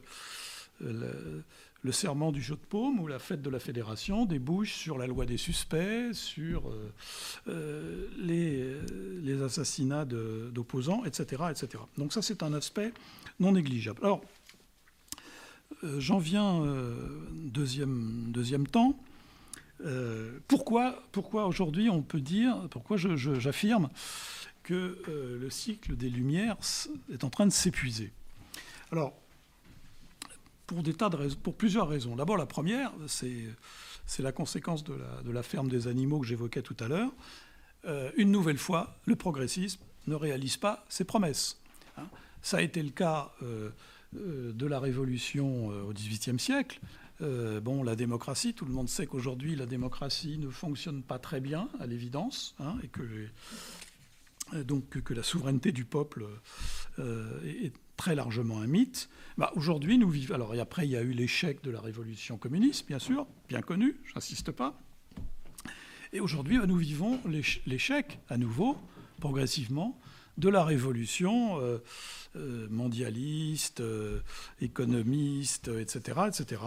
le, 0.82 1.92
serment 1.92 2.32
du 2.32 2.42
jeu 2.42 2.56
de 2.56 2.66
paume 2.66 3.00
ou 3.00 3.08
la 3.08 3.20
fête 3.20 3.42
de 3.42 3.50
la 3.50 3.60
fédération 3.60 4.26
débouche 4.26 4.74
sur 4.74 4.98
la 4.98 5.06
loi 5.06 5.26
des 5.26 5.38
suspects, 5.38 6.14
sur 6.14 6.70
euh, 6.70 6.92
euh, 7.50 8.08
les, 8.18 8.74
les, 9.22 9.44
assassinats 9.44 10.06
d'opposants, 10.06 11.04
etc., 11.06 11.44
etc. 11.52 11.84
Donc 11.98 12.14
ça, 12.14 12.22
c'est 12.22 12.42
un 12.42 12.54
aspect 12.54 12.94
non 13.40 13.52
négligeable. 13.52 14.00
Alors, 14.02 14.22
j'en 15.98 16.20
viens 16.20 16.64
deuxième, 17.34 18.32
deuxième 18.32 18.68
temps. 18.68 18.98
pourquoi, 20.48 21.04
pourquoi 21.12 21.46
aujourd'hui 21.48 21.90
on 21.90 22.02
peut 22.02 22.22
dire, 22.22 22.68
pourquoi 22.70 22.98
j'affirme 22.98 23.90
que 24.64 24.98
euh, 25.10 25.38
le 25.40 25.50
cycle 25.50 25.96
des 25.96 26.10
Lumières 26.10 26.58
est 27.12 27.24
en 27.24 27.30
train 27.30 27.46
de 27.46 27.52
s'épuiser? 27.52 28.12
Alors, 28.92 29.14
pour, 30.66 30.82
des 30.82 30.94
tas 30.94 31.10
de 31.10 31.18
raisons, 31.18 31.38
pour 31.44 31.56
plusieurs 31.56 31.88
raisons. 31.88 32.16
D'abord, 32.16 32.38
la 32.38 32.46
première, 32.46 32.92
c'est 33.08 34.24
la 34.24 34.32
conséquence 34.32 34.84
de 34.84 34.96
la, 35.32 35.44
ferme 35.44 35.68
des 35.68 35.88
animaux 35.88 36.20
que 36.20 36.26
j'évoquais 36.26 36.62
tout 36.62 36.78
à 36.80 36.88
l'heure. 36.88 37.12
Euh, 37.86 38.12
une 38.16 38.32
nouvelle 38.32 38.58
fois, 38.58 38.98
le 39.06 39.16
progressisme 39.16 39.82
ne 40.08 40.16
réalise 40.16 40.58
pas 40.58 40.86
ses 40.88 41.04
promesses. 41.04 41.60
Hein. 41.98 42.08
Ça 42.42 42.58
a 42.58 42.62
été 42.62 42.82
le 42.82 42.92
cas 42.92 43.34
euh, 43.42 43.70
de 44.14 44.66
la 44.66 44.80
Révolution 44.80 45.68
au 45.68 45.94
XVIIIe 45.94 46.40
siècle. 46.40 46.80
bon, 47.20 47.84
la 47.84 47.96
démocratie, 47.96 48.54
tout 48.54 48.66
le 48.66 48.74
monde 48.74 48.90
sait 48.90 49.08
qu'aujourd'hui, 49.08 49.56
la 49.56 49.66
démocratie 49.66 50.38
ne 50.38 50.50
fonctionne 50.50 51.04
pas 51.04 51.20
très 51.20 51.40
bien, 51.40 51.70
à 51.80 51.88
l'évidence, 51.88 52.56
hein, 52.60 52.78
et 52.84 52.88
que 52.88 53.02
euh, 54.54 54.64
donc 54.64 55.02
que 55.02 55.14
la 55.14 55.24
souveraineté 55.24 55.72
du 55.72 55.86
peuple 55.86 56.26
euh, 57.00 57.40
est 57.44 57.74
très 57.98 58.16
largement 58.16 58.60
un 58.60 58.68
mythe. 58.68 59.10
Bah, 59.38 59.52
aujourd'hui, 59.56 59.98
nous 59.98 60.10
vivons. 60.10 60.36
Alors, 60.36 60.56
et 60.56 60.60
après, 60.60 60.86
il 60.86 60.92
y 60.92 60.98
a 60.98 61.02
eu 61.02 61.12
l'échec 61.12 61.64
de 61.64 61.72
la 61.72 61.80
révolution 61.80 62.38
communiste, 62.38 62.88
bien 62.88 63.00
sûr, 63.00 63.26
bien 63.48 63.62
connu, 63.62 63.96
je 64.04 64.14
n'insiste 64.16 64.52
pas. 64.52 64.80
Et 66.12 66.20
aujourd'hui, 66.20 66.60
nous 66.68 66.78
vivons 66.78 67.20
l'échec, 67.66 68.20
à 68.30 68.38
nouveau, 68.38 68.78
progressivement, 69.20 69.98
de 70.38 70.50
la 70.50 70.64
révolution 70.64 71.60
euh, 71.60 71.80
mondialiste, 72.70 73.84
économiste, 74.62 75.68
etc., 75.68 76.22
etc., 76.28 76.62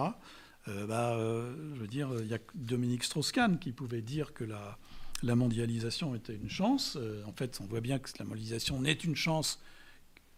bah, 0.88 1.16
je 1.16 1.80
veux 1.80 1.86
dire, 1.86 2.10
il 2.18 2.26
y 2.26 2.34
a 2.34 2.40
Dominique 2.56 3.04
Strauss-Kahn 3.04 3.60
qui 3.60 3.70
pouvait 3.70 4.02
dire 4.02 4.34
que 4.34 4.42
la, 4.42 5.36
mondialisation 5.36 6.16
était 6.16 6.34
une 6.34 6.50
chance. 6.50 6.98
en 7.24 7.32
fait, 7.32 7.60
on 7.60 7.66
voit 7.66 7.80
bien 7.80 8.00
que 8.00 8.10
la 8.18 8.24
mondialisation 8.24 8.80
n'est 8.80 8.92
une 8.92 9.14
chance 9.14 9.60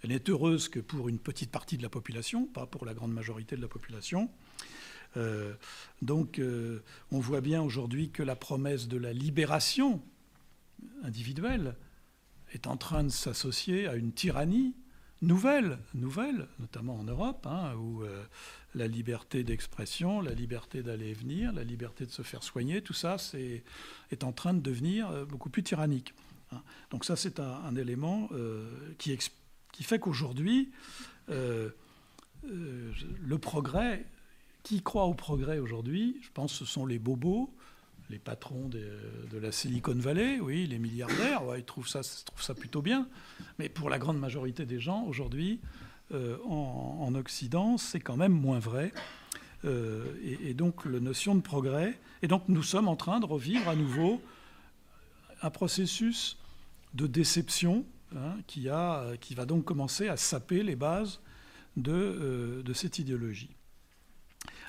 elle 0.03 0.11
n'est 0.11 0.31
heureuse 0.31 0.69
que 0.69 0.81
pour 0.81 1.09
une 1.09 1.19
petite 1.19 1.51
partie 1.51 1.77
de 1.77 1.83
la 1.83 1.89
population, 1.89 2.47
pas 2.47 2.67
pour 2.67 2.85
la 2.85 2.95
grande 2.95 3.13
majorité 3.13 3.57
de 3.57 3.63
la 3.63 3.69
population. 3.69 4.31
Euh, 5.17 5.55
donc 6.03 6.39
euh, 6.39 6.83
on 7.11 7.19
voit 7.19 7.41
bien 7.41 7.63
aujourd'hui 7.63 8.11
que 8.11 8.23
la 8.23 8.37
promesse 8.37 8.89
de 8.89 8.99
la 8.99 9.13
libération 9.13 10.03
individuelle 11.03 11.75
est 12.53 12.67
en 12.67 12.77
train 12.77 13.05
de 13.05 13.09
s'associer 13.09 13.87
à 13.87 13.97
une 13.97 14.13
tyrannie 14.13 14.75
nouvelle, 15.21 15.79
nouvelle, 15.95 16.49
notamment 16.59 16.97
en 16.97 17.05
Europe, 17.05 17.47
hein, 17.47 17.75
où 17.75 18.03
euh, 18.03 18.25
la 18.75 18.87
liberté 18.87 19.43
d'expression, 19.43 20.21
la 20.21 20.33
liberté 20.33 20.83
d'aller 20.83 21.09
et 21.09 21.15
venir, 21.15 21.53
la 21.53 21.65
liberté 21.65 22.07
de 22.07 22.11
se 22.11 22.23
faire 22.23 22.43
soigner, 22.43 22.83
tout 22.83 22.93
ça 22.93 23.17
est, 23.35 23.65
est 24.11 24.25
en 24.25 24.33
train 24.33 24.55
de 24.55 24.61
devenir 24.61 25.27
beaucoup 25.27 25.51
plus 25.51 25.63
tyrannique. 25.63 26.15
Hein. 26.53 26.63
Donc 26.91 27.05
ça, 27.05 27.17
c'est 27.17 27.41
un, 27.41 27.75
élément 27.75 28.29
qui 28.99 29.13
explique 29.13 29.39
qui 29.73 29.85
fait 29.85 29.99
qu'aujourd'hui, 29.99 30.73
euh, 31.31 31.71
euh, 32.45 32.93
le 33.21 33.39
progrès, 33.39 34.05
qui 34.63 34.83
croit 34.83 35.05
au 35.05 35.15
progrès 35.15 35.59
aujourd'hui, 35.59 36.19
je 36.23 36.31
pense 36.35 36.53
ce 36.53 36.65
sont 36.65 36.85
les 36.85 36.99
bobos, 36.99 37.55
les 38.11 38.19
patrons 38.19 38.69
de, 38.69 39.39
la 39.39 39.53
Silicon 39.53 39.95
Valley, 39.95 40.41
oui, 40.41 40.67
les 40.67 40.79
milliardaires, 40.79 41.43
ils, 41.57 41.65
trouvent 41.65 41.89
ça, 41.89 42.03
plutôt 42.55 42.83
bien. 42.83 43.09
Mais 43.59 43.69
pour 43.69 43.91
la 43.91 43.99
grande 43.99 44.19
majorité 44.19 44.67
des 44.67 44.81
gens, 44.81 45.05
aujourd'hui, 45.05 45.61
euh, 46.13 46.37
en, 46.45 47.15
Occident, 47.15 47.77
c'est 47.77 48.01
quand 48.01 48.17
même 48.17 48.33
moins 48.33 48.59
vrai. 48.59 48.93
et, 49.65 50.51
et, 50.51 50.55
donc, 50.55 50.85
la 50.85 51.01
notion 51.01 51.35
de 51.35 51.41
progrès. 51.41 51.99
Et 52.23 52.29
donc, 52.29 52.49
nous 52.49 52.63
sommes 52.63 52.89
en 52.89 52.97
train 52.97 53.21
de 53.21 53.27
revivre 53.27 53.69
à 53.69 53.77
nouveau 53.77 54.21
un 55.43 55.51
processus 55.51 56.39
de 56.95 57.07
déception 57.07 57.85
Hein, 58.17 58.39
qui, 58.47 58.65
va 58.65 59.45
donc 59.47 59.67
commencer 59.67 60.09
à 60.09 60.17
saper 60.17 60.63
les 60.63 60.77
bases 60.77 61.21
euh, 61.87 62.63
de, 62.63 62.73
cette 62.73 62.99
idéologie. 62.99 63.51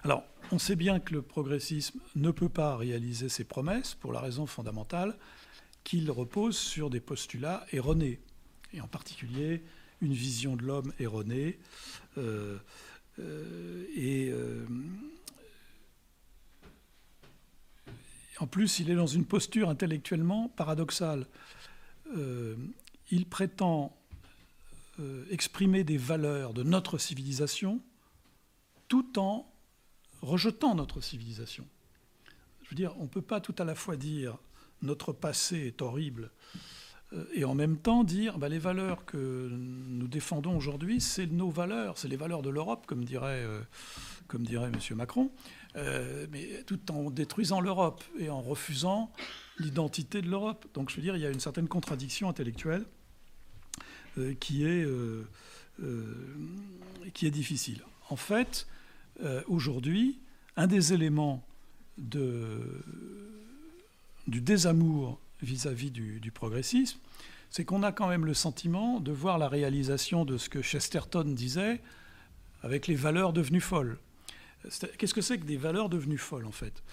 Alors, 0.04 0.24
on 0.52 0.60
sait 0.60 0.76
bien 0.76 1.00
que 1.00 1.14
le 1.14 1.22
progressisme 1.22 2.00
ne 2.16 2.32
peut 2.32 2.50
pas 2.50 2.76
réaliser 2.76 3.30
ses 3.30 3.44
promesses 3.44 3.96
pour 3.96 4.14
la 4.14 4.20
raison 4.20 4.46
fondamentale 4.46 5.18
qu'il 5.84 6.10
repose 6.12 6.58
sur 6.58 6.90
des 6.90 7.00
postulats 7.00 7.66
erronés, 7.72 8.20
et 8.74 8.82
en 8.82 8.88
particulier 8.88 9.64
une 10.02 10.14
vision 10.14 10.56
de 10.56 10.64
l'homme 10.64 10.94
erronée. 11.00 11.60
Euh, 12.18 12.58
euh, 13.20 13.86
et 13.96 14.34
en 18.40 18.48
plus, 18.48 18.80
il 18.80 18.90
est 18.90 18.96
dans 18.96 19.08
une 19.08 19.26
posture 19.26 19.70
intellectuellement 19.70 20.50
paradoxale 20.50 21.28
il 23.12 23.26
prétend 23.26 23.96
euh, 25.00 25.26
exprimer 25.30 25.84
des 25.84 25.98
valeurs 25.98 26.54
de 26.54 26.64
notre 26.64 26.98
civilisation 26.98 27.82
tout 28.88 29.20
en 29.20 29.49
rejetant 30.22 30.76
notre 30.76 31.02
civilisation. 31.02 31.66
Je 32.64 32.70
veux 32.70 32.76
dire, 32.76 32.94
on 33.00 33.04
ne 33.04 33.08
peut 33.08 33.22
pas 33.22 33.42
tout 33.42 33.56
à 33.58 33.64
la 33.64 33.76
fois 33.76 33.96
dire 33.96 34.38
notre 34.82 35.12
passé 35.12 35.58
est 35.58 35.82
horrible 35.82 36.32
euh, 37.14 37.26
et 37.34 37.44
en 37.44 37.56
même 37.56 37.78
temps 37.78 38.04
dire 38.04 38.38
bah, 38.38 38.48
les 38.48 38.60
valeurs 38.60 39.06
que 39.06 39.50
nous 39.52 40.08
défendons 40.08 40.56
aujourd'hui, 40.56 41.02
c'est 41.02 41.28
nos 41.28 41.50
valeurs, 41.50 41.98
c'est 41.98 42.08
les 42.08 42.16
valeurs 42.16 42.42
de 42.42 42.50
l'Europe, 42.50 42.86
comme 42.86 43.04
dirait, 43.04 43.44
euh, 43.44 43.62
comme 44.28 44.44
dirait 44.44 44.68
M. 44.68 44.96
Macron, 44.96 45.32
mais 45.76 46.64
tout 46.66 46.92
en 46.92 47.10
détruisant 47.10 47.62
l'Europe 47.62 48.04
et 48.18 48.30
en 48.30 48.42
refusant 48.42 49.12
l'identité 49.60 50.22
de 50.22 50.30
l'Europe. 50.30 50.66
Donc 50.74 50.90
je 50.90 50.96
veux 50.96 51.02
dire, 51.02 51.16
il 51.16 51.22
y 51.22 51.26
a 51.26 51.30
une 51.30 51.40
certaine 51.40 51.68
contradiction 51.68 52.30
intellectuelle 52.30 52.86
euh, 54.18 54.34
qui, 54.40 54.66
est, 54.66 54.84
euh, 54.84 55.28
euh, 55.84 56.04
qui 57.14 57.28
est 57.28 57.32
difficile. 57.32 57.82
En 58.10 58.16
fait, 58.16 58.68
aujourd'hui, 59.48 60.20
un 60.56 60.68
des 60.68 60.94
éléments 60.94 61.46
du 61.98 62.62
désamour 64.28 65.20
vis-à-vis 65.42 65.92
du, 65.92 66.32
progressisme, 66.32 67.00
c'est 67.50 67.66
qu'on 67.66 67.84
a 67.84 67.92
quand 67.92 68.08
même 68.08 68.26
le 68.26 68.34
sentiment 68.34 69.00
de 69.00 69.12
voir 69.12 69.38
la 69.38 69.48
réalisation 69.48 70.26
de 70.26 70.38
ce 70.38 70.50
que 70.50 70.62
Chesterton 70.62 71.24
disait 71.24 71.82
avec 72.62 72.88
les 72.88 72.96
valeurs 72.96 73.34
devenues 73.34 73.62
folles. 73.62 73.98
Qu'est-ce 74.98 75.14
que 75.14 75.22
c'est 75.22 75.40
que 75.40 75.46
des 75.46 75.58
valeurs 75.58 75.90
devenues 75.90 76.18
folles, 76.18 76.46
en 76.46 76.52
fait? 76.52 76.84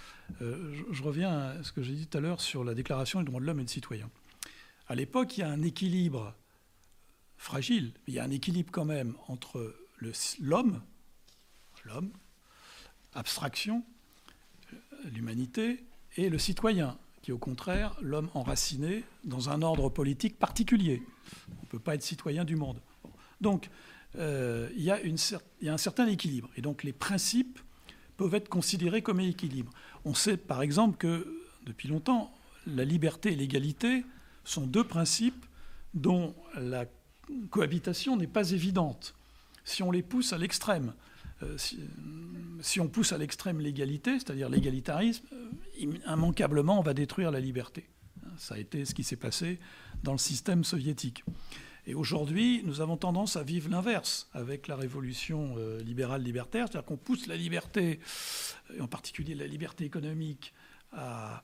Je, 0.41 1.03
reviens 1.03 1.33
à 1.33 1.63
ce 1.63 1.73
que 1.73 1.83
j'ai 1.83 1.95
dit 1.95 2.07
tout 2.07 2.19
à 2.19 2.21
l'heure 2.21 2.41
sur 2.41 2.63
la 2.63 2.75
Déclaration 2.75 3.21
des 3.21 3.27
droits 3.27 3.41
de 3.41 3.47
l'homme 3.47 3.61
et 3.61 3.65
du 3.65 3.73
citoyen. 3.73 4.09
À 4.89 4.95
l'époque, 4.95 5.37
il 5.37 5.41
y 5.41 5.43
a 5.43 5.49
un 5.49 5.63
équilibre 5.63 6.35
fragile. 7.37 7.93
Il 8.07 8.15
y 8.15 8.21
a 8.21 8.25
un 8.25 8.31
équilibre 8.31 8.71
quand 8.71 8.85
même 8.85 9.15
entre 9.27 9.75
l'homme, 10.41 10.81
l'homme, 11.87 12.11
abstraction, 13.15 13.83
l'humanité, 15.05 15.85
et 16.17 16.29
le 16.29 16.39
citoyen, 16.39 16.97
qui 17.23 17.31
est 17.31 17.35
au 17.35 17.39
contraire 17.39 17.95
l'homme 18.01 18.31
enraciné 18.35 19.05
dans 19.25 19.51
un 19.51 19.63
ordre 19.63 19.89
politique 19.89 20.39
particulier. 20.39 21.03
On 21.51 21.63
ne 21.63 21.69
peut 21.69 21.79
pas 21.79 21.95
être 21.95 22.03
citoyen 22.03 22.45
du 22.45 22.57
monde. 22.57 22.81
Donc, 23.41 23.69
euh, 24.17 24.69
il, 24.77 24.83
y 24.83 24.91
a 24.91 25.73
un 25.73 25.79
certain 25.79 26.07
équilibre. 26.07 26.49
Et 26.57 26.63
donc, 26.63 26.83
les 26.85 26.93
principes 26.93 27.61
peuvent 28.17 28.35
être 28.35 28.49
considérés 28.49 29.03
comme 29.03 29.21
équilibre. 29.21 29.73
On 30.05 30.15
sait, 30.15 30.37
par 30.37 30.63
exemple, 30.63 30.97
que 30.97 31.43
depuis 31.67 31.89
longtemps, 31.89 32.33
la 32.67 32.85
liberté 32.85 33.33
et 33.33 33.37
l'égalité 33.37 34.05
sont 34.45 34.67
deux 34.67 34.85
principes 34.85 35.45
dont 35.95 36.35
la 36.55 36.87
cohabitation 37.51 38.17
n'est 38.17 38.27
pas 38.27 38.53
évidente 38.53 39.15
si 39.65 39.83
on 39.83 39.91
les 39.91 40.03
pousse 40.03 40.33
à 40.33 40.39
l'extrême. 40.39 40.95
Euh, 41.43 41.57
si, 42.61 42.81
on 42.81 42.89
pousse 42.89 43.13
à 43.13 43.19
l'extrême 43.19 43.61
l'égalité, 43.61 44.19
c'est-à-dire 44.19 44.49
l'égalitarisme, 44.49 45.27
euh, 45.33 45.51
immanquablement 46.07 46.79
on 46.79 46.83
va 46.83 46.95
détruire 46.95 47.31
la 47.31 47.41
liberté. 47.41 47.89
Ça 48.39 48.55
a 48.55 48.59
été 48.59 48.85
ce 48.85 48.95
qui 48.95 49.05
s'est 49.05 49.17
passé 49.17 49.59
dans 50.03 50.13
le 50.13 50.19
système 50.19 50.65
soviétique. 50.65 51.25
Et 51.87 51.95
aujourd'hui, 51.95 52.63
nous 52.65 52.81
avons 52.81 52.97
tendance 52.97 53.37
à 53.37 53.43
vivre 53.43 53.71
l'inverse 53.71 54.29
avec 54.33 54.67
la 54.67 54.77
révolution 54.77 55.55
euh, 55.59 55.79
libérale 55.81 56.23
libertaire, 56.23 56.67
c'est-à-dire 56.69 56.87
qu'on 56.87 56.97
pousse 56.97 57.27
la 57.27 57.37
liberté, 57.37 58.01
et 58.75 58.81
en 58.81 58.89
particulier 58.89 59.35
la 59.35 59.47
liberté 59.47 59.85
économique, 59.85 60.53
à, 60.93 61.43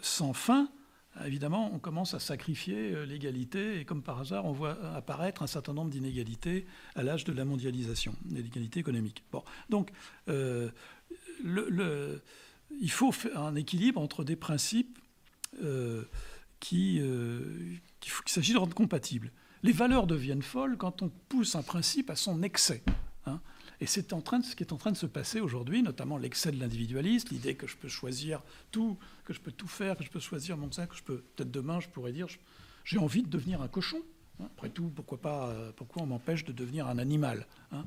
sans 0.00 0.32
fin, 0.32 0.70
évidemment, 1.24 1.70
on 1.72 1.78
commence 1.78 2.14
à 2.14 2.20
sacrifier 2.20 2.92
euh, 2.92 3.04
l'égalité, 3.04 3.80
et 3.80 3.84
comme 3.84 4.02
par 4.02 4.20
hasard, 4.20 4.44
on 4.44 4.52
voit 4.52 4.78
apparaître 4.94 5.42
un 5.42 5.46
certain 5.46 5.72
nombre 5.72 5.90
d'inégalités 5.90 6.66
à 6.94 7.02
l'âge 7.02 7.24
de 7.24 7.32
la 7.32 7.44
mondialisation, 7.44 8.14
l'égalité 8.30 8.80
économique. 8.80 9.24
Donc, 9.68 9.90
euh, 10.28 10.70
il 11.44 12.90
faut 12.90 13.12
faire 13.12 13.42
un 13.42 13.54
équilibre 13.54 14.00
entre 14.00 14.24
des 14.24 14.36
principes 14.36 14.98
euh, 15.62 16.04
qui, 16.60 17.00
qu'il 18.00 18.12
s'agit 18.26 18.52
de 18.52 18.58
rendre 18.58 18.74
compatibles. 18.74 19.32
Les 19.62 19.72
valeurs 19.72 20.06
deviennent 20.06 20.42
folles 20.42 20.76
quand 20.76 21.02
on 21.02 21.10
pousse 21.28 21.54
un 21.54 21.62
principe 21.62 22.10
à 22.10 22.16
son 22.16 22.42
excès. 22.42 22.82
Hein. 23.26 23.40
Et 23.80 23.86
c'est 23.86 24.12
en 24.12 24.20
train 24.20 24.40
de, 24.40 24.44
ce 24.44 24.56
qui 24.56 24.64
est 24.64 24.72
en 24.72 24.76
train 24.76 24.90
de 24.90 24.96
se 24.96 25.06
passer 25.06 25.40
aujourd'hui, 25.40 25.82
notamment 25.82 26.18
l'excès 26.18 26.50
de 26.50 26.58
l'individualisme, 26.58 27.28
l'idée 27.30 27.54
que 27.54 27.66
je 27.66 27.76
peux 27.76 27.88
choisir 27.88 28.42
tout, 28.70 28.98
que 29.24 29.32
je 29.32 29.40
peux 29.40 29.52
tout 29.52 29.68
faire, 29.68 29.96
que 29.96 30.04
je 30.04 30.10
peux 30.10 30.20
choisir 30.20 30.56
mon 30.56 30.70
sein, 30.72 30.86
que 30.86 30.96
je 30.96 31.02
peux 31.02 31.18
peut-être 31.36 31.50
demain 31.50 31.78
je 31.80 31.88
pourrais 31.88 32.12
dire 32.12 32.26
j'ai 32.84 32.98
envie 32.98 33.22
de 33.22 33.28
devenir 33.28 33.62
un 33.62 33.68
cochon. 33.68 34.00
Hein. 34.40 34.48
Après 34.56 34.70
tout, 34.70 34.90
pourquoi 34.94 35.20
pas 35.20 35.48
euh, 35.48 35.72
Pourquoi 35.76 36.02
on 36.02 36.06
m'empêche 36.06 36.44
de 36.44 36.52
devenir 36.52 36.88
un 36.88 36.98
animal 36.98 37.46
hein. 37.70 37.84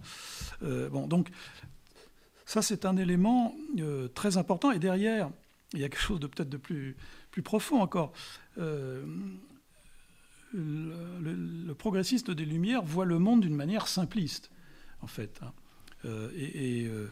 euh, 0.63 0.89
Bon, 0.89 1.07
donc 1.07 1.29
ça 2.45 2.61
c'est 2.61 2.85
un 2.85 2.95
élément 2.97 3.55
euh, 3.79 4.07
très 4.09 4.37
important. 4.37 4.71
Et 4.71 4.79
derrière, 4.79 5.29
il 5.73 5.79
y 5.79 5.83
a 5.83 5.89
quelque 5.89 6.01
chose 6.01 6.19
de 6.19 6.27
peut-être 6.27 6.49
de 6.49 6.57
plus, 6.57 6.95
profond 7.43 7.81
encore. 7.81 8.13
le, 8.57 9.03
le, 10.53 11.73
progressiste 11.73 12.29
des 12.29 12.45
Lumières 12.45 12.83
voit 12.83 13.05
le 13.05 13.17
monde 13.19 13.41
d'une 13.41 13.55
manière 13.55 13.87
simpliste, 13.87 14.51
en 15.01 15.07
fait. 15.07 15.39
Hein. 15.41 15.53
Euh, 16.05 16.29
et, 16.35 16.85
euh, 16.85 17.11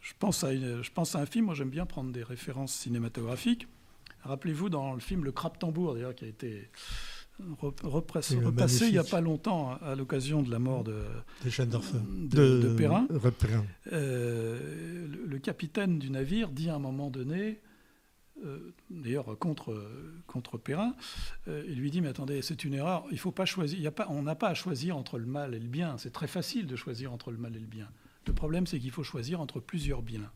je, 0.00 0.12
pense 0.18 0.44
à 0.44 0.54
je 0.54 0.90
pense 0.90 1.14
à 1.14 1.20
un 1.20 1.26
film, 1.26 1.46
moi 1.46 1.54
j'aime 1.54 1.70
bien 1.70 1.86
prendre 1.86 2.12
des 2.12 2.22
références 2.22 2.74
cinématographiques. 2.74 3.68
Rappelez-vous 4.22 4.68
dans 4.68 4.94
le 4.94 5.00
film 5.00 5.24
Le 5.24 5.32
Crap 5.32 5.58
Tambour, 5.58 5.94
d'ailleurs, 5.94 6.14
qui 6.14 6.24
a 6.24 6.28
été 6.28 6.70
repassé 7.82 8.36
il 8.86 8.92
n'y 8.92 8.98
a 8.98 9.04
pas 9.04 9.20
longtemps 9.20 9.76
à 9.82 9.96
l'occasion 9.96 10.42
de 10.42 10.50
la 10.50 10.60
mort 10.60 10.84
de, 10.84 11.02
de, 12.28 12.60
de, 12.60 12.74
Perrin. 12.76 13.06
Euh, 13.92 15.08
le, 15.26 15.38
capitaine 15.38 15.98
du 15.98 16.10
navire 16.10 16.50
dit 16.50 16.68
à 16.68 16.76
un 16.76 16.78
moment 16.78 17.10
donné, 17.10 17.60
d'ailleurs 18.90 19.36
contre, 19.38 19.74
contre 20.28 20.56
Perrin, 20.56 20.94
il 21.48 21.80
lui 21.80 21.90
dit 21.90 22.00
mais 22.00 22.08
attendez 22.08 22.42
c'est 22.42 22.64
une 22.64 22.74
erreur, 22.74 23.04
il 23.10 23.18
faut 23.18 23.32
pas 23.32 23.46
choisir, 23.46 23.78
il 23.78 23.82
y 23.82 23.88
a 23.88 23.92
pas, 23.92 24.06
on 24.08 24.22
n'a 24.22 24.36
pas 24.36 24.48
à 24.48 24.54
choisir 24.54 24.96
entre 24.96 25.18
le 25.18 25.26
mal 25.26 25.54
et 25.54 25.58
le 25.58 25.68
bien, 25.68 25.98
c'est 25.98 26.12
très 26.12 26.28
facile 26.28 26.66
de 26.66 26.76
choisir 26.76 27.12
entre 27.12 27.32
le 27.32 27.38
mal 27.38 27.56
et 27.56 27.60
le 27.60 27.66
bien. 27.66 27.88
Le 28.26 28.32
problème, 28.32 28.66
c'est 28.66 28.78
qu'il 28.78 28.90
faut 28.90 29.02
choisir 29.02 29.40
entre 29.40 29.60
plusieurs 29.60 30.02
biens. 30.02 30.30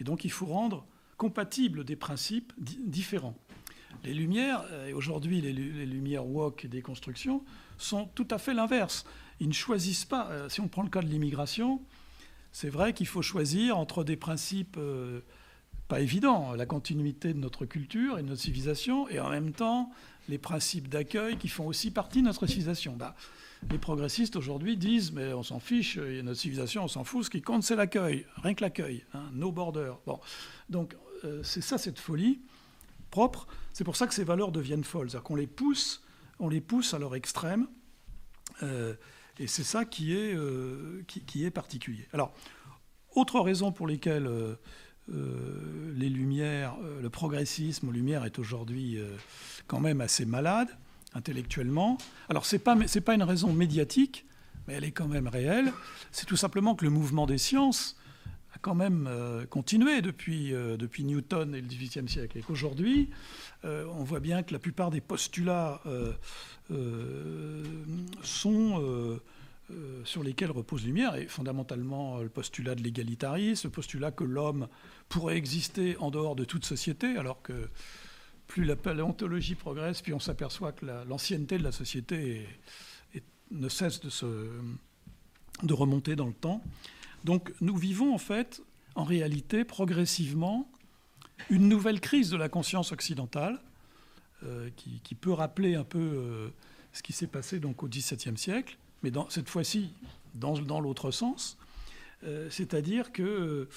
Et 0.00 0.04
donc 0.04 0.24
il 0.24 0.30
faut 0.30 0.46
rendre 0.46 0.86
compatibles 1.16 1.84
des 1.84 1.96
principes 1.96 2.52
différents. 2.58 3.36
Les 4.02 4.12
lumières, 4.12 4.64
et 4.86 4.92
aujourd'hui 4.92 5.40
les, 5.40 5.52
lumières 5.52 6.26
walk 6.26 6.64
et 6.64 6.68
des 6.68 6.82
constructions, 6.82 7.44
sont 7.78 8.06
tout 8.14 8.26
à 8.30 8.38
fait 8.38 8.52
l'inverse. 8.52 9.04
Ils 9.40 9.48
ne 9.48 9.52
choisissent 9.52 10.04
pas, 10.04 10.48
si 10.48 10.60
on 10.60 10.68
prend 10.68 10.82
le 10.82 10.90
cas 10.90 11.00
de 11.00 11.06
l'immigration, 11.06 11.80
c'est 12.52 12.68
vrai 12.68 12.92
qu'il 12.92 13.06
faut 13.06 13.22
choisir 13.22 13.78
entre 13.78 14.04
des 14.04 14.16
principes 14.16 14.78
pas 15.88 16.00
évidents, 16.00 16.54
la 16.54 16.66
continuité 16.66 17.34
de 17.34 17.38
notre 17.38 17.66
culture 17.66 18.18
et 18.18 18.22
de 18.22 18.28
notre 18.28 18.40
civilisation, 18.40 19.08
et 19.08 19.20
en 19.20 19.30
même 19.30 19.52
temps 19.52 19.90
les 20.28 20.38
principes 20.38 20.88
d'accueil 20.88 21.36
qui 21.36 21.48
font 21.48 21.66
aussi 21.66 21.90
partie 21.90 22.20
de 22.20 22.26
notre 22.26 22.46
civilisation. 22.46 22.96
Bah, 22.96 23.14
les 23.70 23.78
progressistes 23.78 24.36
aujourd'hui 24.36 24.76
disent 24.76 25.12
mais 25.12 25.32
on 25.32 25.42
s'en 25.42 25.60
fiche, 25.60 25.96
il 25.96 26.16
y 26.16 26.20
a 26.20 26.22
notre 26.22 26.40
civilisation, 26.40 26.84
on 26.84 26.88
s'en 26.88 27.04
fout, 27.04 27.24
ce 27.24 27.30
qui 27.30 27.42
compte 27.42 27.62
c'est 27.62 27.76
l'accueil, 27.76 28.26
rien 28.36 28.54
que 28.54 28.62
l'accueil, 28.62 29.04
hein, 29.14 29.30
no 29.32 29.52
border. 29.52 29.92
Bon, 30.06 30.20
donc 30.68 30.96
euh, 31.24 31.42
c'est 31.42 31.60
ça 31.60 31.78
cette 31.78 31.98
folie 31.98 32.40
propre. 33.10 33.46
C'est 33.72 33.84
pour 33.84 33.96
ça 33.96 34.06
que 34.06 34.14
ces 34.14 34.24
valeurs 34.24 34.52
deviennent 34.52 34.84
folles, 34.84 35.10
c'est-à-dire 35.10 35.24
qu'on 35.24 35.36
les 35.36 35.46
pousse, 35.46 36.02
on 36.38 36.48
les 36.48 36.60
pousse 36.60 36.94
à 36.94 36.98
leur 36.98 37.14
extrême, 37.14 37.68
euh, 38.62 38.94
et 39.38 39.46
c'est 39.46 39.64
ça 39.64 39.84
qui 39.84 40.14
est, 40.14 40.34
euh, 40.34 41.02
qui, 41.06 41.44
est 41.44 41.50
particulier. 41.50 42.08
Alors, 42.12 42.32
autre 43.14 43.40
raison 43.40 43.72
pour 43.72 43.86
lesquelles 43.86 44.28
les 45.08 46.08
Lumières, 46.08 46.76
le 47.00 47.10
progressisme 47.10 47.88
aux 47.88 47.92
Lumières 47.92 48.24
est 48.24 48.38
aujourd'hui 48.38 48.98
quand 49.66 49.80
même 49.80 50.00
assez 50.00 50.24
malade 50.24 50.68
intellectuellement. 51.14 51.98
Alors 52.28 52.46
ce 52.46 52.56
n'est 52.56 52.60
pas, 52.60 52.76
pas 52.76 53.14
une 53.14 53.22
raison 53.22 53.52
médiatique, 53.52 54.26
mais 54.66 54.74
elle 54.74 54.84
est 54.84 54.92
quand 54.92 55.08
même 55.08 55.28
réelle. 55.28 55.72
C'est 56.12 56.26
tout 56.26 56.36
simplement 56.36 56.74
que 56.74 56.84
le 56.84 56.90
mouvement 56.90 57.26
des 57.26 57.38
sciences 57.38 57.96
a 58.54 58.58
quand 58.60 58.74
même 58.74 59.06
euh, 59.08 59.46
continué 59.46 60.00
depuis, 60.00 60.54
euh, 60.54 60.76
depuis 60.76 61.04
Newton 61.04 61.54
et 61.54 61.60
le 61.60 61.66
XVIIIe 61.66 62.08
siècle. 62.08 62.38
Et 62.38 62.42
qu'aujourd'hui, 62.42 63.10
euh, 63.64 63.86
on 63.94 64.04
voit 64.04 64.20
bien 64.20 64.42
que 64.42 64.52
la 64.52 64.58
plupart 64.58 64.90
des 64.90 65.00
postulats 65.00 65.80
sont... 68.22 69.20
sur 70.04 70.22
lesquels 70.22 70.50
repose 70.50 70.84
Lumière, 70.84 71.14
et 71.16 71.26
fondamentalement 71.26 72.18
le 72.20 72.28
postulat 72.28 72.74
de 72.74 72.82
l'égalitarisme, 72.82 73.68
le 73.68 73.72
postulat 73.72 74.10
que 74.10 74.24
l'homme 74.24 74.68
pourrait 75.08 75.38
exister 75.38 75.96
en 75.98 76.10
dehors 76.10 76.36
de 76.36 76.44
toute 76.44 76.66
société, 76.66 77.16
alors 77.16 77.40
que 77.40 77.70
plus 78.54 78.62
la 78.62 78.76
paléontologie 78.76 79.56
progresse, 79.56 80.00
puis 80.00 80.14
on 80.14 80.20
s'aperçoit 80.20 80.70
que 80.70 80.86
l'ancienneté 81.08 81.58
de 81.58 81.64
la 81.64 81.72
société 81.72 82.46
ne 83.50 83.68
cesse 83.68 84.00
de, 84.00 85.72
remonter 85.72 86.14
dans 86.14 86.28
le 86.28 86.32
temps. 86.32 86.62
Donc 87.24 87.52
nous 87.60 87.76
vivons 87.76 88.14
en 88.14 88.18
fait, 88.18 88.62
en 88.94 89.02
réalité, 89.02 89.64
progressivement, 89.64 90.70
une 91.50 91.68
nouvelle 91.68 92.00
crise 92.00 92.30
de 92.30 92.36
la 92.36 92.48
conscience 92.48 92.92
occidentale, 92.92 93.60
euh, 94.44 94.70
qui, 94.76 95.16
peut 95.16 95.32
rappeler 95.32 95.74
un 95.74 95.82
peu 95.82 95.98
euh, 95.98 96.48
ce 96.92 97.02
qui 97.02 97.12
s'est 97.12 97.26
passé 97.26 97.58
donc 97.58 97.82
au 97.82 97.88
XVIIe 97.88 98.38
siècle, 98.38 98.78
mais 99.02 99.10
cette 99.30 99.48
fois-ci 99.48 99.90
dans, 100.36 100.60
dans 100.60 100.78
l'autre 100.78 101.10
sens. 101.10 101.58
Euh, 102.22 102.48
c'est-à-dire 102.50 103.10
que 103.10 103.68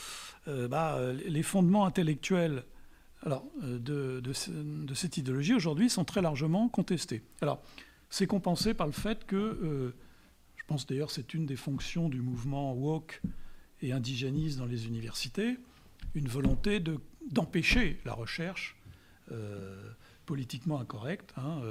bah, 0.45 0.99
les 1.25 1.41
fondements 1.41 1.87
intellectuels 1.87 2.63
alors, 3.23 3.45
euh, 3.63 3.79
de, 3.79 4.93
cette 4.93 5.17
idéologie 5.17 5.53
aujourd'hui 5.53 5.89
sont 5.89 6.05
très 6.05 6.21
largement 6.21 6.69
contestés. 6.69 7.23
Alors, 7.41 7.61
c'est 8.09 8.27
compensé 8.27 8.73
par 8.73 8.87
le 8.87 8.93
fait 8.93 9.25
que, 9.25 9.35
euh, 9.35 9.95
je 10.55 10.63
pense 10.65 10.85
d'ailleurs 10.85 11.11
c'est 11.11 11.33
une 11.33 11.45
des 11.45 11.55
fonctions 11.55 12.09
du 12.09 12.21
mouvement 12.21 12.73
woke 12.73 13.21
et 13.81 13.91
indigéniste 13.91 14.57
dans 14.57 14.65
les 14.65 14.87
universités, 14.87 15.57
une 16.13 16.27
volonté 16.27 16.81
d'empêcher 17.31 17.99
la 18.05 18.13
recherche 18.13 18.75
euh, 19.31 19.91
politiquement 20.25 20.79
incorrecte. 20.79 21.33
Hein, 21.37 21.61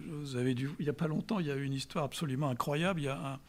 vous 0.00 0.36
avez 0.36 0.54
dû, 0.54 0.70
il 0.78 0.84
n'y 0.84 0.90
a 0.90 0.94
pas 0.94 1.08
longtemps, 1.08 1.40
il 1.40 1.46
y 1.46 1.50
a 1.50 1.56
eu 1.56 1.64
une 1.64 1.74
histoire 1.74 2.04
absolument 2.04 2.48
incroyable. 2.48 3.00
Il 3.00 3.04
y 3.04 3.08
a 3.08 3.40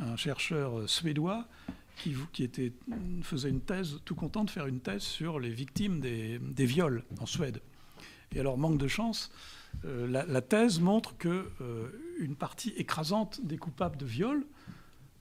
un 0.00 0.16
chercheur 0.16 0.88
suédois 0.88 1.46
qui, 2.32 2.42
était, 2.42 2.72
faisait 3.22 3.50
une 3.50 3.60
thèse, 3.60 4.00
tout 4.04 4.14
content 4.14 4.44
de 4.44 4.50
faire 4.50 4.66
une 4.66 4.80
thèse 4.80 5.02
sur 5.02 5.38
les 5.38 5.50
victimes 5.50 6.00
des, 6.00 6.66
viols 6.66 7.04
en 7.20 7.26
Suède. 7.26 7.60
Et 8.34 8.40
alors, 8.40 8.58
manque 8.58 8.78
de 8.78 8.88
chance, 8.88 9.30
euh, 9.84 10.06
la, 10.06 10.42
thèse 10.42 10.80
montre 10.80 11.16
que 11.16 11.50
euh, 11.60 11.88
une 12.18 12.36
partie 12.36 12.70
écrasante 12.70 13.40
des 13.42 13.58
coupables 13.58 13.96
de 13.96 14.06
viol 14.06 14.46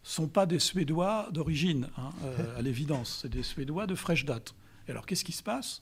sont 0.04 0.28
pas 0.28 0.46
des 0.46 0.60
Suédois 0.60 1.30
d'origine, 1.32 1.90
hein, 1.98 2.12
euh, 2.24 2.58
à 2.58 2.62
l'évidence, 2.62 3.20
c'est 3.22 3.30
des 3.30 3.44
Suédois 3.44 3.88
de 3.88 3.96
fraîche 3.96 4.26
date. 4.26 4.56
Et 4.88 4.92
alors, 4.92 5.06
qu'est-ce 5.06 5.26
qui 5.26 5.34
se 5.34 5.44
passe? 5.44 5.82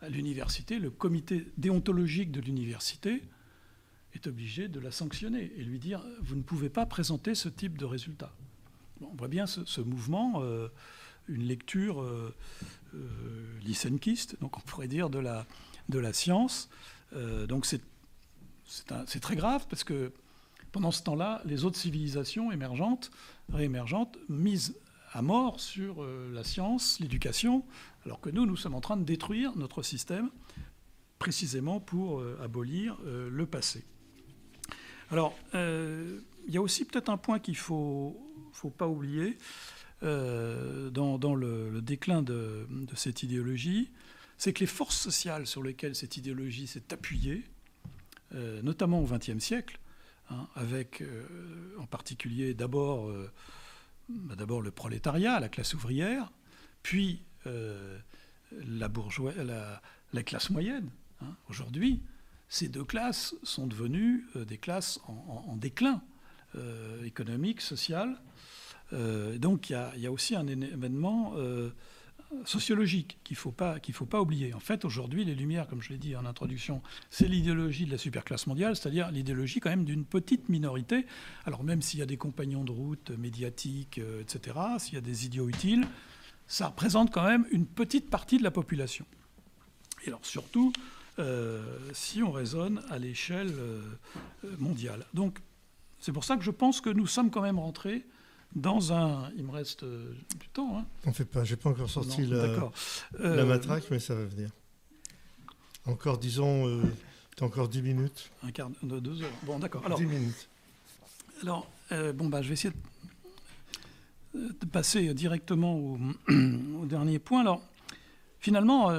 À 0.00 0.08
l'université, 0.08 0.78
le 0.78 0.90
comité 0.90 1.48
déontologique 1.56 2.30
de 2.30 2.40
l'université 2.40 3.22
est 4.14 4.26
obligé 4.26 4.68
de 4.68 4.78
la 4.78 4.90
sanctionner 4.92 5.52
et 5.56 5.64
lui 5.64 5.78
dire 5.78 6.04
vous 6.22 6.36
ne 6.36 6.42
pouvez 6.42 6.68
pas 6.68 6.86
présenter 6.86 7.34
ce 7.34 7.48
type 7.48 7.76
de 7.76 7.84
résultat 7.84 8.32
on 9.02 9.14
voit 9.14 9.28
bien 9.28 9.46
ce, 9.46 9.80
mouvement, 9.80 10.42
euh, 10.42 10.68
une 11.28 11.44
lecture 11.44 12.02
euh, 12.02 12.34
euh, 12.94 13.60
donc 14.40 14.56
on 14.56 14.60
pourrait 14.60 14.88
dire 14.88 15.10
de 15.10 15.18
la, 15.18 15.46
de 15.88 15.98
la 15.98 16.12
science. 16.12 16.68
donc 17.48 17.66
c'est 17.66 19.20
très 19.20 19.36
grave 19.36 19.66
parce 19.68 19.84
que 19.84 20.12
pendant 20.72 20.90
ce 20.90 21.02
temps-là, 21.02 21.42
les 21.44 21.64
autres 21.64 21.76
civilisations 21.76 22.52
émergentes, 22.52 23.10
réémergentes, 23.52 24.18
misent 24.28 24.74
à 25.12 25.22
mort 25.22 25.60
sur 25.60 26.06
la 26.32 26.44
science, 26.44 27.00
l'éducation, 27.00 27.64
alors 28.04 28.20
que 28.20 28.28
nous, 28.28 28.44
nous 28.44 28.56
sommes 28.56 28.74
en 28.74 28.80
train 28.80 28.98
de 28.98 29.04
détruire 29.04 29.56
notre 29.56 29.82
système 29.82 30.30
précisément 31.18 31.80
pour 31.80 32.22
abolir 32.42 32.98
le 33.04 33.46
passé. 33.46 33.84
Alors, 35.10 35.34
il 36.48 36.54
y 36.54 36.56
a 36.56 36.62
aussi 36.62 36.84
peut-être 36.84 37.10
un 37.10 37.18
point 37.18 37.38
qu'il 37.38 37.56
faut 37.56 38.16
faut 38.52 38.70
pas 38.70 38.88
oublier, 38.88 39.38
euh, 40.02 40.90
dans, 40.90 41.34
le, 41.34 41.80
déclin 41.80 42.22
de, 42.22 42.66
cette 42.94 43.22
idéologie, 43.22 43.90
c'est 44.36 44.52
que 44.52 44.60
les 44.60 44.66
forces 44.66 44.96
sociales 44.96 45.46
sur 45.46 45.62
lesquelles 45.62 45.94
cette 45.94 46.16
idéologie 46.16 46.66
s'est 46.66 46.92
appuyée, 46.92 47.44
euh, 48.34 48.62
notamment 48.62 49.00
au 49.00 49.06
XXe 49.06 49.38
siècle, 49.38 49.78
hein, 50.30 50.48
avec 50.54 51.02
euh, 51.02 51.24
en 51.78 51.86
particulier 51.86 52.54
d'abord 52.54 53.10
bah, 54.08 54.36
d'abord 54.36 54.62
le 54.62 54.70
prolétariat, 54.70 55.40
la 55.40 55.48
classe 55.48 55.74
ouvrière, 55.74 56.32
puis 56.82 57.22
la, 57.44 58.88
bourgeois, 58.88 59.32
la, 60.12 60.22
classe 60.22 60.50
moyenne. 60.50 60.90
Hein. 61.22 61.36
Aujourd'hui, 61.48 62.02
ces 62.48 62.68
deux 62.68 62.84
classes 62.84 63.34
sont 63.42 63.66
devenues 63.66 64.26
des 64.34 64.58
classes 64.58 65.00
en 65.06 65.56
déclin 65.56 66.02
économique, 67.04 67.60
social, 67.60 68.18
euh, 68.92 69.38
donc 69.38 69.70
il 69.70 69.76
y, 69.96 70.06
a 70.06 70.12
aussi 70.12 70.34
un 70.34 70.46
événement 70.46 71.34
euh, 71.36 71.70
sociologique 72.44 73.18
qu'il 73.24 73.34
ne 73.34 73.38
faut, 73.38 73.50
pas, 73.50 73.76
faut 73.92 74.06
pas 74.06 74.20
oublier. 74.20 74.54
En 74.54 74.60
fait, 74.60 74.84
aujourd'hui, 74.84 75.24
les 75.24 75.34
Lumières, 75.34 75.68
comme 75.68 75.82
je 75.82 75.90
l'ai 75.90 75.98
dit 75.98 76.16
en 76.16 76.24
introduction, 76.24 76.82
c'est 77.10 77.28
l'idéologie 77.28 77.86
de 77.86 77.90
la 77.90 77.98
superclasse 77.98 78.46
mondiale, 78.46 78.76
c'est-à-dire 78.76 79.10
l'idéologie 79.10 79.60
quand 79.60 79.70
même 79.70 79.84
d'une 79.84 80.04
petite 80.04 80.48
minorité. 80.48 81.06
Alors 81.44 81.64
même 81.64 81.82
s'il 81.82 82.00
y 82.00 82.02
a 82.02 82.06
des 82.06 82.16
compagnons 82.16 82.64
de 82.64 82.72
route 82.72 83.10
médiatiques, 83.10 83.98
euh, 83.98 84.22
etc., 84.22 84.56
s'il 84.78 84.94
y 84.94 84.98
a 84.98 85.02
des 85.02 85.26
idiots 85.26 85.48
utiles, 85.48 85.86
ça 86.46 86.68
représente 86.68 87.12
quand 87.12 87.24
même 87.24 87.46
une 87.50 87.66
petite 87.66 88.08
partie 88.08 88.38
de 88.38 88.42
la 88.42 88.50
population. 88.50 89.04
Et 90.04 90.08
alors 90.08 90.24
surtout, 90.24 90.72
si 91.92 92.22
on 92.22 92.30
raisonne 92.30 92.80
à 92.90 92.98
l'échelle 93.00 93.52
mondiale. 94.58 95.04
Donc 95.14 95.40
c'est 96.00 96.12
pour 96.12 96.24
ça 96.24 96.36
que 96.36 96.42
je 96.42 96.50
pense 96.50 96.80
que 96.80 96.90
nous 96.90 97.06
sommes 97.06 97.30
quand 97.30 97.42
même 97.42 97.58
rentrés 97.58 98.04
dans 98.54 98.92
un. 98.92 99.30
Il 99.36 99.44
me 99.44 99.50
reste 99.50 99.82
euh, 99.82 100.14
du 100.38 100.48
temps. 100.48 100.78
Hein. 100.78 100.86
On 101.04 101.12
fait 101.12 101.24
pas. 101.24 101.44
J'ai 101.44 101.56
pas 101.56 101.70
encore 101.70 101.90
sorti 101.90 102.26
la, 102.26 102.46
la, 102.46 102.70
euh, 103.20 103.44
matraque, 103.44 103.84
mais 103.90 103.98
ça 103.98 104.14
va 104.14 104.24
venir. 104.24 104.50
Encore, 105.86 106.18
disons, 106.18 106.66
euh, 106.68 106.82
encore 107.40 107.68
10 107.68 107.82
minutes. 107.82 108.30
Un 108.42 108.50
quart 108.50 108.70
de 108.82 109.00
deux 109.00 109.22
heures. 109.22 109.32
Bon, 109.44 109.58
d'accord. 109.58 109.84
Alors, 109.84 109.98
10 109.98 110.06
minutes. 110.06 110.48
Alors, 111.42 111.68
bon, 112.14 112.28
bah, 112.28 112.42
je 112.42 112.48
vais 112.48 112.54
essayer 112.54 112.74
de, 114.34 114.66
passer 114.66 115.14
directement 115.14 115.76
au, 116.28 116.86
dernier 116.86 117.18
point. 117.18 117.40
Alors, 117.40 117.62
finalement, 118.40 118.90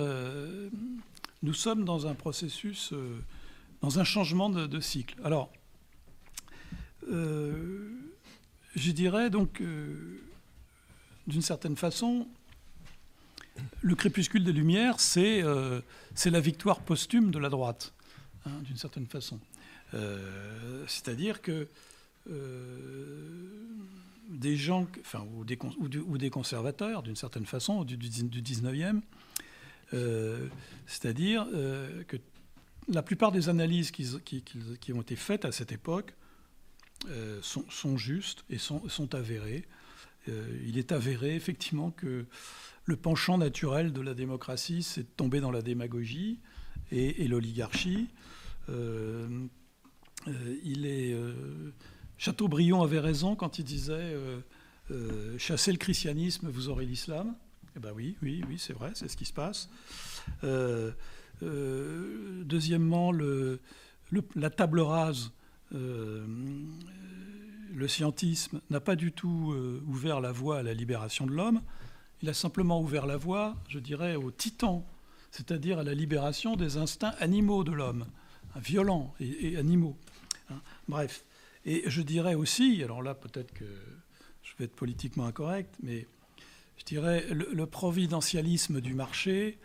nous 1.43 1.53
sommes 1.53 1.85
dans 1.85 2.07
un 2.07 2.15
processus, 2.15 2.93
dans 3.81 3.99
un 3.99 4.03
changement 4.03 4.49
de, 4.49 4.65
de 4.65 4.79
cycle. 4.79 5.15
Alors, 5.23 5.51
je 8.75 8.91
dirais 8.91 9.29
donc, 9.29 9.61
euh, 9.61 10.21
d'une 11.27 11.41
certaine 11.41 11.75
façon, 11.75 12.27
le 13.81 13.95
crépuscule 13.95 14.43
des 14.43 14.53
Lumières, 14.53 14.97
euh, 15.17 15.81
c'est 16.15 16.29
la 16.29 16.39
victoire 16.39 16.81
posthume 16.81 17.31
de 17.31 17.39
la 17.39 17.49
droite, 17.49 17.93
hein, 18.45 18.61
d'une 18.63 18.77
certaine 18.77 19.07
façon. 19.07 19.39
Euh, 19.93 20.83
c'est-à-dire 20.87 21.41
que 21.41 21.67
des 24.29 24.55
gens, 24.55 24.87
enfin, 25.01 25.25
ou 25.35 25.43
des, 25.43 26.29
conservateurs, 26.29 27.01
d'une 27.01 27.15
certaine 27.15 27.47
façon, 27.47 27.83
du, 27.83 27.97
du, 27.97 28.41
19e. 28.43 29.01
C'est-à-dire 30.85 31.47
que 32.07 32.17
la 32.87 33.01
plupart 33.01 33.31
des 33.31 33.49
analyses 33.49 33.89
qui, 33.89 34.05
qui, 34.79 34.93
ont 34.93 35.01
été 35.01 35.15
faites 35.15 35.43
à 35.43 35.51
cette 35.51 35.71
époque 35.71 36.13
sont, 37.41 37.65
sont, 37.69 37.97
justes 37.97 38.43
et 38.49 38.57
sont, 38.57 38.87
sont 38.89 39.15
avérées. 39.15 39.65
il 40.27 40.77
est 40.77 40.91
avéré 40.91 41.35
effectivement 41.35 41.91
que 41.91 42.25
le 42.89 42.95
penchant 42.95 43.37
naturel 43.37 43.93
de 43.93 44.01
la 44.01 44.15
démocratie, 44.15 44.81
c'est 44.81 45.03
de 45.03 45.09
tomber 45.15 45.41
dans 45.41 45.51
la 45.51 45.61
démagogie 45.61 46.39
et, 46.91 47.27
l'oligarchie. 47.27 48.07
Euh, 48.69 49.27
euh, 50.27 50.55
euh, 50.65 51.71
Chateaubriand 52.17 52.81
avait 52.81 52.99
raison 52.99 53.35
quand 53.35 53.59
il 53.59 53.65
disait 53.65 54.15
chasser 55.37 55.71
le 55.71 55.77
christianisme, 55.77 56.49
vous 56.49 56.67
aurez 56.67 56.85
l'islam. 56.85 57.35
Eh 57.75 57.79
bien 57.79 57.91
oui, 57.95 58.17
oui, 58.23 58.43
oui, 58.49 58.57
c'est 58.57 58.73
vrai, 58.73 58.91
c'est 58.95 59.07
ce 59.07 59.15
qui 59.15 59.25
se 59.25 59.33
passe. 59.33 59.69
deuxièmement, 61.41 63.11
la 63.11 64.49
table 64.49 64.79
rase, 64.79 65.31
le 65.71 66.27
scientisme 67.87 68.61
n'a 68.69 68.79
pas 68.79 68.95
du 68.95 69.11
tout 69.11 69.55
ouvert 69.87 70.21
la 70.21 70.31
voie 70.31 70.59
à 70.59 70.63
la 70.63 70.73
libération 70.73 71.25
de 71.25 71.31
l'homme. 71.31 71.61
Il 72.21 72.29
a 72.29 72.33
simplement 72.33 72.81
ouvert 72.81 73.05
la 73.05 73.17
voie, 73.17 73.55
je 73.69 73.79
dirais, 73.79 74.15
aux 74.15 74.31
titans, 74.31 74.83
c'est-à-dire 75.31 75.79
à 75.79 75.83
la 75.83 75.93
libération 75.93 76.55
des 76.55 76.77
instincts 76.77 77.13
animaux 77.19 77.63
de 77.63 77.71
l'homme, 77.71 78.05
hein, 78.55 78.59
violents 78.59 79.13
et, 79.19 79.57
animaux. 79.57 79.95
Hein. 80.49 80.61
Bref. 80.87 81.23
Et 81.65 81.83
je 81.87 82.01
dirais 82.01 82.35
aussi, 82.35 82.81
alors 82.83 83.01
là 83.01 83.13
peut-être 83.13 83.53
que 83.53 83.65
je 84.43 84.51
vais 84.57 84.65
être 84.65 84.75
politiquement 84.75 85.25
incorrect, 85.25 85.75
mais 85.83 86.07
je 86.77 86.85
dirais 86.85 87.25
le, 87.31 87.65
providentialisme 87.65 88.81
du 88.81 88.93
marché, 88.93 89.59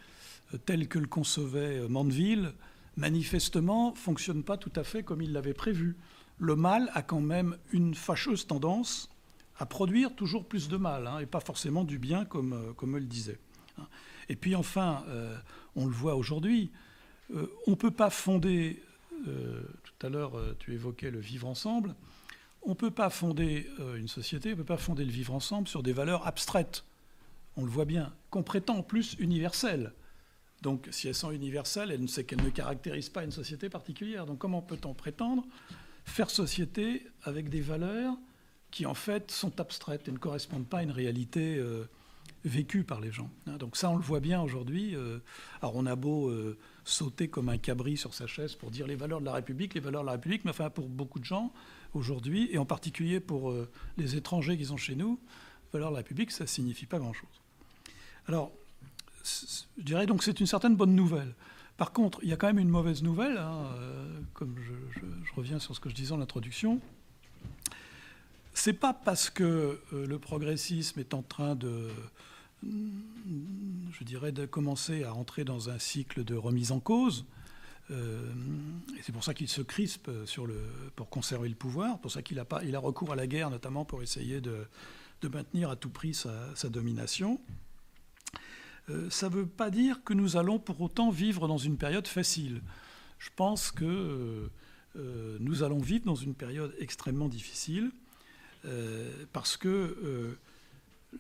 euh, 0.53 0.59
tel 0.59 0.89
que 0.89 0.99
le 0.99 1.07
concevait 1.07 1.79
euh, 1.79 1.89
Mandeville, 1.89 2.53
manifestement 2.97 3.95
fonctionne 3.95 4.43
pas 4.43 4.57
tout 4.57 4.73
à 4.77 4.85
fait 4.85 5.03
comme 5.03 5.23
il 5.23 5.33
l'avait 5.33 5.55
prévu. 5.55 5.97
Le 6.39 6.57
mal 6.57 6.91
a 6.95 7.03
quand 7.03 7.21
même 7.21 7.57
une 7.73 7.95
fâcheuse 7.95 8.47
tendance 8.47 9.09
à 9.59 9.67
produire 9.67 10.15
toujours 10.15 10.47
plus 10.47 10.69
de 10.69 10.77
mal, 10.77 11.07
hein, 11.07 11.19
et 11.21 11.27
pas 11.27 11.41
forcément 11.41 11.85
du 11.85 11.99
bien, 11.99 12.25
comme, 12.25 12.53
euh, 12.53 12.73
comme 12.73 12.97
le 12.97 13.05
disait. 13.05 13.39
Hein. 13.79 13.87
Et 14.29 14.37
puis 14.37 14.57
enfin, 14.57 15.05
euh, 15.09 15.37
on 15.77 15.87
le 15.87 15.93
voit 15.93 16.17
aujourd'hui, 16.17 16.71
euh, 17.35 17.47
on 17.67 17.73
ne 17.73 17.77
peut 17.77 17.91
pas 17.91 18.11
fonder, 18.11 18.83
tout 19.25 20.07
à 20.07 20.11
l'heure 20.11 20.33
tu 20.59 20.75
évoquais 20.75 21.11
le 21.11 21.21
vivre 21.21 21.49
ensemble, 21.49 21.95
on 22.63 22.71
ne 22.71 22.75
peut 22.75 22.91
pas 22.91 23.09
fonder 23.09 23.67
une 23.97 24.09
société, 24.09 24.51
on 24.51 24.53
ne 24.53 24.57
peut 24.57 24.65
pas 24.65 24.77
fonder 24.77 25.03
le 25.03 25.11
vivre 25.11 25.33
ensemble 25.33 25.67
sur 25.67 25.83
des 25.83 25.95
valeurs 25.95 26.27
abstraites. 26.27 26.85
On 27.57 27.65
le 27.65 27.71
voit 27.71 27.87
bien, 27.87 28.13
qu'on 28.29 28.43
prétend 28.43 28.77
en 28.77 28.83
plus 28.83 29.17
universelles. 29.19 29.95
Donc 30.65 30.89
si 30.91 31.09
elles 31.09 31.15
sont 31.15 31.31
universelles, 31.31 31.91
elles, 31.91 32.09
c'est 32.09 32.25
qu'elles 32.25 32.43
ne 32.43 32.49
caractérisent 32.49 33.11
pas 33.11 33.23
une 33.23 33.31
société 33.31 33.69
particulière. 33.69 34.25
Donc 34.25 34.39
comment 34.39 34.63
peut-on 34.63 34.95
prétendre 34.95 35.45
faire 36.07 36.31
société 36.31 37.07
avec 37.23 37.51
des 37.51 37.61
valeurs 37.61 38.15
qui 38.71 38.87
en 38.87 38.95
fait 38.95 39.31
sont 39.31 39.61
abstraites 39.61 40.09
et 40.09 40.13
ne 40.13 40.19
correspondent 40.19 40.67
pas 40.67 40.79
à 40.79 40.83
une 40.83 40.91
réalité 40.91 41.57
euh, 41.57 41.85
vécue 42.45 42.83
par 42.83 43.01
les 43.01 43.13
gens. 43.13 43.31
Hein? 43.47 43.59
Donc 43.59 43.77
ça, 43.77 43.91
on 43.91 43.97
le 43.97 44.03
voit 44.03 44.21
bien 44.21 44.41
aujourd'hui. 44.41 44.97
Euh. 44.97 45.19
alors 45.61 45.77
on 45.77 45.85
a 45.85 45.97
beau 45.97 46.31
euh, 46.31 46.59
sauter 46.85 47.29
comme 47.29 47.51
un 47.51 47.59
cabri 47.59 47.99
sur 47.99 48.15
sa 48.15 48.27
chaise 48.27 48.55
pour 48.55 48.71
dire 48.71 48.87
les 48.87 48.97
valeurs 48.97 49.21
de 49.21 49.27
la 49.27 49.35
République, 49.35 49.75
les 49.75 49.81
valeurs 49.81 50.01
de 50.01 50.07
la 50.07 50.13
République, 50.13 50.47
mais 50.47 50.51
enfin 50.51 50.71
pour 50.71 50.89
beaucoup 50.89 51.21
de 51.21 51.27
gens 51.27 51.53
aujourd'hui, 51.93 52.49
et 52.51 52.59
en 52.59 52.65
particulier 52.65 53.21
pour 53.21 53.55
les 53.97 54.17
étrangers 54.17 54.57
qui 54.57 54.65
sont 54.65 54.77
chez 54.77 54.97
nous, 54.97 55.21
valeurs 55.73 55.91
de 55.91 55.95
la 55.95 55.99
République, 55.99 56.33
ça 56.33 56.47
signifie 56.47 56.87
pas 56.87 56.99
grand-chose. 56.99 57.41
Alors, 58.27 58.51
je 59.79 59.83
dirais 59.83 60.07
donc 60.07 60.23
c'est 60.23 60.39
une 60.41 60.47
certaine 60.47 60.77
bonne 60.77 60.95
nouvelle. 60.95 61.35
Par 61.77 61.93
contre, 61.93 62.21
il 62.23 62.29
y 62.29 62.33
a 62.33 62.37
quand 62.37 62.47
même 62.47 62.61
une 62.61 62.69
mauvaise 62.69 63.03
nouvelle, 63.03 63.37
hein, 63.37 63.67
comme 64.33 64.55
je, 64.61 65.35
reviens 65.35 65.59
sur 65.59 65.75
ce 65.75 65.81
que 65.81 65.89
je 65.89 65.95
disais 65.95 66.13
en 66.13 66.21
introduction, 66.21 66.81
c'est 68.53 68.73
pas 68.73 68.95
parce 68.95 69.31
que 69.31 69.81
euh, 69.93 70.07
le 70.07 70.19
progressisme 70.21 71.01
est 71.01 71.13
en 71.13 71.23
train 71.23 71.57
de, 71.57 71.89
je 72.63 74.05
dirais, 74.05 74.31
de 74.31 74.47
commencer 74.47 75.03
à 75.03 75.13
entrer 75.15 75.45
dans 75.45 75.71
un 75.71 75.79
cycle 75.81 76.23
de 76.23 76.37
remise 76.37 76.71
en 76.71 76.79
cause. 76.79 77.25
Euh, 77.91 78.33
et 78.97 79.03
c'est 79.03 79.13
pour 79.13 79.25
ça 79.25 79.35
qu'il 79.35 79.49
se 79.49 79.61
crispe 79.61 80.11
pour 80.97 81.11
conserver 81.11 81.49
le 81.49 81.55
pouvoir, 81.55 81.99
pour 81.99 82.11
ça 82.11 82.23
qu'il 82.23 82.39
a, 82.39 82.45
pas, 82.45 82.63
il 82.65 82.75
a 82.77 82.79
recours 82.79 83.13
à 83.13 83.17
la 83.17 83.27
guerre, 83.27 83.51
notamment 83.51 83.85
pour 83.85 84.03
essayer 84.03 84.41
de, 84.41 84.67
maintenir 85.33 85.71
à 85.71 85.77
tout 85.77 85.89
prix 85.91 86.15
sa, 86.15 86.69
domination. 86.69 87.41
Euh, 88.91 89.09
ça 89.11 89.29
ne 89.29 89.35
veut 89.35 89.47
pas 89.47 89.71
dire 89.71 90.05
que 90.05 90.13
nous 90.13 90.37
allons 90.37 90.59
pour 90.59 90.81
autant 90.81 91.11
vivre 91.11 91.49
dans 91.49 91.59
une 91.59 91.77
période 91.77 92.07
facile. 92.07 92.63
Je 93.19 93.31
pense 93.35 93.71
que 93.71 94.51
nous 95.41 95.65
allons 95.65 95.81
vivre 95.81 96.05
dans 96.05 96.15
une 96.15 96.35
période 96.35 96.73
extrêmement 96.79 97.29
difficile. 97.29 97.91
Euh, 98.67 99.11
parce 99.33 99.57
que 99.57 99.69
euh, 99.69 100.39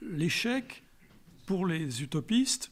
l'échec, 0.00 0.82
pour 1.46 1.66
les 1.66 2.02
utopistes, 2.02 2.70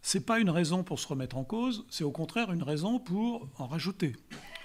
c'est 0.00 0.24
pas 0.24 0.38
une 0.38 0.50
raison 0.50 0.84
pour 0.84 1.00
se 1.00 1.08
remettre 1.08 1.36
en 1.36 1.44
cause, 1.44 1.84
c'est 1.90 2.04
au 2.04 2.12
contraire 2.12 2.52
une 2.52 2.62
raison 2.62 2.98
pour 3.00 3.48
en 3.58 3.66
rajouter, 3.66 4.14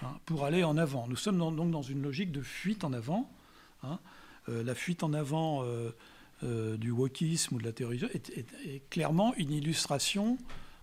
hein, 0.03 0.19
pour 0.25 0.45
aller 0.45 0.63
en 0.63 0.77
avant. 0.77 1.07
Nous 1.07 1.15
sommes 1.15 1.37
donc 1.37 1.71
dans 1.71 1.81
une 1.81 2.01
logique 2.01 2.31
de 2.31 2.41
fuite 2.41 2.83
en 2.83 2.93
avant. 2.93 3.31
Hein. 3.83 3.99
Euh, 4.47 4.63
la 4.63 4.75
fuite 4.75 5.03
en 5.03 5.13
avant 5.13 5.63
du 6.43 6.91
wokisme 6.91 7.55
ou 7.55 7.59
de 7.59 7.63
la 7.63 7.71
théorie 7.71 8.01
est, 8.13 8.89
clairement 8.89 9.33
une 9.35 9.51
illustration 9.51 10.37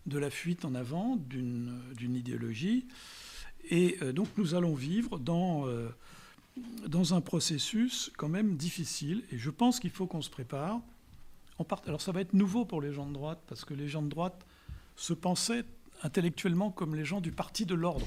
de 0.07 0.19
la 0.19 0.31
fuite 0.31 0.65
en 0.65 0.75
avant 0.75 1.17
d'une 1.17 2.17
idéologie. 2.17 2.87
Et 3.71 3.99
donc 4.13 4.29
nous 4.37 4.55
allons 4.55 4.75
vivre 4.75 5.19
dans 5.19 5.67
dans 6.87 7.15
un 7.15 7.21
processus 7.21 8.11
quand 8.17 8.29
même 8.29 8.57
difficile. 8.57 9.25
Et 9.31 9.39
je 9.39 9.51
pense 9.51 9.81
qu'il 9.81 9.91
faut 9.91 10.07
qu'on 10.07 10.23
se 10.23 10.31
prépare. 10.31 10.81
Alors 11.87 12.01
ça 12.01 12.13
va 12.13 12.21
être 12.21 12.35
nouveau 12.35 12.65
pour 12.65 12.81
les 12.81 12.93
gens 12.93 13.07
de 13.07 13.13
droite, 13.13 13.41
parce 13.47 13.65
que 13.65 13.75
les 13.75 13.89
gens 13.89 14.03
de 14.03 14.09
droite 14.09 14.45
se 14.97 15.13
pensaient 15.13 15.65
intellectuellement 16.03 16.71
comme 16.71 16.95
les 16.95 17.05
gens 17.05 17.21
du 17.21 17.31
parti 17.31 17.67
de 17.67 17.75
l'ordre. 17.75 18.07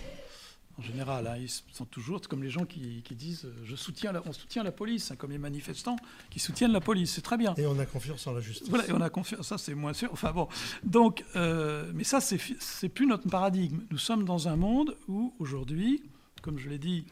En 0.77 0.81
général, 0.81 1.25
hein, 1.27 1.37
ils 1.37 1.49
sont 1.49 1.85
toujours 1.85 2.19
comme 2.21 2.43
les 2.43 2.49
gens 2.49 2.65
qui, 2.65 3.01
disent 3.11 3.47
je 3.63 3.75
soutiens 3.75 4.11
la, 4.11 4.21
on 4.25 4.33
soutient 4.33 4.61
la 4.61 4.73
police, 4.73 5.09
hein, 5.11 5.15
comme 5.15 5.31
les 5.31 5.37
manifestants 5.37 5.95
qui 6.29 6.39
soutiennent 6.39 6.73
la 6.73 6.81
police. 6.81 7.13
C'est 7.13 7.21
très 7.21 7.37
bien. 7.37 7.53
Et 7.55 7.65
on 7.65 7.79
a 7.79 7.85
confiance 7.85 8.27
en 8.27 8.33
la 8.33 8.41
justice. 8.41 8.67
Voilà, 8.67 8.85
et 8.87 8.91
on 8.91 8.99
a 8.99 9.09
confiance. 9.09 9.47
Ça, 9.47 9.57
c'est 9.57 9.73
moins 9.73 9.93
sûr. 9.93 10.09
Enfin 10.11 10.33
bon. 10.33 10.49
Donc, 10.83 11.23
euh, 11.37 11.89
mais 11.93 12.03
ça, 12.03 12.19
c'est 12.19 12.89
plus 12.89 13.07
notre 13.07 13.29
paradigme. 13.29 13.83
Nous 13.89 13.97
sommes 13.97 14.25
dans 14.25 14.49
un 14.49 14.57
monde 14.57 14.97
où 15.07 15.33
aujourd'hui, 15.39 16.03
comme 16.41 16.59
je 16.59 16.67
l'ai 16.67 16.79
dit, 16.79 17.05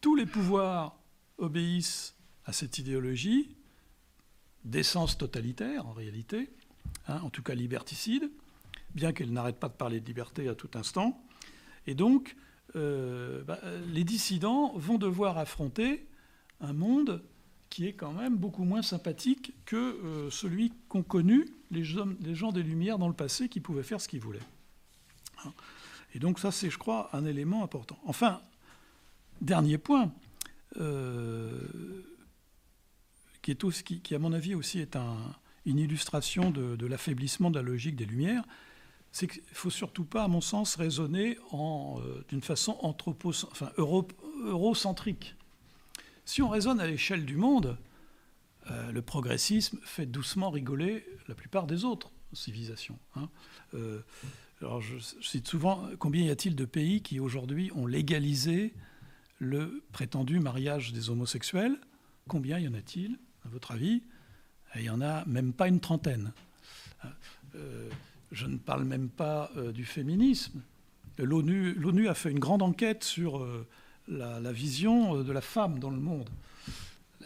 tous 0.00 0.16
les 0.16 0.26
pouvoirs 0.26 0.96
obéissent 1.36 2.14
à 2.46 2.52
cette 2.52 2.78
idéologie 2.78 3.54
d'essence 4.64 5.18
totalitaire 5.18 5.86
en 5.86 5.92
réalité, 5.92 6.50
hein, 7.08 7.20
en 7.22 7.30
tout 7.30 7.42
cas 7.42 7.54
liberticide, 7.54 8.30
bien 8.94 9.12
qu'elle 9.12 9.32
n'arrête 9.32 9.58
pas 9.58 9.68
de 9.68 9.74
parler 9.74 10.00
de 10.00 10.06
liberté 10.06 10.48
à 10.48 10.54
tout 10.54 10.70
instant. 10.74 11.22
Et 11.86 11.94
donc, 11.94 12.36
euh, 12.76 13.42
bah, 13.42 13.58
les 13.92 14.04
dissidents 14.04 14.72
vont 14.76 14.98
devoir 14.98 15.38
affronter 15.38 16.06
un 16.60 16.72
monde 16.72 17.22
qui 17.68 17.86
est 17.86 17.92
quand 17.92 18.12
même 18.12 18.36
beaucoup 18.36 18.64
moins 18.64 18.82
sympathique 18.82 19.52
que 19.64 19.76
euh, 19.76 20.30
celui 20.30 20.72
qu'ont 20.88 21.02
connu 21.02 21.46
les, 21.70 21.84
gens 21.84 22.52
des 22.52 22.62
Lumières 22.62 22.98
dans 22.98 23.08
le 23.08 23.14
passé 23.14 23.48
qui 23.48 23.60
pouvaient 23.60 23.82
faire 23.82 24.00
ce 24.00 24.08
qu'ils 24.08 24.20
voulaient. 24.20 24.40
Et 26.14 26.18
donc 26.18 26.38
ça, 26.40 26.50
c'est, 26.50 26.68
je 26.68 26.78
crois, 26.78 27.08
un 27.12 27.24
élément 27.24 27.62
important. 27.62 27.98
Enfin, 28.04 28.42
Dernier 29.40 29.78
point, 29.78 30.12
euh, 30.78 31.58
qui, 33.40 33.50
est 33.50 33.64
aussi, 33.64 33.82
qui, 33.84 34.14
à 34.14 34.18
mon 34.18 34.34
avis 34.34 34.54
aussi 34.54 34.80
est 34.80 34.98
une 35.64 35.78
illustration 35.78 36.50
de, 36.50 36.86
l'affaiblissement 36.86 37.50
de 37.50 37.58
la 37.58 37.62
logique 37.62 37.96
des 37.96 38.04
Lumières, 38.04 38.44
c'est 39.12 39.26
qu'il 39.26 39.42
ne 39.42 39.54
faut 39.54 39.70
surtout 39.70 40.04
pas, 40.04 40.24
à 40.24 40.28
mon 40.28 40.40
sens, 40.40 40.76
raisonner 40.76 41.38
euh, 41.52 42.22
d'une 42.28 42.42
façon 42.42 42.78
eurocentrique. 44.46 45.34
Si 46.24 46.42
on 46.42 46.48
raisonne 46.48 46.80
à 46.80 46.86
l'échelle 46.86 47.24
du 47.24 47.36
monde, 47.36 47.76
euh, 48.70 48.92
le 48.92 49.02
progressisme 49.02 49.78
fait 49.82 50.06
doucement 50.06 50.50
rigoler 50.50 51.04
la 51.28 51.34
plupart 51.34 51.66
des 51.66 51.84
autres 51.84 52.12
civilisations. 52.32 52.98
Hein. 53.16 53.28
alors 54.60 54.80
je, 54.80 54.96
cite 54.98 55.48
souvent 55.48 55.88
combien 55.98 56.22
y 56.22 56.30
a-t-il 56.30 56.54
de 56.54 56.64
pays 56.64 57.02
qui 57.02 57.18
aujourd'hui 57.18 57.72
ont 57.74 57.86
légalisé 57.86 58.72
le 59.40 59.82
prétendu 59.90 60.38
mariage 60.38 60.92
des 60.92 61.10
homosexuels? 61.10 61.76
Combien 62.28 62.60
y 62.60 62.68
en 62.68 62.74
a-t-il, 62.74 63.18
à 63.44 63.48
votre 63.48 63.72
avis? 63.72 64.04
Il 64.76 64.82
n'y 64.82 64.90
en 64.90 65.00
a 65.00 65.24
même 65.24 65.52
pas 65.52 65.66
une 65.66 65.80
trentaine. 65.80 66.32
Euh, 67.56 67.88
je 68.32 68.46
ne 68.46 68.56
parle 68.56 68.84
même 68.84 69.08
pas 69.08 69.50
euh, 69.56 69.72
du 69.72 69.84
féminisme. 69.84 70.60
L'ONU 71.18 72.08
a 72.08 72.14
fait 72.14 72.30
une 72.30 72.38
grande 72.38 72.62
enquête 72.62 73.04
sur 73.04 73.38
euh, 73.38 73.66
la, 74.08 74.52
vision 74.52 75.22
de 75.22 75.32
la 75.32 75.40
femme 75.40 75.78
dans 75.78 75.90
le 75.90 76.00
monde. 76.00 76.30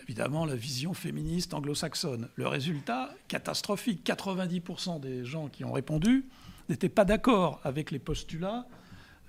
évidemment 0.03 0.45
la 0.45 0.57
vision 0.57 0.95
féministe 0.95 1.55
anglo-saxonne. 1.55 2.29
Le 2.35 2.49
résultat, 2.49 3.15
catastrophique. 3.29 4.05
90% 4.05 5.01
des 5.01 5.25
gens 5.25 5.49
qui 5.49 5.65
ont 5.65 5.73
répondu 5.73 6.25
n'étaient 6.69 6.89
pas 6.89 7.05
d'accord 7.05 7.61
avec 7.65 7.91
les 7.91 7.99
postulats 7.99 8.67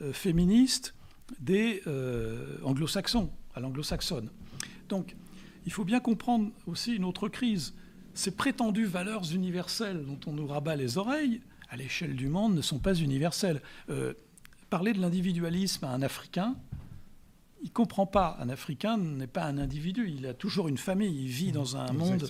euh, 0.01 0.13
féministes 0.13 0.93
des 1.39 1.81
euh, 1.87 2.57
anglo-saxons, 2.63 3.31
à 3.55 3.59
l'anglo-saxonne. 3.59 4.29
Donc, 4.89 5.15
il 5.65 5.71
faut 5.71 5.85
bien 5.85 5.99
comprendre 5.99 6.51
aussi 6.67 6.95
une 6.95 7.05
autre 7.05 7.29
crise. 7.29 7.73
Ces 8.13 8.31
prétendues 8.31 8.85
valeurs 8.85 9.31
universelles 9.33 10.05
dont 10.05 10.19
on 10.27 10.33
nous 10.33 10.47
rabat 10.47 10.75
les 10.75 10.97
oreilles, 10.97 11.41
à 11.69 11.77
l'échelle 11.77 12.15
du 12.15 12.27
monde, 12.27 12.55
ne 12.55 12.61
sont 12.61 12.79
pas 12.79 12.93
universelles. 12.93 13.61
Euh, 13.89 14.13
parler 14.69 14.93
de 14.93 14.99
l'individualisme 14.99 15.85
à 15.85 15.89
un 15.89 16.01
Africain, 16.01 16.55
il 17.61 17.69
ne 17.69 17.73
comprend 17.73 18.05
pas. 18.05 18.37
Un 18.39 18.49
Africain 18.49 18.97
n'est 18.97 19.27
pas 19.27 19.43
un 19.43 19.57
individu, 19.57 20.13
il 20.15 20.25
a 20.27 20.33
toujours 20.33 20.67
une 20.67 20.77
famille, 20.77 21.23
il 21.23 21.29
vit 21.29 21.51
dans 21.51 21.77
un 21.77 21.91
monde, 21.93 22.29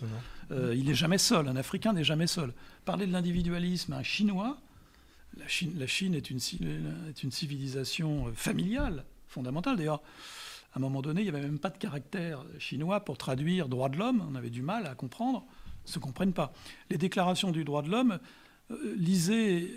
euh, 0.51 0.73
il 0.75 0.85
n'est 0.85 0.95
jamais 0.95 1.17
seul, 1.17 1.47
un 1.47 1.55
Africain 1.55 1.93
n'est 1.93 2.03
jamais 2.03 2.27
seul. 2.27 2.53
Parler 2.85 3.05
de 3.07 3.11
l'individualisme 3.11 3.93
à 3.93 3.97
un 3.97 4.03
Chinois, 4.03 4.57
la 5.37 5.47
Chine, 5.47 5.73
la 5.77 5.87
Chine 5.87 6.15
est, 6.15 6.29
une, 6.29 6.37
est, 6.37 7.23
une, 7.23 7.31
civilisation 7.31 8.31
familiale, 8.33 9.03
fondamentale. 9.27 9.75
D'ailleurs, 9.75 10.01
à 10.73 10.77
un 10.77 10.79
moment 10.79 11.01
donné, 11.01 11.21
il 11.21 11.23
n'y 11.25 11.29
avait 11.29 11.41
même 11.41 11.59
pas 11.59 11.69
de 11.69 11.77
caractère 11.77 12.45
chinois 12.59 13.03
pour 13.03 13.17
traduire 13.17 13.67
droit 13.67 13.89
de 13.89 13.97
l'homme, 13.97 14.25
on 14.29 14.35
avait 14.35 14.49
du 14.49 14.61
mal 14.61 14.87
à 14.87 14.95
comprendre, 14.95 15.45
ne 15.85 15.91
se 15.91 15.99
comprennent 15.99 16.33
pas. 16.33 16.53
Les 16.89 16.97
déclarations 16.97 17.51
du 17.51 17.65
droit 17.65 17.81
de 17.81 17.89
l'homme, 17.89 18.11
euh, 18.13 18.17
lisez, 18.69 19.73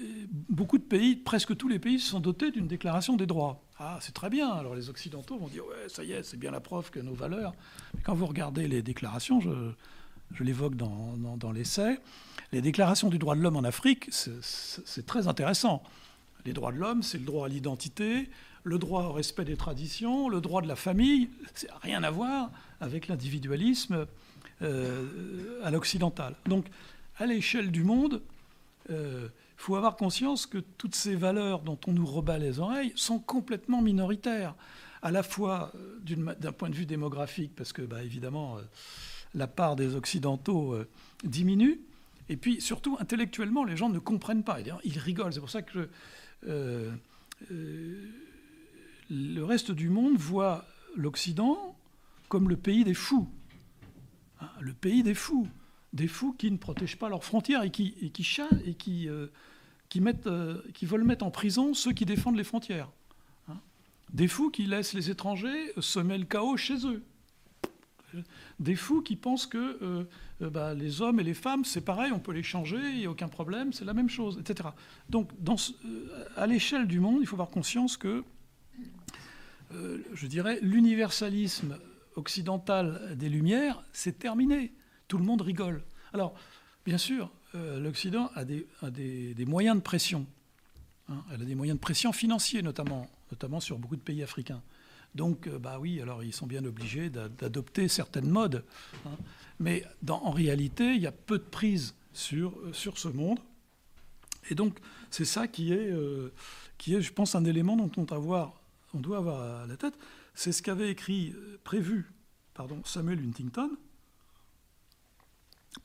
beaucoup 0.48 0.78
de 0.78 0.82
pays, 0.82 1.16
presque 1.16 1.56
tous 1.56 1.68
les 1.68 1.78
pays, 1.78 1.98
sont 1.98 2.20
dotés 2.20 2.50
d'une 2.50 2.66
déclaration 2.66 3.16
des 3.16 3.26
droits. 3.26 3.62
Ah, 3.78 3.98
c'est 4.00 4.14
très 4.14 4.30
bien. 4.30 4.50
Alors 4.50 4.74
les 4.74 4.88
Occidentaux 4.88 5.38
vont 5.38 5.48
dire, 5.48 5.64
ouais, 5.66 5.88
ça 5.88 6.02
y 6.04 6.12
est, 6.12 6.22
c'est 6.22 6.36
bien 6.36 6.50
la 6.50 6.60
preuve 6.60 6.90
que 6.90 7.00
nos 7.00 7.14
valeurs. 7.14 7.54
Mais 7.94 8.00
quand 8.02 8.14
vous 8.14 8.26
regardez 8.26 8.66
les 8.66 8.82
déclarations, 8.82 9.40
je, 9.40 9.50
je 10.34 10.44
l'évoque 10.44 10.74
dans, 10.74 11.16
dans, 11.36 11.52
l'essai, 11.52 11.98
les 12.52 12.60
déclarations 12.60 13.08
du 13.08 13.18
droit 13.18 13.36
de 13.36 13.40
l'homme 13.40 13.56
en 13.56 13.64
Afrique, 13.64 14.08
c'est 14.10 15.06
très 15.06 15.28
intéressant. 15.28 15.82
Les 16.44 16.52
droits 16.52 16.72
de 16.72 16.78
l'homme, 16.78 17.02
c'est 17.02 17.18
le 17.18 17.24
droit 17.24 17.46
à 17.46 17.48
l'identité, 17.48 18.28
le 18.64 18.78
droit 18.78 19.04
au 19.04 19.12
respect 19.12 19.44
des 19.44 19.56
traditions, 19.56 20.28
le 20.28 20.40
droit 20.40 20.62
de 20.62 20.68
la 20.68 20.76
famille. 20.76 21.28
C'est 21.54 21.70
rien 21.82 22.02
à 22.02 22.10
voir 22.10 22.50
avec 22.80 23.08
l'individualisme 23.08 24.06
euh, 24.62 25.60
à 25.62 25.70
l'occidental. 25.70 26.34
Donc, 26.46 26.66
à 27.18 27.26
l'échelle 27.26 27.70
du 27.70 27.84
monde, 27.84 28.22
il 28.88 28.94
euh, 28.94 29.28
faut 29.56 29.76
avoir 29.76 29.96
conscience 29.96 30.46
que 30.46 30.58
toutes 30.58 30.94
ces 30.94 31.14
valeurs 31.14 31.62
dont 31.62 31.78
on 31.86 31.92
nous 31.92 32.06
rebat 32.06 32.38
les 32.38 32.58
oreilles 32.58 32.92
sont 32.94 33.18
complètement 33.18 33.82
minoritaires, 33.82 34.54
à 35.02 35.10
la 35.10 35.22
fois 35.22 35.72
euh, 35.74 36.34
d'un 36.40 36.52
point 36.52 36.70
de 36.70 36.74
vue 36.74 36.86
démographique, 36.86 37.52
parce 37.54 37.72
que 37.72 37.82
bah, 37.82 38.02
évidemment 38.02 38.56
euh, 38.56 38.62
la 39.34 39.46
part 39.46 39.76
des 39.76 39.94
Occidentaux 39.94 40.74
diminue, 41.22 41.80
et 42.30 42.36
puis 42.36 42.60
surtout 42.60 42.96
intellectuellement, 42.98 43.64
les 43.64 43.76
gens 43.76 43.90
ne 43.90 43.98
comprennent 43.98 44.44
pas. 44.44 44.58
Ils 44.84 44.98
rigolent. 44.98 45.32
C'est 45.32 45.40
pour 45.40 45.50
ça 45.50 45.62
que 45.62 45.88
le 49.10 49.44
reste 49.44 49.70
du 49.70 49.90
monde 49.90 50.16
voit 50.16 50.64
l'Occident 50.96 51.76
comme 52.28 52.48
le 52.48 52.56
pays 52.56 52.84
des 52.84 52.94
fous. 52.94 53.28
Hein, 54.40 54.48
le 54.60 54.72
pays 54.72 55.02
des 55.02 55.14
fous 55.14 55.48
des 55.92 56.08
fous 56.08 56.32
qui 56.32 56.50
ne 56.50 56.56
protègent 56.56 56.98
pas 56.98 57.08
leurs 57.08 57.24
frontières 57.24 57.62
et 57.62 57.70
qui, 57.70 57.94
et 58.00 58.10
qui 58.10 58.26
et 58.64 58.74
qui, 58.74 59.08
euh, 59.08 59.28
mettent, 59.96 60.26
euh, 60.26 60.62
qui 60.74 60.86
veulent 60.86 61.04
mettre 61.04 61.24
en 61.24 61.30
prison 61.30 61.74
ceux 61.74 61.92
qui 61.92 62.04
défendent 62.04 62.36
les 62.36 62.44
frontières. 62.44 62.90
Hein. 63.48 63.58
des 64.12 64.28
fous 64.28 64.50
qui 64.50 64.66
laissent 64.66 64.92
les 64.92 65.10
étrangers 65.10 65.72
semer 65.78 66.18
le 66.18 66.24
chaos 66.24 66.56
chez 66.56 66.86
eux. 66.86 67.02
Des 68.58 68.74
fous 68.74 69.02
qui 69.02 69.16
pensent 69.16 69.46
que 69.46 69.78
euh, 69.82 70.50
bah, 70.50 70.72
les 70.72 71.02
hommes 71.02 71.20
et 71.20 71.24
les 71.24 71.34
femmes, 71.34 71.64
c'est 71.64 71.82
pareil, 71.82 72.10
on 72.12 72.18
peut 72.18 72.32
les 72.32 72.42
changer, 72.42 72.78
il 72.78 72.98
n'y 72.98 73.06
a 73.06 73.10
aucun 73.10 73.28
problème, 73.28 73.72
c'est 73.72 73.84
la 73.84 73.92
même 73.92 74.08
chose, 74.08 74.38
etc. 74.38 74.70
Donc, 75.10 75.30
à 76.36 76.46
l'échelle 76.46 76.86
du 76.86 77.00
monde, 77.00 77.18
il 77.20 77.26
faut 77.26 77.36
avoir 77.36 77.50
conscience 77.50 77.98
que, 77.98 78.24
je 79.70 80.26
dirais, 80.26 80.58
l'universalisme 80.62 81.76
occidental 82.16 83.14
des 83.16 83.28
Lumières, 83.28 83.82
c'est 83.92 84.18
terminé 84.18 84.72
tout 85.08 85.18
le 85.18 85.24
monde 85.24 85.40
rigole. 85.40 85.82
Alors, 86.12 86.34
bien 86.84 86.98
sûr, 86.98 87.30
euh, 87.54 87.80
l'Occident 87.80 88.30
a, 88.34 88.44
des, 88.44 88.66
moyens 89.46 89.76
de 89.76 89.82
pression. 89.82 90.26
Hein. 91.08 91.24
elle 91.32 91.42
a 91.42 91.44
des 91.44 91.54
moyens 91.54 91.78
de 91.78 91.80
pression 91.80 92.12
financiers, 92.12 92.62
notamment, 92.62 93.08
sur 93.60 93.78
beaucoup 93.78 93.96
de 93.96 94.02
pays 94.02 94.22
africains. 94.22 94.62
Donc, 95.14 95.46
euh, 95.46 95.58
bah 95.58 95.78
oui, 95.80 96.00
alors 96.00 96.22
ils 96.22 96.34
sont 96.34 96.46
bien 96.46 96.64
obligés 96.64 97.08
d'adopter 97.08 97.88
certaines 97.88 98.28
modes. 98.28 98.64
Hein. 99.06 99.16
Mais 99.58 99.84
en 100.08 100.30
réalité, 100.30 100.94
il 100.94 101.00
y 101.00 101.06
a 101.06 101.12
peu 101.12 101.38
de 101.38 101.44
prise 101.44 101.94
sur, 102.12 102.54
sur 102.72 102.98
ce 102.98 103.08
monde. 103.08 103.40
Et 104.50 104.54
donc, 104.54 104.78
c'est 105.10 105.24
ça 105.24 105.48
qui 105.48 105.72
est, 105.72 105.90
euh, 105.90 106.32
je 106.86 107.12
pense, 107.12 107.34
un 107.34 107.44
élément 107.44 107.76
dont 107.76 107.90
on 107.96 108.04
doit 108.04 108.16
avoir, 108.16 108.62
on 108.94 109.66
la 109.66 109.76
tête. 109.76 109.98
C'est 110.34 110.52
ce 110.52 110.62
qu'avait 110.62 110.90
écrit, 110.90 111.34
prévu 111.64 112.12
pardon, 112.58 112.82
Samuel 112.84 113.20
Huntington, 113.20 113.70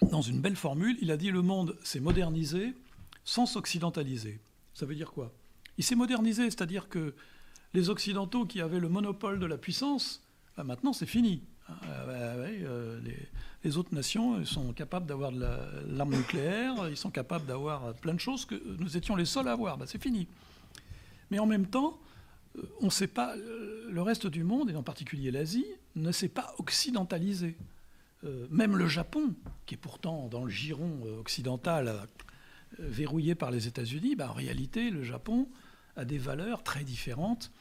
dans 0.02 0.22
une 0.22 0.42
belle 0.42 0.56
formule, 0.56 0.98
il 1.02 1.12
a 1.12 1.18
dit 1.18 1.32
le 1.32 1.42
monde 1.42 1.78
s'est 1.84 2.00
modernisé 2.00 2.74
sans 3.24 3.46
s'occidentaliser. 3.46 4.40
Ça 4.74 4.86
veut 4.86 4.96
dire 4.96 5.12
quoi? 5.12 5.32
Il 5.78 5.84
s'est 5.84 5.96
modernisé, 5.96 6.46
c'est-à-dire 6.46 6.90
que 6.90 7.14
les 7.74 7.90
Occidentaux 7.90 8.46
qui 8.46 8.62
avaient 8.62 8.80
le 8.80 8.90
monopole 8.90 9.40
de 9.40 9.46
la 9.46 9.58
puissance, 9.58 10.22
bah, 10.58 10.64
maintenant 10.64 10.94
c'est 10.94 11.06
fini. 11.06 11.44
Ah, 11.68 11.74
euh, 12.10 13.00
les, 13.64 13.78
autres 13.78 13.96
nations 13.96 14.44
sont 14.46 14.74
capables 14.74 15.06
d'avoir 15.06 15.32
de 15.32 15.40
l'arme 15.88 16.16
nucléaire, 16.16 16.90
ils 16.90 16.98
sont 16.98 17.10
capables 17.10 17.46
d'avoir 17.46 17.94
plein 17.96 18.14
de 18.14 18.20
choses 18.20 18.46
que 18.46 18.62
nous 18.78 18.98
étions 18.98 19.16
les 19.16 19.26
seuls 19.26 19.48
à 19.48 19.54
avoir. 19.54 19.78
Bah, 19.78 19.86
c'est 19.88 20.02
fini. 20.02 20.28
Mais 21.32 21.40
en 21.40 21.46
même 21.46 21.68
temps, 21.68 21.98
euh, 22.58 22.62
on 22.82 22.90
sait 22.90 23.08
pas, 23.08 23.36
le 23.36 24.02
reste 24.02 24.28
du 24.28 24.44
monde, 24.44 24.70
et 24.70 24.76
en 24.76 24.84
particulier 24.84 25.32
l'Asie, 25.32 25.66
ne 25.96 26.12
s'est 26.12 26.30
pas 26.30 26.54
occidentalisé. 26.58 27.56
Euh, 28.26 28.48
même 28.50 28.78
le 28.78 28.88
Japon, 28.88 29.34
qui 29.66 29.76
est 29.76 29.78
pourtant 29.78 30.28
dans 30.30 30.46
le 30.46 30.50
giron 30.50 31.02
euh, 31.06 31.20
occidental 31.20 31.88
euh, 31.88 32.06
verrouillé 32.80 33.36
par 33.36 33.52
les 33.52 33.68
États-Unis, 33.68 34.16
bah, 34.16 34.30
en 34.30 34.34
réalité, 34.34 34.90
le 34.90 35.04
Japon 35.04 35.48
a 35.96 36.06
des 36.06 36.18
valeurs 36.18 36.64
très 36.64 36.84
différentes 36.84 37.52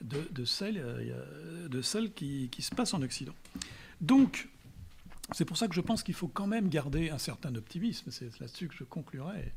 de, 0.00 0.44
celles, 0.44 0.82
de 1.68 1.82
celles 1.82 2.12
qui, 2.12 2.50
se 2.58 2.74
passent 2.74 2.94
en 2.94 3.02
Occident. 3.02 3.34
Donc, 4.00 4.48
c'est 5.32 5.44
pour 5.44 5.56
ça 5.56 5.68
que 5.68 5.74
je 5.74 5.80
pense 5.80 6.02
qu'il 6.02 6.14
faut 6.14 6.26
quand 6.26 6.48
même 6.48 6.68
garder 6.68 7.10
un 7.10 7.18
certain 7.18 7.54
optimisme. 7.54 8.10
C'est 8.10 8.40
là-dessus 8.40 8.66
que 8.66 8.74
je 8.74 8.82
conclurai. 8.82 9.52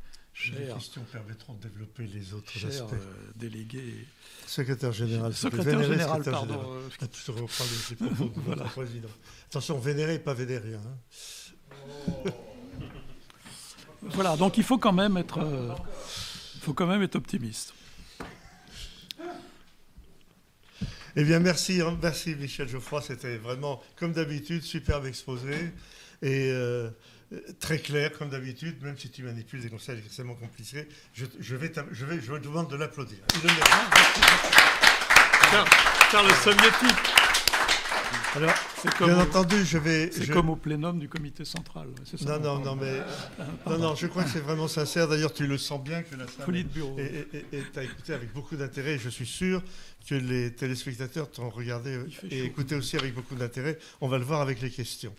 Les 0.52 0.68
questions 0.74 1.02
permettront 1.12 1.54
de 1.54 1.62
développer 1.62 2.04
les 2.08 2.34
autres 2.34 2.52
cher, 2.52 2.70
aspects. 2.70 2.94
Euh, 2.94 3.32
délégué. 3.36 4.06
Secrétaire 4.46 4.92
général. 4.92 5.34
Secrétaire 5.34 5.82
général, 5.82 6.24
pardon. 6.24 6.82
Ah, 7.00 7.08
tu 7.08 7.24
te 7.24 7.32
reprends 7.32 7.64
les 7.90 7.96
propos 7.96 8.26
de 8.26 8.42
voilà. 8.46 8.66
président. 8.66 9.08
Attention, 9.48 9.80
vénéré, 9.80 10.20
pas 10.20 10.34
vénérien. 10.34 10.82
Hein. 10.86 12.32
voilà, 14.04 14.36
donc 14.36 14.58
il 14.58 14.64
faut 14.64 14.78
quand 14.78 14.92
même 14.92 15.16
être, 15.18 15.40
euh, 15.40 15.74
faut 16.62 16.74
quand 16.74 16.88
même 16.88 17.02
être 17.02 17.16
optimiste. 17.16 17.74
Eh 21.16 21.24
bien, 21.24 21.40
merci, 21.40 21.80
hein. 21.80 21.98
merci 22.02 22.36
Michel 22.36 22.68
Geoffroy. 22.68 23.02
C'était 23.02 23.38
vraiment, 23.38 23.82
comme 23.96 24.12
d'habitude, 24.12 24.64
superbe 24.64 25.06
exposé. 25.06 25.72
Et. 26.22 26.52
Euh, 27.36 27.40
très 27.60 27.80
clair, 27.80 28.12
comme 28.18 28.30
d'habitude, 28.30 28.82
même 28.82 28.98
si 28.98 29.10
tu 29.10 29.24
manipules 29.24 29.62
des 29.62 29.70
conseils 29.70 30.00
extrêmement 30.04 30.36
compliqués, 30.36 30.88
je, 31.14 31.26
vais, 31.56 31.72
je, 31.92 32.06
vais, 32.06 32.22
je 32.22 32.34
demande 32.36 32.70
de 32.70 32.76
l'applaudir. 32.76 33.18
Charles 36.12 36.34
Soviétique. 36.44 37.16
Alors, 38.36 38.54
bien 39.00 39.20
entendu, 39.20 39.66
je 39.66 39.78
vais. 39.78 40.12
C'est 40.12 40.30
comme 40.30 40.50
au 40.50 40.58
plénum 40.58 41.00
du 41.00 41.08
comité 41.08 41.46
central. 41.46 41.88
non, 42.26 42.40
non, 42.40 42.60
non, 42.60 42.76
mais 42.76 43.02
non, 43.70 43.78
non, 43.78 43.96
je 43.96 44.08
crois 44.08 44.24
que 44.24 44.30
c'est 44.30 44.42
vraiment 44.42 44.68
sincère. 44.68 45.08
D'ailleurs, 45.08 45.34
tu 45.34 45.48
le 45.48 45.58
sens 45.58 45.82
bien 45.82 46.04
que 46.04 46.16
la 46.16 46.28
salle 46.28 46.54
de 46.54 46.64
bureau. 46.64 46.98
Et 47.00 47.28
tu 47.52 47.80
as 47.80 47.84
écouté 47.84 48.14
avec 48.14 48.34
beaucoup 48.34 48.58
d'intérêt. 48.58 48.98
Je 48.98 49.10
suis 49.10 49.26
sûr 49.26 49.64
que 50.08 50.16
les 50.16 50.54
téléspectateurs 50.54 51.32
t'ont 51.32 51.50
regardé 51.50 52.00
et 52.30 52.44
écouté 52.44 52.76
aussi 52.76 52.98
avec 52.98 53.14
beaucoup 53.14 53.36
d'intérêt. 53.36 53.80
On 54.02 54.08
va 54.08 54.18
le 54.18 54.26
voir 54.26 54.42
avec 54.42 54.62
les 54.62 54.70
questions. 54.70 55.14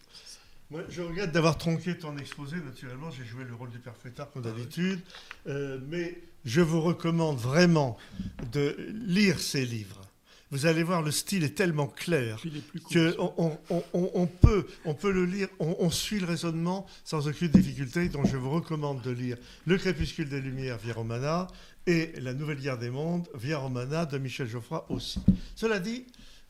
Moi, 0.70 0.82
je 0.88 1.00
regrette 1.00 1.30
d'avoir 1.30 1.58
tronqué 1.58 1.96
ton 1.96 2.18
exposé, 2.18 2.56
naturellement, 2.56 3.08
j'ai 3.12 3.24
joué 3.24 3.44
le 3.44 3.54
rôle 3.54 3.70
du 3.70 3.78
perfecteur 3.78 4.32
comme 4.32 4.42
d'habitude, 4.42 4.98
euh, 5.46 5.78
mais 5.88 6.20
je 6.44 6.60
vous 6.60 6.80
recommande 6.80 7.38
vraiment 7.38 7.96
de 8.50 8.76
lire 8.92 9.38
ces 9.38 9.64
livres. 9.64 10.00
Vous 10.50 10.66
allez 10.66 10.82
voir, 10.82 11.02
le 11.02 11.12
style 11.12 11.44
est 11.44 11.56
tellement 11.56 11.86
clair 11.86 12.40
qu'on 12.92 13.58
on, 13.92 14.26
peut, 14.26 14.66
on 14.84 14.94
peut 14.94 15.12
le 15.12 15.24
lire, 15.24 15.48
on, 15.60 15.90
suit 15.90 16.18
le 16.18 16.26
raisonnement 16.26 16.86
sans 17.04 17.28
aucune 17.28 17.48
difficulté, 17.48 18.08
donc 18.08 18.26
je 18.26 18.36
vous 18.36 18.50
recommande 18.50 19.02
de 19.02 19.10
lire 19.10 19.36
Le 19.66 19.76
crépuscule 19.76 20.28
des 20.28 20.40
Lumières 20.40 20.78
via 20.78 20.94
Romana 20.94 21.46
et 21.86 22.12
La 22.20 22.32
Nouvelle 22.32 22.60
Guerre 22.60 22.78
des 22.78 22.90
Mondes 22.90 23.28
via 23.34 23.58
Romana 23.58 24.04
de 24.04 24.18
Michel 24.18 24.48
Geoffroy 24.48 24.84
aussi. 24.88 25.20
Cela 25.54 25.78
dit, 25.78 26.06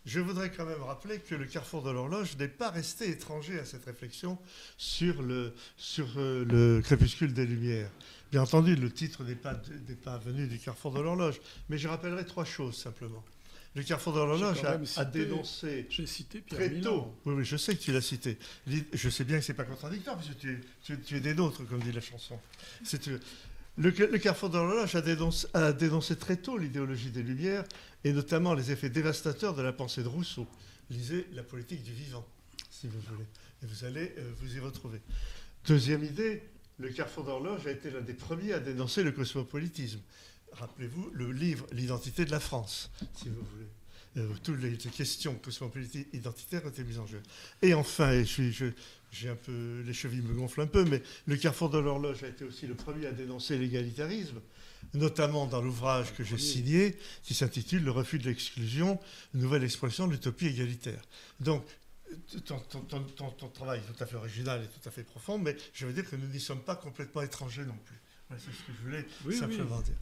je 0.07 0.21
voudrais 0.21 0.51
quand 0.51 0.65
même 0.65 0.83
rappeler 0.83 1.19
que 1.19 1.35
le 1.35 1.45
carrefour 1.45 1.83
de 1.83 1.91
l'horloge 1.91 2.37
n'est 2.39 2.49
pas 2.49 2.71
resté 2.71 3.11
étranger 3.11 3.59
à 3.59 3.65
cette 3.65 3.85
réflexion 3.85 4.39
sur 4.79 5.21
le, 5.21 5.53
sur, 5.77 6.07
euh, 6.17 6.45
le 6.45 6.81
crépuscule 6.81 7.35
des 7.35 7.45
Lumières. 7.45 7.91
Bien 8.31 8.43
entendu, 8.43 8.77
le 8.77 8.91
titre 8.91 9.25
n'est 9.25 9.35
pas, 9.35 9.61
pas 10.05 10.19
venu 10.19 10.47
du 10.47 10.59
carrefour 10.59 10.93
de 10.93 11.01
l'horloge, 11.01 11.41
mais 11.69 11.77
je 11.77 11.89
rappellerai 11.89 12.25
trois 12.25 12.45
choses 12.45 12.77
simplement. 12.77 13.25
Le 13.75 13.83
carrefour 13.83 14.15
de 14.15 14.19
l'horloge 14.21 14.65
a, 14.97 15.05
dénoncé 15.05 15.87
cité 16.07 16.41
très 16.41 16.81
tôt. 16.81 17.13
Oui, 17.27 17.35
oui, 17.35 17.45
je 17.45 17.57
sais 17.57 17.77
que 17.77 17.83
tu 17.83 17.93
l'as 17.93 18.01
cité. 18.01 18.39
Je 18.67 19.11
sais 19.11 19.25
bien 19.25 19.39
que 19.39 19.45
c'est 19.45 19.55
pas 19.55 19.65
contradictoire, 19.65 20.17
parce 20.17 20.29
que 20.29 20.35
tu, 20.35 20.61
tu, 20.83 20.99
tu 21.01 21.17
es 21.17 21.21
des 21.21 21.35
nôtres, 21.35 21.67
comme 21.69 21.81
dit 21.81 21.93
la 21.93 22.01
chanson. 22.01 22.39
Le, 23.79 23.91
Carrefour 23.91 24.49
de 24.49 24.57
l'horloge 24.57 24.95
a, 25.55 25.73
dénoncé 25.73 26.17
très 26.17 26.37
tôt 26.37 26.57
l'idéologie 26.57 27.11
des 27.11 27.23
Lumières 27.23 27.65
et 28.05 28.13
notamment 28.13 28.55
les 28.55 28.73
effets 28.73 28.89
dévastateurs 28.89 29.55
de 29.55 29.61
la 29.61 29.73
pensée 29.73 30.03
de 30.03 30.09
Rousseau. 30.09 30.47
Lisez 30.89 31.27
La 31.35 31.43
politique 31.43 31.83
du 31.83 31.93
vivant, 31.93 32.27
si 32.71 32.87
vous 32.87 33.01
voulez, 33.01 33.27
et 33.63 33.67
vous 33.67 33.85
allez 33.85 34.15
euh, 34.19 34.33
vous 34.41 34.57
y 34.57 34.61
retrouver. 34.61 35.01
Deuxième 35.67 36.05
idée, 36.05 36.43
le 36.79 36.89
Carrefour 36.89 37.25
d'horloge 37.25 37.67
a 37.67 37.71
été 37.71 37.91
l'un 37.91 38.01
des 38.01 38.15
premiers 38.15 38.55
à 38.55 38.61
dénoncer 38.61 39.03
le 39.03 39.13
cosmopolitisme. 39.13 40.01
Rappelez-vous 40.53 41.11
le 41.13 41.33
livre 41.33 41.67
L'identité 41.73 42.25
de 42.25 42.31
la 42.31 42.41
France, 42.41 42.91
si 43.15 43.29
vous 43.29 43.45
voulez. 43.53 43.67
Euh, 44.17 44.33
toutes 44.43 44.63
les, 44.63 44.77
questions 44.77 45.35
cosmopolitiques 45.35 46.09
identitaires 46.15 46.65
ont 46.65 46.71
été 46.71 46.83
mises 46.83 46.99
en 46.99 47.07
jeu. 47.07 47.23
Et 47.61 47.75
enfin, 47.75 48.23
je, 48.23 48.51
je, 48.51 48.67
j'ai 49.13 49.29
un 49.29 49.37
peu, 49.37 49.83
les 49.85 49.95
chevilles 49.95 50.23
me 50.23 50.35
gonflent 50.35 50.61
un 50.61 50.67
peu, 50.67 50.85
mais 50.85 51.03
le 51.27 51.37
Carrefour 51.37 51.71
de 51.71 51.79
l'horloge 51.79 52.23
a 52.25 52.29
été 52.29 52.45
aussi 52.45 52.67
le 52.67 52.75
premier 52.75 53.07
à 53.07 53.13
dénoncer 53.13 53.57
l'égalitarisme, 53.59 54.41
notamment 54.95 55.47
dans 55.47 55.63
l'ouvrage 55.63 56.15
que 56.15 56.25
j'ai 56.25 56.39
signé, 56.39 56.97
qui 57.23 57.35
s'intitule 57.35 57.85
Le 57.85 57.91
refus 57.91 58.19
de 58.19 58.25
l'exclusion, 58.25 58.99
nouvelle 59.35 59.65
expression 59.65 60.07
de 60.07 60.13
l'utopie 60.13 60.47
égalitaire. 60.47 61.01
Donc, 61.41 61.65
ton, 62.45 63.49
travail 63.49 63.81
est 63.81 63.93
tout 63.93 64.03
à 64.03 64.07
fait 64.07 64.17
original 64.17 64.63
et 64.63 64.67
tout 64.67 64.89
à 64.89 64.93
fait 64.93 65.03
profond, 65.03 65.39
mais 65.39 65.57
je 65.73 65.87
veux 65.87 65.93
dire 65.93 66.09
que 66.09 66.17
nous 66.17 66.29
n'y 66.29 66.41
sommes 66.41 66.63
pas 66.63 66.77
complètement 66.77 67.23
étrangers 67.23 67.65
non 67.65 67.77
plus. 67.85 68.01
c'est 68.39 68.53
ce 68.53 68.63
que 68.67 68.73
je 68.77 68.83
voulais 68.83 69.37
simplement 69.37 69.81
dire. 69.81 69.97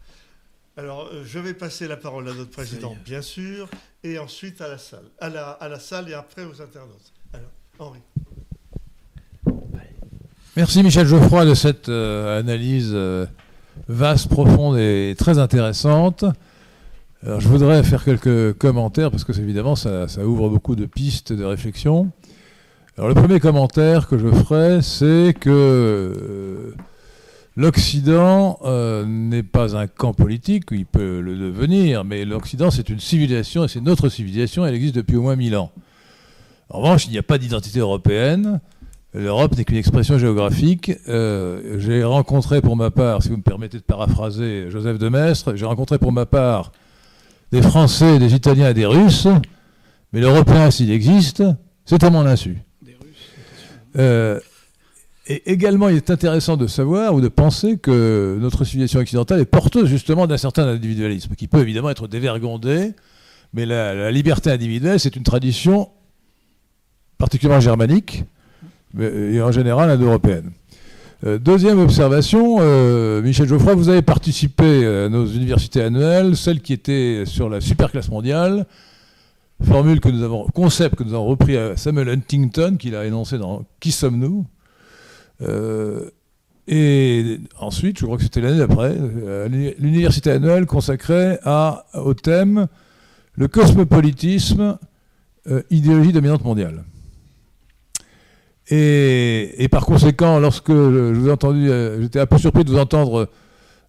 Alors, 0.76 1.06
euh, 1.06 1.24
je 1.24 1.38
vais 1.38 1.54
passer 1.54 1.86
la 1.86 1.96
parole 1.96 2.28
à 2.28 2.34
notre 2.34 2.50
président, 2.50 2.96
bien 3.04 3.22
sûr, 3.22 3.68
et 4.02 4.18
ensuite 4.18 4.60
à 4.60 4.68
la 4.68 4.78
salle, 4.78 5.08
à 5.20 5.28
la, 5.28 5.50
à 5.50 5.68
la 5.68 5.78
salle 5.78 6.08
et 6.08 6.14
après 6.14 6.44
aux 6.44 6.60
internautes. 6.60 7.12
Alors, 7.32 7.50
Henri. 7.78 8.00
Merci 10.56 10.84
Michel 10.84 11.04
Geoffroy 11.04 11.46
de 11.46 11.54
cette 11.54 11.88
euh, 11.88 12.38
analyse 12.38 12.92
euh, 12.94 13.26
vaste, 13.88 14.28
profonde 14.28 14.78
et 14.78 15.16
très 15.18 15.40
intéressante. 15.40 16.24
Alors, 17.26 17.40
je 17.40 17.48
voudrais 17.48 17.82
faire 17.82 18.04
quelques 18.04 18.52
commentaires 18.52 19.10
parce 19.10 19.24
que 19.24 19.36
évidemment 19.36 19.74
ça, 19.74 20.06
ouvre 20.24 20.48
beaucoup 20.48 20.76
de 20.76 20.86
pistes 20.86 21.32
de 21.32 21.42
réflexion. 21.42 22.12
Alors 22.96 23.08
le 23.08 23.16
premier 23.16 23.40
commentaire 23.40 24.06
que 24.06 24.16
je 24.16 24.28
ferai, 24.28 24.80
c'est 24.80 25.34
que 25.40 25.50
euh, 25.50 26.74
l'Occident 27.56 28.60
n'est 29.08 29.42
pas 29.42 29.76
un 29.76 29.88
camp 29.88 30.12
politique, 30.12 30.66
il 30.70 30.86
peut 30.86 31.18
le 31.18 31.36
devenir, 31.36 32.04
mais 32.04 32.24
l'Occident 32.24 32.70
c'est 32.70 32.90
une 32.90 33.00
civilisation 33.00 33.64
et 33.64 33.68
c'est 33.68 33.80
notre 33.80 34.08
civilisation, 34.08 34.64
elle 34.64 34.76
existe 34.76 34.94
depuis 34.94 35.16
au 35.16 35.22
moins 35.22 35.34
1000 35.34 35.56
ans. 35.56 35.72
En 36.70 36.78
revanche, 36.78 37.06
il 37.06 37.10
n'y 37.10 37.18
a 37.18 37.22
pas 37.24 37.38
d'identité 37.38 37.80
européenne, 37.80 38.60
L'Europe 39.14 39.56
n'est 39.56 39.64
qu'une 39.64 39.76
expression 39.76 40.18
géographique. 40.18 40.90
Euh, 41.08 41.78
j'ai 41.78 42.02
rencontré 42.02 42.60
pour 42.60 42.74
ma 42.74 42.90
part, 42.90 43.22
si 43.22 43.28
vous 43.28 43.36
me 43.36 43.42
permettez 43.42 43.78
de 43.78 43.84
paraphraser 43.84 44.68
Joseph 44.70 44.98
de 44.98 45.08
Maistre, 45.08 45.54
j'ai 45.54 45.66
rencontré 45.66 45.98
pour 45.98 46.10
ma 46.10 46.26
part 46.26 46.72
des 47.52 47.62
Français, 47.62 48.18
des 48.18 48.34
Italiens 48.34 48.70
et 48.70 48.74
des 48.74 48.86
Russes, 48.86 49.28
mais 50.12 50.20
l'Européen, 50.20 50.72
s'il 50.72 50.90
existe, 50.90 51.44
c'est 51.84 52.02
à 52.02 52.10
mon 52.10 52.26
insu. 52.26 52.58
Euh, 53.96 54.40
et 55.28 55.52
également, 55.52 55.88
il 55.88 55.96
est 55.96 56.10
intéressant 56.10 56.56
de 56.56 56.66
savoir 56.66 57.14
ou 57.14 57.20
de 57.20 57.28
penser 57.28 57.78
que 57.78 58.36
notre 58.40 58.64
civilisation 58.64 58.98
occidentale 58.98 59.40
est 59.40 59.44
porteuse 59.44 59.86
justement 59.86 60.26
d'un 60.26 60.38
certain 60.38 60.66
individualisme, 60.66 61.36
qui 61.36 61.46
peut 61.46 61.60
évidemment 61.60 61.90
être 61.90 62.08
dévergondé, 62.08 62.94
mais 63.52 63.64
la 63.64 64.10
liberté 64.10 64.50
individuelle, 64.50 64.98
c'est 64.98 65.14
une 65.14 65.22
tradition 65.22 65.90
particulièrement 67.16 67.60
germanique, 67.60 68.24
et 69.00 69.40
en 69.40 69.52
général 69.52 69.90
indo-européenne. 69.90 70.50
Euh, 71.26 71.38
deuxième 71.38 71.78
observation, 71.78 72.56
euh, 72.60 73.22
Michel 73.22 73.48
Geoffroy, 73.48 73.74
vous 73.74 73.88
avez 73.88 74.02
participé 74.02 74.86
à 74.86 75.08
nos 75.08 75.26
universités 75.26 75.80
annuelles, 75.80 76.36
celle 76.36 76.60
qui 76.60 76.74
était 76.74 77.24
sur 77.24 77.48
la 77.48 77.62
superclasse 77.62 78.10
mondiale, 78.10 78.66
formule 79.62 80.00
que 80.00 80.10
nous 80.10 80.22
avons, 80.22 80.44
concept 80.48 80.96
que 80.96 81.04
nous 81.04 81.14
avons 81.14 81.24
repris 81.24 81.56
à 81.56 81.78
Samuel 81.78 82.10
Huntington, 82.10 82.76
qu'il 82.78 82.94
a 82.94 83.06
énoncé 83.06 83.38
dans 83.38 83.64
Qui 83.80 83.90
sommes-nous? 83.90 84.44
Euh, 85.40 86.10
Et 86.68 87.40
ensuite, 87.58 87.98
je 87.98 88.04
crois 88.04 88.18
que 88.18 88.22
c'était 88.22 88.42
l'année 88.42 88.58
d'après, 88.58 88.94
l'université 89.78 90.30
annuelle 90.30 90.66
consacrée 90.66 91.38
au 91.94 92.14
thème 92.14 92.66
le 93.36 93.48
cosmopolitisme, 93.48 94.78
idéologie 95.70 96.12
dominante 96.12 96.44
mondiale. 96.44 96.84
Et, 98.70 99.68
par 99.70 99.84
conséquent, 99.84 100.38
lorsque 100.38 100.72
je 100.72 101.12
vous 101.12 101.28
ai 101.28 101.32
entendu, 101.32 101.70
euh, 101.70 102.00
j'étais 102.00 102.20
un 102.20 102.26
peu 102.26 102.38
surpris 102.38 102.64
de 102.64 102.70
vous 102.70 102.78
entendre, 102.78 103.28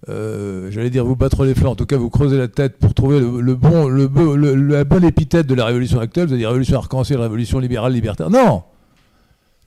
euh, 0.09 0.69
j'allais 0.69 0.89
dire 0.89 1.05
vous 1.05 1.15
battre 1.15 1.45
les 1.45 1.55
flancs, 1.55 1.71
en 1.71 1.75
tout 1.75 1.85
cas 1.85 1.97
vous 1.97 2.09
creuser 2.09 2.37
la 2.37 2.49
tête 2.49 2.77
pour 2.77 2.93
trouver 2.93 3.19
le, 3.19 3.55
bon, 3.55 3.87
le, 3.87 4.55
la 4.55 4.83
bonne 4.83 5.05
épithète 5.05 5.47
de 5.47 5.55
la 5.55 5.65
révolution 5.65 5.99
actuelle, 5.99 6.27
c'est-à-dire 6.27 6.49
révolution 6.49 6.77
arc-en-ciel, 6.77 7.19
révolution 7.19 7.59
libérale, 7.59 7.93
libertaire. 7.93 8.29
Non 8.29 8.63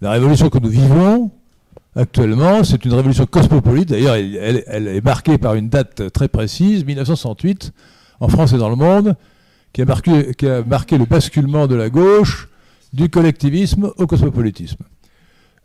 La 0.03 0.11
révolution 0.11 0.51
que 0.51 0.59
nous 0.59 0.69
vivons 0.69 1.31
actuellement, 1.97 2.63
c'est 2.63 2.85
une 2.85 2.93
révolution 2.93 3.25
cosmopolite. 3.25 3.89
D'ailleurs, 3.89 4.15
elle, 4.15 4.89
est 4.89 5.05
marquée 5.05 5.39
par 5.39 5.55
une 5.55 5.71
date 5.71 6.13
très 6.13 6.29
précise, 6.29 6.85
1968, 6.85 7.73
en 8.21 8.29
France 8.29 8.53
et 8.53 8.59
dans 8.59 8.69
le 8.69 8.77
monde, 8.77 9.17
qui 9.73 9.83
a 9.83 9.85
marqué 9.87 10.99
le 10.99 11.05
basculement 11.07 11.67
de 11.67 11.75
la 11.75 11.89
gauche 11.89 12.49
du 12.93 13.09
collectivisme 13.09 13.91
au 13.97 14.07
cosmopolitisme. 14.07 14.85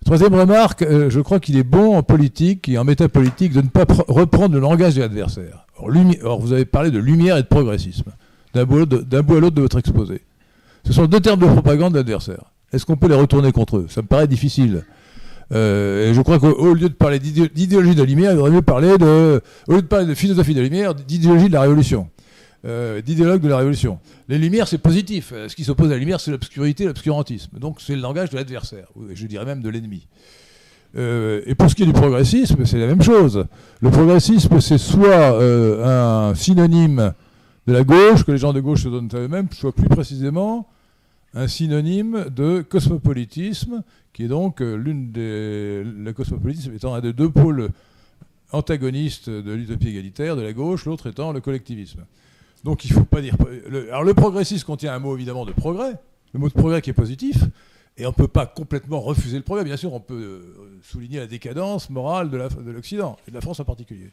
Troisième 0.06 0.34
remarque, 0.34 0.82
euh, 0.82 1.10
je 1.10 1.20
crois 1.22 1.40
qu'il 1.40 1.58
est 1.58 1.64
bon 1.64 1.96
en 1.96 2.04
politique 2.04 2.68
et 2.68 2.78
en 2.78 2.84
métapolitique 2.84 3.54
de 3.54 3.62
ne 3.62 3.68
pas 3.68 3.86
reprendre 4.08 4.54
le 4.54 4.60
langage 4.60 4.96
de 4.96 5.02
l'adversaire. 5.02 5.66
Or, 6.24 6.40
vous 6.40 6.54
avez 6.54 6.66
parlé 6.66 6.92
de 6.92 7.00
lumière 7.00 7.38
et 7.38 7.44
de 7.44 7.48
progressisme, 7.48 8.12
d'un 8.54 8.66
bout, 8.66 8.80
à 8.82 9.40
l'autre 9.40 9.56
de 9.56 9.62
votre 9.62 9.78
exposé. 9.78 10.22
Ce 10.86 10.94
sont 10.94 11.06
deux 11.06 11.20
termes 11.20 11.40
de 11.40 11.46
propagande 11.46 11.94
de 11.94 11.98
l'adversaire. 11.98 12.52
Est-ce 12.74 12.86
qu'on 12.86 12.98
peut 12.98 13.08
les 13.08 13.16
retourner 13.16 13.52
contre 13.52 13.78
eux? 13.78 13.86
Ça 13.90 14.02
me 14.02 14.08
paraît 14.08 14.28
difficile. 14.28 14.84
Euh, 15.54 16.10
et 16.10 16.14
je 16.14 16.22
crois 16.22 16.40
qu'au 16.40 16.74
lieu 16.74 16.90
de 16.90 16.94
parler 16.94 17.20
d'idéologie 17.20 17.96
de 17.96 18.02
la 18.02 18.06
lumière, 18.06 18.32
il 18.32 18.36
vaudrait 18.36 18.52
mieux 18.52 18.62
parler 18.62 18.98
de, 18.98 19.42
au 19.68 19.74
lieu 19.74 19.82
de 19.82 19.88
parler 19.88 20.06
de 20.06 20.14
philosophie 20.14 20.54
de 20.54 20.60
la 20.60 20.66
lumière, 20.66 20.96
d'idéologie 20.96 21.48
de 21.48 21.54
la 21.54 21.62
révolution. 21.62 22.10
Euh, 22.66 23.02
d'idéologue 23.02 23.42
de 23.42 23.50
la 23.50 23.58
Révolution. 23.58 24.00
Les 24.30 24.38
Lumières, 24.38 24.70
c'est 24.70 24.78
positif. 24.78 25.34
Euh, 25.34 25.50
ce 25.50 25.56
qui 25.56 25.66
s'oppose 25.66 25.88
à 25.88 25.96
la 25.96 25.98
lumière, 25.98 26.22
c'est 26.22 26.32
l'obscurité, 26.32 26.86
l'obscurantisme. 26.86 27.60
Donc 27.60 27.82
c'est 27.82 27.94
le 27.94 28.02
langage 28.02 28.30
de 28.30 28.38
l'adversaire, 28.38 28.88
je 29.14 29.28
dirais 29.28 29.44
même 29.44 29.62
de 29.62 29.68
l'ennemi. 29.68 30.08
Euh, 30.96 31.42
et 31.46 31.56
pour 31.56 31.70
ce 31.70 31.76
qui 31.76 31.84
est 31.84 31.86
du 31.86 31.92
progressisme, 31.92 32.66
c'est 32.66 32.80
la 32.80 32.88
même 32.88 33.02
chose. 33.02 33.48
Le 33.82 33.90
progressisme, 33.90 34.62
c'est 34.62 34.78
soit 34.78 35.38
un 35.42 36.34
synonyme 36.36 37.14
de 37.68 37.74
la 37.74 37.84
gauche, 37.84 38.24
que 38.24 38.32
les 38.32 38.38
gens 38.38 38.54
de 38.54 38.62
gauche 38.62 38.84
se 38.84 38.88
donnent 38.88 39.10
à 39.12 39.18
eux-mêmes, 39.18 39.50
soit 39.52 39.74
plus 39.74 39.90
précisément 39.90 40.70
un 41.34 41.50
synonyme 41.50 42.28
de 42.34 42.62
cosmopolitisme, 42.62 43.84
qui 44.14 44.24
est 44.24 44.30
donc 44.30 44.62
l'une 44.62 45.12
des. 45.12 45.84
Le 45.84 46.14
cosmopolitisme 46.14 46.74
étant 46.74 46.94
un 46.94 47.02
des 47.02 47.12
deux 47.12 47.30
pôles 47.30 47.72
antagonistes 48.54 49.30
de 49.30 49.52
l'utopie 49.52 49.90
égalitaire, 49.90 50.38
de 50.38 50.42
la 50.42 50.54
gauche, 50.54 50.86
l'autre 50.86 51.08
étant 51.08 51.34
le 51.34 51.42
collectivisme. 51.42 52.06
Donc 52.64 52.86
il 52.86 52.92
ne 52.92 53.00
faut 53.00 53.06
pas 53.06 53.22
dire. 53.22 53.36
alors 53.90 54.04
le 54.04 54.14
progressisme 54.14 54.66
contient 54.66 54.94
un 54.94 55.00
mot 55.00 55.16
évidemment 55.16 55.46
de 55.46 55.52
progrès, 55.52 55.94
le 56.34 56.40
mot 56.40 56.48
de 56.48 56.54
progrès 56.54 56.82
qui 56.82 56.90
est 56.90 56.94
positif, 56.94 57.44
et 57.98 58.06
on 58.06 58.10
ne 58.10 58.16
peut 58.16 58.28
pas 58.28 58.46
complètement 58.46 59.02
refuser 59.02 59.38
le 59.38 59.44
progrès. 59.44 59.64
Bien 59.64 59.78
sûr, 59.78 59.94
on 59.94 60.00
peut 60.00 60.14
euh, 60.14 60.80
souligner 60.82 61.20
la 61.20 61.28
décadence 61.28 61.90
morale 61.90 62.30
de 62.30 62.72
l'Occident, 62.72 63.18
et 63.28 63.32
de 63.32 63.36
la 63.36 63.42
France 63.42 63.60
en 63.60 63.66
particulier. 63.66 64.10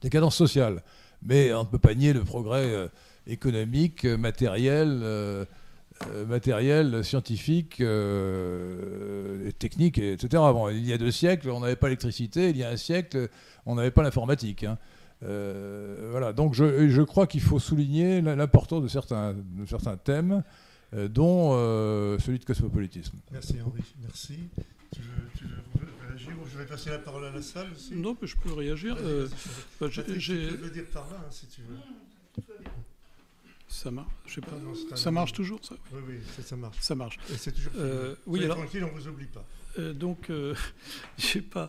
Décadence 0.00 0.36
sociale. 0.36 0.82
Mais 1.22 1.52
on 1.52 1.64
ne 1.64 1.68
peut 1.68 1.80
pas 1.80 1.94
nier 1.94 2.12
le 2.12 2.22
progrès 2.22 2.64
euh, 2.64 2.88
économique, 3.26 4.04
matériel, 4.04 5.00
euh, 5.02 5.44
matériel, 6.28 7.04
scientifique, 7.04 7.82
technique, 9.58 9.98
etc. 9.98 10.42
Il 10.70 10.86
y 10.86 10.92
a 10.92 10.98
deux 10.98 11.10
siècles, 11.10 11.50
on 11.50 11.58
n'avait 11.58 11.74
pas 11.74 11.88
l'électricité, 11.88 12.50
il 12.50 12.56
y 12.56 12.62
a 12.62 12.70
un 12.70 12.76
siècle, 12.76 13.28
on 13.66 13.74
n'avait 13.74 13.90
pas 13.90 14.04
l'informatique. 14.04 14.62
Hein. 14.62 14.78
Euh, 15.24 16.08
voilà, 16.10 16.32
donc 16.32 16.54
je, 16.54 16.88
je 16.88 17.02
crois 17.02 17.26
qu'il 17.26 17.40
faut 17.40 17.58
souligner 17.58 18.20
l'importance 18.20 18.82
de 18.82 18.88
certains, 18.88 19.34
de 19.34 19.66
certains 19.66 19.96
thèmes, 19.96 20.42
euh, 20.94 21.08
dont 21.08 21.50
euh, 21.54 22.18
celui 22.20 22.38
de 22.38 22.44
cosmopolitisme. 22.44 23.18
Merci 23.32 23.56
Henri, 23.64 23.82
merci. 24.02 24.38
Tu 24.94 25.00
veux, 25.02 25.08
tu 25.36 25.44
veux 25.44 25.88
réagir 26.08 26.30
ou 26.42 26.46
je 26.50 26.58
vais 26.58 26.66
passer 26.66 26.90
la 26.90 26.98
parole 26.98 27.24
à 27.26 27.30
la 27.30 27.42
salle 27.42 27.66
aussi? 27.74 27.94
Non, 27.96 28.16
mais 28.22 28.26
je 28.28 28.36
peux 28.36 28.52
réagir. 28.52 28.96
Euh, 29.00 29.28
bah, 29.80 29.88
je 29.90 30.00
veux 30.02 30.70
dire 30.70 30.84
par 30.92 31.06
là, 31.10 31.16
hein, 31.20 31.26
si 31.30 31.46
tu 31.46 31.62
veux. 31.62 32.44
Ça 33.70 33.90
marche, 33.90 34.08
je 34.26 34.34
sais 34.36 34.40
pas. 34.40 34.52
Non, 34.56 34.72
c'est 34.74 34.92
un 34.92 34.96
Ça 34.96 35.10
marche 35.10 35.32
toujours, 35.34 35.60
ça 35.62 35.74
Oui, 35.92 36.00
oui, 36.08 36.14
ça, 36.36 36.42
ça 36.42 36.56
marche. 36.56 36.76
Ça 36.80 36.94
marche. 36.94 37.18
Et 37.30 37.36
c'est 37.36 37.52
toujours. 37.52 37.72
Euh, 37.76 38.14
oui, 38.26 38.38
Soyez 38.38 38.44
alors- 38.46 38.56
tranquille, 38.58 38.84
on 38.84 38.96
vous 38.98 39.08
oublie 39.08 39.26
pas. 39.26 39.44
Euh, 39.78 39.92
donc, 39.92 40.30
euh, 40.30 40.54
pas, 41.50 41.66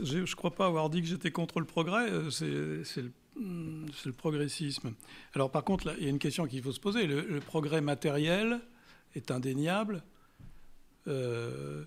je 0.00 0.34
crois 0.34 0.54
pas 0.54 0.66
avoir 0.66 0.90
dit 0.90 1.00
que 1.02 1.08
j'étais 1.08 1.30
contre 1.30 1.60
le 1.60 1.66
progrès. 1.66 2.10
euh, 2.10 2.30
c'est, 2.30 2.84
c'est 2.84 3.02
le, 3.02 3.12
hmm, 3.36 3.86
c'est 3.94 4.06
le 4.06 4.12
progressisme. 4.12 4.94
Alors, 5.34 5.50
par 5.50 5.64
contre, 5.64 5.94
il 5.98 6.04
y 6.04 6.06
a 6.06 6.10
une 6.10 6.18
question 6.18 6.46
qu'il 6.46 6.62
faut 6.62 6.72
se 6.72 6.80
poser. 6.80 7.06
Le, 7.06 7.40
progrès 7.40 7.80
matériel 7.80 8.60
est 9.14 9.30
indéniable. 9.30 10.02
Euh, 11.06 11.84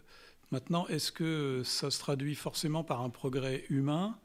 maintenant, 0.51 0.88
est-ce 0.88 1.11
que 1.11 1.61
ça 1.63 1.91
se 1.91 1.99
traduit 1.99 2.36
forcément 2.36 2.84
par 2.84 3.01
un 3.01 3.09
progrès 3.09 3.65
humain? 3.69 4.17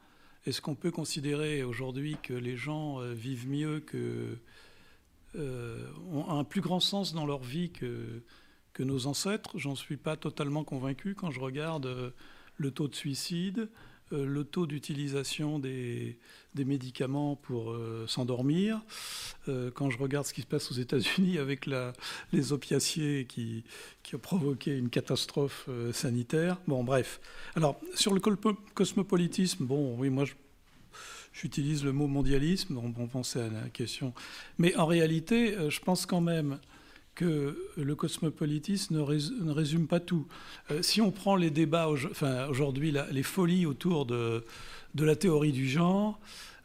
Est-ce 0.47 0.61
qu'on 0.61 0.77
peut 0.77 0.93
considérer 0.93 1.63
aujourd'hui 1.65 2.17
que 2.23 2.33
les 2.33 2.57
gens 2.57 3.01
vivent 3.01 3.49
mieux, 3.49 3.81
que 3.81 4.39
ont 5.35 6.31
un 6.31 6.45
plus 6.45 6.63
grand 6.63 6.81
sens 6.81 7.13
dans 7.13 7.27
leur 7.27 7.43
vie 7.43 7.71
que 7.71 8.23
que 8.77 8.83
nos 8.83 9.07
ancêtres. 9.07 9.59
J'en 9.59 9.75
suis 9.75 9.97
pas 9.97 10.17
totalement 10.17 10.63
convaincu 10.63 11.15
quand 11.15 11.31
je 11.31 11.41
regarde 11.41 11.87
euh, 11.87 12.11
le 12.59 12.71
taux 12.71 12.89
de 12.89 12.95
suicide, 12.95 13.71
euh, 14.13 14.27
le 14.27 14.45
taux 14.45 14.67
d'utilisation 14.67 15.59
des, 15.59 16.19
des 16.55 16.67
médicaments 16.67 17.37
pour 17.37 17.73
euh, 17.73 18.05
s'endormir, 18.07 18.83
quand 19.75 19.91
je 19.91 19.99
regarde 19.99 20.27
ce 20.27 20.35
qui 20.35 20.43
se 20.43 20.47
passe 20.47 20.71
aux 20.71 20.75
États-Unis 20.75 21.39
avec 21.47 21.65
la, 21.67 21.95
les 22.33 22.53
opiacés 22.53 23.25
qui, 23.29 23.65
qui 24.03 24.15
ont 24.17 24.19
provoqué 24.19 24.77
une 24.77 24.91
catastrophe 24.91 25.71
sanitaire. 25.93 26.59
Bon, 26.67 26.83
bref. 26.83 27.21
Alors, 27.55 27.81
sur 27.95 28.13
le 28.13 28.21
cosmopolitisme, 28.75 29.65
bon, 29.65 29.97
oui, 29.99 30.11
moi, 30.11 30.25
J'utilise 31.33 31.85
le 31.85 31.93
mot 31.93 32.07
mondialisme, 32.07 32.79
on, 32.79 32.95
on 32.99 33.09
pensait 33.09 33.43
à 33.43 33.51
la 33.51 33.69
question. 33.69 34.15
Mais 34.57 34.75
en 34.77 34.87
réalité, 34.87 35.55
je 35.69 35.81
pense 35.81 36.07
quand 36.07 36.23
même 36.23 36.59
que 37.17 37.57
le 37.77 37.95
cosmopolitisme 37.97 38.95
ne, 38.95 39.01
rés- 39.01 39.33
ne 39.41 39.51
résume 39.51 39.89
pas 39.89 39.99
tout. 40.01 40.27
Euh, 40.71 40.83
si 40.83 41.01
on 41.01 41.11
prend 41.11 41.35
les 41.35 41.51
débats, 41.51 41.89
enfin, 41.89 42.47
aujourd'hui, 42.49 42.93
la- 42.93 43.11
les 43.11 43.23
folies 43.25 43.67
autour 43.67 44.07
de, 44.07 44.45
de 44.95 45.05
la 45.05 45.17
théorie 45.17 45.51
du 45.53 45.67
genre, 45.69 46.21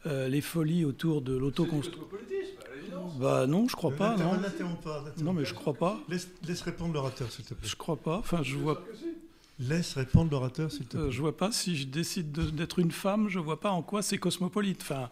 euh, 0.06 0.28
les 0.28 0.40
folies 0.42 0.84
autour 0.84 1.22
de 1.22 1.34
l'autoconstruction. 1.36 2.06
Bah 3.18 3.46
non, 3.46 3.66
je 3.68 3.74
crois 3.76 3.90
Ne 3.90 3.96
pas, 3.96 4.16
non. 4.16 4.30
pas. 4.82 5.04
Non, 5.22 5.32
mais 5.32 5.44
je 5.44 5.54
crois 5.54 5.74
pas. 5.74 5.98
Laisse, 6.08 6.28
laisse 6.46 6.60
répondre 6.62 6.92
l'orateur, 6.94 7.30
s'il 7.32 7.44
te 7.44 7.54
plaît. 7.54 7.68
Je 7.68 7.76
crois 7.76 7.96
pas. 7.96 8.18
Enfin, 8.18 8.42
je 8.42 8.56
vois, 8.56 8.82
Laisse 9.58 9.94
répondre 9.94 10.30
l'orateur, 10.30 10.70
s'il 10.72 10.86
te 10.86 10.96
euh, 10.96 11.02
plaît. 11.04 11.12
je 11.12 11.20
vois 11.20 11.36
pas 11.36 11.52
si 11.52 11.76
je 11.76 11.86
décide 11.86 12.32
de- 12.32 12.50
d'être 12.50 12.78
une 12.78 12.90
femme, 12.90 13.28
je 13.28 13.38
vois 13.38 13.60
pas 13.60 13.70
en 13.70 13.82
quoi 13.82 14.02
c'est 14.02 14.18
cosmopolite. 14.18 14.80
Enfin, 14.82 15.08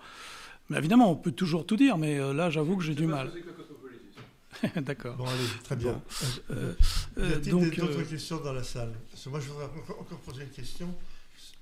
mais 0.69 0.79
évidemment, 0.79 1.11
on 1.11 1.17
peut 1.17 1.33
toujours 1.33 1.65
tout 1.67 1.77
dire, 1.77 1.97
mais 1.99 2.19
euh, 2.19 2.33
là, 2.33 2.51
j'avoue 2.51 2.77
que 2.77 2.83
j'ai 2.83 2.95
du 2.95 3.07
mal. 3.07 3.31
D'accord. 4.83 5.17
Bon, 5.17 5.25
allez, 5.27 5.47
très 5.65 5.77
bien. 5.77 5.93
Bon. 5.93 6.03
Euh, 6.51 6.75
Euh, 7.19 7.31
y 7.31 7.33
a-t-il 7.35 7.51
donc, 7.53 7.75
d'autres 7.77 8.01
euh, 8.01 8.05
questions 8.05 8.41
dans 8.41 8.53
la 8.53 8.63
salle 8.63 8.93
Parce 9.11 9.25
que 9.25 9.29
moi, 9.31 9.41
je 9.41 9.49
voudrais 9.49 9.65
encore, 9.67 10.01
encore 10.01 10.19
poser 10.19 10.43
une 10.43 10.51
question. 10.51 10.95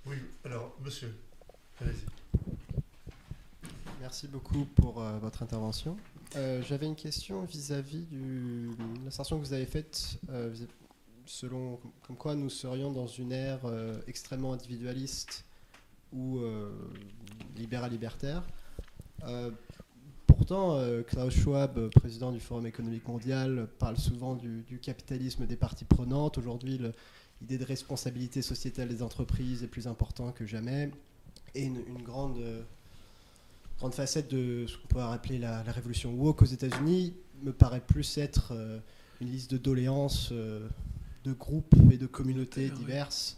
Oui, 0.07 0.16
alors, 0.44 0.74
monsieur, 0.84 1.14
allez-y. 1.80 2.05
Merci 4.01 4.28
beaucoup 4.28 4.64
pour 4.76 5.03
euh, 5.03 5.18
votre 5.18 5.42
intervention. 5.42 5.96
Euh, 6.36 6.62
J'avais 6.68 6.86
une 6.86 6.96
question 6.96 7.44
vis-à-vis 7.44 8.07
de 8.11 8.68
l'assertion 9.05 9.38
que 9.38 9.44
vous 9.46 9.53
avez 9.53 9.66
faite, 9.66 10.18
euh, 10.30 10.55
selon 11.26 11.80
comme 12.07 12.16
quoi 12.16 12.34
nous 12.34 12.51
serions 12.51 12.92
dans 12.92 13.07
une 13.07 13.32
ère 13.32 13.61
euh, 13.64 13.99
extrêmement 14.07 14.53
individualiste 14.53 15.44
ou 16.12 16.38
euh, 16.38 16.70
libéral-libertaire. 17.57 18.42
Pourtant, 20.49 20.78
euh, 20.78 21.03
Klaus 21.03 21.34
Schwab, 21.34 21.76
euh, 21.76 21.90
président 21.90 22.32
du 22.32 22.40
Forum 22.40 22.64
économique 22.64 23.07
mondial, 23.07 23.68
parle 23.78 23.99
souvent 23.99 24.34
du, 24.34 24.62
du 24.62 24.78
capitalisme 24.78 25.44
des 25.44 25.57
parties 25.57 25.84
prenantes. 25.84 26.38
Aujourd'hui, 26.38 26.80
l'idée 27.42 27.59
de 27.59 27.64
responsabilité 27.66 28.40
sociétale 28.40 28.88
des 28.88 29.03
entreprises 29.03 29.62
est 29.62 29.66
plus 29.66 29.86
importante 29.86 30.34
que 30.34 30.46
jamais. 30.46 30.90
Et 31.55 31.64
une, 31.64 31.82
une 31.86 32.03
grande, 32.03 32.38
euh, 32.38 32.62
grande 33.78 33.92
facette 33.92 34.30
de 34.30 34.64
ce 34.66 34.78
qu'on 34.78 34.88
peut 34.88 35.03
appeler 35.03 35.38
la, 35.38 35.62
la 35.64 35.72
révolution 35.72 36.14
woke 36.14 36.40
aux 36.40 36.46
États-Unis 36.46 37.12
me 37.42 37.53
paraît 37.53 37.82
plus 37.86 38.16
être 38.16 38.53
euh, 38.53 38.78
une 39.20 39.28
liste 39.28 39.51
de 39.51 39.59
doléances 39.59 40.30
euh, 40.32 40.66
de 41.24 41.34
groupes 41.34 41.74
et 41.92 41.99
de 41.99 42.07
communautés 42.07 42.70
diverses 42.70 43.36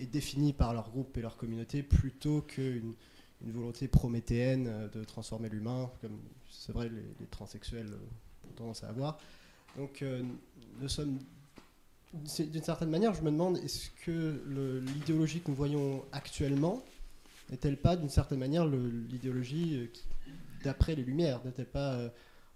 et 0.00 0.06
définies 0.06 0.54
par 0.54 0.74
leurs 0.74 0.90
groupes 0.90 1.16
et 1.18 1.20
leurs 1.20 1.36
communautés 1.36 1.84
plutôt 1.84 2.40
qu'une 2.40 2.94
une 3.44 3.52
volonté 3.52 3.88
prométhéenne 3.88 4.66
euh, 4.68 4.88
de 4.88 5.04
transformer 5.04 5.48
l'humain, 5.48 5.90
comme 6.00 6.18
c'est 6.50 6.72
vrai 6.72 6.88
les, 6.88 7.02
les 7.20 7.26
transsexuels 7.26 7.92
euh, 7.92 8.48
ont 8.48 8.52
tendance 8.56 8.84
à 8.84 8.88
avoir. 8.88 9.18
Donc 9.76 10.02
euh, 10.02 10.22
nous 10.80 10.88
sommes 10.88 11.18
d'une 12.12 12.62
certaine 12.62 12.88
manière, 12.90 13.12
je 13.14 13.20
me 13.22 13.30
demande, 13.30 13.58
est-ce 13.58 13.90
que 14.04 14.42
l'idéologie 14.94 15.40
que 15.40 15.50
nous 15.50 15.56
voyons 15.56 16.04
actuellement 16.12 16.82
n'est-elle 17.50 17.76
pas 17.76 17.96
d'une 17.96 18.08
certaine 18.08 18.38
manière 18.38 18.66
l'idéologie 18.66 19.76
euh, 19.76 20.32
d'après 20.64 20.94
les 20.94 21.04
Lumières 21.04 21.44
N'est-elle 21.44 21.66
pas, 21.68 21.94
euh, 21.94 22.08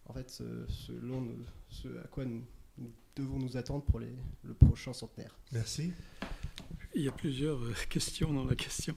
en 0.06 0.14
fait, 0.14 0.30
ce, 0.30 0.42
selon 0.68 1.20
nous- 1.20 1.44
ce 1.68 1.88
à 2.02 2.06
quoi 2.10 2.24
nous, 2.24 2.42
nous 2.78 2.90
devons 3.14 3.38
nous 3.38 3.56
attendre 3.58 3.84
pour 3.84 4.00
les- 4.00 4.16
le 4.42 4.54
prochain 4.54 4.94
centenaire? 4.94 5.34
Merci. 5.52 5.92
Il 6.94 7.02
y 7.02 7.08
a 7.08 7.12
plusieurs 7.12 7.60
questions 7.88 8.32
dans 8.32 8.44
la 8.46 8.56
question. 8.56 8.94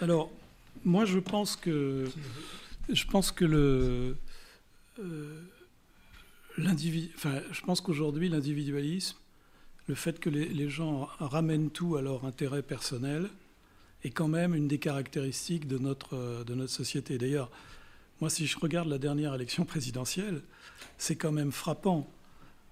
Alors, 0.00 0.30
moi, 0.84 1.04
je 1.04 1.18
pense 1.18 1.56
que 1.56 2.06
je 2.88 3.04
pense 3.04 3.32
que 3.32 3.44
le 3.44 4.16
euh, 4.98 5.42
enfin, 7.14 7.40
je 7.52 7.60
pense 7.60 7.82
qu'aujourd'hui, 7.82 8.30
l'individualisme, 8.30 9.18
le 9.86 9.94
fait 9.94 10.18
que 10.18 10.30
les, 10.30 10.70
gens 10.70 11.08
ramènent 11.18 11.70
tout 11.70 11.96
à 11.96 12.02
leur 12.02 12.24
intérêt 12.24 12.62
personnel, 12.62 13.28
est 14.02 14.10
quand 14.10 14.28
même 14.28 14.54
une 14.54 14.68
des 14.68 14.78
caractéristiques 14.78 15.68
de 15.68 15.76
notre 15.76 16.44
de 16.44 16.54
notre 16.54 16.72
société. 16.72 17.18
D'ailleurs, 17.18 17.50
moi, 18.22 18.30
si 18.30 18.46
je 18.46 18.58
regarde 18.58 18.88
la 18.88 18.98
dernière 18.98 19.34
élection 19.34 19.66
présidentielle, 19.66 20.40
c'est 20.96 21.16
quand 21.16 21.32
même 21.32 21.52
frappant. 21.52 22.10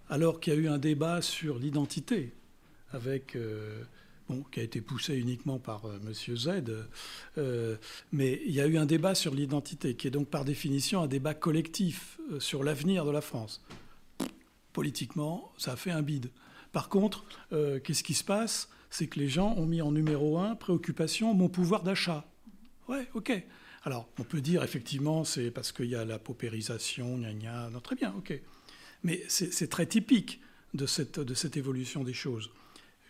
Alors 0.08 0.40
qu'il 0.40 0.54
y 0.54 0.56
a 0.56 0.58
eu 0.58 0.68
un 0.68 0.78
débat 0.78 1.20
sur 1.20 1.58
l'identité, 1.58 2.32
avec 2.92 3.36
euh, 3.36 3.82
qui 4.50 4.60
a 4.60 4.62
été 4.62 4.80
poussé 4.80 5.16
uniquement 5.16 5.58
par 5.58 5.86
euh, 5.86 5.98
Monsieur 6.02 6.36
Z, 6.36 6.62
euh, 7.38 7.76
mais 8.12 8.40
il 8.46 8.52
y 8.52 8.60
a 8.60 8.66
eu 8.66 8.76
un 8.76 8.86
débat 8.86 9.14
sur 9.14 9.34
l'identité, 9.34 9.94
qui 9.94 10.06
est 10.06 10.10
donc 10.10 10.28
par 10.28 10.44
définition 10.44 11.02
un 11.02 11.06
débat 11.06 11.34
collectif 11.34 12.18
euh, 12.30 12.40
sur 12.40 12.62
l'avenir 12.64 13.04
de 13.04 13.10
la 13.10 13.20
France. 13.20 13.64
Politiquement, 14.72 15.52
ça 15.56 15.72
a 15.72 15.76
fait 15.76 15.90
un 15.90 16.02
bide. 16.02 16.30
Par 16.72 16.88
contre, 16.88 17.24
qu'est-ce 17.50 18.04
qui 18.04 18.14
se 18.14 18.22
passe? 18.22 18.68
C'est 18.90 19.06
que 19.08 19.18
les 19.18 19.28
gens 19.28 19.54
ont 19.56 19.66
mis 19.66 19.82
en 19.82 19.90
numéro 19.90 20.38
un 20.38 20.54
préoccupation 20.54 21.34
mon 21.34 21.48
pouvoir 21.48 21.82
d'achat. 21.82 22.30
Ouais, 22.88 23.08
ok. 23.14 23.32
Alors, 23.84 24.08
on 24.18 24.22
peut 24.22 24.42
dire 24.42 24.62
effectivement, 24.62 25.24
c'est 25.24 25.50
parce 25.50 25.72
qu'il 25.72 25.86
y 25.86 25.96
a 25.96 26.04
la 26.04 26.18
paupérisation, 26.18 27.16
gna 27.16 27.32
gna, 27.32 27.70
non, 27.70 27.80
très 27.80 27.96
bien, 27.96 28.14
ok. 28.18 28.38
Mais 29.02 29.24
c'est 29.28 29.68
très 29.68 29.86
typique 29.86 30.40
de 30.74 30.86
cette 30.86 31.56
évolution 31.56 32.04
des 32.04 32.14
choses. 32.14 32.50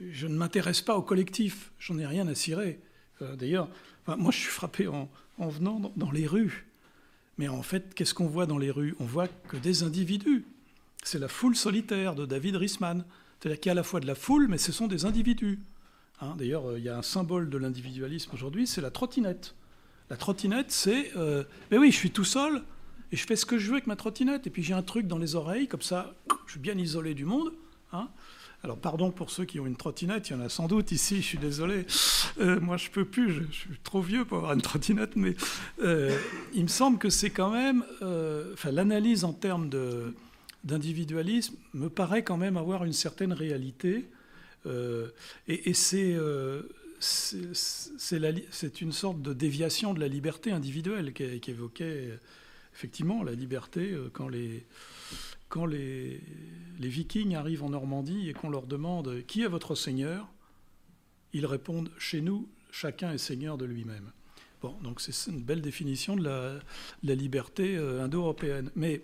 Je 0.01 0.27
ne 0.27 0.35
m'intéresse 0.37 0.81
pas 0.81 0.97
au 0.97 1.03
collectif, 1.03 1.73
j'en 1.79 1.99
ai 1.99 2.07
rien 2.07 2.27
à 2.29 2.35
cirer. 2.35 2.79
Euh, 3.23 3.37
D'ailleurs, 3.37 3.69
moi 4.07 4.31
je 4.31 4.39
suis 4.39 4.49
frappé 4.51 4.87
en, 4.87 5.11
en 5.39 5.49
venant 5.49 5.93
dans, 5.97 6.11
les 6.11 6.27
rues. 6.27 6.67
Mais 7.37 7.49
en 7.49 7.63
fait, 7.63 7.95
qu'est-ce 7.95 8.15
qu'on 8.15 8.27
voit 8.27 8.47
dans 8.47 8.59
les 8.59 8.71
rues? 8.71 8.95
On 9.01 9.05
voit 9.05 9.29
que 9.49 9.57
des 9.57 9.83
individus. 9.83 10.45
C'est 11.05 11.19
la 11.19 11.29
foule 11.29 11.57
solitaire 11.57 12.15
de 12.15 12.27
David 12.27 12.57
Risman. 12.57 13.05
C'est-à-dire 13.41 13.61
qu'il 13.61 13.71
y 13.71 13.71
a 13.71 13.73
à 13.73 13.75
la 13.77 13.83
fois 13.85 14.01
de 14.01 14.07
la 14.07 14.17
foule, 14.17 14.49
mais 14.49 14.59
ce 14.59 14.73
sont 14.73 14.89
des 14.89 15.05
individus. 15.05 15.61
Hein, 16.21 16.35
D'ailleurs, 16.37 16.71
euh, 16.71 16.79
il 16.79 16.85
y 16.85 16.89
a 16.89 16.97
un 16.99 17.03
symbole 17.03 17.49
de 17.51 17.59
l'individualisme 17.59 18.31
aujourd'hui, 18.35 18.67
c'est 18.67 18.81
la 18.81 18.91
trottinette. 18.91 19.55
La 20.11 20.17
trottinette, 20.17 20.73
c'est, 20.73 21.17
euh, 21.17 21.45
ben 21.71 21.79
oui, 21.79 21.93
je 21.93 21.97
suis 21.97 22.11
tout 22.11 22.25
seul 22.25 22.63
et 23.13 23.17
je 23.17 23.25
fais 23.27 23.37
ce 23.37 23.47
que 23.47 23.59
je 23.59 23.67
veux 23.69 23.75
avec 23.75 23.87
ma 23.87 23.95
trottinette. 23.95 24.47
Et 24.47 24.51
puis 24.51 24.63
j'ai 24.63 24.75
un 24.75 24.83
truc 24.83 25.07
dans 25.07 25.19
les 25.19 25.37
oreilles, 25.37 25.69
comme 25.69 25.83
ça, 25.83 26.15
je 26.47 26.53
suis 26.53 26.61
bien 26.61 26.77
isolé 26.77 27.15
du 27.15 27.25
monde. 27.25 27.53
hein. 27.93 28.09
Alors, 28.65 28.77
pardon 28.77 29.13
pour 29.13 29.31
ceux 29.31 29.45
qui 29.45 29.61
ont 29.61 29.67
une 29.67 29.77
trottinette, 29.77 30.31
il 30.31 30.33
y 30.33 30.37
en 30.37 30.41
a 30.41 30.49
sans 30.49 30.67
doute 30.67 30.91
ici, 30.91 31.23
je 31.23 31.27
suis 31.27 31.39
désolé. 31.39 31.87
Euh, 32.41 32.59
moi, 32.59 32.77
je 32.77 32.91
peux 32.91 33.05
plus, 33.05 33.33
je, 33.33 33.53
suis 33.53 33.79
trop 33.85 34.03
vieux 34.03 34.25
pour 34.25 34.39
avoir 34.39 34.53
une 34.53 34.63
trottinette, 34.63 35.15
mais 35.15 35.37
euh, 35.81 36.17
il 36.55 36.65
me 36.65 36.69
semble 36.69 36.99
que 36.99 37.09
c'est 37.09 37.31
quand 37.31 37.51
même. 37.51 37.85
euh, 38.03 38.55
l'analyse 38.65 39.23
en 39.25 39.33
termes 39.33 39.71
d'individualisme 40.65 41.55
me 41.73 41.89
paraît 41.89 42.25
quand 42.25 42.37
même 42.37 42.57
avoir 42.57 42.85
une 42.85 42.93
certaine 42.93 43.33
réalité. 43.33 44.09
Et 45.47 45.73
c'est. 45.73 46.17
c'est 47.01 48.81
une 48.81 48.93
sorte 48.93 49.23
de 49.23 49.33
déviation 49.33 49.95
de 49.95 50.01
la 50.01 50.09
liberté 50.09 50.51
individuelle 50.51 51.13
qui, 51.13 51.41
qui 51.41 51.53
évoquait 51.53 51.85
euh, 51.85 52.17
effectivement 52.75 53.23
la 53.23 53.33
liberté 53.33 53.97
quand 54.13 54.29
les, 54.29 54.67
quand 55.49 55.67
les, 55.67 56.21
les 56.79 56.89
vikings 56.89 57.35
arrivent 57.35 57.65
en 57.65 57.71
Normandie 57.71 58.29
et 58.29 58.33
qu'on 58.33 58.51
leur 58.51 58.67
demande 58.67 59.23
qui 59.27 59.43
est 59.43 59.49
votre 59.49 59.75
seigneur, 59.75 60.29
ils 61.33 61.47
répondent 61.47 61.91
chez 61.99 62.21
nous, 62.21 62.49
chacun 62.71 63.13
est 63.13 63.19
seigneur 63.19 63.59
de 63.59 63.65
lui-même. 63.65 64.11
Bon, 64.61 64.75
donc 64.83 65.01
c'est 65.01 65.31
une 65.31 65.43
belle 65.43 65.61
définition 65.61 66.17
de 66.17 66.25
la, 66.25 67.15
liberté 67.15 67.77
euh, 67.77 68.03
indo-européenne. 68.03 68.71
Mais 68.75 69.03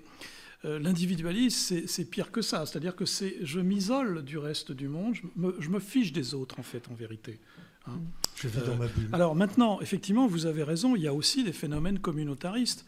euh, 0.64 0.78
l'individualisme, 0.78 1.86
c'est 1.86 2.04
pire 2.04 2.32
que 2.32 2.42
ça. 2.42 2.66
C'est-à-dire 2.66 2.96
que 2.96 3.04
je 3.04 3.60
m'isole 3.60 4.24
du 4.24 4.38
reste 4.38 4.72
du 4.72 4.88
monde, 4.88 5.14
je 5.14 5.68
me, 5.68 5.78
fiche 5.78 6.12
des 6.12 6.34
autres, 6.34 6.58
en 6.58 6.64
fait, 6.64 6.88
en 6.90 6.94
vérité. 6.94 7.38
Hein. 7.86 8.00
Je 8.34 8.48
vis 8.48 8.66
dans 8.66 8.76
ma 8.76 8.86
bulle. 8.86 9.08
Alors 9.12 9.36
maintenant, 9.36 9.80
effectivement, 9.80 10.26
vous 10.26 10.46
avez 10.46 10.64
raison, 10.64 10.96
il 10.96 11.02
y 11.02 11.06
a 11.06 11.14
aussi 11.14 11.44
des 11.44 11.52
phénomènes 11.52 12.00
communautaristes. 12.00 12.84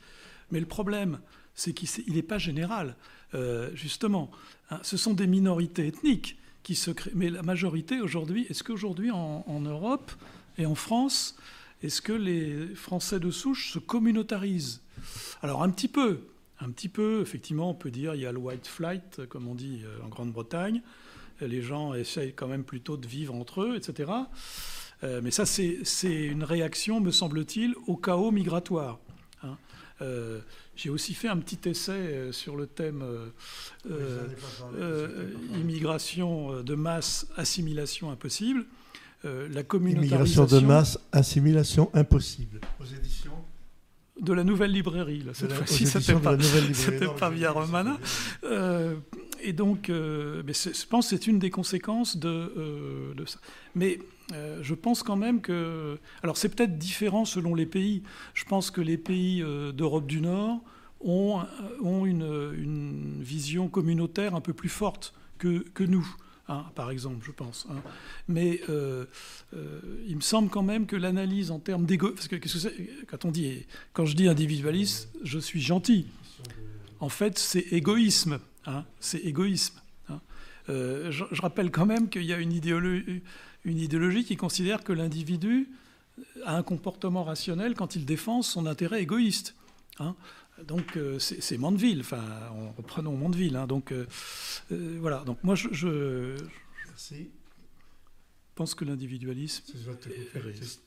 Mais 0.50 0.58
le 0.58 0.66
problème, 0.66 1.20
c'est 1.54 1.72
qu'il 1.72 2.14
n'est 2.14 2.22
pas 2.22 2.38
général. 2.38 2.96
Justement, 3.74 4.30
hein. 4.70 4.80
ce 4.82 4.96
sont 4.96 5.12
des 5.12 5.26
minorités 5.26 5.86
ethniques 5.86 6.38
qui 6.62 6.74
se 6.74 6.90
créent. 6.90 7.12
Mais 7.14 7.28
la 7.28 7.42
majorité 7.42 8.00
aujourd'hui, 8.00 8.46
est-ce 8.48 8.64
qu'aujourd'hui 8.64 9.10
en 9.10 9.60
Europe 9.60 10.10
et 10.58 10.66
en 10.66 10.74
France, 10.74 11.36
est-ce 11.82 12.00
que 12.00 12.12
les 12.12 12.74
Français 12.74 13.20
de 13.20 13.30
souche 13.30 13.72
se 13.72 13.78
communautarisent? 13.78 14.80
Alors 15.42 15.62
un 15.62 15.70
petit 15.70 15.88
peu, 15.88 16.20
un 16.60 16.70
petit 16.70 16.88
peu, 16.88 17.20
effectivement, 17.20 17.70
on 17.70 17.74
peut 17.74 17.90
dire 17.90 18.14
il 18.14 18.22
y 18.22 18.26
a 18.26 18.32
le 18.32 18.38
white 18.38 18.66
flight, 18.66 19.26
comme 19.28 19.46
on 19.46 19.54
dit 19.54 19.82
euh, 19.84 20.04
en 20.04 20.08
Grande-Bretagne. 20.08 20.82
Les 21.42 21.60
gens 21.60 21.92
essayent 21.92 22.32
quand 22.32 22.48
même 22.48 22.64
plutôt 22.64 22.96
de 22.96 23.06
vivre 23.06 23.34
entre 23.34 23.60
eux, 23.60 23.76
etc. 23.76 24.10
Euh, 25.04 25.20
mais 25.22 25.30
ça, 25.30 25.44
c'est 25.44 25.84
une 26.04 26.42
réaction, 26.42 26.98
me 27.00 27.10
semble-t-il, 27.10 27.74
au 27.86 27.96
chaos 27.96 28.30
migratoire. 28.30 28.98
Hein. 29.42 29.58
Euh, 30.00 30.40
j'ai 30.76 30.90
aussi 30.90 31.14
fait 31.14 31.28
un 31.28 31.38
petit 31.38 31.68
essai 31.68 32.28
sur 32.32 32.56
le 32.56 32.66
thème 32.66 33.04
immigration 35.54 36.62
de 36.62 36.74
masse, 36.74 37.26
assimilation 37.36 38.10
impossible. 38.10 38.66
Euh, 39.24 39.48
la 39.50 39.62
communautarisation. 39.62 40.16
Immigration 40.18 40.60
de 40.60 40.64
masse, 40.64 40.98
assimilation 41.10 41.90
impossible. 41.94 42.60
Aux 42.80 42.84
éditions 42.84 43.32
de 44.20 44.32
la 44.32 44.44
nouvelle 44.44 44.72
librairie. 44.72 45.22
Là, 45.24 45.32
cette 45.34 45.52
fois-ci, 45.52 45.86
c'était 45.86 46.14
pas, 46.14 46.36
pas 47.18 47.30
via 47.30 47.50
Romana. 47.50 47.98
Euh, 48.44 48.96
et 49.46 49.52
donc, 49.52 49.90
euh, 49.90 50.42
je 50.46 50.86
pense 50.86 51.10
que 51.10 51.16
c'est 51.16 51.26
une 51.26 51.38
des 51.38 51.50
conséquences 51.50 52.16
de, 52.16 53.14
de 53.16 53.24
ça. 53.24 53.38
Mais 53.74 53.98
je 54.60 54.74
pense 54.74 55.02
quand 55.02 55.16
même 55.16 55.40
que. 55.40 55.98
Alors, 56.22 56.36
c'est 56.36 56.48
peut-être 56.48 56.78
différent 56.78 57.24
selon 57.24 57.54
les 57.54 57.66
pays. 57.66 58.02
Je 58.34 58.44
pense 58.44 58.70
que 58.70 58.80
les 58.80 58.98
pays 58.98 59.44
d'Europe 59.74 60.06
du 60.06 60.20
Nord 60.20 60.60
ont, 61.00 62.06
une, 62.06 63.22
vision 63.22 63.68
communautaire 63.68 64.34
un 64.34 64.40
peu 64.40 64.52
plus 64.52 64.68
forte 64.68 65.14
que, 65.38 65.84
nous. 65.84 66.06
Hein, 66.48 66.64
par 66.76 66.90
exemple, 66.92 67.24
je 67.26 67.32
pense. 67.32 67.66
Hein. 67.70 67.82
Mais 68.28 68.60
euh, 68.68 69.06
euh, 69.54 69.80
il 70.06 70.14
me 70.14 70.20
semble 70.20 70.48
quand 70.48 70.62
même 70.62 70.86
que 70.86 70.94
l'analyse 70.94 71.50
en 71.50 71.58
termes 71.58 71.86
d'égo... 71.86 72.12
Parce 72.12 72.28
que, 72.28 72.36
que 72.36 72.48
quand, 73.06 73.24
on 73.24 73.32
dit, 73.32 73.66
quand 73.92 74.06
je 74.06 74.14
dis 74.14 74.28
individualiste, 74.28 75.08
je 75.24 75.40
suis 75.40 75.60
gentil. 75.60 76.06
En 77.00 77.08
fait, 77.08 77.38
c'est 77.38 77.72
égoïsme. 77.72 78.38
Hein, 78.66 78.84
c'est 79.00 79.18
égoïsme. 79.18 79.80
Euh, 80.68 81.12
je, 81.12 81.40
rappelle 81.40 81.70
quand 81.70 81.86
même 81.86 82.08
qu'il 82.08 82.24
y 82.24 82.32
a 82.32 82.38
une 82.38 82.52
idéologie, 82.52 83.22
une 83.64 83.78
idéologie 83.78 84.24
qui 84.24 84.36
considère 84.36 84.82
que 84.82 84.92
l'individu 84.92 85.68
a 86.44 86.56
un 86.56 86.64
comportement 86.64 87.22
rationnel 87.22 87.74
quand 87.74 87.94
il 87.94 88.04
défend 88.04 88.42
son 88.42 88.66
intérêt 88.66 89.00
égoïste. 89.00 89.54
Donc 90.64 90.96
euh, 90.96 91.18
c'est 91.18 91.58
Mandeville, 91.58 92.00
enfin 92.00 92.22
reprenons 92.76 93.16
Mandeville. 93.16 93.56
Hein, 93.56 93.66
donc 93.66 93.92
euh, 93.92 94.06
euh, 94.72 94.96
voilà. 95.00 95.18
Donc 95.24 95.38
moi 95.42 95.54
je, 95.54 96.36
pense 98.54 98.74
que 98.74 98.84
l'individualisme. 98.84 99.64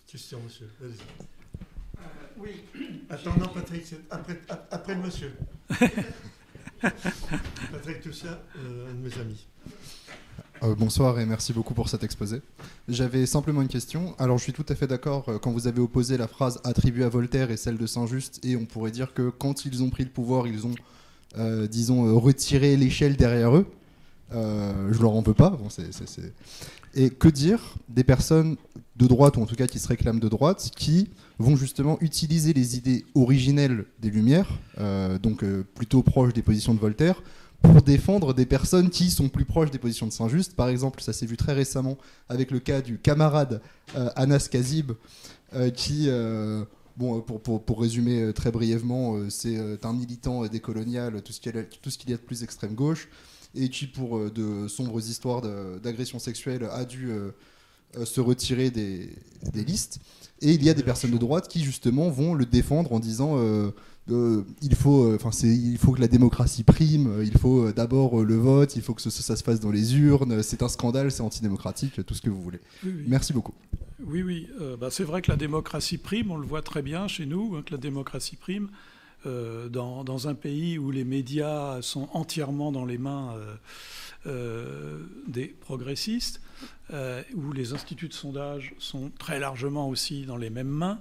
Question, 0.07 0.41
monsieur. 0.43 0.69
oui. 2.37 2.63
Attends, 3.09 3.37
non, 3.37 3.47
Patrick, 3.47 3.85
après, 4.09 4.41
après 4.49 4.95
le 4.95 5.01
monsieur. 5.01 5.33
Patrick 6.81 8.01
Toussaint, 8.01 8.39
un 8.55 8.93
de 8.93 8.99
mes 8.99 9.13
amis. 9.19 9.47
Euh, 10.63 10.75
bonsoir 10.75 11.19
et 11.19 11.25
merci 11.25 11.53
beaucoup 11.53 11.73
pour 11.73 11.87
cet 11.87 12.03
exposé. 12.03 12.41
J'avais 12.89 13.25
simplement 13.25 13.61
une 13.61 13.69
question. 13.69 14.13
Alors 14.17 14.37
je 14.37 14.43
suis 14.43 14.53
tout 14.53 14.65
à 14.67 14.75
fait 14.75 14.87
d'accord 14.87 15.29
euh, 15.29 15.37
quand 15.39 15.51
vous 15.51 15.67
avez 15.67 15.79
opposé 15.79 16.17
la 16.17 16.27
phrase 16.27 16.59
attribuée 16.63 17.05
à 17.05 17.09
Voltaire 17.09 17.49
et 17.49 17.57
celle 17.57 17.77
de 17.77 17.85
Saint-Just, 17.85 18.43
et 18.45 18.55
on 18.57 18.65
pourrait 18.65 18.91
dire 18.91 19.13
que 19.13 19.29
quand 19.29 19.65
ils 19.65 19.83
ont 19.83 19.89
pris 19.89 20.03
le 20.03 20.09
pouvoir, 20.09 20.47
ils 20.47 20.67
ont, 20.67 20.75
euh, 21.37 21.67
disons, 21.67 22.19
retiré 22.19 22.75
l'échelle 22.75 23.15
derrière 23.15 23.55
eux. 23.55 23.67
je 24.31 25.01
leur 25.01 25.11
en 25.11 25.21
veux 25.21 25.33
pas. 25.33 25.57
Et 26.95 27.09
que 27.09 27.27
dire 27.27 27.75
des 27.87 28.03
personnes 28.03 28.57
de 28.97 29.07
droite, 29.07 29.37
ou 29.37 29.41
en 29.41 29.45
tout 29.45 29.55
cas 29.55 29.67
qui 29.67 29.79
se 29.79 29.87
réclament 29.87 30.19
de 30.19 30.29
droite, 30.29 30.71
qui 30.75 31.09
vont 31.39 31.55
justement 31.55 31.97
utiliser 32.01 32.53
les 32.53 32.77
idées 32.77 33.05
originelles 33.15 33.85
des 33.99 34.09
Lumières, 34.09 34.59
donc 35.23 35.43
plutôt 35.73 36.03
proches 36.03 36.33
des 36.33 36.41
positions 36.41 36.73
de 36.73 36.79
Voltaire, 36.79 37.21
pour 37.61 37.81
défendre 37.81 38.33
des 38.33 38.45
personnes 38.45 38.89
qui 38.89 39.09
sont 39.09 39.29
plus 39.29 39.45
proches 39.45 39.71
des 39.71 39.79
positions 39.79 40.07
de 40.07 40.11
Saint-Just. 40.11 40.55
Par 40.55 40.69
exemple, 40.69 41.01
ça 41.01 41.13
s'est 41.13 41.25
vu 41.25 41.37
très 41.37 41.53
récemment 41.53 41.97
avec 42.29 42.51
le 42.51 42.59
cas 42.59 42.81
du 42.81 42.97
camarade 42.97 43.61
euh, 43.95 44.09
Anas 44.15 44.47
Kazib, 44.49 44.93
euh, 45.53 45.69
qui, 45.69 46.05
euh, 46.07 46.63
bon, 46.97 47.21
pour, 47.21 47.41
pour, 47.41 47.63
pour, 47.63 47.81
résumer 47.81 48.31
très 48.33 48.51
brièvement, 48.51 49.29
c'est 49.29 49.85
un 49.85 49.93
militant 49.93 50.45
décolonial, 50.47 51.21
tout 51.21 51.33
ce 51.33 51.39
qu'il 51.41 51.51
y, 51.53 52.11
y, 52.11 52.13
a 52.13 52.17
de 52.17 52.21
plus 52.21 52.43
extrême 52.43 52.75
gauche, 52.75 53.09
et 53.55 53.69
qui, 53.69 53.87
pour 53.87 54.31
de 54.31 54.67
sombres 54.67 54.99
histoires 55.09 55.41
d'agression 55.81 56.19
sexuelle, 56.19 56.67
a 56.71 56.85
dû 56.85 57.11
se 58.03 58.21
retirer 58.21 58.69
des, 58.69 59.09
des, 59.53 59.63
listes. 59.63 59.99
Et 60.41 60.53
il 60.53 60.63
y 60.63 60.69
a 60.69 60.73
des 60.73 60.83
personnes 60.83 61.11
de 61.11 61.17
droite 61.17 61.47
qui, 61.47 61.63
justement, 61.63 62.09
vont 62.09 62.33
le 62.33 62.45
défendre 62.45 62.93
en 62.93 62.99
disant 62.99 63.37
euh, 64.11 64.43
il, 64.61 64.75
faut, 64.75 65.03
euh, 65.03 65.17
il 65.43 65.77
faut 65.77 65.91
que 65.91 66.01
la 66.01 66.07
démocratie 66.07 66.63
prime, 66.63 67.07
euh, 67.07 67.23
il 67.23 67.37
faut 67.37 67.71
d'abord 67.71 68.23
le 68.23 68.35
vote, 68.35 68.75
il 68.75 68.81
faut 68.81 68.93
que 68.93 69.01
ça, 69.01 69.35
se 69.35 69.43
fasse 69.43 69.59
dans 69.59 69.71
les 69.71 69.95
urnes, 69.97 70.41
c'est 70.41 70.63
un 70.63 70.69
scandale, 70.69 71.11
c'est 71.11 71.21
antidémocratique, 71.21 72.05
tout 72.05 72.13
ce 72.13 72.21
que 72.21 72.29
vous 72.29 72.41
voulez. 72.41 72.59
Merci 73.07 73.33
beaucoup. 73.33 73.53
Oui, 74.03 74.23
oui, 74.23 74.47
bah, 74.79 74.89
c'est 74.89 75.03
vrai 75.03 75.21
que 75.21 75.29
la 75.29 75.37
démocratie 75.37 75.97
prime, 75.97 76.31
on 76.31 76.37
le 76.37 76.47
voit 76.47 76.61
très 76.61 76.81
bien 76.81 77.07
chez 77.07 77.25
nous, 77.25 77.55
hein, 77.55 77.63
que 77.65 77.71
la 77.71 77.77
démocratie 77.77 78.35
prime. 78.35 78.69
dans, 79.25 80.05
dans, 80.05 80.27
un 80.29 80.33
pays 80.33 80.77
où 80.77 80.91
les 80.91 81.03
médias 81.03 81.81
sont 81.81 82.07
entièrement 82.13 82.71
dans 82.71 82.85
les 82.85 82.97
mains 82.97 83.35
des 84.25 85.47
progressistes, 85.47 86.41
où 86.91 87.51
les 87.53 87.73
instituts 87.73 88.07
de 88.07 88.13
sondage 88.13 88.73
sont 88.79 89.11
très 89.19 89.39
largement 89.39 89.87
aussi 89.89 90.25
dans 90.25 90.37
les 90.37 90.49
mêmes 90.49 90.67
mains, 90.67 90.99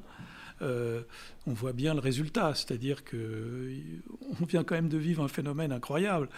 euh, 0.62 1.02
on 1.46 1.52
voit 1.52 1.72
bien 1.72 1.94
le 1.94 2.00
résultat, 2.00 2.54
c'est-à-dire 2.54 3.04
qu'on 3.04 4.44
vient 4.46 4.64
quand 4.64 4.74
même 4.74 4.88
de 4.88 4.98
vivre 4.98 5.22
un 5.22 5.28
phénomène 5.28 5.72
incroyable 5.72 6.28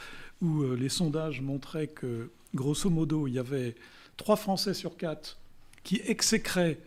où 0.42 0.62
euh, 0.62 0.74
les 0.74 0.88
sondages 0.88 1.40
montraient 1.40 1.88
que, 1.88 2.30
grosso 2.54 2.90
modo, 2.90 3.26
il 3.26 3.34
y 3.34 3.38
avait 3.38 3.74
trois 4.16 4.36
Français 4.36 4.74
sur 4.74 4.96
quatre 4.96 5.38
qui 5.82 6.00
exécraient 6.04 6.78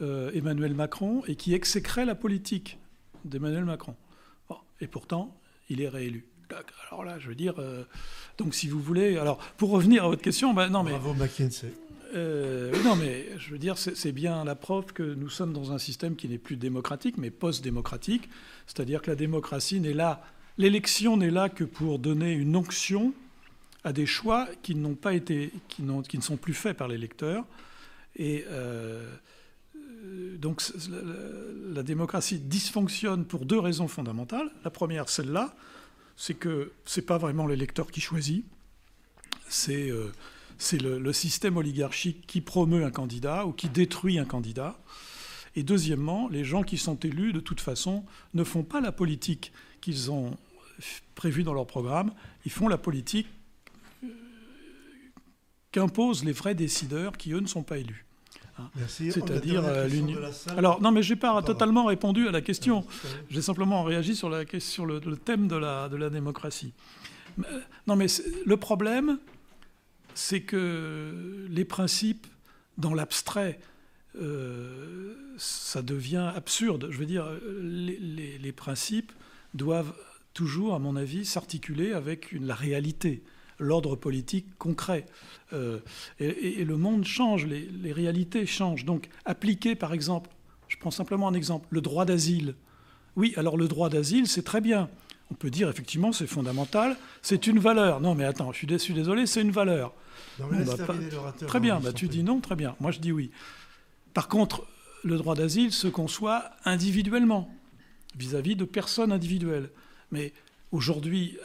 euh, 0.00 0.32
Emmanuel 0.32 0.74
Macron 0.74 1.22
et 1.26 1.36
qui 1.36 1.54
exécraient 1.54 2.04
la 2.04 2.14
politique 2.14 2.78
d'Emmanuel 3.24 3.64
Macron. 3.64 3.94
et 4.80 4.86
pourtant, 4.86 5.36
il 5.68 5.80
est 5.80 5.88
réélu. 5.88 6.26
Alors 6.90 7.04
là, 7.04 7.18
je 7.18 7.28
veux 7.28 7.34
dire, 7.34 7.54
donc 8.38 8.54
si 8.54 8.68
vous 8.68 8.80
voulez, 8.80 9.16
alors 9.16 9.38
pour 9.56 9.70
revenir 9.70 10.04
à 10.04 10.08
votre 10.08 10.22
question, 10.22 10.54
ben 10.54 10.68
non 10.68 10.82
mais. 10.82 10.90
Bravo 10.90 11.14
McKinsey. 11.14 11.72
Euh, 12.14 12.72
non, 12.82 12.96
mais 12.96 13.26
je 13.38 13.50
veux 13.50 13.58
dire, 13.58 13.78
c'est 13.78 14.12
bien 14.12 14.44
la 14.44 14.54
preuve 14.54 14.92
que 14.92 15.02
nous 15.02 15.28
sommes 15.28 15.52
dans 15.52 15.72
un 15.72 15.78
système 15.78 16.16
qui 16.16 16.28
n'est 16.28 16.38
plus 16.38 16.56
démocratique, 16.56 17.16
mais 17.18 17.30
post-démocratique. 17.30 18.28
C'est-à-dire 18.66 19.02
que 19.02 19.10
la 19.10 19.16
démocratie 19.16 19.80
n'est 19.80 19.92
là, 19.92 20.22
l'élection 20.58 21.16
n'est 21.16 21.30
là 21.30 21.48
que 21.48 21.64
pour 21.64 21.98
donner 21.98 22.32
une 22.32 22.56
onction 22.56 23.12
à 23.84 23.92
des 23.92 24.06
choix 24.06 24.48
qui 24.62 24.74
n'ont 24.74 24.94
pas 24.94 25.14
été, 25.14 25.52
qui, 25.68 25.82
qui, 26.08 26.18
ne 26.18 26.22
sont 26.22 26.36
plus 26.36 26.54
faits 26.54 26.76
par 26.76 26.88
l'électeur. 26.88 27.44
Et 28.16 28.44
euh, 28.50 29.08
donc 30.38 30.62
la, 30.90 30.98
la, 31.74 31.82
démocratie 31.82 32.38
dysfonctionne 32.38 33.24
pour 33.24 33.46
deux 33.46 33.58
raisons 33.58 33.88
fondamentales. 33.88 34.50
La 34.64 34.70
première, 34.70 35.08
celle-là, 35.08 35.54
c'est 36.16 36.34
que 36.34 36.72
c'est 36.84 37.06
pas 37.06 37.18
vraiment 37.18 37.46
l'électeur 37.46 37.90
qui 37.90 38.00
choisit, 38.00 38.44
c'est 39.48 39.90
euh, 39.90 40.12
le, 40.72 41.12
système 41.12 41.56
oligarchique 41.56 42.26
qui 42.26 42.40
promeut 42.40 42.84
un 42.84 42.90
candidat 42.90 43.46
ou 43.46 43.52
qui 43.52 43.68
détruit 43.68 44.18
un 44.18 44.24
candidat. 44.24 44.78
Et 45.56 45.62
deuxièmement, 45.62 46.28
les 46.28 46.44
gens 46.44 46.62
qui 46.62 46.78
sont 46.78 46.96
élus, 46.96 47.32
de 47.32 47.40
toute 47.40 47.60
façon, 47.60 48.04
ne 48.34 48.44
font 48.44 48.62
pas 48.62 48.80
la 48.80 48.92
politique 48.92 49.52
qu'ils 49.80 50.10
ont 50.10 50.36
prévue 51.14 51.42
dans 51.42 51.54
leur 51.54 51.66
programme, 51.66 52.12
ils 52.44 52.52
font 52.52 52.68
la 52.68 52.78
politique 52.78 53.26
euh, 54.04 54.08
qu'imposent 55.72 56.24
les 56.24 56.32
vrais 56.32 56.54
décideurs 56.54 57.16
qui, 57.16 57.32
eux, 57.32 57.40
ne 57.40 57.46
sont 57.46 57.62
pas 57.64 57.78
élus. 57.78 58.06
Hein. 58.60 58.70
C'est-à-dire 58.86 59.64
euh, 59.64 59.86
l'union. 59.86 60.18
Alors, 60.56 60.80
non, 60.80 60.90
mais 60.92 61.02
je 61.02 61.14
n'ai 61.14 61.20
pas 61.20 61.40
totalement 61.42 61.86
répondu 61.86 62.28
à 62.28 62.30
la 62.30 62.40
question. 62.40 62.84
J'ai 63.28 63.42
simplement 63.42 63.82
réagi 63.82 64.14
sur, 64.14 64.28
la, 64.28 64.44
sur 64.58 64.86
le, 64.86 65.00
le, 65.04 65.16
thème 65.16 65.48
de 65.48 65.56
la, 65.56 65.88
de 65.88 65.96
la 65.96 66.10
démocratie. 66.10 66.72
Non, 67.86 67.96
mais 67.96 68.06
le 68.44 68.56
problème, 68.56 69.18
c'est 70.14 70.42
que 70.42 71.46
les 71.48 71.64
principes, 71.64 72.26
dans 72.78 72.94
l'abstrait, 72.94 73.60
euh, 74.20 75.14
ça 75.36 75.82
devient 75.82 76.32
absurde. 76.34 76.88
Je 76.90 76.98
veux 76.98 77.06
dire, 77.06 77.26
les, 77.60 78.38
les 78.38 78.52
principes 78.52 79.12
doivent 79.54 79.94
toujours, 80.34 80.74
à 80.74 80.78
mon 80.78 80.96
avis, 80.96 81.24
s'articuler 81.24 81.92
avec 81.92 82.32
une, 82.32 82.46
la 82.46 82.54
réalité 82.54 83.22
l'ordre 83.60 83.94
politique 83.94 84.46
concret. 84.58 85.06
Euh, 85.52 85.78
et, 86.18 86.64
le 86.64 86.76
monde 86.76 87.04
change, 87.04 87.46
les, 87.46 87.92
réalités 87.92 88.46
changent. 88.46 88.84
Donc 88.84 89.08
appliquer, 89.24 89.74
par 89.76 89.92
exemple, 89.92 90.30
je 90.68 90.76
prends 90.78 90.90
simplement 90.90 91.28
un 91.28 91.34
exemple, 91.34 91.66
le 91.70 91.80
droit 91.80 92.04
d'asile. 92.04 92.54
Oui, 93.16 93.34
alors 93.36 93.56
le 93.56 93.68
droit 93.68 93.88
d'asile, 93.88 94.26
c'est 94.26 94.42
très 94.42 94.60
bien. 94.60 94.88
On 95.30 95.34
peut 95.34 95.50
dire 95.50 95.68
effectivement 95.68 96.10
c'est 96.10 96.26
fondamental, 96.26 96.96
c'est 97.22 97.46
une 97.46 97.60
valeur. 97.60 98.00
Non 98.00 98.14
mais 98.14 98.24
attends, 98.24 98.52
je 98.52 98.58
suis, 98.58 98.94
désolé, 98.94 99.26
c'est 99.26 99.42
une 99.42 99.52
valeur. 99.52 99.94
Bah, 100.38 100.46
très 101.46 101.60
bien, 101.60 101.78
bah, 101.78 101.92
tu 101.92 102.08
dis 102.08 102.24
non, 102.24 102.40
très 102.40 102.56
bien. 102.56 102.74
Moi 102.80 102.90
je 102.90 102.98
dis 102.98 103.12
oui. 103.12 103.30
Par 104.12 104.26
contre, 104.26 104.66
le 105.04 105.16
droit 105.16 105.36
d'asile 105.36 105.72
se 105.72 105.86
conçoit 105.86 106.50
individuellement, 106.64 107.48
vis-à-vis 108.16 108.54
-vis 108.54 108.56
de 108.56 108.64
personnes 108.64 109.12
individuelles. 109.12 109.70
Mais 110.10 110.32
aujourd'hui, 110.72 111.38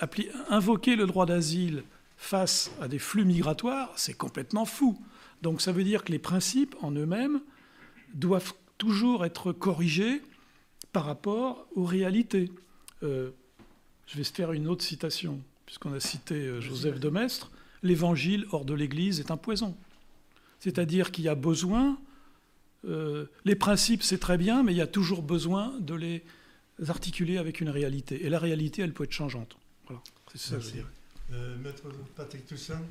invoquer 0.50 0.96
le 0.96 1.06
droit 1.06 1.26
d'asile 1.26 1.84
face 2.26 2.72
à 2.82 2.88
des 2.88 2.98
flux 2.98 3.24
migratoires, 3.24 3.94
c'est 3.96 4.16
complètement 4.16 4.66
fou. 4.66 5.00
Donc 5.44 5.62
ça 5.62 5.72
veut 5.72 5.84
dire 5.84 6.04
que 6.04 6.12
les 6.12 6.20
principes 6.20 6.76
en 6.82 6.92
eux-mêmes 6.92 7.40
doivent 8.16 8.54
toujours 8.80 9.26
être 9.26 9.52
corrigés 9.52 10.22
par 10.92 11.06
rapport 11.06 11.68
aux 11.76 11.86
réalités. 11.86 12.52
Euh, 13.04 13.30
je 14.08 14.18
vais 14.18 14.24
se 14.24 14.34
faire 14.34 14.54
une 14.54 14.68
autre 14.68 14.84
citation, 14.84 15.40
puisqu'on 15.68 15.94
a 15.94 16.00
cité 16.00 16.36
euh, 16.36 16.62
Joseph 16.62 17.00
de 17.00 17.10
Maistre. 17.10 17.52
L'évangile 17.84 18.48
hors 18.52 18.66
de 18.66 18.74
l'Église 18.74 19.20
est 19.20 19.30
un 19.30 19.38
poison. 19.38 19.78
C'est-à-dire 20.60 21.12
qu'il 21.12 21.26
y 21.26 21.30
a 21.30 21.36
besoin, 21.36 22.00
euh, 22.88 23.28
les 23.46 23.56
principes 23.56 24.02
c'est 24.02 24.18
très 24.18 24.40
bien, 24.40 24.64
mais 24.64 24.74
il 24.74 24.78
y 24.78 24.82
a 24.82 24.88
toujours 24.88 25.22
besoin 25.22 25.78
de 25.80 25.94
les 25.94 26.24
articuler 26.88 27.38
avec 27.38 27.62
une 27.62 27.70
réalité. 27.70 28.26
Et 28.26 28.30
la 28.30 28.40
réalité, 28.40 28.82
elle 28.82 28.94
peut 28.94 29.04
être 29.04 29.12
changeante. 29.12 29.58
Voilà, 29.86 30.02
c'est 30.32 30.40
ça 30.40 30.56
que 30.56 30.62
je 30.64 30.68
veux 30.68 30.74
dire. 30.74 30.88
Euh, 31.32 31.56
Maître 31.58 31.84
Patrick 32.16 32.46
Toussaint 32.46 32.82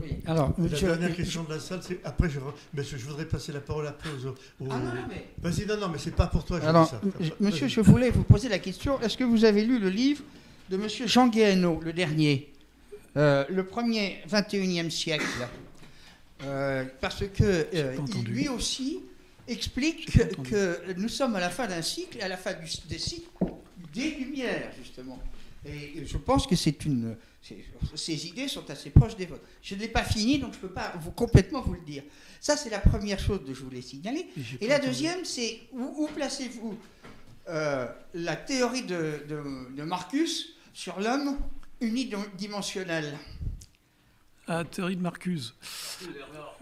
oui, 0.00 0.16
alors. 0.26 0.52
La 0.58 0.68
dernière 0.68 1.16
question 1.16 1.44
de 1.44 1.54
la 1.54 1.60
salle, 1.60 1.80
c'est. 1.82 2.00
Après, 2.04 2.28
je, 2.28 2.38
mais 2.74 2.84
je, 2.84 2.96
voudrais 2.98 3.24
passer 3.24 3.52
la 3.52 3.60
parole 3.60 3.86
après 3.86 4.10
aux. 4.10 4.34
Ah 4.70 4.78
non, 4.78 4.78
non, 4.78 4.92
mais. 5.08 5.28
Vas-y, 5.38 5.66
non, 5.66 5.78
non, 5.78 5.88
mais 5.88 5.98
c'est 5.98 6.14
pas 6.14 6.26
pour 6.26 6.44
toi. 6.44 6.60
alors, 6.62 6.88
ça. 6.88 7.00
monsieur, 7.40 7.68
je 7.68 7.80
voulais 7.80 8.10
vous 8.10 8.24
poser 8.24 8.48
la 8.48 8.58
question 8.58 9.00
est-ce 9.00 9.16
que 9.16 9.24
vous 9.24 9.44
avez 9.44 9.64
lu 9.64 9.78
le 9.78 9.88
livre 9.88 10.22
de 10.68 10.76
monsieur 10.76 11.06
Jean 11.06 11.28
Guéhenno, 11.28 11.80
le 11.82 11.92
dernier 11.92 12.52
euh, 13.16 13.44
Le 13.48 13.64
premier 13.64 14.18
21e 14.30 14.90
siècle? 14.90 15.24
Euh, 16.44 16.84
Parce 17.00 17.24
que 17.26 17.66
lui 18.24 18.48
aussi 18.48 19.00
explique 19.48 20.10
que, 20.44 20.78
nous 20.96 21.08
sommes 21.08 21.36
à 21.36 21.40
la 21.40 21.50
fin 21.50 21.66
d'un 21.66 21.82
cycle, 21.82 22.18
et 22.18 22.22
à 22.22 22.28
la 22.28 22.36
fin 22.36 22.52
du, 22.52 22.66
des 22.88 22.98
cycles, 22.98 23.28
des 23.92 24.10
Lumières, 24.10 24.70
justement. 24.78 25.18
Et 25.64 26.04
je 26.06 26.16
pense 26.16 26.46
que 26.46 26.56
c'est 26.56 26.84
une 26.84 27.16
ces 27.94 28.26
idées 28.26 28.48
sont 28.48 28.68
assez 28.70 28.90
proches 28.90 29.16
des 29.16 29.26
vôtres. 29.26 29.44
Je 29.62 29.74
ne 29.74 29.80
l'ai 29.80 29.88
pas 29.88 30.04
fini, 30.04 30.38
donc 30.38 30.52
je 30.52 30.58
ne 30.58 30.62
peux 30.62 30.74
pas 30.74 30.92
vous, 31.00 31.10
complètement 31.10 31.60
vous 31.62 31.74
le 31.74 31.80
dire. 31.80 32.02
Ça, 32.40 32.56
c'est 32.56 32.70
la 32.70 32.80
première 32.80 33.18
chose 33.18 33.40
que 33.46 33.54
je 33.54 33.62
voulais 33.62 33.82
signaler. 33.82 34.26
Et, 34.60 34.68
la 34.68 34.78
deuxième, 34.78 35.24
c'est 35.24 35.60
où, 35.72 36.08
placez-vous 36.14 36.78
euh, 37.48 37.86
la 38.14 38.36
théorie 38.36 38.82
de, 38.82 39.24
de, 39.28 39.82
Marcus 39.82 40.54
sur 40.74 41.00
l'homme 41.00 41.38
unidimensionnel? 41.80 43.18
Ah, 44.52 44.64
théorie 44.64 44.96
de 44.96 45.00
Marcuse. 45.00 45.54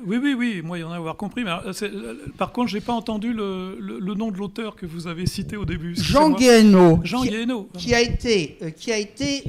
Oui, 0.05 0.19
oui, 0.19 0.35
oui, 0.35 0.61
moi, 0.63 0.77
il 0.77 0.83
y 0.83 0.85
en 0.85 0.93
a 0.93 0.97
avoir 0.97 1.17
compris. 1.17 1.43
Mais 1.43 1.53
euh, 1.53 1.73
euh, 1.83 2.27
par 2.37 2.53
contre, 2.53 2.69
je 2.69 2.77
n'ai 2.77 2.83
pas 2.83 2.93
entendu 2.93 3.33
le, 3.33 4.15
nom 4.15 4.31
de 4.31 4.37
l'auteur 4.37 4.77
que 4.77 4.85
vous 4.85 5.07
avez 5.07 5.25
cité 5.25 5.57
au 5.57 5.65
début. 5.65 5.97
Jean 5.97 6.29
Guéhenno. 6.29 7.01
Jean 7.03 7.23
qui, 7.23 7.31
Guéhenno. 7.31 7.71
Qui 7.79 7.95
a 7.95 8.03
été, 8.03 8.59
euh, 8.61 8.71
qui 8.71 8.93
a 8.93 8.99
été 8.99 9.45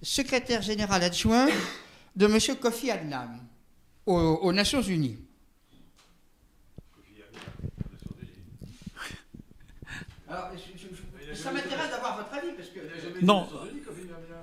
secrétaire 0.00 0.62
général 0.62 1.02
adjoint 1.02 1.48
de 2.14 2.26
M. 2.26 2.38
Kofi 2.60 2.92
Annan 2.92 3.30
aux, 4.06 4.52
Nations 4.52 4.82
Unies. 4.82 5.18
Alors, 10.28 10.52
ça 11.34 11.50
m'intéresse 11.50 11.90
d'avoir 11.90 12.18
votre 12.18 12.32
avis. 12.32 12.52
Parce 12.56 12.68
que... 12.68 13.24
Non. 13.24 13.48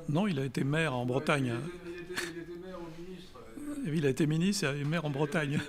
Non, 0.09 0.27
il 0.27 0.37
a 0.39 0.43
été 0.43 0.65
maire 0.65 0.93
en 0.93 1.05
Bretagne. 1.05 1.51
Hein. 1.51 1.61
Il 2.35 2.48
a 4.05 4.09
été 4.09 4.27
ministre 4.27 4.65
et 4.65 4.83
maire 4.83 5.05
en 5.05 5.09
Bretagne. 5.09 5.59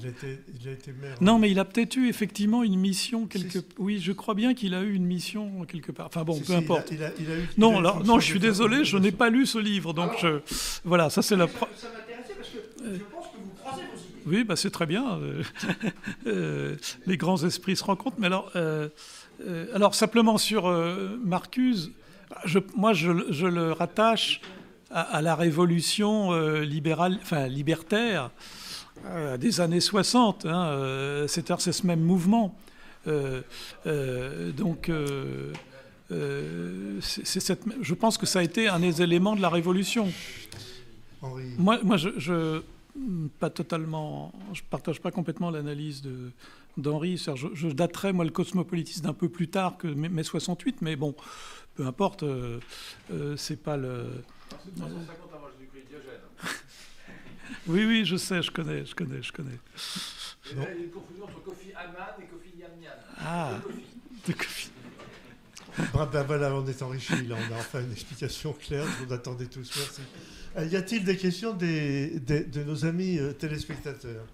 Il 0.00 0.06
a 0.06 0.72
été, 0.72 0.92
maire. 0.92 1.16
Non, 1.20 1.38
mais 1.38 1.50
il 1.50 1.58
a 1.58 1.64
peut-être 1.64 1.96
eu 1.96 2.08
effectivement 2.08 2.62
une 2.62 2.78
mission 2.78 3.26
quelque. 3.26 3.58
Oui, 3.78 4.00
je 4.00 4.12
crois 4.12 4.34
bien 4.34 4.54
qu'il 4.54 4.74
a 4.74 4.82
eu 4.82 4.94
une 4.94 5.04
mission 5.04 5.64
quelque 5.66 5.92
part. 5.92 6.06
Enfin 6.06 6.24
bon, 6.24 6.40
peu 6.40 6.54
importe. 6.54 6.92
non, 7.56 7.78
alors, 7.78 8.04
non, 8.04 8.20
je 8.20 8.26
suis 8.26 8.38
désolé, 8.38 8.84
je 8.84 8.96
n'ai 8.96 9.12
pas 9.12 9.30
lu 9.30 9.46
ce 9.46 9.58
livre, 9.58 9.92
donc 9.92 10.12
je... 10.20 10.40
voilà, 10.84 11.10
ça 11.10 11.22
c'est 11.22 11.36
la. 11.36 11.46
Ça, 11.48 11.88
m'intéressait 11.92 12.34
parce 12.36 12.48
que 12.48 12.58
je 12.84 13.04
pense 13.12 13.26
que 13.26 13.36
vous 13.36 13.50
croisez 13.58 13.82
vos 13.82 13.98
idées. 13.98 14.36
Oui, 14.36 14.44
bah, 14.44 14.56
c'est 14.56 14.70
très 14.70 14.86
bien. 14.86 15.18
Euh, 15.18 15.42
euh, 16.26 16.76
les 17.06 17.16
grands 17.16 17.42
esprits 17.44 17.76
se 17.76 17.84
rencontrent. 17.84 18.18
Mais 18.18 18.26
alors, 18.26 18.50
euh, 18.56 18.88
alors 19.74 19.94
simplement 19.94 20.38
sur 20.38 20.70
Marcuse, 21.24 21.92
je, 22.44 22.58
moi 22.76 22.92
je, 22.92 23.10
je 23.30 23.46
le 23.46 23.72
rattache 23.72 24.40
à, 24.90 25.22
la 25.22 25.34
révolution 25.34 26.32
euh, 26.32 26.60
libérale, 26.60 27.18
enfin, 27.22 27.46
libertaire 27.46 28.30
euh, 29.06 29.36
des 29.36 29.60
années 29.60 29.80
60. 29.80 30.46
Hein, 30.46 30.66
euh, 30.68 31.26
c'est 31.28 31.46
ce 31.48 31.86
même 31.86 32.00
mouvement. 32.00 32.56
donc, 33.06 34.90
cette, 37.00 37.64
je 37.80 37.94
pense 37.94 38.18
que 38.18 38.26
ça 38.26 38.40
a 38.40 38.42
été 38.42 38.68
un 38.68 38.80
des 38.80 39.02
éléments 39.02 39.36
de 39.36 39.42
la 39.42 39.48
révolution. 39.48 40.08
Moi, 41.58 41.78
moi 41.82 41.96
je, 41.96 42.10
je, 42.16 42.62
pas 43.40 43.50
totalement, 43.50 44.32
je 44.52 44.62
partage 44.68 45.00
pas 45.00 45.10
complètement 45.10 45.50
l'analyse 45.50 46.02
de 46.02 46.30
d'Henri. 46.76 47.16
Je, 47.16 47.48
je, 47.54 47.68
daterais 47.68 48.12
moi 48.12 48.24
le 48.24 48.30
cosmopolitisme 48.30 49.04
d'un 49.04 49.12
peu 49.12 49.28
plus 49.28 49.48
tard 49.48 49.78
que 49.78 49.88
mai, 49.88 50.22
68, 50.22 50.80
mais 50.80 50.94
bon, 50.94 51.14
peu 51.74 51.86
importe, 51.86 52.24
c'est 53.36 53.60
pas 53.60 53.76
le 53.76 54.04
oui, 57.66 57.84
oui, 57.86 58.04
je 58.04 58.16
sais, 58.16 58.42
je 58.42 58.50
connais, 58.50 58.84
je 58.84 58.94
connais, 58.94 59.22
je 59.22 59.32
connais. 59.32 59.58
il 60.52 60.58
y 60.58 60.64
a 60.64 60.72
une 60.72 60.90
confusion 60.90 61.24
entre 61.24 61.42
Kofi 61.42 61.72
Annan 61.74 62.14
et 62.20 62.24
Kofi 62.26 62.58
Yamnian. 62.58 62.90
Ah, 63.18 63.58
de 64.26 64.32
Kofi. 64.32 64.70
ben 66.12 66.22
voilà, 66.24 66.54
on 66.54 66.66
est 66.66 66.82
enrichi, 66.82 67.26
là, 67.26 67.36
on 67.38 67.54
a 67.54 67.58
enfin 67.58 67.80
une 67.80 67.92
explication 67.92 68.52
claire, 68.52 68.86
vous 69.04 69.12
attendez 69.12 69.46
tous, 69.46 69.70
merci. 69.76 70.02
Euh, 70.56 70.64
y 70.66 70.76
a-t-il 70.76 71.04
des 71.04 71.16
questions 71.16 71.52
des, 71.52 72.18
de 72.20 72.64
nos 72.64 72.84
amis 72.84 73.18
euh, 73.18 73.32
téléspectateurs? 73.32 74.24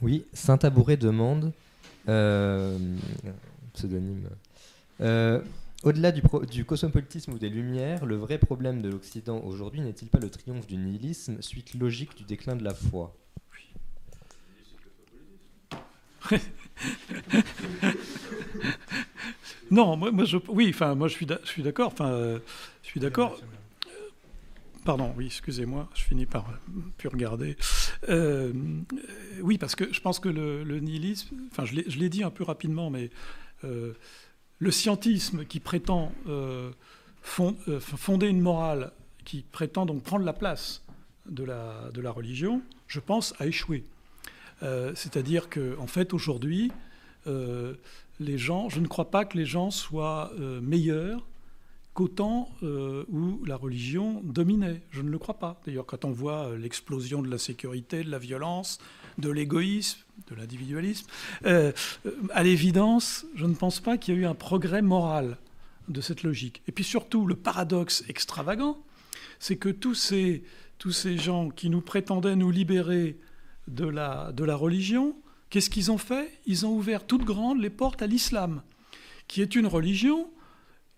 Oui, 0.00 0.24
Saint-Tabouret 0.32 0.96
demande, 0.96 1.52
euh, 2.08 2.78
pseudonyme, 3.74 4.28
euh, 5.00 5.40
au-delà 5.84 6.12
du, 6.12 6.64
cosmopolitisme 6.64 7.32
ou 7.32 7.38
des 7.38 7.48
Lumières, 7.48 8.06
le 8.06 8.16
vrai 8.16 8.38
problème 8.38 8.82
de 8.82 8.88
l'Occident 8.88 9.40
aujourd'hui 9.44 9.80
n'est-il 9.80 10.08
pas 10.08 10.18
le 10.18 10.30
triomphe 10.30 10.66
du 10.66 10.76
nihilisme, 10.76 11.40
suite 11.40 11.74
logique 11.74 12.16
du 12.16 12.24
déclin 12.24 12.56
de 12.56 12.64
la 12.64 12.74
foi? 12.74 13.16
Non, 19.70 19.96
moi, 19.96 20.24
je, 20.24 20.38
oui, 20.48 20.70
enfin, 20.70 20.94
moi 20.94 21.08
je 21.08 21.14
suis, 21.14 21.62
d'accord. 21.62 21.92
Enfin, 21.92 22.10
euh, 22.10 22.38
je 22.82 22.88
suis 22.88 23.00
d'accord. 23.00 23.38
Pardon, 24.84 25.12
oui, 25.16 25.26
excusez-moi, 25.26 25.88
je 25.94 26.02
finis 26.02 26.24
par 26.24 26.58
plus 26.96 27.08
regarder. 27.08 27.56
Euh, 28.08 28.52
oui, 29.42 29.58
parce 29.58 29.74
que 29.74 29.92
je 29.92 30.00
pense 30.00 30.20
que 30.20 30.30
le, 30.30 30.80
nihilisme, 30.80 31.36
enfin, 31.50 31.66
je 31.66 31.98
l'ai 31.98 32.08
dit 32.08 32.22
un 32.22 32.30
peu 32.30 32.44
rapidement, 32.44 32.88
mais 32.88 33.10
euh, 33.64 33.92
le 34.58 34.70
scientisme 34.70 35.44
qui 35.44 35.60
prétend 35.60 36.12
euh, 36.28 36.70
euh, 37.40 37.80
fonder 37.80 38.26
une 38.26 38.40
morale, 38.40 38.92
qui 39.24 39.42
prétend 39.42 39.86
donc 39.86 40.02
prendre 40.02 40.24
la 40.24 40.32
place 40.32 40.82
de 41.26 41.44
la, 41.44 41.90
de 41.92 42.00
la 42.00 42.10
religion, 42.10 42.62
je 42.86 43.00
pense, 43.00 43.34
a 43.38 43.46
échoué. 43.46 43.84
Euh, 44.62 44.92
c'est-à-dire 44.94 45.48
qu'en 45.48 45.82
en 45.82 45.86
fait, 45.86 46.12
aujourd'hui, 46.12 46.72
les 48.20 48.38
gens, 48.38 48.70
je 48.70 48.80
ne 48.80 48.86
crois 48.86 49.10
pas 49.10 49.26
que 49.26 49.36
les 49.36 49.44
gens 49.44 49.70
soient 49.70 50.32
meilleurs 50.62 51.26
qu'au 51.92 52.08
temps 52.08 52.48
où 52.62 53.44
la 53.44 53.56
religion 53.56 54.22
dominait. 54.24 54.80
Je 54.90 55.02
ne 55.02 55.10
le 55.10 55.18
crois 55.18 55.38
pas. 55.38 55.60
D'ailleurs, 55.66 55.84
quand 55.84 56.06
on 56.06 56.10
voit 56.10 56.56
l'explosion 56.56 57.20
de 57.20 57.28
la 57.28 57.36
sécurité, 57.36 58.02
de 58.02 58.10
la 58.10 58.18
violence, 58.18 58.78
de 59.18 59.30
l'égoïsme, 59.30 60.00
de 60.30 60.34
l'individualisme. 60.34 61.06
Euh, 61.44 61.72
à 62.30 62.42
l'évidence, 62.42 63.26
je 63.34 63.46
ne 63.46 63.54
pense 63.54 63.80
pas 63.80 63.98
qu'il 63.98 64.14
y 64.14 64.16
ait 64.16 64.20
eu 64.20 64.26
un 64.26 64.34
progrès 64.34 64.82
moral 64.82 65.38
de 65.88 66.00
cette 66.00 66.22
logique. 66.22 66.62
Et 66.66 66.72
puis 66.72 66.84
surtout, 66.84 67.26
le 67.26 67.34
paradoxe 67.34 68.04
extravagant, 68.08 68.78
c'est 69.38 69.56
que 69.56 69.68
tous 69.68 69.94
ces, 69.94 70.42
gens 71.18 71.50
qui 71.50 71.70
nous 71.70 71.80
prétendaient 71.80 72.36
nous 72.36 72.50
libérer 72.50 73.18
de 73.66 73.88
la 73.88 74.56
religion 74.56 75.14
Qu'est-ce 75.50 75.70
qu'ils 75.70 75.90
ont 75.90 75.98
fait? 75.98 76.30
Ils 76.46 76.66
ont 76.66 76.74
ouvert 76.74 77.06
toutes 77.06 77.24
grandes 77.24 77.60
les 77.60 77.70
portes 77.70 78.02
à 78.02 78.06
l'islam, 78.06 78.62
qui 79.28 79.40
est 79.40 79.54
une 79.54 79.66
religion 79.66 80.30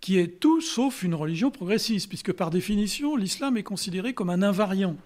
qui 0.01 0.19
est 0.19 0.41
tout 0.41 0.63
sauf 0.63 1.03
une 1.03 1.15
religion 1.15 1.51
progressiste, 1.51 2.09
puisque 2.09 2.33
par 2.33 2.51
définition, 2.51 3.17
l'islam 3.17 3.59
est 3.59 3.63
considéré 3.63 4.15
comme 4.15 4.31
un 4.31 4.43
invariant. 4.43 4.97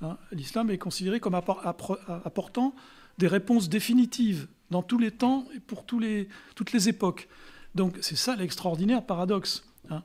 Hein. 0.00 0.16
l'islam 0.32 0.70
est 0.70 0.78
considéré 0.78 1.20
comme 1.20 1.34
apportant 1.34 2.74
des 3.18 3.26
réponses 3.26 3.68
définitives 3.68 4.46
dans 4.70 4.82
tous 4.82 4.98
les 4.98 5.10
temps 5.10 5.44
et 5.54 5.60
pour 5.60 5.84
toutes 5.84 6.72
les 6.72 6.88
époques. 6.88 7.28
Donc 7.74 7.98
c'est 8.00 8.16
ça 8.16 8.36
l'extraordinaire 8.36 9.04
paradoxe. 9.04 9.64
Hein. 9.90 10.02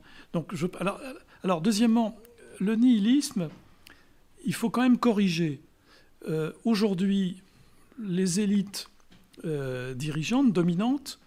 Alors, 1.43 1.61
deuxièmement, 1.61 2.17
le 2.59 2.75
nihilisme, 2.75 3.49
il 4.45 4.53
faut 4.53 4.69
quand 4.69 4.81
même 4.81 4.97
corriger. 4.97 5.61
Euh, 6.27 6.51
aujourd'hui, 6.63 7.41
les 7.99 8.39
élites 8.39 8.89
euh, 9.45 9.93
dirigeantes, 9.93 10.53
dominantes, 10.53 11.19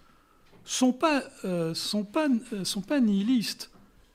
sont 0.65 0.97
euh, 1.45 1.75
sont 1.75 2.05
pas, 2.05 2.29
sont 2.65 2.81
pas 2.81 3.01
nihilistes. 3.01 3.71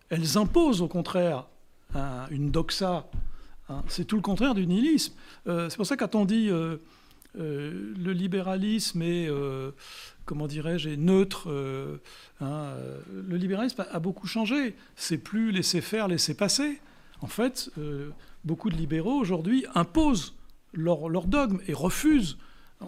Elles 0.09 0.37
imposent 0.37 0.81
au 0.81 0.87
contraire 0.87 1.47
une 2.29 2.51
doxa. 2.51 3.05
Hein. 3.69 3.83
C'est 3.87 4.05
tout 4.05 4.15
le 4.15 4.21
contraire 4.21 4.55
du 4.55 4.67
nihilisme. 4.67 5.13
c'est 5.45 5.75
pour 5.75 5.85
ça 5.85 5.95
que 5.95 6.03
quand 6.03 6.15
on 6.15 6.25
dit 6.25 6.49
le 7.35 8.11
libéralisme 8.11 9.01
est 9.01 9.29
comment 10.25 10.47
dirais-je, 10.47 10.89
neutre. 10.89 11.47
Hein, 12.41 12.73
le 13.11 13.37
libéralisme 13.37 13.85
a, 13.89 13.99
beaucoup 13.99 14.27
changé. 14.27 14.75
C'est 14.95 15.17
plus 15.17 15.51
laisser 15.51 15.81
faire, 15.81 16.07
laisser 16.07 16.35
passer. 16.35 16.79
En 17.21 17.27
fait, 17.27 17.69
beaucoup 18.43 18.69
de 18.69 18.75
libéraux 18.75 19.19
aujourd'hui 19.19 19.65
imposent 19.75 20.35
leur, 20.73 21.09
leur, 21.09 21.27
dogme 21.27 21.59
et 21.67 21.73
refusent. 21.73 22.37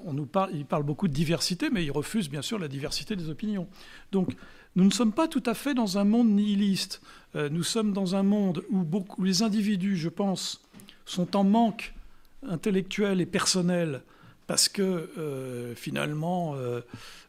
On 0.05 0.13
nous 0.13 0.25
parle, 0.25 0.51
ils 0.53 0.65
parlent 0.65 0.83
beaucoup 0.83 1.07
de 1.07 1.13
diversité, 1.13 1.69
mais 1.69 1.85
ils 1.85 1.91
refusent 1.91 2.29
bien 2.29 2.41
sûr 2.41 2.57
la 2.57 2.67
diversité 2.67 3.15
des 3.15 3.29
opinions. 3.29 3.67
Donc, 4.11 4.35
nous 4.75 4.85
ne 4.85 4.91
sommes 4.91 5.11
pas 5.11 5.27
tout 5.27 5.43
à 5.45 5.53
fait 5.53 5.73
dans 5.73 5.97
un 5.97 6.03
monde 6.03 6.29
nihiliste. 6.29 7.01
Euh, 7.35 7.49
nous 7.49 7.63
sommes 7.63 7.93
dans 7.93 8.15
un 8.15 8.23
monde 8.23 8.63
où, 8.71 8.85
les 9.23 9.43
individus, 9.43 9.97
je 9.97 10.09
pense, 10.09 10.61
sont 11.05 11.35
en 11.35 11.43
manque 11.43 11.93
intellectuel 12.47 13.21
et 13.21 13.25
personnel 13.25 14.01
parce 14.47 14.67
que 14.67 14.81
euh, 15.17 15.75
finalement, 15.75 16.55
euh, 16.55 16.81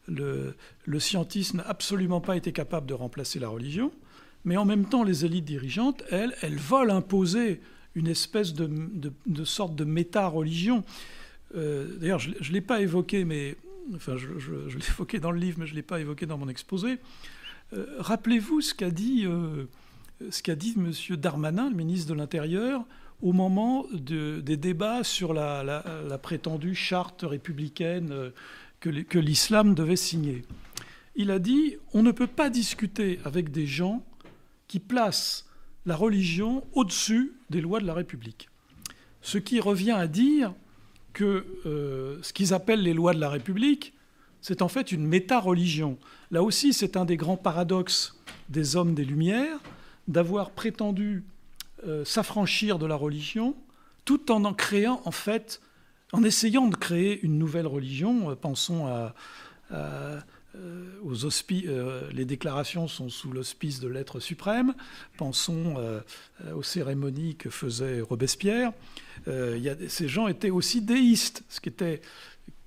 le, 0.07 0.55
le, 0.85 0.99
scientisme 0.99 1.57
n'a 1.57 1.67
absolument 1.67 2.19
pas 2.19 2.35
été 2.35 2.51
capable 2.51 2.87
de 2.87 2.93
remplacer 2.93 3.39
la 3.39 3.47
religion. 3.47 3.91
Mais 4.43 4.57
en 4.57 4.65
même 4.65 4.85
temps, 4.85 5.03
les 5.03 5.25
élites 5.25 5.45
dirigeantes, 5.45 6.03
elles, 6.11 6.35
elles 6.41 6.57
veulent 6.57 6.91
imposer 6.91 7.61
une 7.95 8.07
espèce 8.07 8.53
de, 8.53 8.69
sorte 9.45 9.75
de 9.75 9.85
méta-religion. 9.85 10.83
D'ailleurs, 11.53 12.19
je 12.19 12.31
ne 12.31 12.53
l'ai 12.53 12.61
pas 12.61 12.81
évoqué, 12.81 13.23
mais 13.23 13.55
enfin, 13.95 14.17
je, 14.17 14.27
l'ai 14.77 14.85
évoqué 14.89 15.19
dans 15.19 15.31
le 15.31 15.39
livre, 15.39 15.57
mais 15.59 15.65
je 15.65 15.71
ne 15.71 15.77
l'ai 15.77 15.83
pas 15.83 15.99
évoqué 15.99 16.25
dans 16.25 16.37
mon 16.37 16.49
exposé. 16.49 16.97
Euh, 17.73 17.85
rappelez-vous 17.99 18.61
ce 18.61 18.73
qu'a 18.73 18.91
dit, 18.91 19.25
euh, 19.25 19.65
ce 20.29 20.41
qu'a 20.43 20.55
dit 20.55 20.75
M. 20.77 20.91
Darmanin, 21.17 21.69
le 21.69 21.75
ministre 21.75 22.09
de 22.09 22.17
l'Intérieur, 22.17 22.85
au 23.21 23.33
moment 23.33 23.85
des 23.93 24.57
débats 24.57 25.03
sur 25.03 25.33
la, 25.33 26.19
prétendue 26.21 26.75
charte 26.75 27.23
républicaine 27.23 28.31
que, 28.79 28.89
que 28.89 29.19
l'islam 29.19 29.73
devait 29.73 29.95
signer. 29.95 30.43
Il 31.15 31.31
a 31.31 31.39
dit 31.39 31.77
on 31.93 32.03
ne 32.03 32.11
peut 32.11 32.27
pas 32.27 32.49
discuter 32.49 33.19
avec 33.23 33.51
des 33.51 33.65
gens 33.65 34.05
qui 34.67 34.79
placent 34.79 35.45
la 35.85 35.95
religion 35.95 36.63
au-dessus 36.73 37.33
des 37.49 37.61
lois 37.61 37.79
de 37.79 37.85
la 37.85 37.93
République. 37.93 38.49
Ce 39.21 39.37
qui 39.37 39.59
revient 39.59 39.91
à 39.91 40.07
dire 40.07 40.53
que 41.13 41.45
euh, 41.65 42.19
ce 42.21 42.33
qu'ils 42.33 42.53
appellent 42.53 42.81
les 42.81 42.93
lois 42.93 43.13
de 43.13 43.19
la 43.19 43.29
République, 43.29 43.93
c'est 44.45 44.61
en 44.61 44.67
fait 44.67 44.91
une 44.91 45.07
méta-religion. 45.07 45.97
Là 46.29 46.43
aussi, 46.43 46.71
c'est 46.71 46.97
un 46.97 47.05
des 47.05 47.17
grands 47.17 47.35
paradoxes 47.35 48.15
des 48.49 48.75
hommes 48.75 48.93
des 48.93 49.03
Lumières, 49.03 49.57
d'avoir 50.07 50.51
prétendu 50.51 51.23
euh, 51.87 52.05
s'affranchir 52.05 52.77
de 52.77 52.85
la 52.85 52.95
religion, 52.95 53.55
tout 54.05 54.31
en 54.31 54.45
en 54.45 54.53
créant, 54.53 55.01
en 55.05 55.09
fait, 55.09 55.61
en 56.11 56.23
essayant 56.23 56.67
de 56.67 56.75
créer 56.75 57.19
une 57.23 57.39
nouvelle 57.39 57.65
religion. 57.65 58.29
Euh, 58.29 58.35
pensons 58.35 58.85
euh, 59.71 60.19
aux 61.03 61.25
euh, 61.25 62.11
les 62.11 62.25
déclarations 62.25 62.87
sont 62.87 63.09
sous 63.09 63.31
l'hospice 63.31 63.79
de 63.79 63.87
l'être 63.87 64.19
suprême. 64.19 64.75
Pensons 65.17 65.75
aux 66.53 66.63
cérémonies 66.63 67.35
que 67.35 67.49
faisait 67.49 67.99
Robespierre. 68.01 68.73
Ces 69.25 70.07
gens 70.07 70.27
étaient 70.27 70.51
aussi 70.51 70.81
déistes, 70.81 71.43
ce 71.49 71.59
qui 71.59 71.69
était 71.69 72.01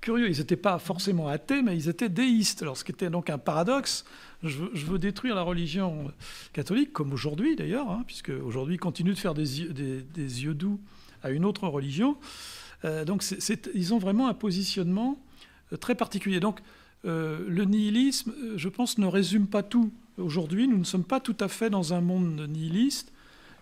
curieux. 0.01 0.29
Ils 0.29 0.37
n'étaient 0.37 0.55
pas 0.55 0.79
forcément 0.79 1.27
athées, 1.27 1.61
mais 1.61 1.75
ils 1.75 1.89
étaient 1.89 2.09
déistes. 2.09 2.61
Alors, 2.61 2.77
ce 2.77 2.83
qui 2.83 2.91
était 2.91 3.09
donc 3.09 3.29
un 3.29 3.37
paradoxe. 3.37 4.05
Je 4.41 4.57
veux, 4.57 4.99
détruire 4.99 5.35
la 5.35 5.41
religion 5.41 6.13
catholique, 6.53 6.93
comme 6.93 7.11
aujourd'hui 7.11 7.57
d'ailleurs, 7.57 7.91
hein, 7.91 8.03
puisque 8.07 8.29
aujourd'hui 8.29 8.75
ils 8.75 8.79
continuent 8.79 9.13
de 9.13 9.19
faire 9.19 9.33
des, 9.33 9.67
des, 9.73 10.43
yeux 10.43 10.53
doux 10.53 10.79
à 11.23 11.31
une 11.31 11.43
autre 11.43 11.67
religion. 11.67 12.15
donc, 13.05 13.21
ils 13.75 13.93
ont 13.93 13.97
vraiment 13.97 14.29
un 14.29 14.33
positionnement 14.33 15.19
très 15.81 15.93
particulier. 15.93 16.39
Donc, 16.39 16.61
euh, 17.05 17.45
le 17.47 17.65
nihilisme, 17.65 18.33
euh, 18.43 18.53
je 18.57 18.69
pense, 18.69 18.97
ne 18.97 19.05
résume 19.05 19.47
pas 19.47 19.63
tout. 19.63 19.91
Aujourd'hui, 20.17 20.67
nous 20.67 20.77
ne 20.77 20.83
sommes 20.83 21.05
pas 21.05 21.19
tout 21.19 21.35
à 21.39 21.47
fait 21.47 21.69
dans 21.69 21.93
un 21.93 22.01
monde 22.01 22.45
nihiliste. 22.49 23.13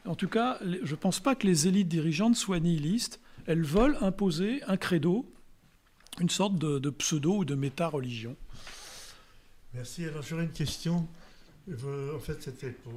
En 0.06 0.16
tout 0.16 0.28
cas, 0.28 0.58
je 0.62 0.92
ne 0.92 0.96
pense 0.96 1.20
pas 1.20 1.36
que 1.36 1.46
les 1.46 1.68
élites 1.68 1.88
dirigeantes 1.88 2.36
soient 2.36 2.60
nihilistes. 2.60 3.20
Elles 3.46 3.64
veulent 3.64 3.98
imposer 4.02 4.64
un 4.68 4.78
credo, 4.78 5.26
une 6.20 6.30
sorte 6.30 6.56
de, 6.56 6.90
pseudo 6.90 7.38
ou 7.38 7.46
de 7.46 7.56
méta-religion. 7.56 8.36
Merci. 9.74 10.06
Alors 10.06 10.24
j'aurais 10.24 10.44
une 10.44 10.52
question. 10.52 11.08
En 11.70 12.20
fait, 12.20 12.42
c'était 12.42 12.72
pour. 12.72 12.94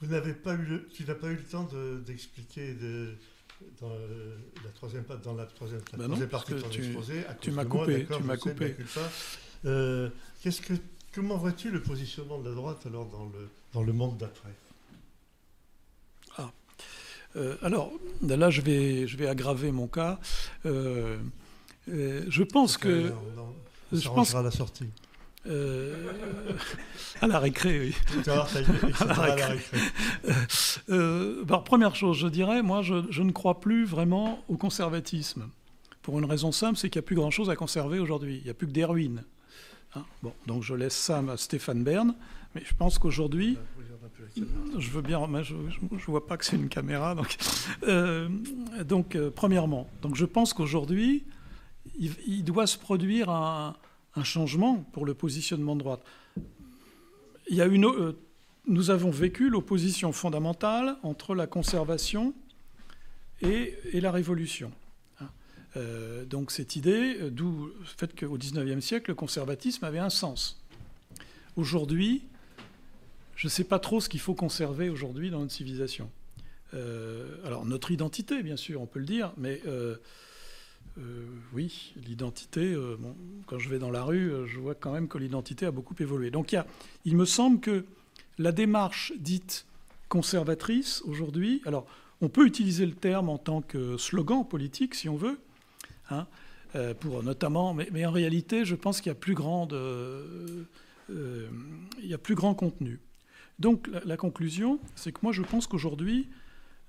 Vous 0.00 0.10
n'avez 0.10 0.34
pas 0.34 0.54
eu 0.54 0.64
le... 0.64 0.88
Tu 0.88 1.04
n'as 1.04 1.14
pas 1.14 1.28
eu 1.28 1.36
le 1.36 1.44
temps 1.44 1.68
d'expliquer 2.04 2.74
de, 2.74 3.14
dans, 3.80 3.88
la 3.88 4.70
troisième, 4.74 5.04
dans 5.22 5.34
la 5.34 5.46
troisième, 5.46 5.80
bah 5.96 6.06
partie 6.30 6.54
de 6.54 6.60
ton 6.60 6.70
exposé. 6.70 7.24
tu 7.40 7.50
m'as 7.52 7.64
coupé. 7.64 8.06
Tu 8.06 8.22
m'as 8.22 8.36
coupé. 8.36 8.76
Euh, 9.64 10.10
qu'est-ce 10.42 10.60
que, 10.60 10.74
comment 11.14 11.36
vois-tu 11.36 11.70
le 11.70 11.80
positionnement 11.80 12.38
de 12.38 12.48
la 12.48 12.54
droite 12.54 12.84
alors 12.86 13.06
dans 13.06 13.24
le, 13.24 13.48
dans 13.72 13.82
le 13.82 13.92
monde 13.92 14.18
d'après? 14.18 14.50
Ah. 16.36 16.52
Euh, 17.36 17.56
alors, 17.62 17.92
là, 18.22 18.50
je 18.50 18.60
vais, 18.60 19.06
je 19.06 19.16
vais 19.16 19.26
aggraver 19.26 19.72
mon 19.72 19.86
cas. 19.86 20.20
Euh, 20.66 21.16
je 21.86 22.42
pense 22.42 22.76
que. 22.76 23.12
On, 23.92 23.96
je 23.96 24.08
pense 24.08 24.34
à 24.34 24.42
la 24.42 24.50
sortie. 24.50 24.88
à 27.20 27.26
la 27.26 27.38
récré, 27.38 27.78
oui. 27.78 27.94
à 28.26 29.04
la 29.04 29.24
récré. 29.26 29.60
première 31.64 31.94
chose, 31.94 32.16
je 32.16 32.28
dirais, 32.28 32.62
moi, 32.62 32.80
je, 32.80 32.94
je, 33.10 33.22
ne 33.22 33.30
crois 33.30 33.60
plus 33.60 33.84
vraiment 33.84 34.42
au 34.48 34.56
conservatisme. 34.56 35.50
Pour 36.00 36.18
une 36.18 36.24
raison 36.24 36.50
simple, 36.50 36.78
c'est 36.78 36.88
qu'il 36.88 36.98
n'y 37.00 37.04
a 37.04 37.06
plus 37.06 37.16
grand-chose 37.16 37.50
à 37.50 37.56
conserver 37.56 37.98
aujourd'hui. 37.98 38.38
Il 38.38 38.44
n'y 38.44 38.50
a 38.50 38.54
plus 38.54 38.66
que 38.66 38.72
des 38.72 38.86
ruines. 38.86 39.22
Hein, 39.96 40.04
bon, 40.22 40.32
donc 40.46 40.62
je 40.62 40.74
laisse 40.74 40.96
ça 40.96 41.22
à 41.30 41.36
Stéphane 41.36 41.84
Bern, 41.84 42.14
mais 42.54 42.62
je 42.64 42.74
pense 42.74 42.98
qu'aujourd'hui, 42.98 43.58
je 44.78 44.90
veux 44.90 45.02
bien, 45.02 45.20
je, 45.42 45.54
ne 45.54 45.98
vois 46.06 46.26
pas 46.26 46.36
que 46.36 46.44
c'est 46.44 46.56
une 46.56 46.68
caméra, 46.68 47.14
donc, 47.14 47.36
euh, 47.84 48.28
donc 48.84 49.14
euh, 49.14 49.30
premièrement, 49.34 49.88
donc 50.02 50.16
je 50.16 50.24
pense 50.24 50.52
qu'aujourd'hui, 50.52 51.24
il, 51.98 52.44
doit 52.44 52.66
se 52.66 52.78
produire 52.78 53.30
un, 53.30 53.76
changement 54.22 54.78
pour 54.92 55.06
le 55.06 55.14
positionnement 55.14 55.74
de 55.74 55.80
droite. 55.80 56.02
Il 57.48 57.56
y 57.56 57.60
a 57.60 57.66
une, 57.66 57.84
euh, 57.84 58.12
nous 58.66 58.90
avons 58.90 59.10
vécu 59.10 59.50
l'opposition 59.50 60.12
fondamentale 60.12 60.96
entre 61.02 61.34
la 61.34 61.46
conservation 61.46 62.32
et, 63.42 63.74
la 63.92 64.12
révolution. 64.12 64.72
Euh, 65.76 66.24
donc 66.24 66.52
cette 66.52 66.76
idée, 66.76 67.16
euh, 67.20 67.30
d'où 67.30 67.66
le 67.66 67.84
fait 67.84 68.18
qu'au 68.18 68.38
XIXe 68.38 68.84
siècle, 68.84 69.10
le 69.10 69.16
conservatisme 69.16 69.84
avait 69.84 69.98
un 69.98 70.10
sens. 70.10 70.62
Aujourd'hui, 71.56 72.22
je 73.34 73.48
ne 73.48 73.50
sais 73.50 73.64
pas 73.64 73.80
trop 73.80 74.00
ce 74.00 74.08
qu'il 74.08 74.20
faut 74.20 74.34
conserver 74.34 74.88
aujourd'hui 74.88 75.30
dans 75.30 75.40
notre 75.40 75.52
civilisation. 75.52 76.10
Alors 77.44 77.64
notre 77.64 77.92
identité, 77.92 78.42
bien 78.42 78.56
sûr, 78.56 78.82
on 78.82 78.86
peut 78.86 78.98
le 78.98 79.04
dire, 79.04 79.32
mais 79.36 79.62
oui, 81.52 81.94
l'identité, 82.06 82.76
quand 83.46 83.58
je 83.58 83.68
vais 83.68 83.78
dans 83.78 83.90
la 83.90 84.04
rue, 84.04 84.32
je 84.46 84.58
vois 84.58 84.74
quand 84.74 84.92
même 84.92 85.08
que 85.08 85.18
l'identité 85.18 85.66
a 85.66 85.70
beaucoup 85.70 85.94
évolué. 85.98 86.30
Donc 86.30 86.52
il, 86.52 86.64
il 87.04 87.16
me 87.16 87.24
semble 87.24 87.60
que 87.60 87.84
la 88.38 88.52
démarche 88.52 89.12
dite 89.18 89.66
conservatrice 90.08 91.02
aujourd'hui, 91.06 91.62
alors 91.66 91.86
on 92.20 92.28
peut 92.28 92.46
utiliser 92.46 92.86
le 92.86 92.92
terme 92.92 93.28
en 93.28 93.38
tant 93.38 93.60
que 93.60 93.96
slogan 93.96 94.46
politique 94.46 94.94
si 94.94 95.08
on 95.08 95.16
veut, 95.16 95.38
Hein, 96.10 96.26
euh, 96.76 96.92
pour 96.94 97.22
notamment, 97.22 97.74
mais, 97.74 98.04
en 98.04 98.10
réalité, 98.10 98.64
je 98.64 98.74
pense 98.74 99.00
qu'il 99.00 99.10
y 99.10 99.12
a 99.12 99.18
plus 99.18 99.34
grand, 99.34 99.72
euh, 99.72 100.64
il 101.08 102.06
y 102.06 102.14
a 102.14 102.18
plus 102.18 102.34
grand 102.34 102.54
contenu. 102.54 103.00
Donc 103.58 103.88
la, 104.04 104.16
conclusion, 104.16 104.80
c'est 104.96 105.12
que 105.12 105.20
moi 105.22 105.32
je 105.32 105.42
pense 105.42 105.68
qu'aujourd'hui, 105.68 106.26
euh, 106.26 106.43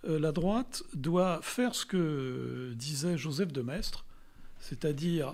la 0.06 0.32
droite 0.32 0.84
doit 0.94 1.40
faire 1.42 1.76
ce 1.76 1.86
que 1.86 2.74
disait 2.76 3.18
Joseph 3.18 3.52
de 3.52 3.62
Maistre, 3.62 4.06
c'est-à-dire 4.60 5.34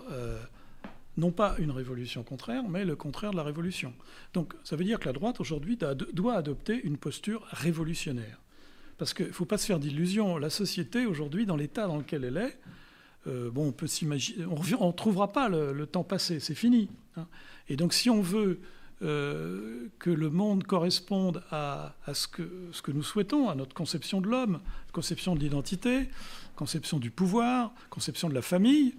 non 1.18 1.32
pas 1.32 1.56
une 1.60 1.72
révolution 1.72 2.24
contraire, 2.24 2.64
mais 2.68 2.86
le 2.86 2.96
contraire 2.96 3.32
de 3.32 3.38
la 3.38 3.44
révolution. 3.44 3.94
Donc 4.34 4.54
ça 4.64 4.76
veut 4.76 4.84
dire 4.84 5.00
que 5.00 5.06
la 5.06 5.14
droite 5.14 5.40
aujourd'hui 5.40 5.78
doit 6.14 6.36
adopter 6.36 6.80
une 6.84 6.98
posture 6.98 7.46
révolutionnaire. 7.52 8.40
Parce 8.98 9.14
qu'il 9.14 9.28
ne 9.28 9.32
faut 9.32 9.46
pas 9.46 9.58
se 9.58 9.66
faire 9.66 9.80
d'illusions. 9.80 10.38
La 10.38 10.50
société 10.50 11.06
aujourd'hui, 11.06 11.46
dans 11.46 11.56
l'état 11.56 11.88
dans 11.88 11.98
lequel 11.98 12.24
elle 12.24 12.38
est, 12.38 12.60
euh, 13.28 13.50
bon, 13.50 13.74
on 13.74 14.88
ne 14.88 14.92
trouvera 14.92 15.32
pas 15.32 15.50
le, 15.50 15.86
temps 15.86 16.04
passé, 16.04 16.40
c'est 16.40 16.56
fini. 16.56 16.90
Hein. 17.18 17.28
Et 17.68 17.76
donc 17.76 17.94
si 17.94 18.10
on 18.10 18.22
veut 18.22 18.60
euh, 19.04 19.88
que 19.98 20.12
le 20.12 20.30
monde 20.30 20.64
corresponde 20.64 21.44
à, 21.50 21.96
ce, 22.14 22.28
que, 22.28 22.92
nous 22.92 23.02
souhaitons, 23.02 23.50
à 23.50 23.56
notre 23.56 23.74
conception 23.74 24.22
de 24.22 24.28
l'homme, 24.28 24.60
conception 24.92 25.34
de 25.34 25.40
l'identité, 25.40 26.08
conception 26.56 27.00
du 27.00 27.10
pouvoir, 27.10 27.74
conception 27.90 28.30
de 28.30 28.36
la 28.36 28.44
famille, 28.44 28.96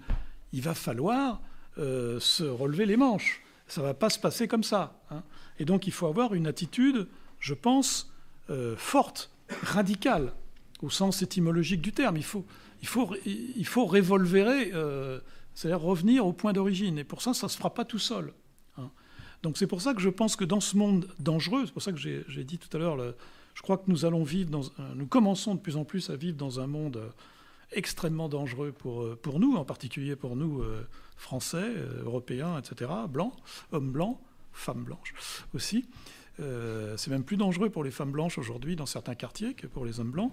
il 0.51 0.61
va 0.61 0.73
falloir 0.73 1.41
euh, 1.77 2.19
se 2.19 2.43
relever 2.43 2.85
les 2.85 2.97
manches. 2.97 3.41
Ça 3.67 3.79
ne 3.79 3.85
va 3.85 3.93
pas 3.93 4.09
se 4.09 4.19
passer 4.19 4.47
comme 4.47 4.63
ça. 4.63 4.99
Hein. 5.09 5.23
Et 5.57 5.63
donc 5.63 5.87
il 5.87 5.93
faut 5.93 6.07
avoir 6.07 6.33
une 6.33 6.47
attitude, 6.47 7.07
je 7.39 7.53
pense, 7.53 8.11
euh, 8.49 8.75
forte, 8.75 9.31
radicale, 9.61 10.33
au 10.81 10.89
sens 10.89 11.21
étymologique 11.21 11.81
du 11.81 11.93
terme. 11.93 12.17
Il 12.17 12.25
faut, 12.25 12.45
il 12.81 12.87
faut, 12.89 13.15
il 13.25 13.65
faut 13.65 13.89
c'est-à-dire 15.55 15.79
revenir 15.79 16.25
au 16.25 16.33
point 16.33 16.51
d'origine. 16.51 16.97
Et 16.97 17.05
pour 17.05 17.21
ça, 17.21 17.33
ça 17.33 17.47
ne 17.47 17.51
se 17.51 17.57
fera 17.57 17.73
pas 17.73 17.85
tout 17.85 17.99
seul. 17.99 18.33
Donc 19.43 19.57
c'est 19.57 19.67
pour 19.67 19.81
ça 19.81 19.93
que 19.93 20.01
je 20.01 20.09
pense 20.09 20.35
que 20.35 20.45
dans 20.45 20.61
ce 20.61 20.77
monde 20.77 21.07
dangereux, 21.19 21.63
c'est 21.65 21.73
pour 21.73 21.81
ça 21.81 21.91
que 21.91 21.99
j'ai 21.99 22.43
dit 22.43 22.57
tout 22.57 22.75
à 22.75 22.79
l'heure, 22.79 22.97
je 23.53 23.61
crois 23.61 23.77
que 23.77 23.83
nous 23.87 24.05
allons 24.05 24.23
vivre 24.23 24.49
dans, 24.49 24.61
nous 24.95 25.05
commençons 25.05 25.55
de 25.55 25.59
plus 25.59 25.75
en 25.75 25.83
plus 25.83 26.09
à 26.09 26.15
vivre 26.15 26.37
dans 26.37 26.59
un 26.59 26.67
monde 26.67 26.97
euh, 26.97 27.09
extrêmement 27.71 28.29
dangereux 28.29 28.71
pour, 28.71 29.03
euh, 29.03 29.19
pour 29.21 29.39
nous, 29.39 29.55
en 29.55 29.65
particulier 29.65 30.15
pour 30.15 30.35
nous 30.35 30.61
euh, 30.61 30.87
Français, 31.17 31.73
Européens, 32.03 32.57
etc., 32.57 32.89
blancs, 33.09 33.33
hommes 33.71 33.91
blancs, 33.91 34.17
femmes 34.53 34.83
blanches 34.83 35.13
aussi. 35.53 35.85
c'est 36.37 37.09
même 37.09 37.23
plus 37.23 37.37
dangereux 37.37 37.69
pour 37.69 37.83
les 37.83 37.91
femmes 37.91 38.11
blanches 38.11 38.37
aujourd'hui 38.37 38.75
dans 38.75 38.85
certains 38.85 39.15
quartiers 39.15 39.53
que 39.53 39.67
pour 39.67 39.85
les 39.85 39.99
hommes 39.99 40.11
blancs. 40.11 40.31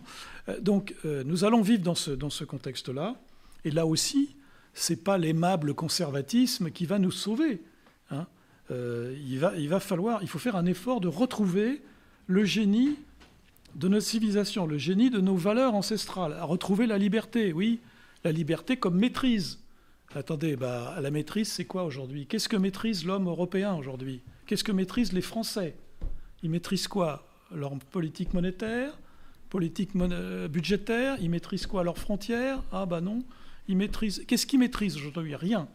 donc 0.60 0.94
nous 1.04 1.44
allons 1.44 1.62
vivre 1.62 1.82
dans 1.82 1.94
ce, 1.94 2.10
dans 2.10 2.30
ce 2.30 2.44
contexte-là. 2.44 3.16
Et 3.64 3.70
là 3.70 3.86
aussi, 3.86 4.36
c'est 4.74 5.04
pas 5.04 5.18
l'aimable 5.18 5.74
conservatisme 5.74 6.70
qui 6.70 6.86
va 6.86 6.98
nous 6.98 7.10
sauver. 7.10 7.62
Hein. 8.10 8.26
Euh, 8.70 9.16
il, 9.26 9.38
va, 9.38 9.52
il 9.56 9.68
falloir, 9.80 10.22
il 10.22 10.28
faut 10.28 10.38
faire 10.38 10.56
un 10.56 10.66
effort 10.66 11.00
de 11.00 11.08
retrouver 11.08 11.82
le 12.26 12.44
génie 12.44 12.96
de 13.74 13.88
notre 13.88 14.06
civilisation, 14.06 14.66
le 14.66 14.78
génie 14.78 15.10
de 15.10 15.20
nos 15.20 15.36
valeurs 15.36 15.74
ancestrales, 15.74 16.36
retrouver 16.42 16.86
la 16.86 16.98
liberté, 16.98 17.52
oui, 17.52 17.80
la 18.24 18.32
liberté 18.32 18.76
comme 18.76 18.96
maîtrise. 18.98 19.58
Attendez, 20.14 20.56
bah, 20.56 20.98
la 21.00 21.10
maîtrise, 21.10 21.48
c'est 21.48 21.64
quoi 21.64 21.84
aujourd'hui? 21.84 22.26
Qu'est-ce 22.26 22.48
que 22.48 22.56
maîtrise 22.56 23.04
l'homme 23.04 23.28
européen 23.28 23.74
aujourd'hui? 23.74 24.20
Qu'est-ce 24.46 24.64
que 24.64 24.72
maîtrisent 24.72 25.12
les 25.12 25.20
Français? 25.20 25.76
Ils 26.42 26.50
maîtrisent 26.50 26.88
quoi? 26.88 27.26
Leur 27.54 27.76
politique 27.78 28.34
monétaire, 28.34 28.98
politique 29.50 29.90
budgétaire? 30.48 31.16
Ils 31.20 31.30
maîtrisent 31.30 31.66
quoi? 31.66 31.84
Leurs 31.84 31.98
frontières? 31.98 32.62
Ah 32.72 32.86
bah 32.86 33.00
non. 33.00 33.22
Ils 33.68 33.76
maîtrisent... 33.76 34.24
Qu'est-ce 34.26 34.46
qu'ils 34.46 34.58
maîtrisent 34.58 34.96
aujourd'hui? 34.96 35.36
Rien. 35.36 35.68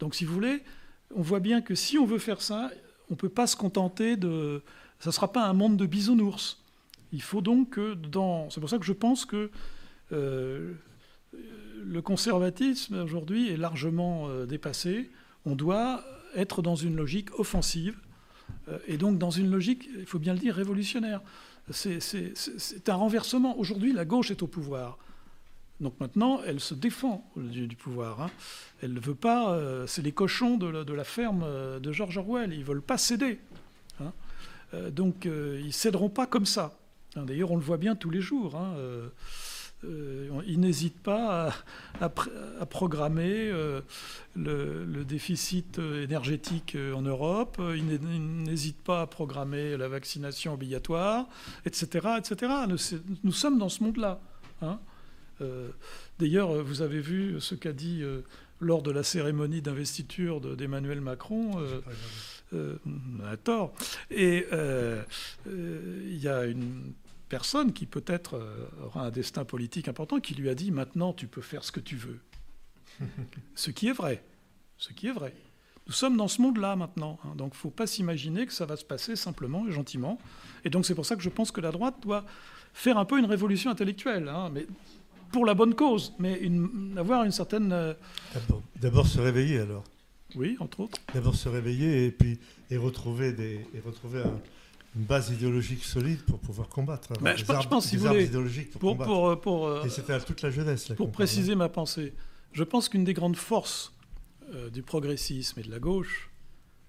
Donc 0.00 0.16
si 0.16 0.24
vous 0.24 0.34
voulez, 0.34 0.62
on 1.14 1.22
voit 1.22 1.40
bien 1.40 1.60
que 1.60 1.74
si 1.74 1.98
on 1.98 2.04
veut 2.04 2.18
faire 2.18 2.42
ça, 2.42 2.70
on 3.10 3.14
ne 3.14 3.18
peut 3.18 3.28
pas 3.28 3.46
se 3.46 3.56
contenter 3.56 4.16
de... 4.16 4.62
Ça 4.98 5.10
ne 5.10 5.12
sera 5.12 5.32
pas 5.32 5.46
un 5.46 5.52
monde 5.52 5.76
de 5.76 5.86
bisounours. 5.86 6.62
Il 7.12 7.22
faut 7.22 7.40
donc 7.40 7.70
que 7.70 7.94
dans... 7.94 8.50
C'est 8.50 8.60
pour 8.60 8.70
ça 8.70 8.78
que 8.78 8.84
je 8.84 8.92
pense 8.92 9.24
que 9.24 9.50
euh, 10.12 10.72
le 11.84 12.02
conservatisme 12.02 13.02
aujourd'hui 13.02 13.50
est 13.50 13.56
largement 13.56 14.28
euh, 14.28 14.46
dépassé. 14.46 15.10
On 15.44 15.54
doit 15.54 16.04
être 16.34 16.62
dans 16.62 16.74
une 16.74 16.96
logique 16.96 17.38
offensive 17.38 17.96
euh, 18.68 18.78
et 18.86 18.96
donc 18.96 19.18
dans 19.18 19.30
une 19.30 19.50
logique, 19.50 19.88
il 19.96 20.06
faut 20.06 20.18
bien 20.18 20.32
le 20.32 20.40
dire, 20.40 20.54
révolutionnaire. 20.54 21.20
C'est 21.70 22.88
un 22.88 22.94
renversement. 22.94 23.58
Aujourd'hui, 23.58 23.92
la 23.92 24.04
gauche 24.04 24.30
est 24.30 24.42
au 24.42 24.46
pouvoir. 24.46 24.98
Donc 25.80 26.00
maintenant, 26.00 26.40
elle 26.46 26.60
se 26.60 26.74
défend 26.74 27.30
du, 27.36 27.68
pouvoir. 27.76 28.22
Hein. 28.22 28.30
Elle 28.82 28.94
ne 28.94 29.00
veut 29.00 29.14
pas. 29.14 29.52
Euh, 29.52 29.86
c'est 29.86 30.02
les 30.02 30.12
cochons 30.12 30.56
de 30.56 30.92
la, 30.92 31.04
ferme 31.04 31.42
euh, 31.44 31.78
de 31.78 31.92
George 31.92 32.16
Orwell. 32.16 32.52
Ils 32.52 32.60
ne 32.60 32.64
veulent 32.64 32.82
pas 32.82 32.98
céder. 32.98 33.38
Hein. 34.00 34.12
Euh, 34.74 34.90
donc 34.90 35.26
ils 35.26 35.66
ne 35.66 35.70
céderont 35.70 36.08
pas 36.08 36.26
comme 36.26 36.46
ça. 36.46 36.78
Hein, 37.14 37.24
d'ailleurs, 37.24 37.50
on 37.50 37.56
le 37.56 37.62
voit 37.62 37.76
bien 37.76 37.94
tous 37.94 38.10
les 38.10 38.22
jours. 38.22 38.58
ils 39.84 40.60
n'hésitent 40.60 41.02
pas 41.02 41.52
à, 42.00 42.08
programmer 42.66 43.52
le, 44.34 45.04
déficit 45.04 45.78
énergétique 45.78 46.74
en 46.94 47.02
Europe. 47.02 47.60
Ils 47.60 47.86
n'hésitent 48.44 48.82
pas 48.82 49.02
à 49.02 49.06
programmer 49.06 49.76
la 49.76 49.88
vaccination 49.88 50.54
obligatoire, 50.54 51.26
etc., 51.66 52.08
etc. 52.18 52.52
Nous, 53.22 53.32
sommes 53.32 53.58
dans 53.58 53.68
ce 53.68 53.82
monde-là. 53.84 54.20
Euh, 54.62 54.74
d'ailleurs, 56.18 56.62
vous 56.62 56.82
avez 56.82 57.00
vu 57.00 57.40
ce 57.40 57.54
qu'a 57.54 57.72
dit 57.72 58.02
euh, 58.02 58.22
lors 58.60 58.82
de 58.82 58.90
la 58.90 59.02
cérémonie 59.02 59.62
d'investiture 59.62 60.40
d'Emmanuel 60.40 61.00
Macron, 61.00 61.52
euh, 62.52 62.78
à 63.24 63.36
tort. 63.36 63.74
Et 64.10 64.46
il 65.46 66.18
y 66.18 66.28
a 66.28 66.44
une 66.44 66.92
personne 67.28 67.72
qui 67.72 67.86
peut-être 67.86 68.40
aura 68.82 69.06
un 69.06 69.10
destin 69.10 69.44
politique 69.44 69.88
important 69.88 70.20
qui 70.20 70.34
lui 70.34 70.48
a 70.48 70.54
dit 70.54 70.70
maintenant 70.70 71.12
tu 71.12 71.26
peux 71.26 71.42
faire 71.42 71.64
ce 71.64 71.72
que 71.72 71.80
tu 71.80 71.96
veux. 71.96 72.20
ce 73.54 73.70
qui 73.70 73.88
est 73.88 73.92
vrai. 73.92 74.22
Ce 74.78 74.92
qui 74.92 75.08
est 75.08 75.12
vrai. 75.12 75.34
Nous 75.86 75.92
sommes 75.92 76.16
dans 76.16 76.26
ce 76.26 76.42
monde-là 76.42 76.74
maintenant, 76.74 77.18
hein. 77.24 77.34
donc 77.36 77.52
il 77.52 77.56
ne 77.56 77.60
faut 77.60 77.70
pas 77.70 77.86
s'imaginer 77.86 78.44
que 78.46 78.52
ça 78.52 78.66
va 78.66 78.76
se 78.76 78.84
passer 78.84 79.14
simplement 79.14 79.68
et 79.68 79.72
gentiment. 79.72 80.18
Et 80.64 80.70
donc 80.70 80.84
c'est 80.84 80.96
pour 80.96 81.06
ça 81.06 81.14
que 81.14 81.22
je 81.22 81.28
pense 81.28 81.52
que 81.52 81.60
la 81.60 81.70
droite 81.70 81.94
doit 82.02 82.24
faire 82.74 82.98
un 82.98 83.04
peu 83.04 83.18
une 83.18 83.24
révolution 83.24 83.70
intellectuelle, 83.70 84.28
hein. 84.28 84.50
mais 84.52 84.66
pour 85.36 85.44
la 85.44 85.52
bonne 85.52 85.74
cause, 85.74 86.14
mais 86.18 86.40
avoir 86.96 87.24
une 87.24 87.30
certaine... 87.30 87.70
Euh, 87.70 87.92
d'abord 88.80 89.06
se 89.06 89.20
réveiller 89.20 89.58
alors. 89.58 89.84
Oui, 90.34 90.56
entre 90.60 90.80
autres. 90.80 90.98
D'abord 91.12 91.34
se 91.34 91.50
réveiller 91.50 92.06
et 92.06 92.10
puis 92.10 92.38
et 92.70 92.78
retrouver, 92.78 93.34
des, 93.34 93.60
et 93.74 93.80
retrouver 93.84 94.22
une 94.96 95.04
base 95.04 95.28
idéologique 95.28 95.84
solide 95.84 96.22
pour 96.22 96.38
pouvoir 96.38 96.70
combattre. 96.70 97.12
je, 97.36 97.44
pense, 97.44 97.86
si 97.86 97.98
vous 97.98 98.06
voulez, 98.06 98.30
pour, 98.80 98.96
pour, 98.96 99.28
euh, 99.28 99.36
pour, 99.36 99.66
euh, 99.66 99.84
et 99.84 99.90
c'était 99.90 100.18
toute 100.20 100.40
la 100.40 100.50
jeunesse. 100.50 100.90
pour 100.96 101.12
préciser 101.12 101.54
ma 101.54 101.68
pensée, 101.68 102.14
je 102.54 102.64
pense 102.64 102.88
qu'une 102.88 103.04
des 103.04 103.12
grandes 103.12 103.36
forces 103.36 103.92
du 104.72 104.80
progressisme 104.80 105.60
et 105.60 105.64
de 105.64 105.70
la 105.70 105.80
gauche, 105.80 106.30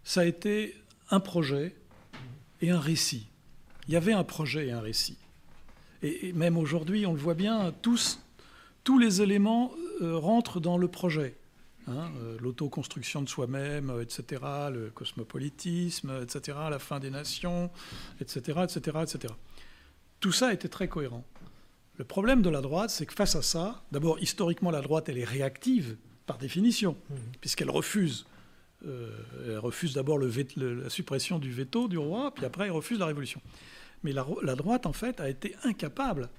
ça 0.05 0.21
a 0.21 0.25
été 0.25 0.73
un 1.09 1.19
projet 1.19 1.75
et 2.61 2.71
un 2.71 2.79
récit. 2.79 3.27
Il 3.89 3.93
y 3.93 3.97
avait 3.97 4.13
un 4.13 4.23
projet 4.23 4.67
et 4.67 4.71
un 4.71 4.79
récit. 4.79 5.17
Et, 6.01 6.29
et 6.29 6.31
même 6.31 6.57
aujourd'hui, 6.57 7.05
on 7.05 7.11
le 7.11 7.19
voit 7.19 7.33
bien, 7.33 7.73
tous 7.81 8.21
tous 8.87 8.99
les 8.99 9.21
éléments 9.21 9.73
euh, 10.01 10.15
rentrent 10.15 10.61
dans 10.61 10.77
le 10.77 10.87
projet. 10.87 11.35
Hein, 11.87 12.09
euh, 12.21 12.37
l'autoconstruction 12.39 13.21
de 13.21 13.27
soi-même, 13.27 13.89
euh, 13.89 14.01
etc., 14.01 14.41
le 14.71 14.91
cosmopolitisme, 14.95 16.21
etc., 16.23 16.57
la 16.69 16.79
fin 16.79 16.97
des 17.01 17.09
nations, 17.09 17.69
etc., 18.21 18.59
etc., 18.63 18.99
etc. 19.01 19.33
Tout 20.21 20.31
ça 20.31 20.53
était 20.53 20.69
très 20.69 20.87
cohérent. 20.87 21.25
Le 21.97 22.05
problème 22.05 22.41
de 22.41 22.49
la 22.49 22.61
droite, 22.61 22.89
c'est 22.89 23.05
que 23.05 23.13
face 23.13 23.35
à 23.35 23.41
ça, 23.41 23.83
d'abord, 23.91 24.19
historiquement, 24.19 24.71
la 24.71 24.79
droite, 24.79 25.09
elle 25.09 25.17
est 25.17 25.25
réactive, 25.25 25.97
par 26.25 26.37
définition, 26.37 26.95
mmh. 27.09 27.15
puisqu'elle 27.41 27.69
refuse. 27.69 28.25
elle 28.85 29.59
refuse 29.59 29.95
d'abord 29.95 30.17
la 30.17 30.89
suppression 30.89 31.39
du 31.39 31.51
veto 31.51 31.89
du 31.89 31.97
roi, 31.97 32.33
puis 32.33 32.45
après, 32.45 32.67
elle 32.67 32.71
refuse 32.71 32.99
la 32.99 33.07
révolution. 33.07 33.41
Mais 34.03 34.13
la, 34.13 34.25
la 34.43 34.55
droite, 34.55 34.85
en 34.85 34.93
fait, 34.93 35.19
a 35.19 35.27
été 35.27 35.57
incapable 35.65 36.29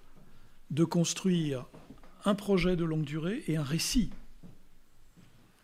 de 0.70 0.84
construire 0.84 1.66
un 2.24 2.34
projet 2.34 2.76
de 2.76 2.84
longue 2.84 3.04
durée 3.04 3.42
et 3.46 3.56
un 3.56 3.62
récit. 3.62 4.10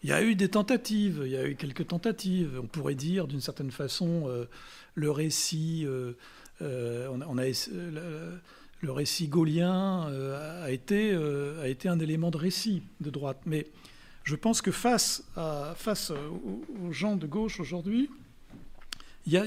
Il 0.04 0.10
y 0.10 0.12
a 0.12 0.22
eu 0.22 0.34
des 0.34 0.50
tentatives, 0.50 1.22
il 1.24 1.32
y 1.32 1.36
a 1.36 1.46
eu 1.48 1.56
quelques 1.56 1.86
tentatives. 1.86 2.60
On 2.62 2.66
pourrait 2.66 2.94
dire 2.94 3.26
d'une 3.26 3.40
certaine 3.40 3.70
façon 3.70 4.24
euh, 4.26 4.44
le 4.94 5.10
récit, 5.10 5.84
euh, 5.86 6.12
euh, 6.60 7.08
le 8.82 8.92
récit 8.92 9.28
gaulien 9.28 10.02
a, 10.62 10.70
été, 10.70 11.14
un 11.86 11.98
élément 11.98 12.30
de 12.30 12.36
récit 12.36 12.82
de 13.00 13.08
droite. 13.08 13.40
Mais 13.46 13.66
je 14.24 14.36
pense 14.36 14.60
que 14.60 14.70
face, 14.70 15.24
à, 15.36 15.72
face 15.74 16.10
aux, 16.10 16.92
gens 16.92 17.16
de 17.16 17.26
gauche 17.26 17.58
aujourd'hui, 17.58 18.10
il 19.26 19.32
y, 19.32 19.38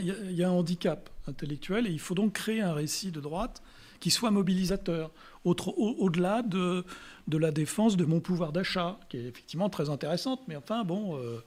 a, 0.44 0.50
un 0.50 0.52
handicap 0.52 1.12
intellectuel 1.28 1.86
et 1.86 1.92
il 1.92 2.00
faut 2.00 2.16
donc 2.16 2.34
créer 2.34 2.62
un 2.62 2.74
récit 2.74 3.12
de 3.12 3.22
droite 3.22 3.62
qui 4.00 4.10
soit 4.10 4.32
mobilisateur 4.32 5.12
au-delà 5.48 6.41
de, 6.41 6.84
de, 7.28 7.38
la 7.38 7.52
défense 7.52 7.98
de 7.98 8.06
mon 8.06 8.19
pouvoir 8.19 8.52
d'achat, 8.52 8.99
qui 9.10 9.18
est 9.18 9.26
effectivement 9.26 9.69
très 9.69 9.90
intéressante, 9.90 10.41
mais 10.48 10.56
enfin, 10.56 10.84
bon, 10.84 11.18
euh, 11.18 11.44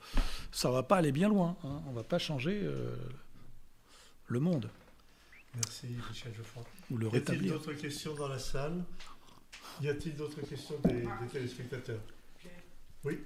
ça 0.52 0.68
ne 0.68 0.74
va 0.74 0.82
pas 0.82 0.97
aller 0.97 1.12
bien 1.12 1.28
loin. 1.28 1.56
Hein. 1.64 1.82
On 1.86 1.90
ne 1.90 1.97
va 1.97 2.05
pas 2.05 2.18
changer 2.18 2.60
euh, 2.62 2.94
le 4.27 4.40
monde. 4.40 4.68
Merci, 5.55 5.86
Michel 6.09 6.32
Geoffroy. 6.36 6.64
Ou 6.90 6.97
le 6.97 7.09
y 7.09 7.16
a-t-il 7.16 7.48
d'autres 7.48 7.72
questions 7.72 8.14
dans 8.14 8.28
la 8.28 8.39
salle? 8.39 8.85
Y 9.82 9.89
a-t-il 9.89 10.14
d'autres 10.14 10.40
questions 10.43 10.77
des, 10.85 11.05
téléspectateurs? 11.32 12.01
Oui? 13.05 13.18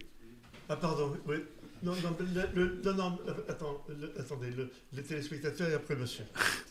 Ah, 0.68 0.76
pardon, 0.76 1.16
oui. 1.26 1.36
Non, 1.84 1.92
non, 2.02 2.16
le, 2.34 2.48
le- 2.54 2.80
non, 2.84 2.94
non, 2.94 3.18
euh, 3.28 3.32
attends, 3.48 3.84
le- 3.88 4.12
attendez, 4.18 4.50
le, 4.56 4.70
les 4.94 5.02
téléspectateurs 5.02 5.68
et 5.68 5.74
après 5.74 5.94
monsieur. 5.96 6.24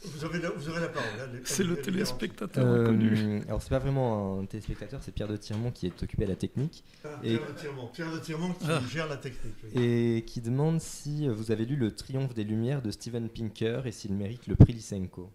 Vous, 0.06 0.26
avez 0.26 0.40
la, 0.40 0.50
vous 0.50 0.70
aurez 0.70 0.82
la 0.82 0.88
parole. 0.90 1.08
hein, 1.22 1.40
C'est 1.44 1.64
le 1.64 1.76
téléspectateur 1.76 2.66
Euh, 2.66 2.82
inconnu. 2.84 3.42
alors 3.48 3.62
c'est 3.62 3.70
pas 3.70 3.80
vraiment 3.80 4.40
un 4.40 4.46
téléspectateur, 4.46 5.02
c'est 5.04 5.14
Pierre 5.14 5.28
de 5.28 5.38
Tirmont 5.38 5.72
qui 5.72 5.86
est 5.86 6.04
occupé 6.04 6.24
à 6.24 6.28
la 6.28 6.36
technique 6.36 6.84
Ah, 7.06 7.10
Et- 7.24 7.38
Pierre 7.38 7.48
de 7.54 7.60
Tirmont, 7.60 7.88
Pierre 7.94 8.12
de 8.12 8.18
Tirmont 8.20 8.54
qui 8.54 8.66
Ah. 8.70 8.82
gère 8.92 9.08
la 9.08 9.18
technique. 9.18 9.54
oui. 9.76 9.84
et 9.84 10.24
qui 10.26 10.42
demande 10.42 10.82
si 10.82 11.28
vous 11.28 11.52
avez 11.52 11.66
lu 11.66 11.76
Le 11.76 11.92
Triomphe 11.92 12.34
des 12.34 12.44
Lumières 12.44 12.82
de 12.82 12.90
Steven 12.92 13.30
Pinker 13.30 13.86
et 13.86 13.92
s'il 13.92 14.14
mérite 14.14 14.48
le 14.48 14.56
prix 14.56 14.74
Lysenko. 14.74 15.30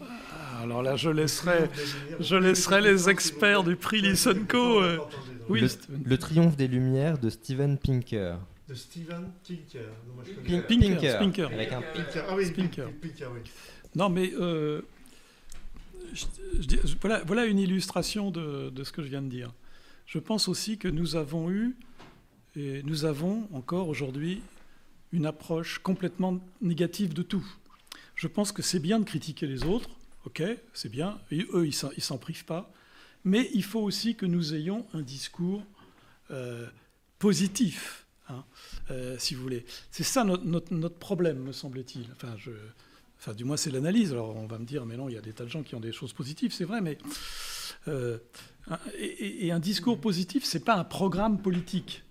Ah, 0.00 0.60
Alors 0.62 0.82
là, 0.82 0.96
je 0.96 1.08
laisserai, 1.08 1.70
je 2.20 2.36
laisserai 2.36 2.82
les 2.82 3.08
experts 3.08 3.62
du 3.64 3.76
prix 3.76 4.00
Lysenko. 4.02 4.82
euh, 4.82 4.98
Oui, 5.48 5.60
le, 5.60 5.68
Steven 5.68 6.02
Le 6.04 6.18
Triomphe 6.18 6.56
des 6.56 6.68
Lumières 6.68 7.18
de 7.18 7.30
Steven 7.30 7.78
Pinker. 7.78 8.38
De 8.68 8.74
Steven 8.74 9.30
Pinker. 9.46 9.86
Non, 10.08 10.14
moi, 10.14 10.24
je 10.26 10.32
connais 10.32 10.48
Pin- 10.48 10.60
pas. 10.62 10.68
Pinker, 10.68 11.18
Pinker. 11.18 11.52
Avec 11.52 11.72
un 11.72 11.82
Pinker. 11.82 12.24
Ah 12.28 12.34
oui, 12.36 12.50
Pinker. 12.50 12.90
Pinker, 13.00 13.30
oui. 13.34 13.40
Non, 13.94 14.08
mais 14.08 14.32
euh, 14.34 14.80
je- 16.14 16.24
je 16.60 16.66
dis- 16.66 16.78
je- 16.84 16.94
voilà, 17.00 17.22
voilà 17.24 17.44
une 17.44 17.58
illustration 17.58 18.30
de, 18.30 18.70
de 18.70 18.84
ce 18.84 18.90
que 18.92 19.02
je 19.02 19.08
viens 19.08 19.22
de 19.22 19.28
dire. 19.28 19.52
Je 20.06 20.18
pense 20.18 20.48
aussi 20.48 20.78
que 20.78 20.88
nous 20.88 21.16
avons 21.16 21.50
eu, 21.50 21.76
et 22.56 22.82
nous 22.84 23.04
avons 23.04 23.48
encore 23.52 23.88
aujourd'hui, 23.88 24.40
une 25.12 25.26
approche 25.26 25.78
complètement 25.78 26.40
négative 26.62 27.12
de 27.14 27.22
tout. 27.22 27.44
Je 28.14 28.28
pense 28.28 28.50
que 28.52 28.62
c'est 28.62 28.80
bien 28.80 28.98
de 28.98 29.04
critiquer 29.04 29.46
les 29.46 29.64
autres, 29.64 29.90
ok, 30.24 30.42
c'est 30.72 30.88
bien, 30.90 31.18
et 31.30 31.46
eux, 31.52 31.66
ils 31.66 31.74
s'en- 31.74 31.90
ils 31.96 32.02
s'en 32.02 32.16
privent 32.18 32.44
pas, 32.46 32.72
mais 33.24 33.50
il 33.54 33.62
faut 33.64 33.80
aussi 33.80 34.14
que 34.16 34.24
nous 34.26 34.54
ayons 34.54 34.86
un 34.94 35.02
discours 35.02 35.62
euh, 36.30 36.66
positif, 37.18 38.03
hein, 38.28 38.44
euh, 38.90 39.16
si 39.18 39.34
vous 39.34 39.42
voulez. 39.42 39.64
C'est 39.90 40.02
ça 40.04 40.24
notre, 40.24 40.44
notre- 40.44 40.72
notre 40.74 40.96
problème, 40.96 41.38
me 41.38 41.52
semble-t-il. 41.52 42.06
Enfin, 42.12 42.34
je, 42.38 42.50
enfin, 43.18 43.32
du 43.32 43.44
moins, 43.44 43.56
c'est 43.56 43.70
l'analyse. 43.70 44.12
Alors, 44.12 44.34
on 44.36 44.46
va 44.46 44.58
me 44.58 44.64
dire, 44.64 44.86
mais 44.86 44.96
non, 44.96 45.08
il 45.08 45.14
y 45.14 45.18
a 45.18 45.20
des 45.22 45.32
tas 45.32 45.44
de 45.44 45.50
gens 45.50 45.62
qui 45.62 45.74
ont 45.74 45.80
des 45.80 45.92
choses 45.92 46.12
positives, 46.12 46.52
c'est 46.52 46.64
vrai, 46.64 46.80
mais. 46.80 46.98
euh, 47.88 48.18
et, 48.98 49.52
un 49.52 49.58
discours 49.58 50.00
positif, 50.00 50.44
c'est 50.44 50.64
pas 50.64 50.74
un 50.76 50.84
programme 50.84 51.40
politique. 51.40 52.02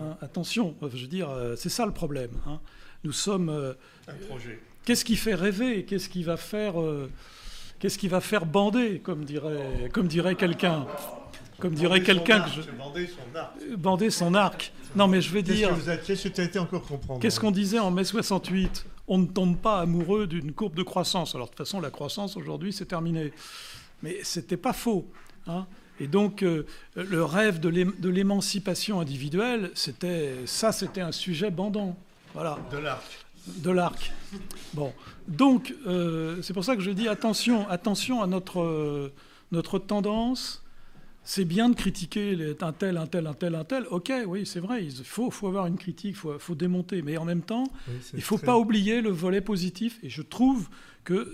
hein. 0.00 0.16
attention, 0.22 0.74
je 0.82 0.86
veux 1.02 1.06
dire, 1.06 1.28
euh, 1.30 1.54
c'est 1.56 1.68
ça 1.68 1.84
le 1.86 1.92
problème. 1.92 2.30
hein. 2.46 2.60
Nous 3.04 3.12
sommes. 3.12 3.48
euh, 3.48 3.74
Un 4.08 4.14
projet. 4.28 4.60
Qu'est-ce 4.84 5.04
qui 5.04 5.16
fait 5.16 5.34
rêver 5.34 5.84
Qu'est-ce 5.84 6.08
qui 6.08 6.22
va 6.24 6.36
faire 6.36 6.74
Qu'est-ce 7.78 7.98
qui 7.98 8.08
va 8.08 8.20
faire 8.20 8.46
bander, 8.46 9.00
comme 9.00 9.24
dirait, 9.24 9.90
comme 9.92 10.06
dirait 10.08 10.34
quelqu'un? 10.36 10.86
Comme 11.62 11.74
dirait 11.74 12.02
quelqu'un 12.02 12.40
que 12.42 12.50
je 12.50 12.70
bander 12.72 13.06
son 13.06 13.36
arc. 13.38 13.52
bander 13.78 14.10
son 14.10 14.34
arc. 14.34 14.72
Non, 14.96 15.08
mais 15.08 15.20
je 15.22 15.32
vais 15.32 15.42
Qu'est-ce 15.42 15.56
dire. 15.56 15.68
que 15.70 15.74
vous 15.74 15.88
avez- 15.88 16.02
qu'est-ce 16.02 16.24
que 16.28 16.34
tu 16.34 16.40
as 16.40 16.44
été 16.44 16.58
encore 16.58 16.82
comprendre 16.82 17.20
Qu'est-ce 17.20 17.40
qu'on 17.40 17.50
disait 17.50 17.78
en 17.78 17.90
mai 17.90 18.04
68 18.04 18.84
On 19.08 19.18
ne 19.18 19.26
tombe 19.26 19.56
pas 19.56 19.80
amoureux 19.80 20.26
d'une 20.26 20.52
courbe 20.52 20.74
de 20.74 20.82
croissance. 20.82 21.34
Alors 21.34 21.46
de 21.46 21.52
toute 21.52 21.58
façon, 21.58 21.80
la 21.80 21.90
croissance 21.90 22.36
aujourd'hui, 22.36 22.72
c'est 22.72 22.84
terminé. 22.86 23.32
Mais 24.02 24.18
c'était 24.22 24.56
pas 24.56 24.72
faux. 24.72 25.06
hein. 25.46 25.66
Et 26.00 26.08
donc, 26.08 26.42
euh, 26.42 26.66
le 26.96 27.22
rêve 27.24 27.60
de 27.60 28.08
l'émancipation 28.08 29.00
individuelle, 29.00 29.70
c'était 29.74 30.34
ça, 30.46 30.72
c'était 30.72 31.00
un 31.00 31.12
sujet 31.12 31.50
bandant. 31.50 31.96
Voilà 32.34 32.58
De 32.72 32.78
l'arc. 32.78 33.04
de 33.46 33.70
l'arc. 33.70 34.12
Bon, 34.74 34.92
donc 35.28 35.74
euh, 35.86 36.40
c'est 36.42 36.54
pour 36.54 36.64
ça 36.64 36.74
que 36.76 36.82
je 36.82 36.90
dis 36.90 37.08
attention, 37.08 37.68
attention 37.68 38.22
à 38.22 38.26
notre 38.26 38.60
euh, 38.62 39.12
notre 39.52 39.78
tendance. 39.78 40.61
C'est 41.24 41.44
bien 41.44 41.68
de 41.68 41.76
critiquer 41.76 42.34
les, 42.34 42.56
un 42.62 42.72
tel, 42.72 42.96
un 42.96 43.06
tel, 43.06 43.26
un 43.28 43.34
tel, 43.34 43.54
un 43.54 43.64
tel. 43.64 43.86
Ok, 43.90 44.12
oui, 44.26 44.44
c'est 44.44 44.58
vrai. 44.60 44.84
Il 44.84 44.92
faut, 45.04 45.30
faut 45.30 45.46
avoir 45.46 45.66
une 45.66 45.76
critique, 45.78 46.10
il 46.10 46.16
faut, 46.16 46.36
faut 46.38 46.54
démonter. 46.56 47.00
Mais 47.02 47.16
en 47.16 47.24
même 47.24 47.42
temps, 47.42 47.64
Oui, 47.88 47.94
il 48.14 48.16
ne 48.16 48.20
faut 48.22 48.36
très- 48.38 48.46
pas 48.46 48.58
oublier 48.58 49.00
le 49.00 49.10
volet 49.10 49.40
positif. 49.40 49.98
Et 50.02 50.08
je 50.10 50.22
trouve 50.22 50.68
que 51.04 51.32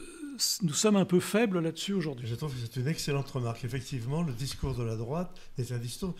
nous 0.62 0.74
sommes 0.74 0.96
un 0.96 1.04
peu 1.06 1.20
faibles 1.20 1.58
là-dessus 1.60 1.94
aujourd'hui. 1.94 2.26
Je 2.28 2.34
trouve 2.34 2.52
que 2.52 2.60
c'est 2.60 2.78
une 2.80 2.86
excellente 2.88 3.28
remarque. 3.30 3.64
Effectivement, 3.64 4.22
le 4.22 4.32
discours 4.34 4.74
de 4.74 4.84
la 4.84 4.94
droite 4.96 5.34
est 5.58 5.72
un 5.72 5.78
discours 5.78 6.14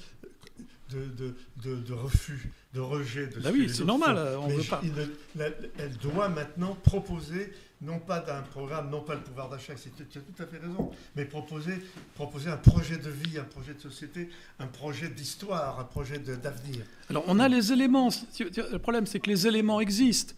de, 0.91 1.05
de, 1.19 1.35
de, 1.63 1.77
de 1.83 1.93
refus, 1.93 2.51
de 2.73 2.81
rejet. 2.81 3.27
De 3.27 3.35
ce 3.35 3.39
Bah 3.41 3.51
que 3.53 3.57
oui, 3.59 3.69
c'est 3.69 3.85
normal, 3.85 4.17
on 4.41 4.49
veut 4.49 4.63
pas. 4.63 4.81
il 4.83 4.93
ne- 4.95 5.05
la- 5.37 5.51
elle 5.77 5.95
doit 5.99 6.31
maintenant 6.31 6.75
proposer, 6.83 7.53
non 7.81 7.99
pas 8.01 8.19
d'un 8.21 8.43
programme, 8.43 8.91
non 8.91 9.03
pas 9.03 9.15
le 9.15 9.21
pouvoir 9.21 9.49
d'achat, 9.49 9.75
c'est- 9.77 9.91
tu 10.11 10.19
as 10.19 10.21
tout 10.21 10.43
à 10.43 10.47
fait 10.47 10.59
raison, 10.59 10.91
mais 11.15 11.25
proposer, 11.25 11.75
proposer 12.15 12.51
un 12.51 12.57
projet 12.57 12.97
de 12.97 13.09
vie, 13.11 13.39
un 13.39 13.45
projet 13.45 13.75
de 13.75 13.81
société, 13.81 14.29
un 14.59 14.67
projet 14.67 15.09
d'histoire, 15.09 15.79
un 15.79 15.85
projet 15.85 16.19
d'avenir. 16.19 16.85
Alors, 17.09 17.25
on 17.29 17.39
a 17.39 17.49
les 17.49 17.73
éléments. 17.73 18.09
Le 18.41 18.79
problème, 18.79 19.07
c'est 19.07 19.21
que 19.21 19.31
les 19.31 19.47
éléments 19.47 19.81
existent. 19.81 20.35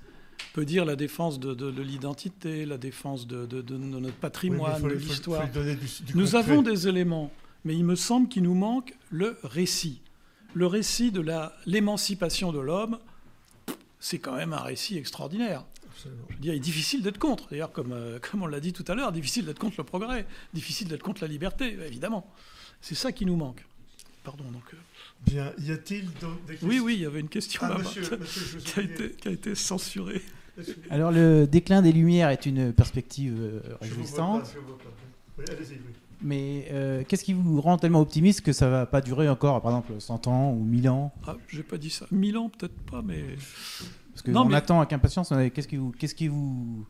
On 0.52 0.54
peut 0.54 0.64
dire 0.64 0.84
la 0.84 0.96
défense 0.96 1.38
de, 1.40 1.54
de- 1.54 1.70
de 1.70 1.82
l'identité, 1.82 2.64
la 2.66 2.78
défense 2.78 3.26
de, 3.26 3.46
notre 3.46 4.14
patrimoine, 4.16 4.80
de 4.82 4.88
l'histoire. 4.94 5.42
Nous 6.14 6.34
avons 6.36 6.62
des 6.62 6.88
éléments, 6.88 7.30
mais 7.64 7.74
il 7.74 7.84
me 7.84 7.94
semble 7.96 8.28
qu'il 8.28 8.42
nous 8.42 8.54
manque 8.54 8.94
le 9.10 9.38
récit. 9.44 10.00
Le 10.54 10.66
récit 10.66 11.10
de 11.12 11.24
l'émancipation 11.66 12.52
de 12.52 12.58
l'homme, 12.58 12.98
c'est 13.98 14.18
quand 14.18 14.34
même 14.34 14.52
un 14.52 14.62
récit 14.62 14.96
extraordinaire. 14.98 15.64
Absolument. 16.00 16.22
Je 16.30 16.34
veux 16.34 16.40
dire, 16.40 16.52
il 16.54 16.56
est 16.56 16.60
difficile 16.60 17.02
d'être 17.02 17.18
contre. 17.18 17.48
D'ailleurs, 17.50 17.72
comme, 17.72 17.92
euh, 17.92 18.18
comme 18.30 18.42
on 18.42 18.46
l'a 18.46 18.60
dit 18.60 18.72
tout 18.72 18.84
à 18.88 18.94
l'heure, 18.94 19.12
difficile 19.12 19.44
d'être 19.44 19.58
contre 19.58 19.76
le 19.78 19.84
progrès, 19.84 20.26
difficile 20.54 20.88
d'être 20.88 21.02
contre 21.02 21.22
la 21.22 21.28
liberté, 21.28 21.76
évidemment. 21.86 22.26
C'est 22.80 22.94
ça 22.94 23.12
qui 23.12 23.26
nous 23.26 23.36
manque. 23.36 23.64
Pardon, 24.24 24.44
donc. 24.50 24.62
euh, 24.72 24.76
Bien, 25.26 25.52
y 25.58 25.70
a-t-il 25.70 26.06
des 26.06 26.10
questions 26.48 26.68
Oui, 26.68 26.80
oui, 26.80 26.94
il 26.94 27.00
y 27.00 27.06
avait 27.06 27.20
une 27.20 27.28
question 27.28 27.60
Ah, 27.64 27.68
là-bas 27.70 27.80
monsieur, 27.82 28.02
monsieur, 28.20 28.42
je 28.46 28.58
vous 28.58 28.64
qui, 28.64 28.80
a 28.80 28.82
été, 28.82 29.10
qui 29.12 29.28
a 29.28 29.30
été 29.30 29.54
censurée. 29.54 30.22
Alors 30.90 31.10
le 31.10 31.46
déclin 31.46 31.80
des 31.80 31.92
Lumières 31.92 32.28
est 32.30 32.44
une 32.44 32.72
perspective 32.72 33.34
euh, 33.38 33.60
réjouissante. 33.80 34.54
Oui, 35.38 35.44
oui. 35.48 35.76
mais 36.20 36.68
euh, 36.70 37.02
qu'est-ce 37.06 37.24
qui 37.24 37.32
vous 37.32 37.60
rend 37.62 37.78
tellement 37.78 38.00
optimiste 38.00 38.42
que 38.42 38.52
ça 38.52 38.68
va 38.68 38.84
pas 38.84 39.00
durer 39.00 39.28
encore, 39.28 39.62
par 39.62 39.70
exemple, 39.72 39.98
100 39.98 40.26
ans 40.26 40.52
ou 40.52 40.62
1000 40.64 40.88
ans? 40.90 41.12
Ah, 41.26 41.36
j'ai 41.48 41.62
pas 41.62 41.78
dit 41.78 41.88
ça. 41.90 42.06
Mille 42.10 42.36
ans, 42.36 42.50
peut-être 42.50 42.76
pas, 42.90 43.00
mais. 43.02 43.24
Parce 44.12 44.22
que 44.22 44.30
Non, 44.30 44.42
on 44.42 44.44
mais- 44.46 44.56
attend 44.56 44.78
avec 44.80 44.92
impatience. 44.92 45.32
Qu'est-ce 45.54 45.68
qui 45.68 45.76
vous, 45.76 45.92
qu'est-ce 45.92 46.14
qui 46.14 46.28
vous, 46.28 46.86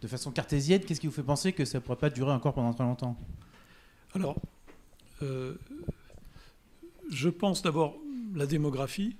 de 0.00 0.08
façon 0.08 0.30
cartésienne, 0.30 0.80
qu'est-ce 0.84 1.00
qui 1.00 1.06
vous 1.06 1.12
fait 1.12 1.22
penser 1.22 1.52
que 1.52 1.64
ça 1.64 1.80
pourrait 1.80 1.98
pas 1.98 2.10
durer 2.10 2.32
encore 2.32 2.54
pendant 2.54 2.72
très 2.72 2.84
longtemps? 2.84 3.16
Alors, 4.14 4.36
euh, 5.22 5.54
je 7.10 7.28
pense 7.28 7.62
d'abord 7.62 7.96
la 8.34 8.46
démographie. 8.46 9.16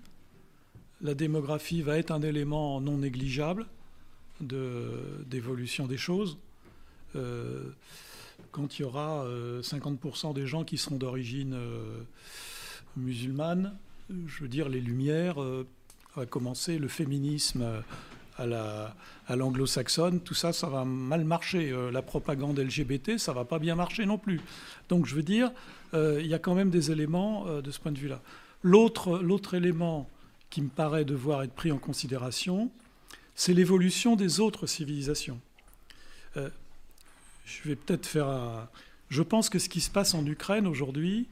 La 1.01 1.15
démographie 1.15 1.83
va 1.83 1.99
être 1.99 2.11
un 2.13 2.23
élément 2.23 2.81
non 2.81 2.99
négligeable 2.99 3.67
de- 4.41 5.25
d'évolution 5.27 5.87
des 5.87 5.97
choses. 5.97 6.39
Euh, 7.17 7.71
quand 8.53 8.79
il 8.79 8.83
y 8.83 8.85
aura 8.85 9.25
euh, 9.25 9.63
50% 9.63 10.33
des 10.33 10.47
gens 10.47 10.65
qui 10.65 10.79
seront 10.79 10.97
d'origine 10.97 11.55
euh, 11.55 12.03
musulmane, 12.97 13.75
je 14.27 14.43
veux 14.43 14.49
dire, 14.49 14.69
les 14.69 14.81
Lumières, 14.81 15.41
euh, 15.43 15.67
va 16.17 16.27
commencer 16.27 16.79
le 16.79 16.89
féminisme 16.89 17.63
euh, 17.63 17.81
à 18.39 18.47
la, 18.47 18.95
à 19.29 19.37
l'anglo-saxonne, 19.37 20.21
tout 20.21 20.35
ça, 20.35 20.53
ça 20.53 20.67
va 20.69 20.85
mal 20.85 21.25
marcher. 21.25 21.71
Euh, 21.71 21.91
la 21.91 22.03
propagande 22.03 22.59
LGBT, 22.59 23.19
ça 23.19 23.33
va 23.33 23.45
pas 23.45 23.59
bien 23.59 23.75
marcher 23.75 24.07
non 24.07 24.19
plus. 24.19 24.41
Donc 24.89 25.07
je 25.07 25.15
veux 25.15 25.23
dire, 25.23 25.53
euh, 25.95 26.21
il 26.21 26.27
y 26.27 26.35
a 26.35 26.39
quand 26.39 26.55
même 26.55 26.71
des 26.71 26.91
éléments 26.91 27.47
de 27.61 27.71
ce 27.71 27.79
point 27.79 27.93
de 27.93 27.99
vue-là. 27.99 28.21
L'autre, 28.63 29.55
élément 29.55 30.09
qui 30.51 30.63
me 30.63 30.69
paraît 30.69 31.05
devoir 31.05 31.43
être 31.43 31.55
pris 31.55 31.73
en 31.73 31.79
considération, 31.79 32.71
c'est 33.35 33.55
l'évolution 33.55 34.17
des 34.17 34.41
autres 34.41 34.67
civilisations. 34.67 35.41
Je 36.37 37.69
vais 37.69 37.77
peut-être 37.77 38.07
faire 38.07 38.29
un... 38.29 38.69
Je 39.09 39.23
pense 39.23 39.51
que 39.51 39.59
ce 39.59 39.69
qui 39.69 39.81
se 39.81 39.91
passe 39.91 40.15
en 40.15 40.25
Ukraine 40.25 40.67
aujourd'hui 40.67 41.27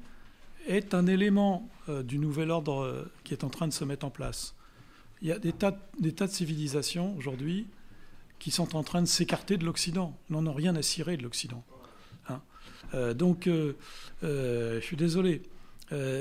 est 0.66 0.93
un 0.93 1.07
élément 1.07 1.69
du 1.89 2.19
nouvel 2.19 2.51
ordre 2.51 3.07
qui 3.24 3.32
est 3.32 3.44
en 3.44 3.48
train 3.48 3.69
de 3.69 3.73
se 3.73 3.85
mettre 3.85 4.05
en 4.05 4.11
place. 4.11 4.55
Il 5.22 5.28
y 5.28 5.32
a 5.32 5.38
des 5.38 5.52
tas, 5.52 5.76
des 5.98 6.12
tas 6.12 6.26
de 6.26 6.32
civilisations 6.32 7.16
aujourd'hui 7.16 7.66
qui 8.38 8.51
sont 8.51 8.74
en 8.74 8.82
train 8.82 9.02
de 9.02 9.06
s'écarter 9.06 9.59
de 9.59 9.64
l'Occident, 9.64 10.18
n'en 10.30 10.47
ont 10.47 10.55
rien 10.55 10.74
à 10.74 10.82
cirer 10.82 11.16
de 11.16 11.22
l'Occident. 11.22 11.62
Hein. 12.28 12.40
Euh, 12.94 13.14
donc, 13.14 13.47
euh, 13.47 13.76
euh, 14.24 14.80
je 14.80 14.84
suis 14.84 14.97
désolé. 14.97 15.42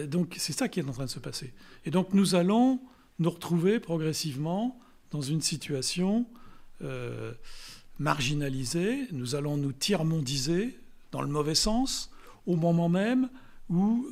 Donc, 0.07 0.33
c'est 0.39 0.51
ça 0.51 0.67
qui 0.67 0.79
est 0.79 0.83
en 0.83 0.91
train 0.91 1.05
de 1.05 1.11
se 1.11 1.19
passer. 1.19 1.53
Et 1.85 1.91
donc, 1.91 2.15
nous 2.15 2.33
allons 2.33 2.79
nous 3.19 3.29
retrouver 3.29 3.79
progressivement 3.79 4.79
dans 5.11 5.21
une 5.21 5.41
situation 5.41 6.25
marginalisée. 7.99 9.05
Nous 9.11 9.35
allons 9.35 9.57
nous 9.57 9.71
tiers-mondiser, 9.71 10.75
dans 11.11 11.21
le 11.21 11.27
mauvais 11.27 11.53
sens, 11.53 12.09
au 12.47 12.55
moment 12.55 12.89
même 12.89 13.29
où 13.69 14.07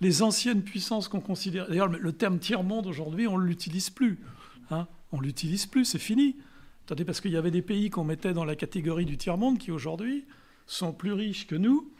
les 0.00 0.22
anciennes 0.22 0.62
puissances 0.62 1.08
qu'on 1.08 1.20
considère. 1.20 1.68
D'ailleurs, 1.68 1.88
le- 1.88 2.12
terme 2.12 2.38
tiers-monde 2.38 2.86
aujourd'hui, 2.86 3.26
on 3.26 3.38
ne 3.38 3.44
l'utilise 3.44 3.90
plus. 3.90 4.18
Hein 4.70 4.86
on 5.12 5.18
ne 5.18 5.22
l'utilise 5.24 5.66
plus, 5.66 5.84
c'est 5.84 5.98
fini. 5.98 6.36
Attendez, 6.86 7.04
parce 7.04 7.20
qu'il 7.20 7.32
y 7.32 7.36
avait 7.36 7.50
des 7.50 7.62
pays 7.62 7.90
qu'on 7.90 8.04
mettait 8.04 8.32
dans 8.32 8.44
la 8.44 8.56
catégorie 8.56 9.04
du 9.04 9.16
tiers-monde 9.18 9.58
qui 9.58 9.70
aujourd'hui 9.70 10.24
sont 10.66 10.92
plus 10.92 11.12
riches 11.12 11.46
que 11.46 11.56
nous, 11.56 11.90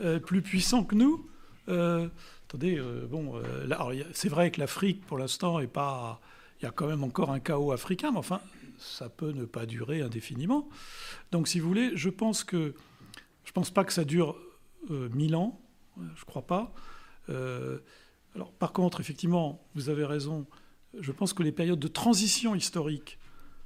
euh, 0.00 0.18
plus 0.18 0.42
puissants 0.42 0.84
que 0.84 0.94
nous, 0.94 1.24
Euh, 1.70 2.08
attendez, 2.48 2.78
euh, 2.78 3.06
bon, 3.06 3.34
c'est 4.14 4.30
vrai 4.30 4.50
que 4.50 4.58
l'Afrique, 4.58 5.04
pour 5.04 5.18
l'instant, 5.18 5.60
est 5.60 5.66
pas. 5.66 6.18
Il 6.60 6.64
y 6.64 6.66
a 6.66 6.70
quand 6.70 6.86
même 6.86 7.04
encore 7.04 7.30
un 7.30 7.40
chaos 7.40 7.72
africain, 7.72 8.10
mais 8.10 8.16
enfin, 8.16 8.40
ça 8.78 9.10
peut 9.10 9.32
ne 9.32 9.44
pas 9.44 9.66
durer 9.66 10.00
indéfiniment. 10.00 10.66
Donc, 11.30 11.46
si 11.46 11.60
vous 11.60 11.68
voulez, 11.68 11.90
je 11.94 12.08
pense 12.08 12.42
que. 12.44 12.74
Je 13.44 13.52
pense 13.52 13.70
pas 13.70 13.84
que 13.84 13.92
ça 13.92 14.04
dure 14.06 14.34
mille 14.88 15.36
ans, 15.36 15.60
je 16.16 16.24
crois 16.24 16.46
pas. 16.46 16.72
Euh, 17.28 17.78
alors, 18.34 18.52
par 18.52 18.72
contre, 18.72 19.00
effectivement, 19.00 19.64
vous 19.74 19.88
avez 19.88 20.04
raison. 20.04 20.46
Je 20.98 21.12
pense 21.12 21.32
que 21.32 21.42
les 21.42 21.52
périodes 21.52 21.78
de 21.80 21.88
transition 21.88 22.54
historique 22.54 23.18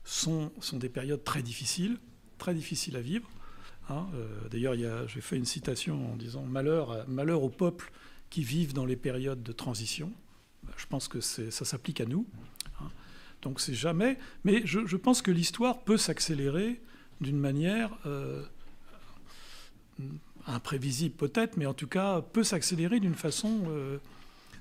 sont, 0.05 0.51
sont 0.60 0.78
des 0.78 0.89
périodes 0.89 1.22
très 1.24 1.43
difficiles, 1.43 1.98
très 2.39 2.55
difficiles 2.55 2.97
à 2.97 3.01
vivre. 3.01 3.28
hein. 3.89 4.06
Euh, 4.14 4.48
D'ailleurs, 4.51 4.74
j'ai 5.09 5.20
fait 5.20 5.36
une 5.36 5.44
citation 5.44 6.12
en 6.12 6.16
disant 6.16 6.43
malheur, 6.43 7.06
malheur 7.09 7.43
aux 7.43 7.51
peuples 7.51 7.93
qui 8.30 8.43
vivent 8.43 8.72
dans 8.72 8.86
les 8.86 8.97
périodes 8.97 9.43
de 9.43 9.52
transition. 9.52 10.10
Ben, 10.64 10.72
Je 10.76 10.86
pense 10.86 11.06
que 11.09 11.20
ça 11.20 11.64
s'applique 11.64 12.01
à 12.01 12.06
nous. 12.06 12.26
hein. 12.80 12.90
Donc 13.43 13.60
c'est 13.60 13.74
jamais. 13.74 14.18
Mais 14.44 14.62
je, 14.64 14.86
je 14.86 14.97
pense 14.97 15.20
que 15.22 15.30
l'histoire 15.30 15.82
peut 15.82 15.97
s'accélérer 15.98 16.80
d'une 17.20 17.39
manière 17.39 17.90
euh, 18.06 18.44
imprévisible 20.47 21.14
peut-être, 21.14 21.56
mais 21.56 21.66
en 21.66 21.74
tout 21.74 21.86
cas 21.86 22.20
peut 22.20 22.44
s'accélérer 22.44 23.01
d'une 23.01 23.14
façon. 23.14 23.60
euh, 23.69 23.98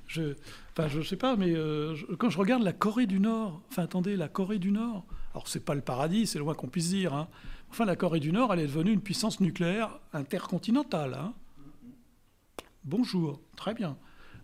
je, 0.07 0.33
enfin, 0.77 0.89
sais 1.03 1.15
pas, 1.15 1.35
mais 1.37 1.53
euh, 1.55 1.95
quand 2.19 2.29
je 2.29 2.37
regarde 2.37 2.63
la 2.63 2.73
Corée 2.73 3.07
du 3.07 3.19
Nord, 3.19 3.61
enfin 3.69 3.83
attendez, 3.83 4.17
la 4.17 4.27
Corée 4.27 4.59
du 4.59 4.71
Nord, 4.71 5.05
alors 5.33 5.47
c'est 5.47 5.63
pas 5.63 5.73
le 5.73 5.81
paradis, 5.81 6.27
c'est 6.27 6.39
loin 6.39 6.53
qu'on 6.53 6.67
puisse 6.67 6.89
dire. 6.89 7.13
hein. 7.13 7.27
Enfin, 7.69 7.85
la 7.85 7.95
Corée 7.95 8.19
du 8.19 8.33
Nord, 8.33 8.53
elle 8.53 8.59
est 8.59 8.67
devenue 8.67 8.91
une 8.91 9.01
puissance 9.01 9.39
nucléaire 9.39 9.99
intercontinentale. 10.11 11.13
hein. 11.13 11.33
Bonjour, 12.83 13.39
très 13.55 13.73
bien. 13.73 13.95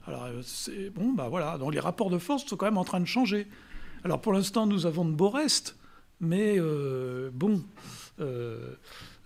Alors 0.05 0.23
euh, 0.25 0.41
c'est 0.43 0.89
bon, 0.89 1.11
bah 1.11 1.27
voilà. 1.27 1.57
Donc 1.57 1.73
les 1.73 1.79
rapports 1.81 2.09
de 2.09 2.17
force 2.17 2.45
sont 2.45 2.55
quand 2.55 2.65
même 2.67 2.77
en 2.77 2.85
train 2.85 3.01
de 3.01 3.05
changer. 3.05 3.47
Alors 4.05 4.21
pour 4.21 4.31
l'instant, 4.31 4.65
nous 4.65 4.85
avons 4.85 5.03
de 5.03 5.11
beaux 5.11 5.29
restes, 5.29 5.75
mais 6.21 6.57
bon, 7.33 7.61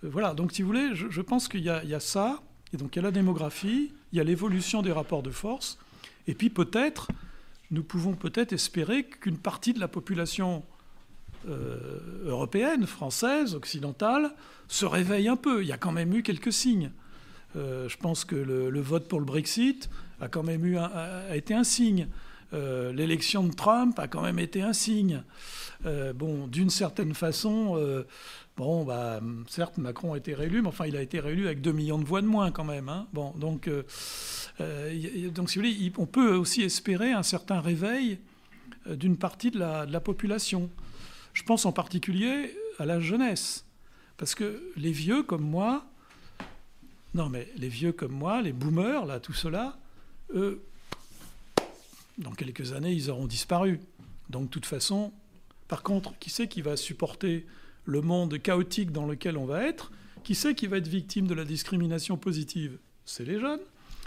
voilà. 0.02 0.34
Donc 0.34 0.52
si 0.52 0.62
vous 0.62 0.68
voulez, 0.68 0.94
je, 0.94 1.20
pense 1.20 1.48
qu'il 1.48 1.62
y, 1.62 1.68
a- 1.68 2.00
ça, 2.00 2.42
et 2.72 2.76
donc 2.76 2.94
il 2.94 2.98
y 2.98 3.00
a 3.00 3.02
la 3.02 3.10
démographie, 3.10 3.92
il 4.12 4.18
y 4.18 4.20
a 4.20 4.24
l'évolution 4.24 4.82
des 4.82 4.92
rapports 4.92 5.22
de 5.22 5.30
force, 5.30 5.78
et 6.26 6.34
puis 6.34 6.50
peut-être, 6.50 7.08
nous 7.70 7.82
pouvons 7.82 8.14
peut-être 8.14 8.52
espérer 8.52 9.04
qu'une 9.04 9.38
partie 9.38 9.72
de 9.72 9.80
la 9.80 9.88
population 9.88 10.62
euh, 11.48 11.98
européenne, 12.26 12.86
française, 12.86 13.54
occidentale, 13.54 14.32
se 14.68 14.84
réveille 14.84 15.28
un 15.28 15.36
peu. 15.36 15.62
Il 15.62 15.68
y 15.68 15.72
a 15.72 15.78
quand 15.78 15.92
même 15.92 16.12
eu 16.14 16.22
quelques 16.22 16.52
signes. 16.52 16.90
Euh, 17.56 17.88
je 17.88 17.96
pense 17.96 18.24
que 18.24 18.36
le, 18.36 18.80
vote 18.80 19.08
pour 19.08 19.18
le 19.18 19.26
Brexit 19.26 19.90
a 20.20 20.28
quand 20.28 20.42
même 20.42 20.64
eu 20.64 20.78
a 20.78 21.36
été 21.36 21.54
un 21.54 21.64
signe. 21.64 22.08
Euh, 22.52 22.92
L'élection 22.92 23.44
de 23.44 23.52
Trump 23.52 23.98
a 23.98 24.08
quand 24.08 24.22
même 24.22 24.38
été 24.38 24.62
un 24.62 24.72
signe. 24.72 25.22
Euh, 25.86 26.12
bon, 26.12 26.46
d'une 26.46 26.70
certaine 26.70 27.14
façon, 27.14 27.74
euh, 27.76 28.06
bon, 28.56 28.84
bah, 28.84 29.20
certes, 29.48 29.78
Macron 29.78 30.12
a 30.12 30.18
été 30.18 30.34
réélu, 30.34 30.62
mais 30.62 30.68
enfin, 30.68 30.86
il 30.86 30.96
a 30.96 31.02
été 31.02 31.18
réélu 31.20 31.46
avec 31.46 31.60
2 31.60 31.72
millions 31.72 31.98
de 31.98 32.04
voix 32.04 32.20
de 32.22 32.26
moins 32.26 32.50
quand 32.50 32.64
même. 32.64 32.88
hein. 32.88 33.06
Bon, 33.12 33.32
donc, 33.36 33.68
donc, 34.58 35.50
si 35.50 35.58
vous 35.58 35.64
voulez, 35.64 35.92
on 35.98 36.06
peut 36.06 36.34
aussi 36.34 36.62
espérer 36.62 37.12
un 37.12 37.22
certain 37.22 37.60
réveil 37.60 38.18
d'une 38.86 39.16
partie 39.16 39.50
de 39.50 39.58
la, 39.58 39.86
de 39.86 39.92
la 39.92 40.00
population. 40.00 40.70
Je 41.32 41.42
pense 41.42 41.66
en 41.66 41.72
particulier 41.72 42.54
à 42.78 42.86
la 42.86 43.00
jeunesse. 43.00 43.64
Parce 44.18 44.34
que 44.34 44.62
les 44.76 44.92
vieux 44.92 45.22
comme 45.22 45.42
moi, 45.42 45.84
non 47.14 47.28
mais 47.28 47.48
les 47.56 47.68
vieux 47.68 47.92
comme 47.92 48.12
moi, 48.12 48.42
les 48.42 48.52
boomers, 48.52 49.06
là, 49.06 49.18
tout 49.18 49.32
cela, 49.32 49.78
eux, 50.34 50.62
dans 52.18 52.32
quelques 52.32 52.72
années, 52.72 52.92
ils 52.92 53.10
auront 53.10 53.26
disparu. 53.26 53.80
Donc, 54.30 54.44
de 54.44 54.50
toute 54.50 54.66
façon, 54.66 55.12
par 55.68 55.82
contre, 55.82 56.18
qui 56.18 56.30
c'est 56.30 56.48
qui 56.48 56.62
va 56.62 56.76
supporter 56.76 57.46
le 57.84 58.00
monde 58.00 58.40
chaotique 58.40 58.92
dans 58.92 59.06
lequel 59.06 59.36
on 59.36 59.46
va 59.46 59.64
être? 59.64 59.92
Qui 60.22 60.34
c'est 60.34 60.54
qui 60.54 60.66
va 60.66 60.76
être 60.76 60.88
victime 60.88 61.26
de 61.26 61.34
la 61.34 61.44
discrimination 61.44 62.16
positive? 62.16 62.78
C'est 63.04 63.24
les 63.24 63.40
jeunes. 63.40 63.60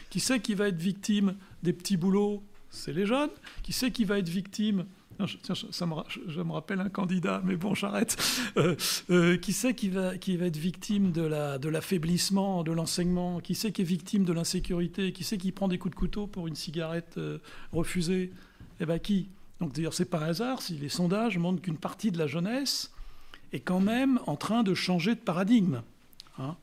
Qui 0.09 0.19
c'est 0.19 0.39
qui 0.39 0.53
va 0.53 0.67
être 0.69 0.77
victime 0.77 1.35
des 1.63 1.73
petits 1.73 1.97
boulots? 1.97 2.43
C'est 2.69 2.93
les 2.93 3.05
jeunes. 3.05 3.31
Qui 3.63 3.73
c'est 3.73 3.91
qui 3.91 4.05
va 4.05 4.19
être 4.19 4.29
victime 4.29 4.85
je, 5.19 6.43
me, 6.43 6.51
rappelle 6.51 6.81
un 6.81 6.89
candidat, 6.89 7.41
mais 7.43 7.55
bon, 7.55 7.73
j'arrête. 7.73 8.17
Euh, 8.57 8.75
euh, 9.09 9.37
qui 9.37 9.53
c'est 9.53 9.73
qui 9.73 9.89
va, 9.89 10.13
être 10.15 10.57
victime 10.57 11.11
de 11.11 11.21
la- 11.21 11.57
de 11.57 11.69
l'affaiblissement 11.69 12.63
de 12.63 12.71
l'enseignement? 12.71 13.39
Qui 13.39 13.55
c'est 13.55 13.71
qui 13.71 13.81
est 13.81 13.85
victime 13.85 14.23
de 14.25 14.33
l'insécurité? 14.33 15.11
Qui 15.11 15.23
c'est 15.23 15.37
qui 15.37 15.51
prend 15.51 15.67
des 15.67 15.77
coups 15.77 15.93
de 15.93 15.99
couteau 15.99 16.27
pour 16.27 16.47
une 16.47 16.55
cigarette 16.55 17.15
euh, 17.17 17.39
refusée? 17.71 18.31
Eh 18.79 18.85
bien, 18.85 18.99
qui? 18.99 19.29
Donc, 19.59 19.73
d'ailleurs, 19.73 19.93
c'est 19.93 20.05
pas 20.05 20.19
hasard 20.19 20.61
si 20.61 20.73
les 20.73 20.89
sondages 20.89 21.37
montrent 21.37 21.61
qu'une 21.61 21.77
partie 21.77 22.11
de 22.11 22.17
la 22.17 22.27
jeunesse 22.27 22.91
est 23.53 23.61
quand 23.61 23.79
même 23.79 24.19
en 24.27 24.35
train 24.35 24.63
de 24.63 24.73
changer 24.73 25.15
de 25.15 25.19
paradigme. 25.19 25.81
Hein 26.37 26.55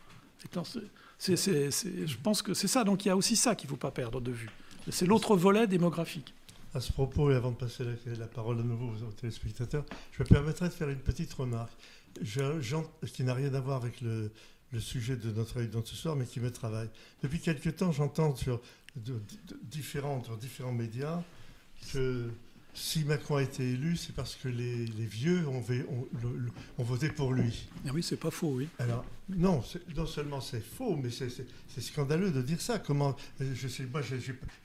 je 0.44 2.16
pense 2.22 2.42
que 2.42 2.54
c'est 2.54 2.68
ça. 2.68 2.84
Donc, 2.84 3.04
il 3.04 3.08
y 3.08 3.10
a 3.10 3.16
aussi 3.16 3.36
ça 3.36 3.54
qu'il 3.54 3.68
ne 3.68 3.70
faut 3.70 3.76
pas 3.76 3.90
perdre 3.90 4.20
de 4.20 4.30
vue. 4.30 4.50
C'est 4.90 5.06
l'autre 5.06 5.36
volet 5.36 5.66
démographique. 5.66 6.34
À 6.74 6.80
ce 6.80 6.90
propos, 6.90 7.30
et 7.30 7.34
avant 7.34 7.50
de 7.50 7.56
passer 7.56 7.84
la, 8.18 8.26
parole 8.26 8.58
à 8.58 8.62
nouveau 8.62 8.88
aux 9.06 9.12
téléspectateurs, 9.12 9.84
je 10.12 10.22
me 10.22 10.28
permettrai 10.28 10.68
de 10.68 10.72
faire 10.72 10.88
une 10.88 11.00
petite 11.00 11.32
remarque 11.34 11.72
Je- 12.22 12.82
qui 13.12 13.24
n'a 13.24 13.34
rien 13.34 13.52
à 13.52 13.60
voir 13.60 13.76
avec 13.76 14.00
le, 14.00 14.30
sujet 14.78 15.16
de 15.16 15.30
notre 15.32 15.56
réunion 15.58 15.82
ce 15.84 15.94
soir, 15.94 16.16
mais 16.16 16.24
qui 16.24 16.40
me 16.40 16.50
travaille. 16.50 16.88
Depuis 17.22 17.40
quelque 17.40 17.68
temps, 17.68 17.92
j'entends 17.92 18.34
sur 18.34 18.62
différents, 19.64 20.24
sur 20.24 20.38
différents 20.38 20.72
médias 20.72 21.22
que 21.92 22.30
si 22.74 23.04
Macron 23.04 23.36
a 23.36 23.42
été 23.42 23.62
élu, 23.72 23.96
c'est 23.96 24.14
parce 24.14 24.34
que 24.34 24.48
les, 24.48 24.86
les 24.86 25.04
vieux 25.04 25.46
ont, 25.46 25.62
voté 26.78 27.08
pour 27.10 27.32
lui. 27.32 27.68
Ah 27.86 27.90
oui, 27.92 28.02
c'est 28.02 28.16
pas 28.16 28.30
faux, 28.30 28.54
oui. 28.56 28.68
Alors, 28.78 29.04
non, 29.28 29.62
non 29.96 30.06
seulement 30.06 30.40
c'est 30.40 30.64
faux, 30.64 30.96
mais 30.96 31.10
c'est- 31.10 31.44
scandaleux 31.80 32.30
de 32.30 32.40
dire 32.40 32.60
ça. 32.60 32.78
Comment, 32.78 33.14
euh, 33.40 33.52
je 33.54 33.68
sais, 33.68 33.84
moi, 33.84 34.00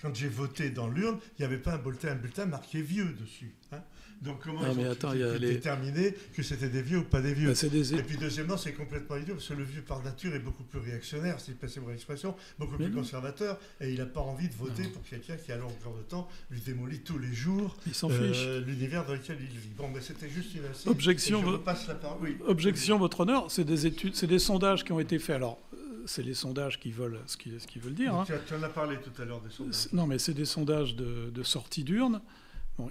quand 0.01 0.15
j'ai 0.15 0.29
voté 0.29 0.69
dans 0.69 0.87
l'urne, 0.87 1.19
il 1.37 1.41
n'y 1.41 1.45
avait 1.45 1.57
pas 1.57 1.73
un 1.73 1.77
bulletin, 1.77 2.11
un 2.11 2.15
bulletin 2.15 2.45
marqué 2.45 2.81
vieux 2.81 3.13
dessus. 3.19 3.53
hein. 3.71 3.81
Donc 4.21 4.39
comment 4.41 4.61
Non, 4.63 4.71
ils 4.71 4.77
mais 4.77 4.87
ont 4.87 4.91
attends, 4.91 5.11
pu- 5.11 5.17
il 5.17 5.21
y 5.21 5.23
a 5.23 5.37
les- 5.37 5.49
déterminer 5.53 6.13
que 6.33 6.41
c'était 6.41 6.69
des 6.69 6.81
vieux 6.81 6.99
ou 6.99 7.03
pas 7.03 7.21
des 7.21 7.33
vieux 7.33 7.53
Bah, 7.53 7.69
des- 7.69 7.93
Et 7.93 8.01
puis 8.01 8.17
deuxièmement, 8.17 8.57
c'est 8.57 8.73
complètement 8.73 9.15
idiot 9.15 9.35
parce 9.35 9.47
que 9.47 9.53
le 9.53 9.63
vieux 9.63 9.81
par 9.83 10.01
nature 10.03 10.33
est 10.33 10.39
beaucoup 10.39 10.63
plus 10.63 10.79
réactionnaire, 10.79 11.39
si 11.39 11.51
c'est 11.67 11.79
mon 11.79 11.91
expression, 11.91 12.35
beaucoup 12.57 12.75
Mais 12.79 12.85
plus 12.85 12.93
non. 12.95 13.01
conservateur, 13.01 13.59
et 13.79 13.91
il 13.91 13.99
n'a 13.99 14.05
pas 14.07 14.21
envie 14.21 14.47
de 14.47 14.53
voter 14.55 14.83
Non. 14.83 14.89
pour 14.89 15.03
quelqu'un 15.03 15.35
qui, 15.37 15.51
à 15.51 15.57
longueur 15.57 15.93
de 15.97 16.01
temps, 16.01 16.27
lui 16.49 16.59
démolit 16.61 16.99
tous 17.01 17.19
les 17.19 17.33
jours 17.33 17.77
euh, 18.05 18.61
l'univers 18.65 19.05
dans 19.05 19.13
lequel 19.13 19.37
il 19.39 19.47
vit. 19.59 19.69
Bon, 19.77 19.87
mais 19.93 20.01
c'était 20.01 20.29
juste 20.29 20.53
une 20.55 20.65
insiste. 20.65 20.87
Objection, 20.87 21.41
vo- 21.43 21.51
la 21.87 21.93
parole. 21.95 22.17
Oui. 22.21 22.37
Objection, 22.47 22.97
votre 22.97 23.19
honneur, 23.19 23.51
c'est 23.51 23.65
des 23.65 23.85
études, 23.85 24.15
c'est 24.15 24.27
des 24.27 24.39
sondages 24.39 24.83
qui 24.83 24.91
ont 24.93 24.99
été 24.99 25.19
faits. 25.19 25.35
Alors, 25.35 25.59
euh, 25.75 25.77
c'est 26.07 26.23
les 26.23 26.33
sondages 26.33 26.79
qui 26.79 26.91
veulent 26.91 27.19
ce 27.27 27.37
qu'ils 27.37 27.81
veulent 27.81 27.93
dire. 27.93 28.15
hein. 28.15 28.25
Tu, 28.25 28.53
en 28.55 28.63
as 28.63 28.69
parlé 28.69 28.97
tout 28.97 29.21
à 29.21 29.25
l'heure 29.25 29.41
des 29.41 29.51
sondages. 29.51 29.87
Non, 29.93 30.07
mais 30.07 30.17
c'est 30.17 30.33
des 30.33 30.45
sondages 30.45 30.95
de, 30.95 31.29
de 31.29 31.43
sortie 31.43 31.83
d'urne. 31.83 32.19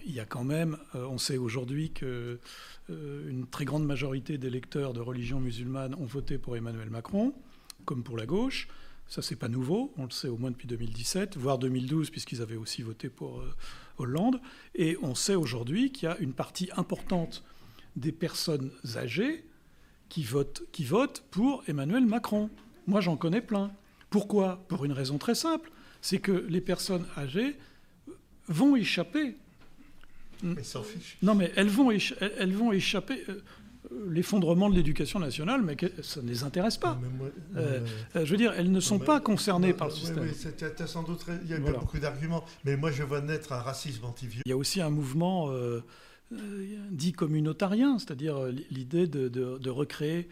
Il 0.05 0.13
y 0.13 0.21
a 0.21 0.25
quand 0.25 0.45
même, 0.45 0.79
euh, 0.95 1.07
on 1.07 1.19
sait 1.19 1.37
aujourd'hui 1.37 1.93
que 1.93 2.41
euh, 2.91 3.31
une 3.31 3.47
très 3.47 3.65
grande 3.65 3.85
majorité 3.85 4.37
des 4.37 4.49
électeurs 4.49 4.93
de 4.93 5.01
religion 5.01 5.41
musulmane 5.41 5.95
ont 5.95 6.05
voté 6.05 6.39
pour 6.39 6.57
Emmanuel 6.57 6.91
Macron, 6.91 7.33
comme 7.85 8.03
pour 8.03 8.17
la 8.17 8.27
gauche. 8.27 8.69
Ça, 9.09 9.23
c'est 9.23 9.37
pas 9.37 9.49
nouveau, 9.49 9.93
on 9.97 10.05
le 10.05 10.11
sait 10.11 10.29
au 10.29 10.37
moins 10.37 10.51
depuis 10.51 10.67
2017, 10.67 11.37
voire 11.37 11.59
2012, 11.59 12.11
puisqu'ils 12.11 12.43
avaient 12.43 12.57
aussi 12.57 12.83
voté 12.83 13.09
pour 13.09 13.41
euh, 13.41 13.55
Hollande. 13.99 14.41
Et 14.75 14.99
on 15.03 15.15
sait 15.15 15.37
aujourd'hui 15.37 15.93
qu'il 15.93 16.09
y 16.09 16.13
a 16.13 16.19
une 16.19 16.33
partie 16.33 16.69
importante 16.77 17.45
des 17.95 18.13
personnes 18.13 18.73
âgées 18.97 19.45
qui 20.09 20.25
votent, 20.25 20.63
qui 20.73 20.85
votent 20.85 21.23
pour 21.31 21.63
Emmanuel 21.69 22.05
Macron. 22.07 22.51
Moi, 22.89 23.01
j'en 23.01 23.17
connais 23.17 23.41
plein. 23.41 23.71
Pourquoi? 24.11 24.65
Pour 24.69 24.85
une 24.85 24.93
raison 24.93 25.19
très 25.19 25.37
simple, 25.37 25.71
c'est 26.01 26.19
que 26.19 26.33
les 26.33 26.61
personnes 26.61 27.07
âgées 27.17 27.57
vont 28.49 28.75
échapper. 28.75 29.37
Ils 30.43 30.65
s'en 30.65 30.83
fichent. 30.83 31.17
Non, 31.23 31.35
mais 31.35 31.53
elles 31.57 31.69
vont, 31.69 31.91
elles- 31.91 32.53
vont 32.55 32.73
échapper 32.73 33.23
euh, 33.29 33.43
l'effondrement 34.09 34.69
de 34.69 34.75
l'éducation 34.75 35.19
nationale, 35.19 35.63
mais 35.63 35.77
que- 35.77 36.03
ça 36.03 36.21
ne 36.23 36.29
les 36.29 36.43
intéresse 36.45 36.77
pas. 36.77 36.99
Moi- 37.19 37.29
Euh, 37.57 37.81
euh, 38.17 38.25
je 38.25 38.31
veux 38.31 38.37
dire, 38.37 38.53
elles 38.57 38.71
ne 38.73 38.81
sont 38.81 38.99
pas 38.99 39.21
concernées 39.21 39.71
non, 39.71 39.77
par 39.77 39.89
le 39.89 39.93
oui, 39.95 39.99
système. 40.01 40.25
Oui, 40.25 40.87
sans 40.89 41.03
doute, 41.05 41.25
il 41.45 41.51
y 41.51 41.55
a 41.55 41.59
Voilà. 41.61 41.79
beaucoup 41.79 41.99
d'arguments, 41.99 42.45
mais 42.65 42.77
moi 42.77 42.91
je 42.91 43.03
vois 43.03 43.21
naître 43.21 43.53
un 43.53 43.61
racisme 43.61 44.05
anti-vieux. 44.05 44.43
Il 44.45 44.51
y 44.51 44.53
a 44.53 44.57
aussi 44.57 44.81
un 44.81 44.91
mouvement 44.91 45.51
euh, 45.53 45.81
dit 46.91 47.13
communautarien, 47.13 47.99
c'est-à-dire 47.99 48.47
l'idée 48.71 49.07
de, 49.07 49.29
de- 49.29 49.59
de 49.59 49.71
recréer, 49.71 50.29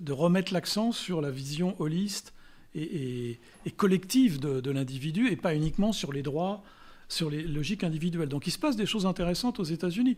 de 0.00 0.12
remettre 0.12 0.52
l'accent 0.52 0.90
sur 0.90 1.20
la 1.20 1.30
vision 1.30 1.80
holiste 1.80 2.32
et, 2.74 2.82
et- 2.82 3.40
et 3.66 3.70
collective 3.70 4.40
de, 4.40 4.60
de 4.60 4.70
l'individu 4.72 5.28
et 5.28 5.36
pas 5.36 5.54
uniquement 5.54 5.92
sur 5.92 6.12
les 6.12 6.22
droits, 6.22 6.64
sur 7.12 7.30
les 7.30 7.42
logiques 7.42 7.84
individuelles. 7.84 8.28
Donc 8.28 8.46
il 8.46 8.50
se 8.50 8.58
passe 8.58 8.76
des 8.76 8.86
choses 8.86 9.06
intéressantes 9.06 9.60
aux 9.60 9.64
États-Unis, 9.64 10.16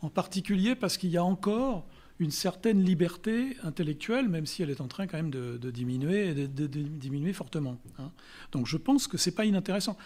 en 0.00 0.08
particulier 0.08 0.74
parce 0.74 0.96
qu'il 0.96 1.10
y 1.10 1.16
a 1.16 1.24
encore 1.24 1.86
une 2.18 2.30
certaine 2.30 2.82
liberté 2.82 3.56
intellectuelle, 3.62 4.28
même 4.28 4.46
si 4.46 4.62
elle 4.62 4.70
est 4.70 4.80
en 4.80 4.88
train 4.88 5.06
quand 5.06 5.16
même 5.16 5.30
de, 5.30 5.70
diminuer, 5.70 6.28
et 6.28 6.48
de, 6.48 6.66
diminuer 6.66 7.32
fortement. 7.32 7.78
hein. 7.98 8.10
Donc 8.52 8.66
je 8.66 8.76
pense 8.76 9.06
que 9.06 9.16
c'est 9.16 9.34
pas 9.34 9.44
inintéressant. 9.44 9.96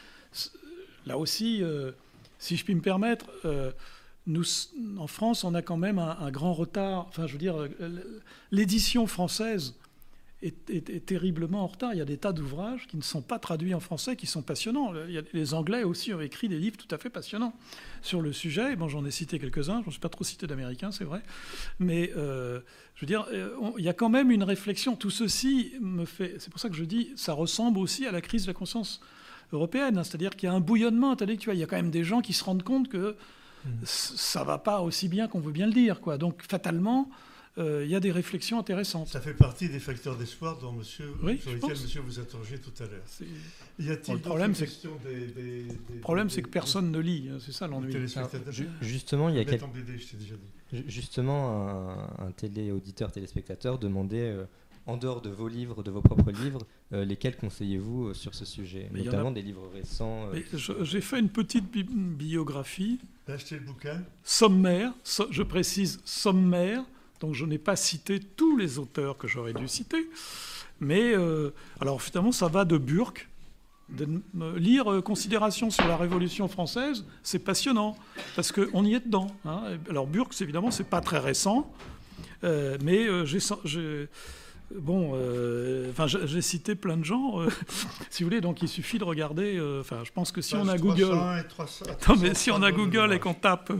Là 1.06 1.18
aussi, 1.18 1.62
euh, 1.62 1.92
si 2.38 2.56
je 2.56 2.64
puis 2.64 2.74
me 2.74 2.80
permettre, 2.80 3.26
euh, 3.44 3.72
nous, 4.26 4.44
en 4.96 5.06
France, 5.06 5.44
on 5.44 5.54
a 5.54 5.62
quand 5.62 5.76
même 5.76 5.98
un, 5.98 6.16
un 6.18 6.30
grand 6.30 6.52
retard. 6.52 7.06
Enfin, 7.08 7.26
je 7.26 7.32
veux 7.32 7.38
dire, 7.38 7.56
euh, 7.60 8.22
l'édition 8.50 9.06
française 9.06 9.74
est, 10.46 10.70
est- 10.70 10.90
est 10.90 11.04
terriblement 11.06 11.62
en 11.62 11.66
retard. 11.66 11.92
Il 11.94 11.98
y 11.98 12.02
a 12.02 12.04
des 12.04 12.16
tas 12.18 12.32
d'ouvrages 12.32 12.86
qui 12.86 12.96
ne 12.96 13.02
sont 13.02 13.22
pas 13.22 13.38
traduits 13.38 13.74
en 13.74 13.80
français, 13.80 14.16
qui 14.16 14.26
sont 14.26 14.42
passionnants. 14.42 14.92
Il 15.08 15.12
y 15.14 15.18
a- 15.18 15.22
les 15.32 15.54
Anglais 15.54 15.82
aussi 15.84 16.12
ont 16.14 16.20
écrit 16.20 16.48
des 16.48 16.58
livres 16.58 16.76
tout 16.76 16.92
à 16.94 16.98
fait 16.98 17.10
passionnants 17.10 17.54
sur 18.02 18.20
le 18.20 18.32
sujet. 18.32 18.76
Bon, 18.76 18.88
j'en 18.88 19.04
ai 19.04 19.10
cité 19.10 19.38
quelques-uns. 19.38 19.80
Je 19.82 19.86
ne 19.86 19.90
suis 19.92 20.00
pas 20.00 20.08
trop 20.08 20.24
cité 20.24 20.46
d'Américains, 20.46 20.92
c'est 20.92 21.04
vrai. 21.04 21.22
Mais 21.78 22.10
euh, 22.16 22.60
je 22.94 23.00
veux 23.00 23.06
dire, 23.06 23.26
euh, 23.32 23.54
on- 23.60 23.76
il 23.78 23.84
y 23.84 23.88
a 23.88 23.94
quand 23.94 24.08
même 24.10 24.30
une 24.30 24.42
réflexion. 24.44 24.96
Tout 24.96 25.10
ceci 25.10 25.72
me 25.80 26.04
fait. 26.04 26.36
C'est 26.38 26.50
pour 26.50 26.60
ça 26.60 26.68
que 26.68 26.74
je 26.76 26.84
dis, 26.84 27.12
ça 27.16 27.32
ressemble 27.32 27.78
aussi 27.78 28.06
à 28.06 28.12
la 28.12 28.20
crise 28.20 28.42
de 28.42 28.48
la 28.48 28.54
conscience 28.54 29.00
européenne. 29.52 29.98
hein. 29.98 30.04
C'est-à-dire 30.04 30.30
qu'il 30.36 30.48
y 30.48 30.50
a 30.50 30.54
un 30.54 30.60
bouillonnement 30.60 31.10
intellectuel. 31.12 31.56
Il 31.56 31.60
y 31.60 31.62
a 31.62 31.66
quand 31.66 31.76
même 31.76 31.90
des 31.90 32.04
gens 32.04 32.20
qui 32.20 32.32
se 32.32 32.44
rendent 32.44 32.62
compte 32.62 32.88
que 32.88 33.16
c- 33.84 34.14
ça 34.16 34.44
va 34.44 34.58
pas 34.58 34.80
aussi 34.80 35.08
bien 35.08 35.26
qu'on 35.28 35.40
veut 35.40 35.52
bien 35.52 35.66
le 35.66 35.72
dire. 35.72 36.00
Quoi. 36.00 36.18
Donc, 36.18 36.42
fatalement, 36.48 37.08
il 37.56 37.88
y 37.88 37.94
a 37.94 38.00
des 38.00 38.10
réflexions 38.10 38.58
intéressantes. 38.58 39.08
Ça 39.08 39.20
fait 39.20 39.34
partie 39.34 39.68
des 39.68 39.78
facteurs 39.78 40.16
d'espoir 40.16 40.58
dont 40.58 40.72
monsieur, 40.72 41.12
Oui, 41.22 41.38
sur 41.40 41.52
lesquels 41.52 41.70
monsieur 41.70 42.00
vous 42.00 42.18
interrogez 42.18 42.58
tout 42.58 42.72
à 42.82 42.86
l'heure. 42.86 43.02
Y 43.78 43.90
a-t-il 43.90 44.06
Bon, 44.08 44.14
le 44.14 44.20
problème, 44.20 44.54
c'est 44.54 44.64
que- 44.66 44.70
questions 44.70 44.96
des, 45.04 45.26
des- 45.28 45.62
des- 45.64 45.94
Le 45.94 46.00
problème, 46.00 46.30
c'est 46.30 46.42
que 46.42 46.48
personne 46.48 46.90
ne 46.90 46.98
lit. 46.98 47.28
hein. 47.32 47.38
C'est 47.40 47.52
ça 47.52 47.66
l'ennui. 47.68 47.92
Justement, 48.80 49.28
il 49.28 49.36
y 49.36 49.38
a 49.38 49.44
BD, 49.44 49.58
Justement, 50.88 51.68
un, 52.18 52.26
un 52.26 52.30
télé-auditeur, 52.32 53.12
téléspectateur 53.12 53.78
demandait, 53.78 54.30
euh, 54.32 54.44
en 54.86 54.96
dehors 54.96 55.22
de 55.22 55.30
vos 55.30 55.46
livres, 55.48 55.82
de 55.82 55.90
vos 55.90 56.00
propres 56.02 56.30
livres, 56.32 56.60
euh, 56.92 57.04
lesquels 57.04 57.36
conseillez-vous 57.36 58.08
euh, 58.08 58.14
sur 58.14 58.34
ce 58.34 58.44
sujet? 58.44 58.88
Mais 58.92 59.02
Notamment 59.02 59.30
a- 59.30 59.32
des 59.32 59.42
livres 59.42 59.70
récents. 59.72 60.28
euh, 60.34 60.82
J'ai 60.82 61.00
fait 61.00 61.20
une 61.20 61.28
petite 61.30 61.70
bi- 61.70 61.84
biographie 61.84 62.98
T'as 63.24 63.34
acheté 63.34 63.54
le 63.54 63.62
bouquin 63.62 64.02
sommaire, 64.24 64.92
so- 65.04 65.28
je 65.30 65.42
précise 65.42 66.00
sommaire, 66.04 66.82
donc 67.20 67.34
je 67.34 67.44
n'ai 67.44 67.58
pas 67.58 67.76
cité 67.76 68.20
tous 68.20 68.56
les 68.56 68.78
auteurs 68.78 69.16
que 69.16 69.28
j'aurais 69.28 69.52
dû 69.52 69.68
citer, 69.68 70.08
mais 70.80 71.14
euh, 71.14 71.52
alors 71.80 72.02
finalement 72.02 72.32
ça 72.32 72.48
va 72.48 72.64
de 72.64 72.78
Burke. 72.78 73.28
Lire 74.56 74.90
euh, 74.90 75.02
Considération 75.02 75.70
sur 75.70 75.86
la 75.86 75.96
Révolution 75.98 76.48
française, 76.48 77.04
c'est 77.22 77.38
passionnant, 77.38 77.96
parce 78.34 78.50
qu'on 78.50 78.84
y 78.84 78.94
est 78.94 79.04
dedans. 79.04 79.26
hein. 79.44 79.78
Alors 79.90 80.06
Burke, 80.06 80.34
évidemment, 80.40 80.70
c'est 80.70 80.88
pas 80.88 81.02
très 81.02 81.18
récent, 81.18 81.70
euh, 82.44 82.78
mais 82.82 83.06
j'ai... 83.26 84.08
Bon, 84.74 85.12
euh, 85.14 85.90
enfin, 85.90 86.06
j'ai 86.06 86.26
j'ai 86.26 86.42
cité 86.42 86.74
plein 86.74 86.96
de 86.96 87.04
gens, 87.04 87.40
euh, 87.40 87.48
si 88.10 88.22
vous 88.22 88.28
voulez, 88.28 88.40
donc 88.40 88.62
il 88.62 88.68
suffit 88.68 88.98
de 88.98 89.04
regarder. 89.04 89.56
euh, 89.56 89.80
Enfin, 89.80 90.02
je 90.04 90.10
pense 90.10 90.32
que 90.32 90.40
si 90.40 90.54
on 90.56 90.66
a 90.68 90.78
Google, 90.78 91.10
300 91.10 91.38
et 91.38 91.44
300 91.46 91.84
non, 92.08 92.16
mais 92.20 92.34
si 92.34 92.50
on 92.50 92.56
a 92.62 92.72
332 92.72 92.76
Google 92.84 93.12
et 93.14 93.20
qu'on 93.20 93.34
tape 93.34 93.72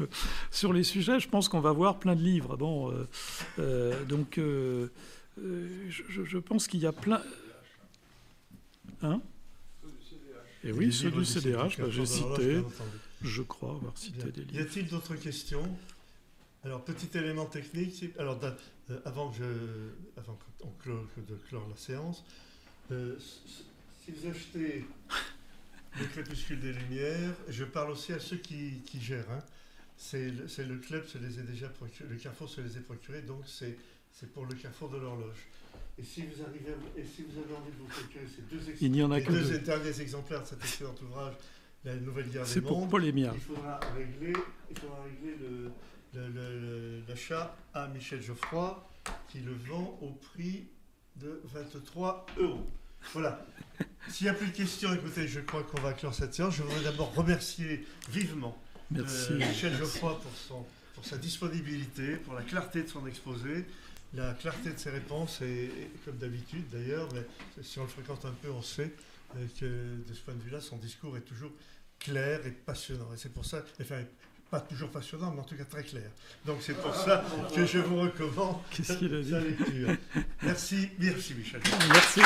sur 0.50 0.72
les 0.72 0.84
sujets, 0.84 1.18
je 1.20 1.28
pense 1.28 1.48
qu'on 1.48 1.60
va 1.60 1.72
voir 1.72 1.98
plein 1.98 2.14
de 2.14 2.22
livres. 2.22 2.56
Bon, 2.56 2.92
donc, 4.08 4.38
je, 4.38 6.38
pense 6.38 6.68
qu'il 6.68 6.80
y 6.80 6.86
a 6.86 6.92
plein. 6.92 7.20
Hein? 9.02 9.20
Et 10.62 10.68
Les 10.68 10.72
oui, 10.72 10.92
ceux 10.92 11.10
du 11.10 11.24
CDH, 11.24 11.78
bah, 11.78 11.86
j'ai 11.90 12.06
cité, 12.06 12.62
je 13.22 13.42
crois 13.42 13.70
avoir 13.70 13.96
cité 13.98 14.30
Bien. 14.30 14.32
des 14.32 14.42
Y 14.42 14.52
livres. 14.52 14.62
a-t-il 14.62 14.86
d'autres 14.88 15.14
questions? 15.16 15.76
Alors, 16.64 16.82
petit 16.84 17.16
élément 17.16 17.46
technique. 17.46 18.04
Alors, 18.18 18.40
euh, 18.42 18.98
avant, 19.04 19.30
que 19.30 19.36
je, 19.38 20.20
avant 20.20 20.38
qu'on 20.58 20.70
clore, 20.82 21.04
de 21.16 21.34
clore 21.48 21.66
la 21.68 21.76
séance, 21.76 22.24
euh, 22.90 23.16
si 24.04 24.12
vous 24.12 24.28
achetez 24.30 24.84
le 26.00 26.06
Crépuscule 26.06 26.60
des 26.60 26.72
Lumières, 26.72 27.34
je 27.48 27.64
parle 27.64 27.90
aussi 27.90 28.12
à 28.12 28.18
ceux 28.20 28.36
qui, 28.38 28.80
qui 28.86 29.00
gèrent. 29.00 29.30
hein. 29.30 29.42
C'est 29.96 30.28
le, 30.30 30.76
club 30.78 31.06
se 31.06 31.18
les 31.18 31.38
est 31.38 31.42
déjà 31.44 31.68
procuré, 31.68 32.08
le 32.10 32.16
Carrefour 32.16 32.48
se 32.48 32.60
les 32.60 32.76
est 32.76 32.80
procurés, 32.80 33.22
donc 33.22 33.42
c'est 33.46 33.76
pour 34.32 34.44
le 34.44 34.54
Carrefour 34.54 34.88
de 34.90 34.96
l'horloge. 34.98 35.46
Et 35.96 36.02
si 36.02 36.22
vous 36.22 36.42
arrivez, 36.42 36.72
à 36.72 36.74
vous- 36.74 36.98
et 37.00 37.04
si 37.04 37.22
vous 37.22 37.38
avez 37.38 37.54
envie 37.54 37.70
de 37.70 37.76
vous 37.76 37.86
procurer 37.86 38.24
ces 38.26 38.42
deux, 38.42 38.68
ex- 38.70 38.80
Il 38.80 38.90
n'y 38.90 39.02
en 39.04 39.12
a 39.12 39.18
les 39.20 39.24
que 39.24 39.30
deux 39.30 39.44
deux. 39.50 39.58
derniers 39.60 40.00
exemplaires 40.00 40.42
de 40.42 40.48
cet 40.48 40.58
excellent 40.64 40.94
ouvrage, 41.02 41.34
La 41.84 41.94
Nouvelle 41.94 42.28
Guerre 42.28 42.44
des 42.44 42.60
Mondes, 42.60 42.88
il 43.36 43.40
faudra 43.40 43.78
régler, 43.96 44.32
il 44.70 44.78
faudra 44.78 45.02
régler 45.04 45.36
le- 45.40 45.70
le- 46.14 46.28
le- 46.28 46.60
le- 46.60 47.02
l'achat 47.08 47.56
à 47.74 47.88
Michel 47.88 48.22
Geoffroy 48.22 48.88
qui 49.28 49.40
le 49.40 49.52
vend 49.52 49.98
au 50.00 50.10
prix 50.12 50.66
de 51.16 51.40
23 51.44 52.26
euros. 52.38 52.66
Voilà. 53.12 53.44
S'il 54.08 54.24
n'y 54.26 54.30
a 54.30 54.34
plus 54.34 54.46
de 54.48 54.52
questions, 54.56 54.92
écoutez, 54.94 55.28
je 55.28 55.40
crois 55.40 55.62
qu'on 55.62 55.80
va 55.80 55.92
clore 55.92 56.14
cette 56.14 56.34
séance. 56.34 56.54
Je 56.56 56.62
voudrais 56.62 56.82
d'abord 56.84 57.14
remercier 57.14 57.86
vivement 58.10 58.56
euh. 58.96 59.02
Michel 59.38 59.76
Geoffroy 59.76 60.18
pour, 60.20 60.32
son, 60.34 60.64
pour 60.94 61.04
sa 61.04 61.18
disponibilité, 61.18 62.16
pour 62.16 62.34
la 62.34 62.42
clarté 62.42 62.82
de 62.82 62.88
son 62.88 63.06
exposé, 63.06 63.66
la 64.14 64.32
clarté 64.34 64.70
de 64.70 64.78
ses 64.78 64.90
réponses, 64.90 65.42
et, 65.42 65.64
et 65.64 65.90
comme 66.04 66.16
d'habitude 66.16 66.64
d'ailleurs, 66.70 67.08
mais 67.12 67.26
si 67.62 67.78
on 67.78 67.82
le 67.82 67.88
fréquente 67.88 68.24
un 68.24 68.30
peu, 68.42 68.50
on 68.50 68.62
sait 68.62 68.94
euh, 69.36 69.46
que 69.58 70.08
de 70.08 70.14
ce 70.14 70.20
point 70.20 70.34
de 70.34 70.40
vue-là, 70.42 70.60
son 70.60 70.76
discours 70.76 71.16
est 71.16 71.22
toujours 71.22 71.50
clair 71.98 72.46
et 72.46 72.50
passionnant. 72.52 73.12
Et 73.12 73.16
c'est 73.16 73.32
pour 73.32 73.44
ça, 73.44 73.62
enfin, 73.80 74.02
pas 74.54 74.60
toujours 74.60 74.90
passionnant, 74.90 75.32
mais 75.32 75.40
en 75.40 75.44
tout 75.44 75.56
cas 75.56 75.64
très 75.64 75.82
clair. 75.82 76.08
Donc 76.46 76.58
c'est 76.60 76.74
pour 76.80 76.94
ça 76.94 77.24
que 77.52 77.66
je 77.66 77.78
vous 77.78 78.00
recommande 78.02 78.58
Qu'est-ce 78.70 78.92
qu'il 78.98 79.12
a 79.12 79.20
dit 79.20 79.30
sa 79.30 79.40
lecture. 79.40 79.96
Merci, 80.42 80.90
merci 81.00 81.34
Michel. 81.34 81.60
Merci. 81.88 82.20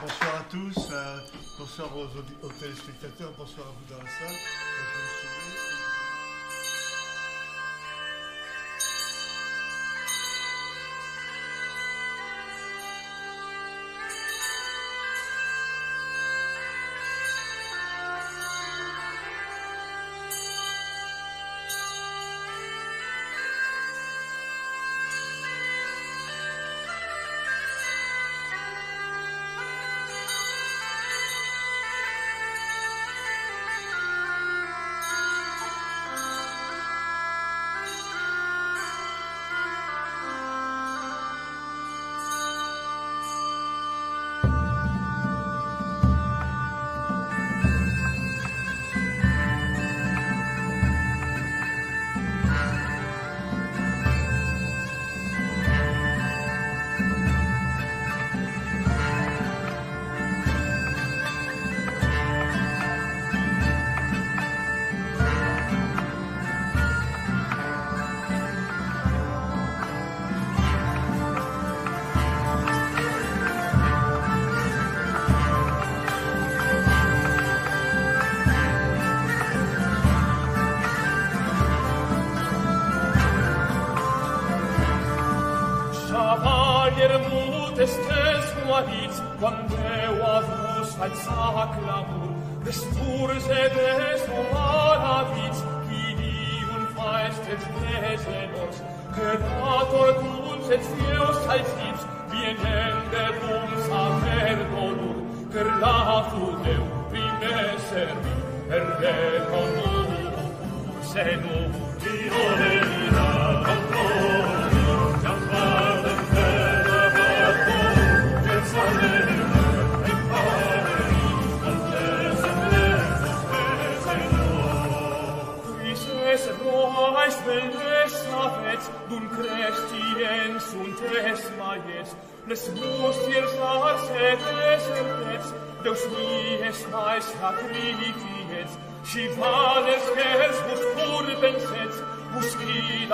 Bonsoir 0.00 0.36
à 0.36 0.44
tous, 0.50 0.88
euh, 0.92 1.18
bonsoir 1.58 1.88
aux, 1.94 2.46
aux 2.46 2.52
téléspectateurs, 2.52 3.32
bonsoir 3.36 3.66
à 3.66 3.70
vous 3.70 3.94
dans 3.94 4.02
la 4.02 4.08
salle. 4.08 5.07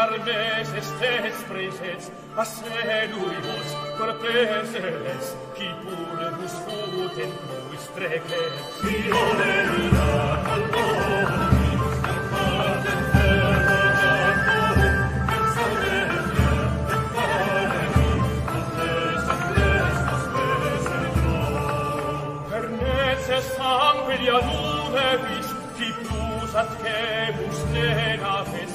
parves 0.04 0.74
est 0.76 1.02
es 1.02 1.42
preses, 1.48 2.12
a 2.36 2.44
se 2.44 3.08
vos 3.12 3.70
corpes 3.98 4.74
eles, 4.74 5.26
qui 5.56 5.68
pur 5.82 6.20
vos 6.38 6.56
futen 6.64 7.32
plus 7.44 7.84
treces. 7.94 8.54
Si 8.80 8.96
olerda 9.22 10.08
al 10.52 10.62
bon, 10.72 11.14
sanguilia 23.56 24.38
numeris, 24.48 25.48
qui 25.76 25.88
plus 26.02 26.52
ad 26.60 26.70
cemus 26.82 27.58
tenates, 27.72 28.74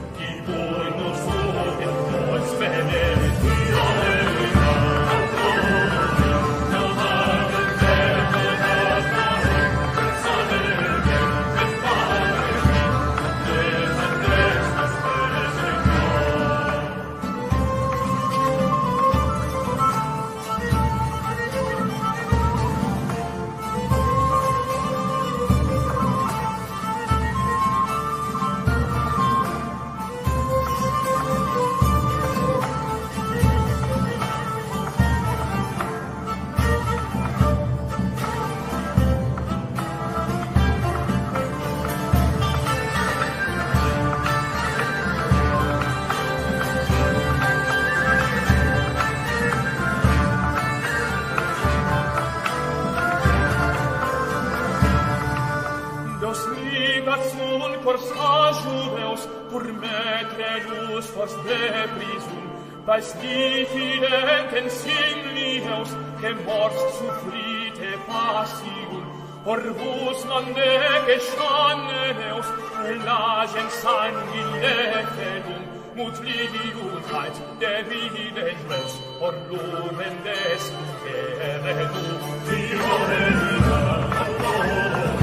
Weißt 62.91 63.15
die 63.23 63.65
fidenten 63.67 64.69
simnios, 64.69 65.89
che 66.19 66.35
zu 66.35 66.87
suffrite 66.97 67.89
passigun, 68.05 69.05
or 69.45 69.61
vos 69.79 70.25
mande 70.25 70.71
gestanneneus, 71.07 72.47
lagen 73.05 73.69
sanguinetum, 73.81 75.63
mut 75.95 76.19
libiutait 76.19 77.35
de 77.61 77.75
vide 77.87 78.43
res, 78.69 78.93
or 79.21 79.35
lumen 79.49 80.15
des, 80.25 80.63
eredum, 81.39 82.21
die 82.49 82.75
di 85.15 85.20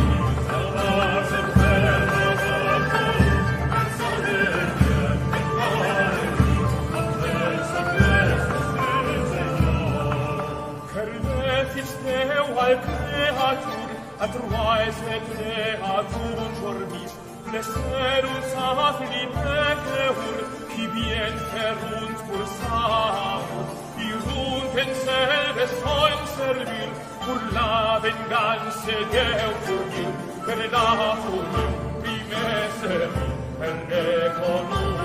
al 12.68 12.78
creatur, 12.84 13.90
atroae 14.24 14.88
creatur 15.28 16.38
jormis, 16.60 17.12
pleserus 17.44 18.50
afflipeceur, 18.68 20.36
qui 20.70 20.84
bien 20.94 21.36
ferunt 21.50 22.18
pulsavus, 22.28 23.70
irunt 24.08 24.76
selve 25.04 25.64
solem 25.80 26.22
servir, 26.36 26.90
pur 27.24 27.40
la 27.56 27.72
venganze 28.02 28.96
Deo 29.12 29.50
furgir, 29.64 30.12
per 30.46 30.60
la 30.74 30.86
furum 31.22 31.72
primesserum, 32.02 33.32
per 33.58 33.74
neconum, 33.88 34.98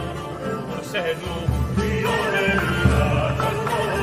se 0.91 1.05
nu, 1.21 1.37
violelina, 1.77 3.09
calcolo, 3.39 4.02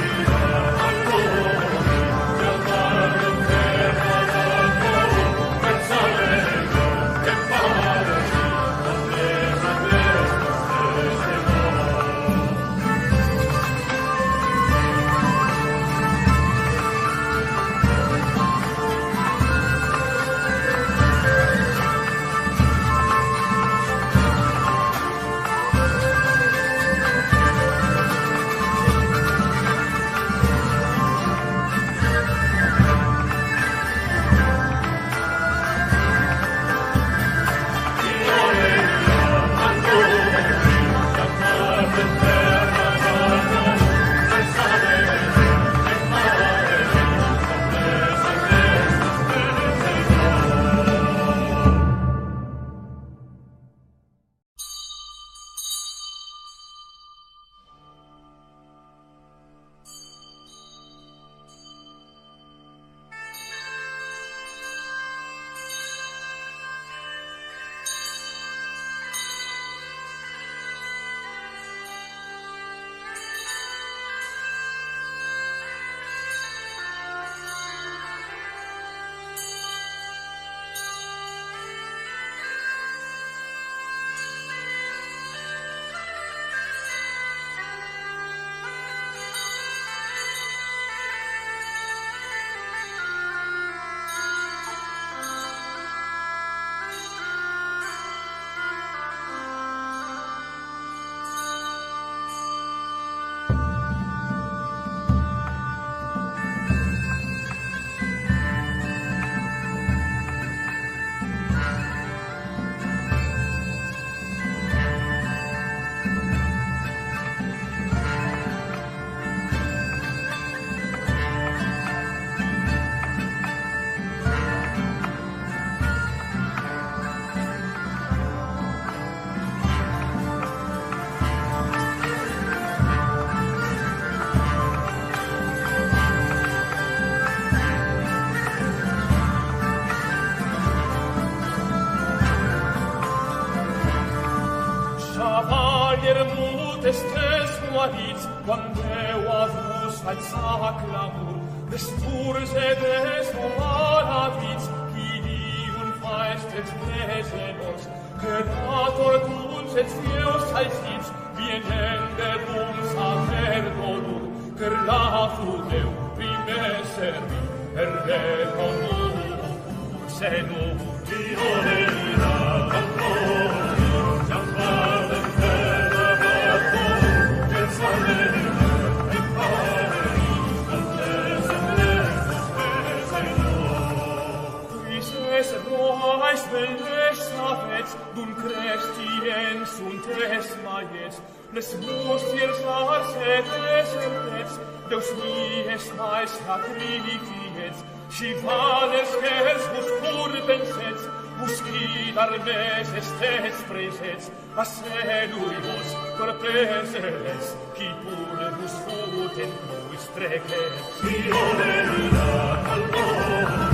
veces 202.39 203.13
tes 203.19 203.53
presets, 203.67 204.31
assenuimus 204.55 205.89
cortes 206.17 206.93
eles, 206.95 207.55
qui 207.75 207.89
pulvus 208.03 208.71
futen 208.85 209.51
nuis 209.67 210.09
trece. 210.15 210.61
Io 211.03 211.43
venuda 211.57 212.73
al 212.73 213.70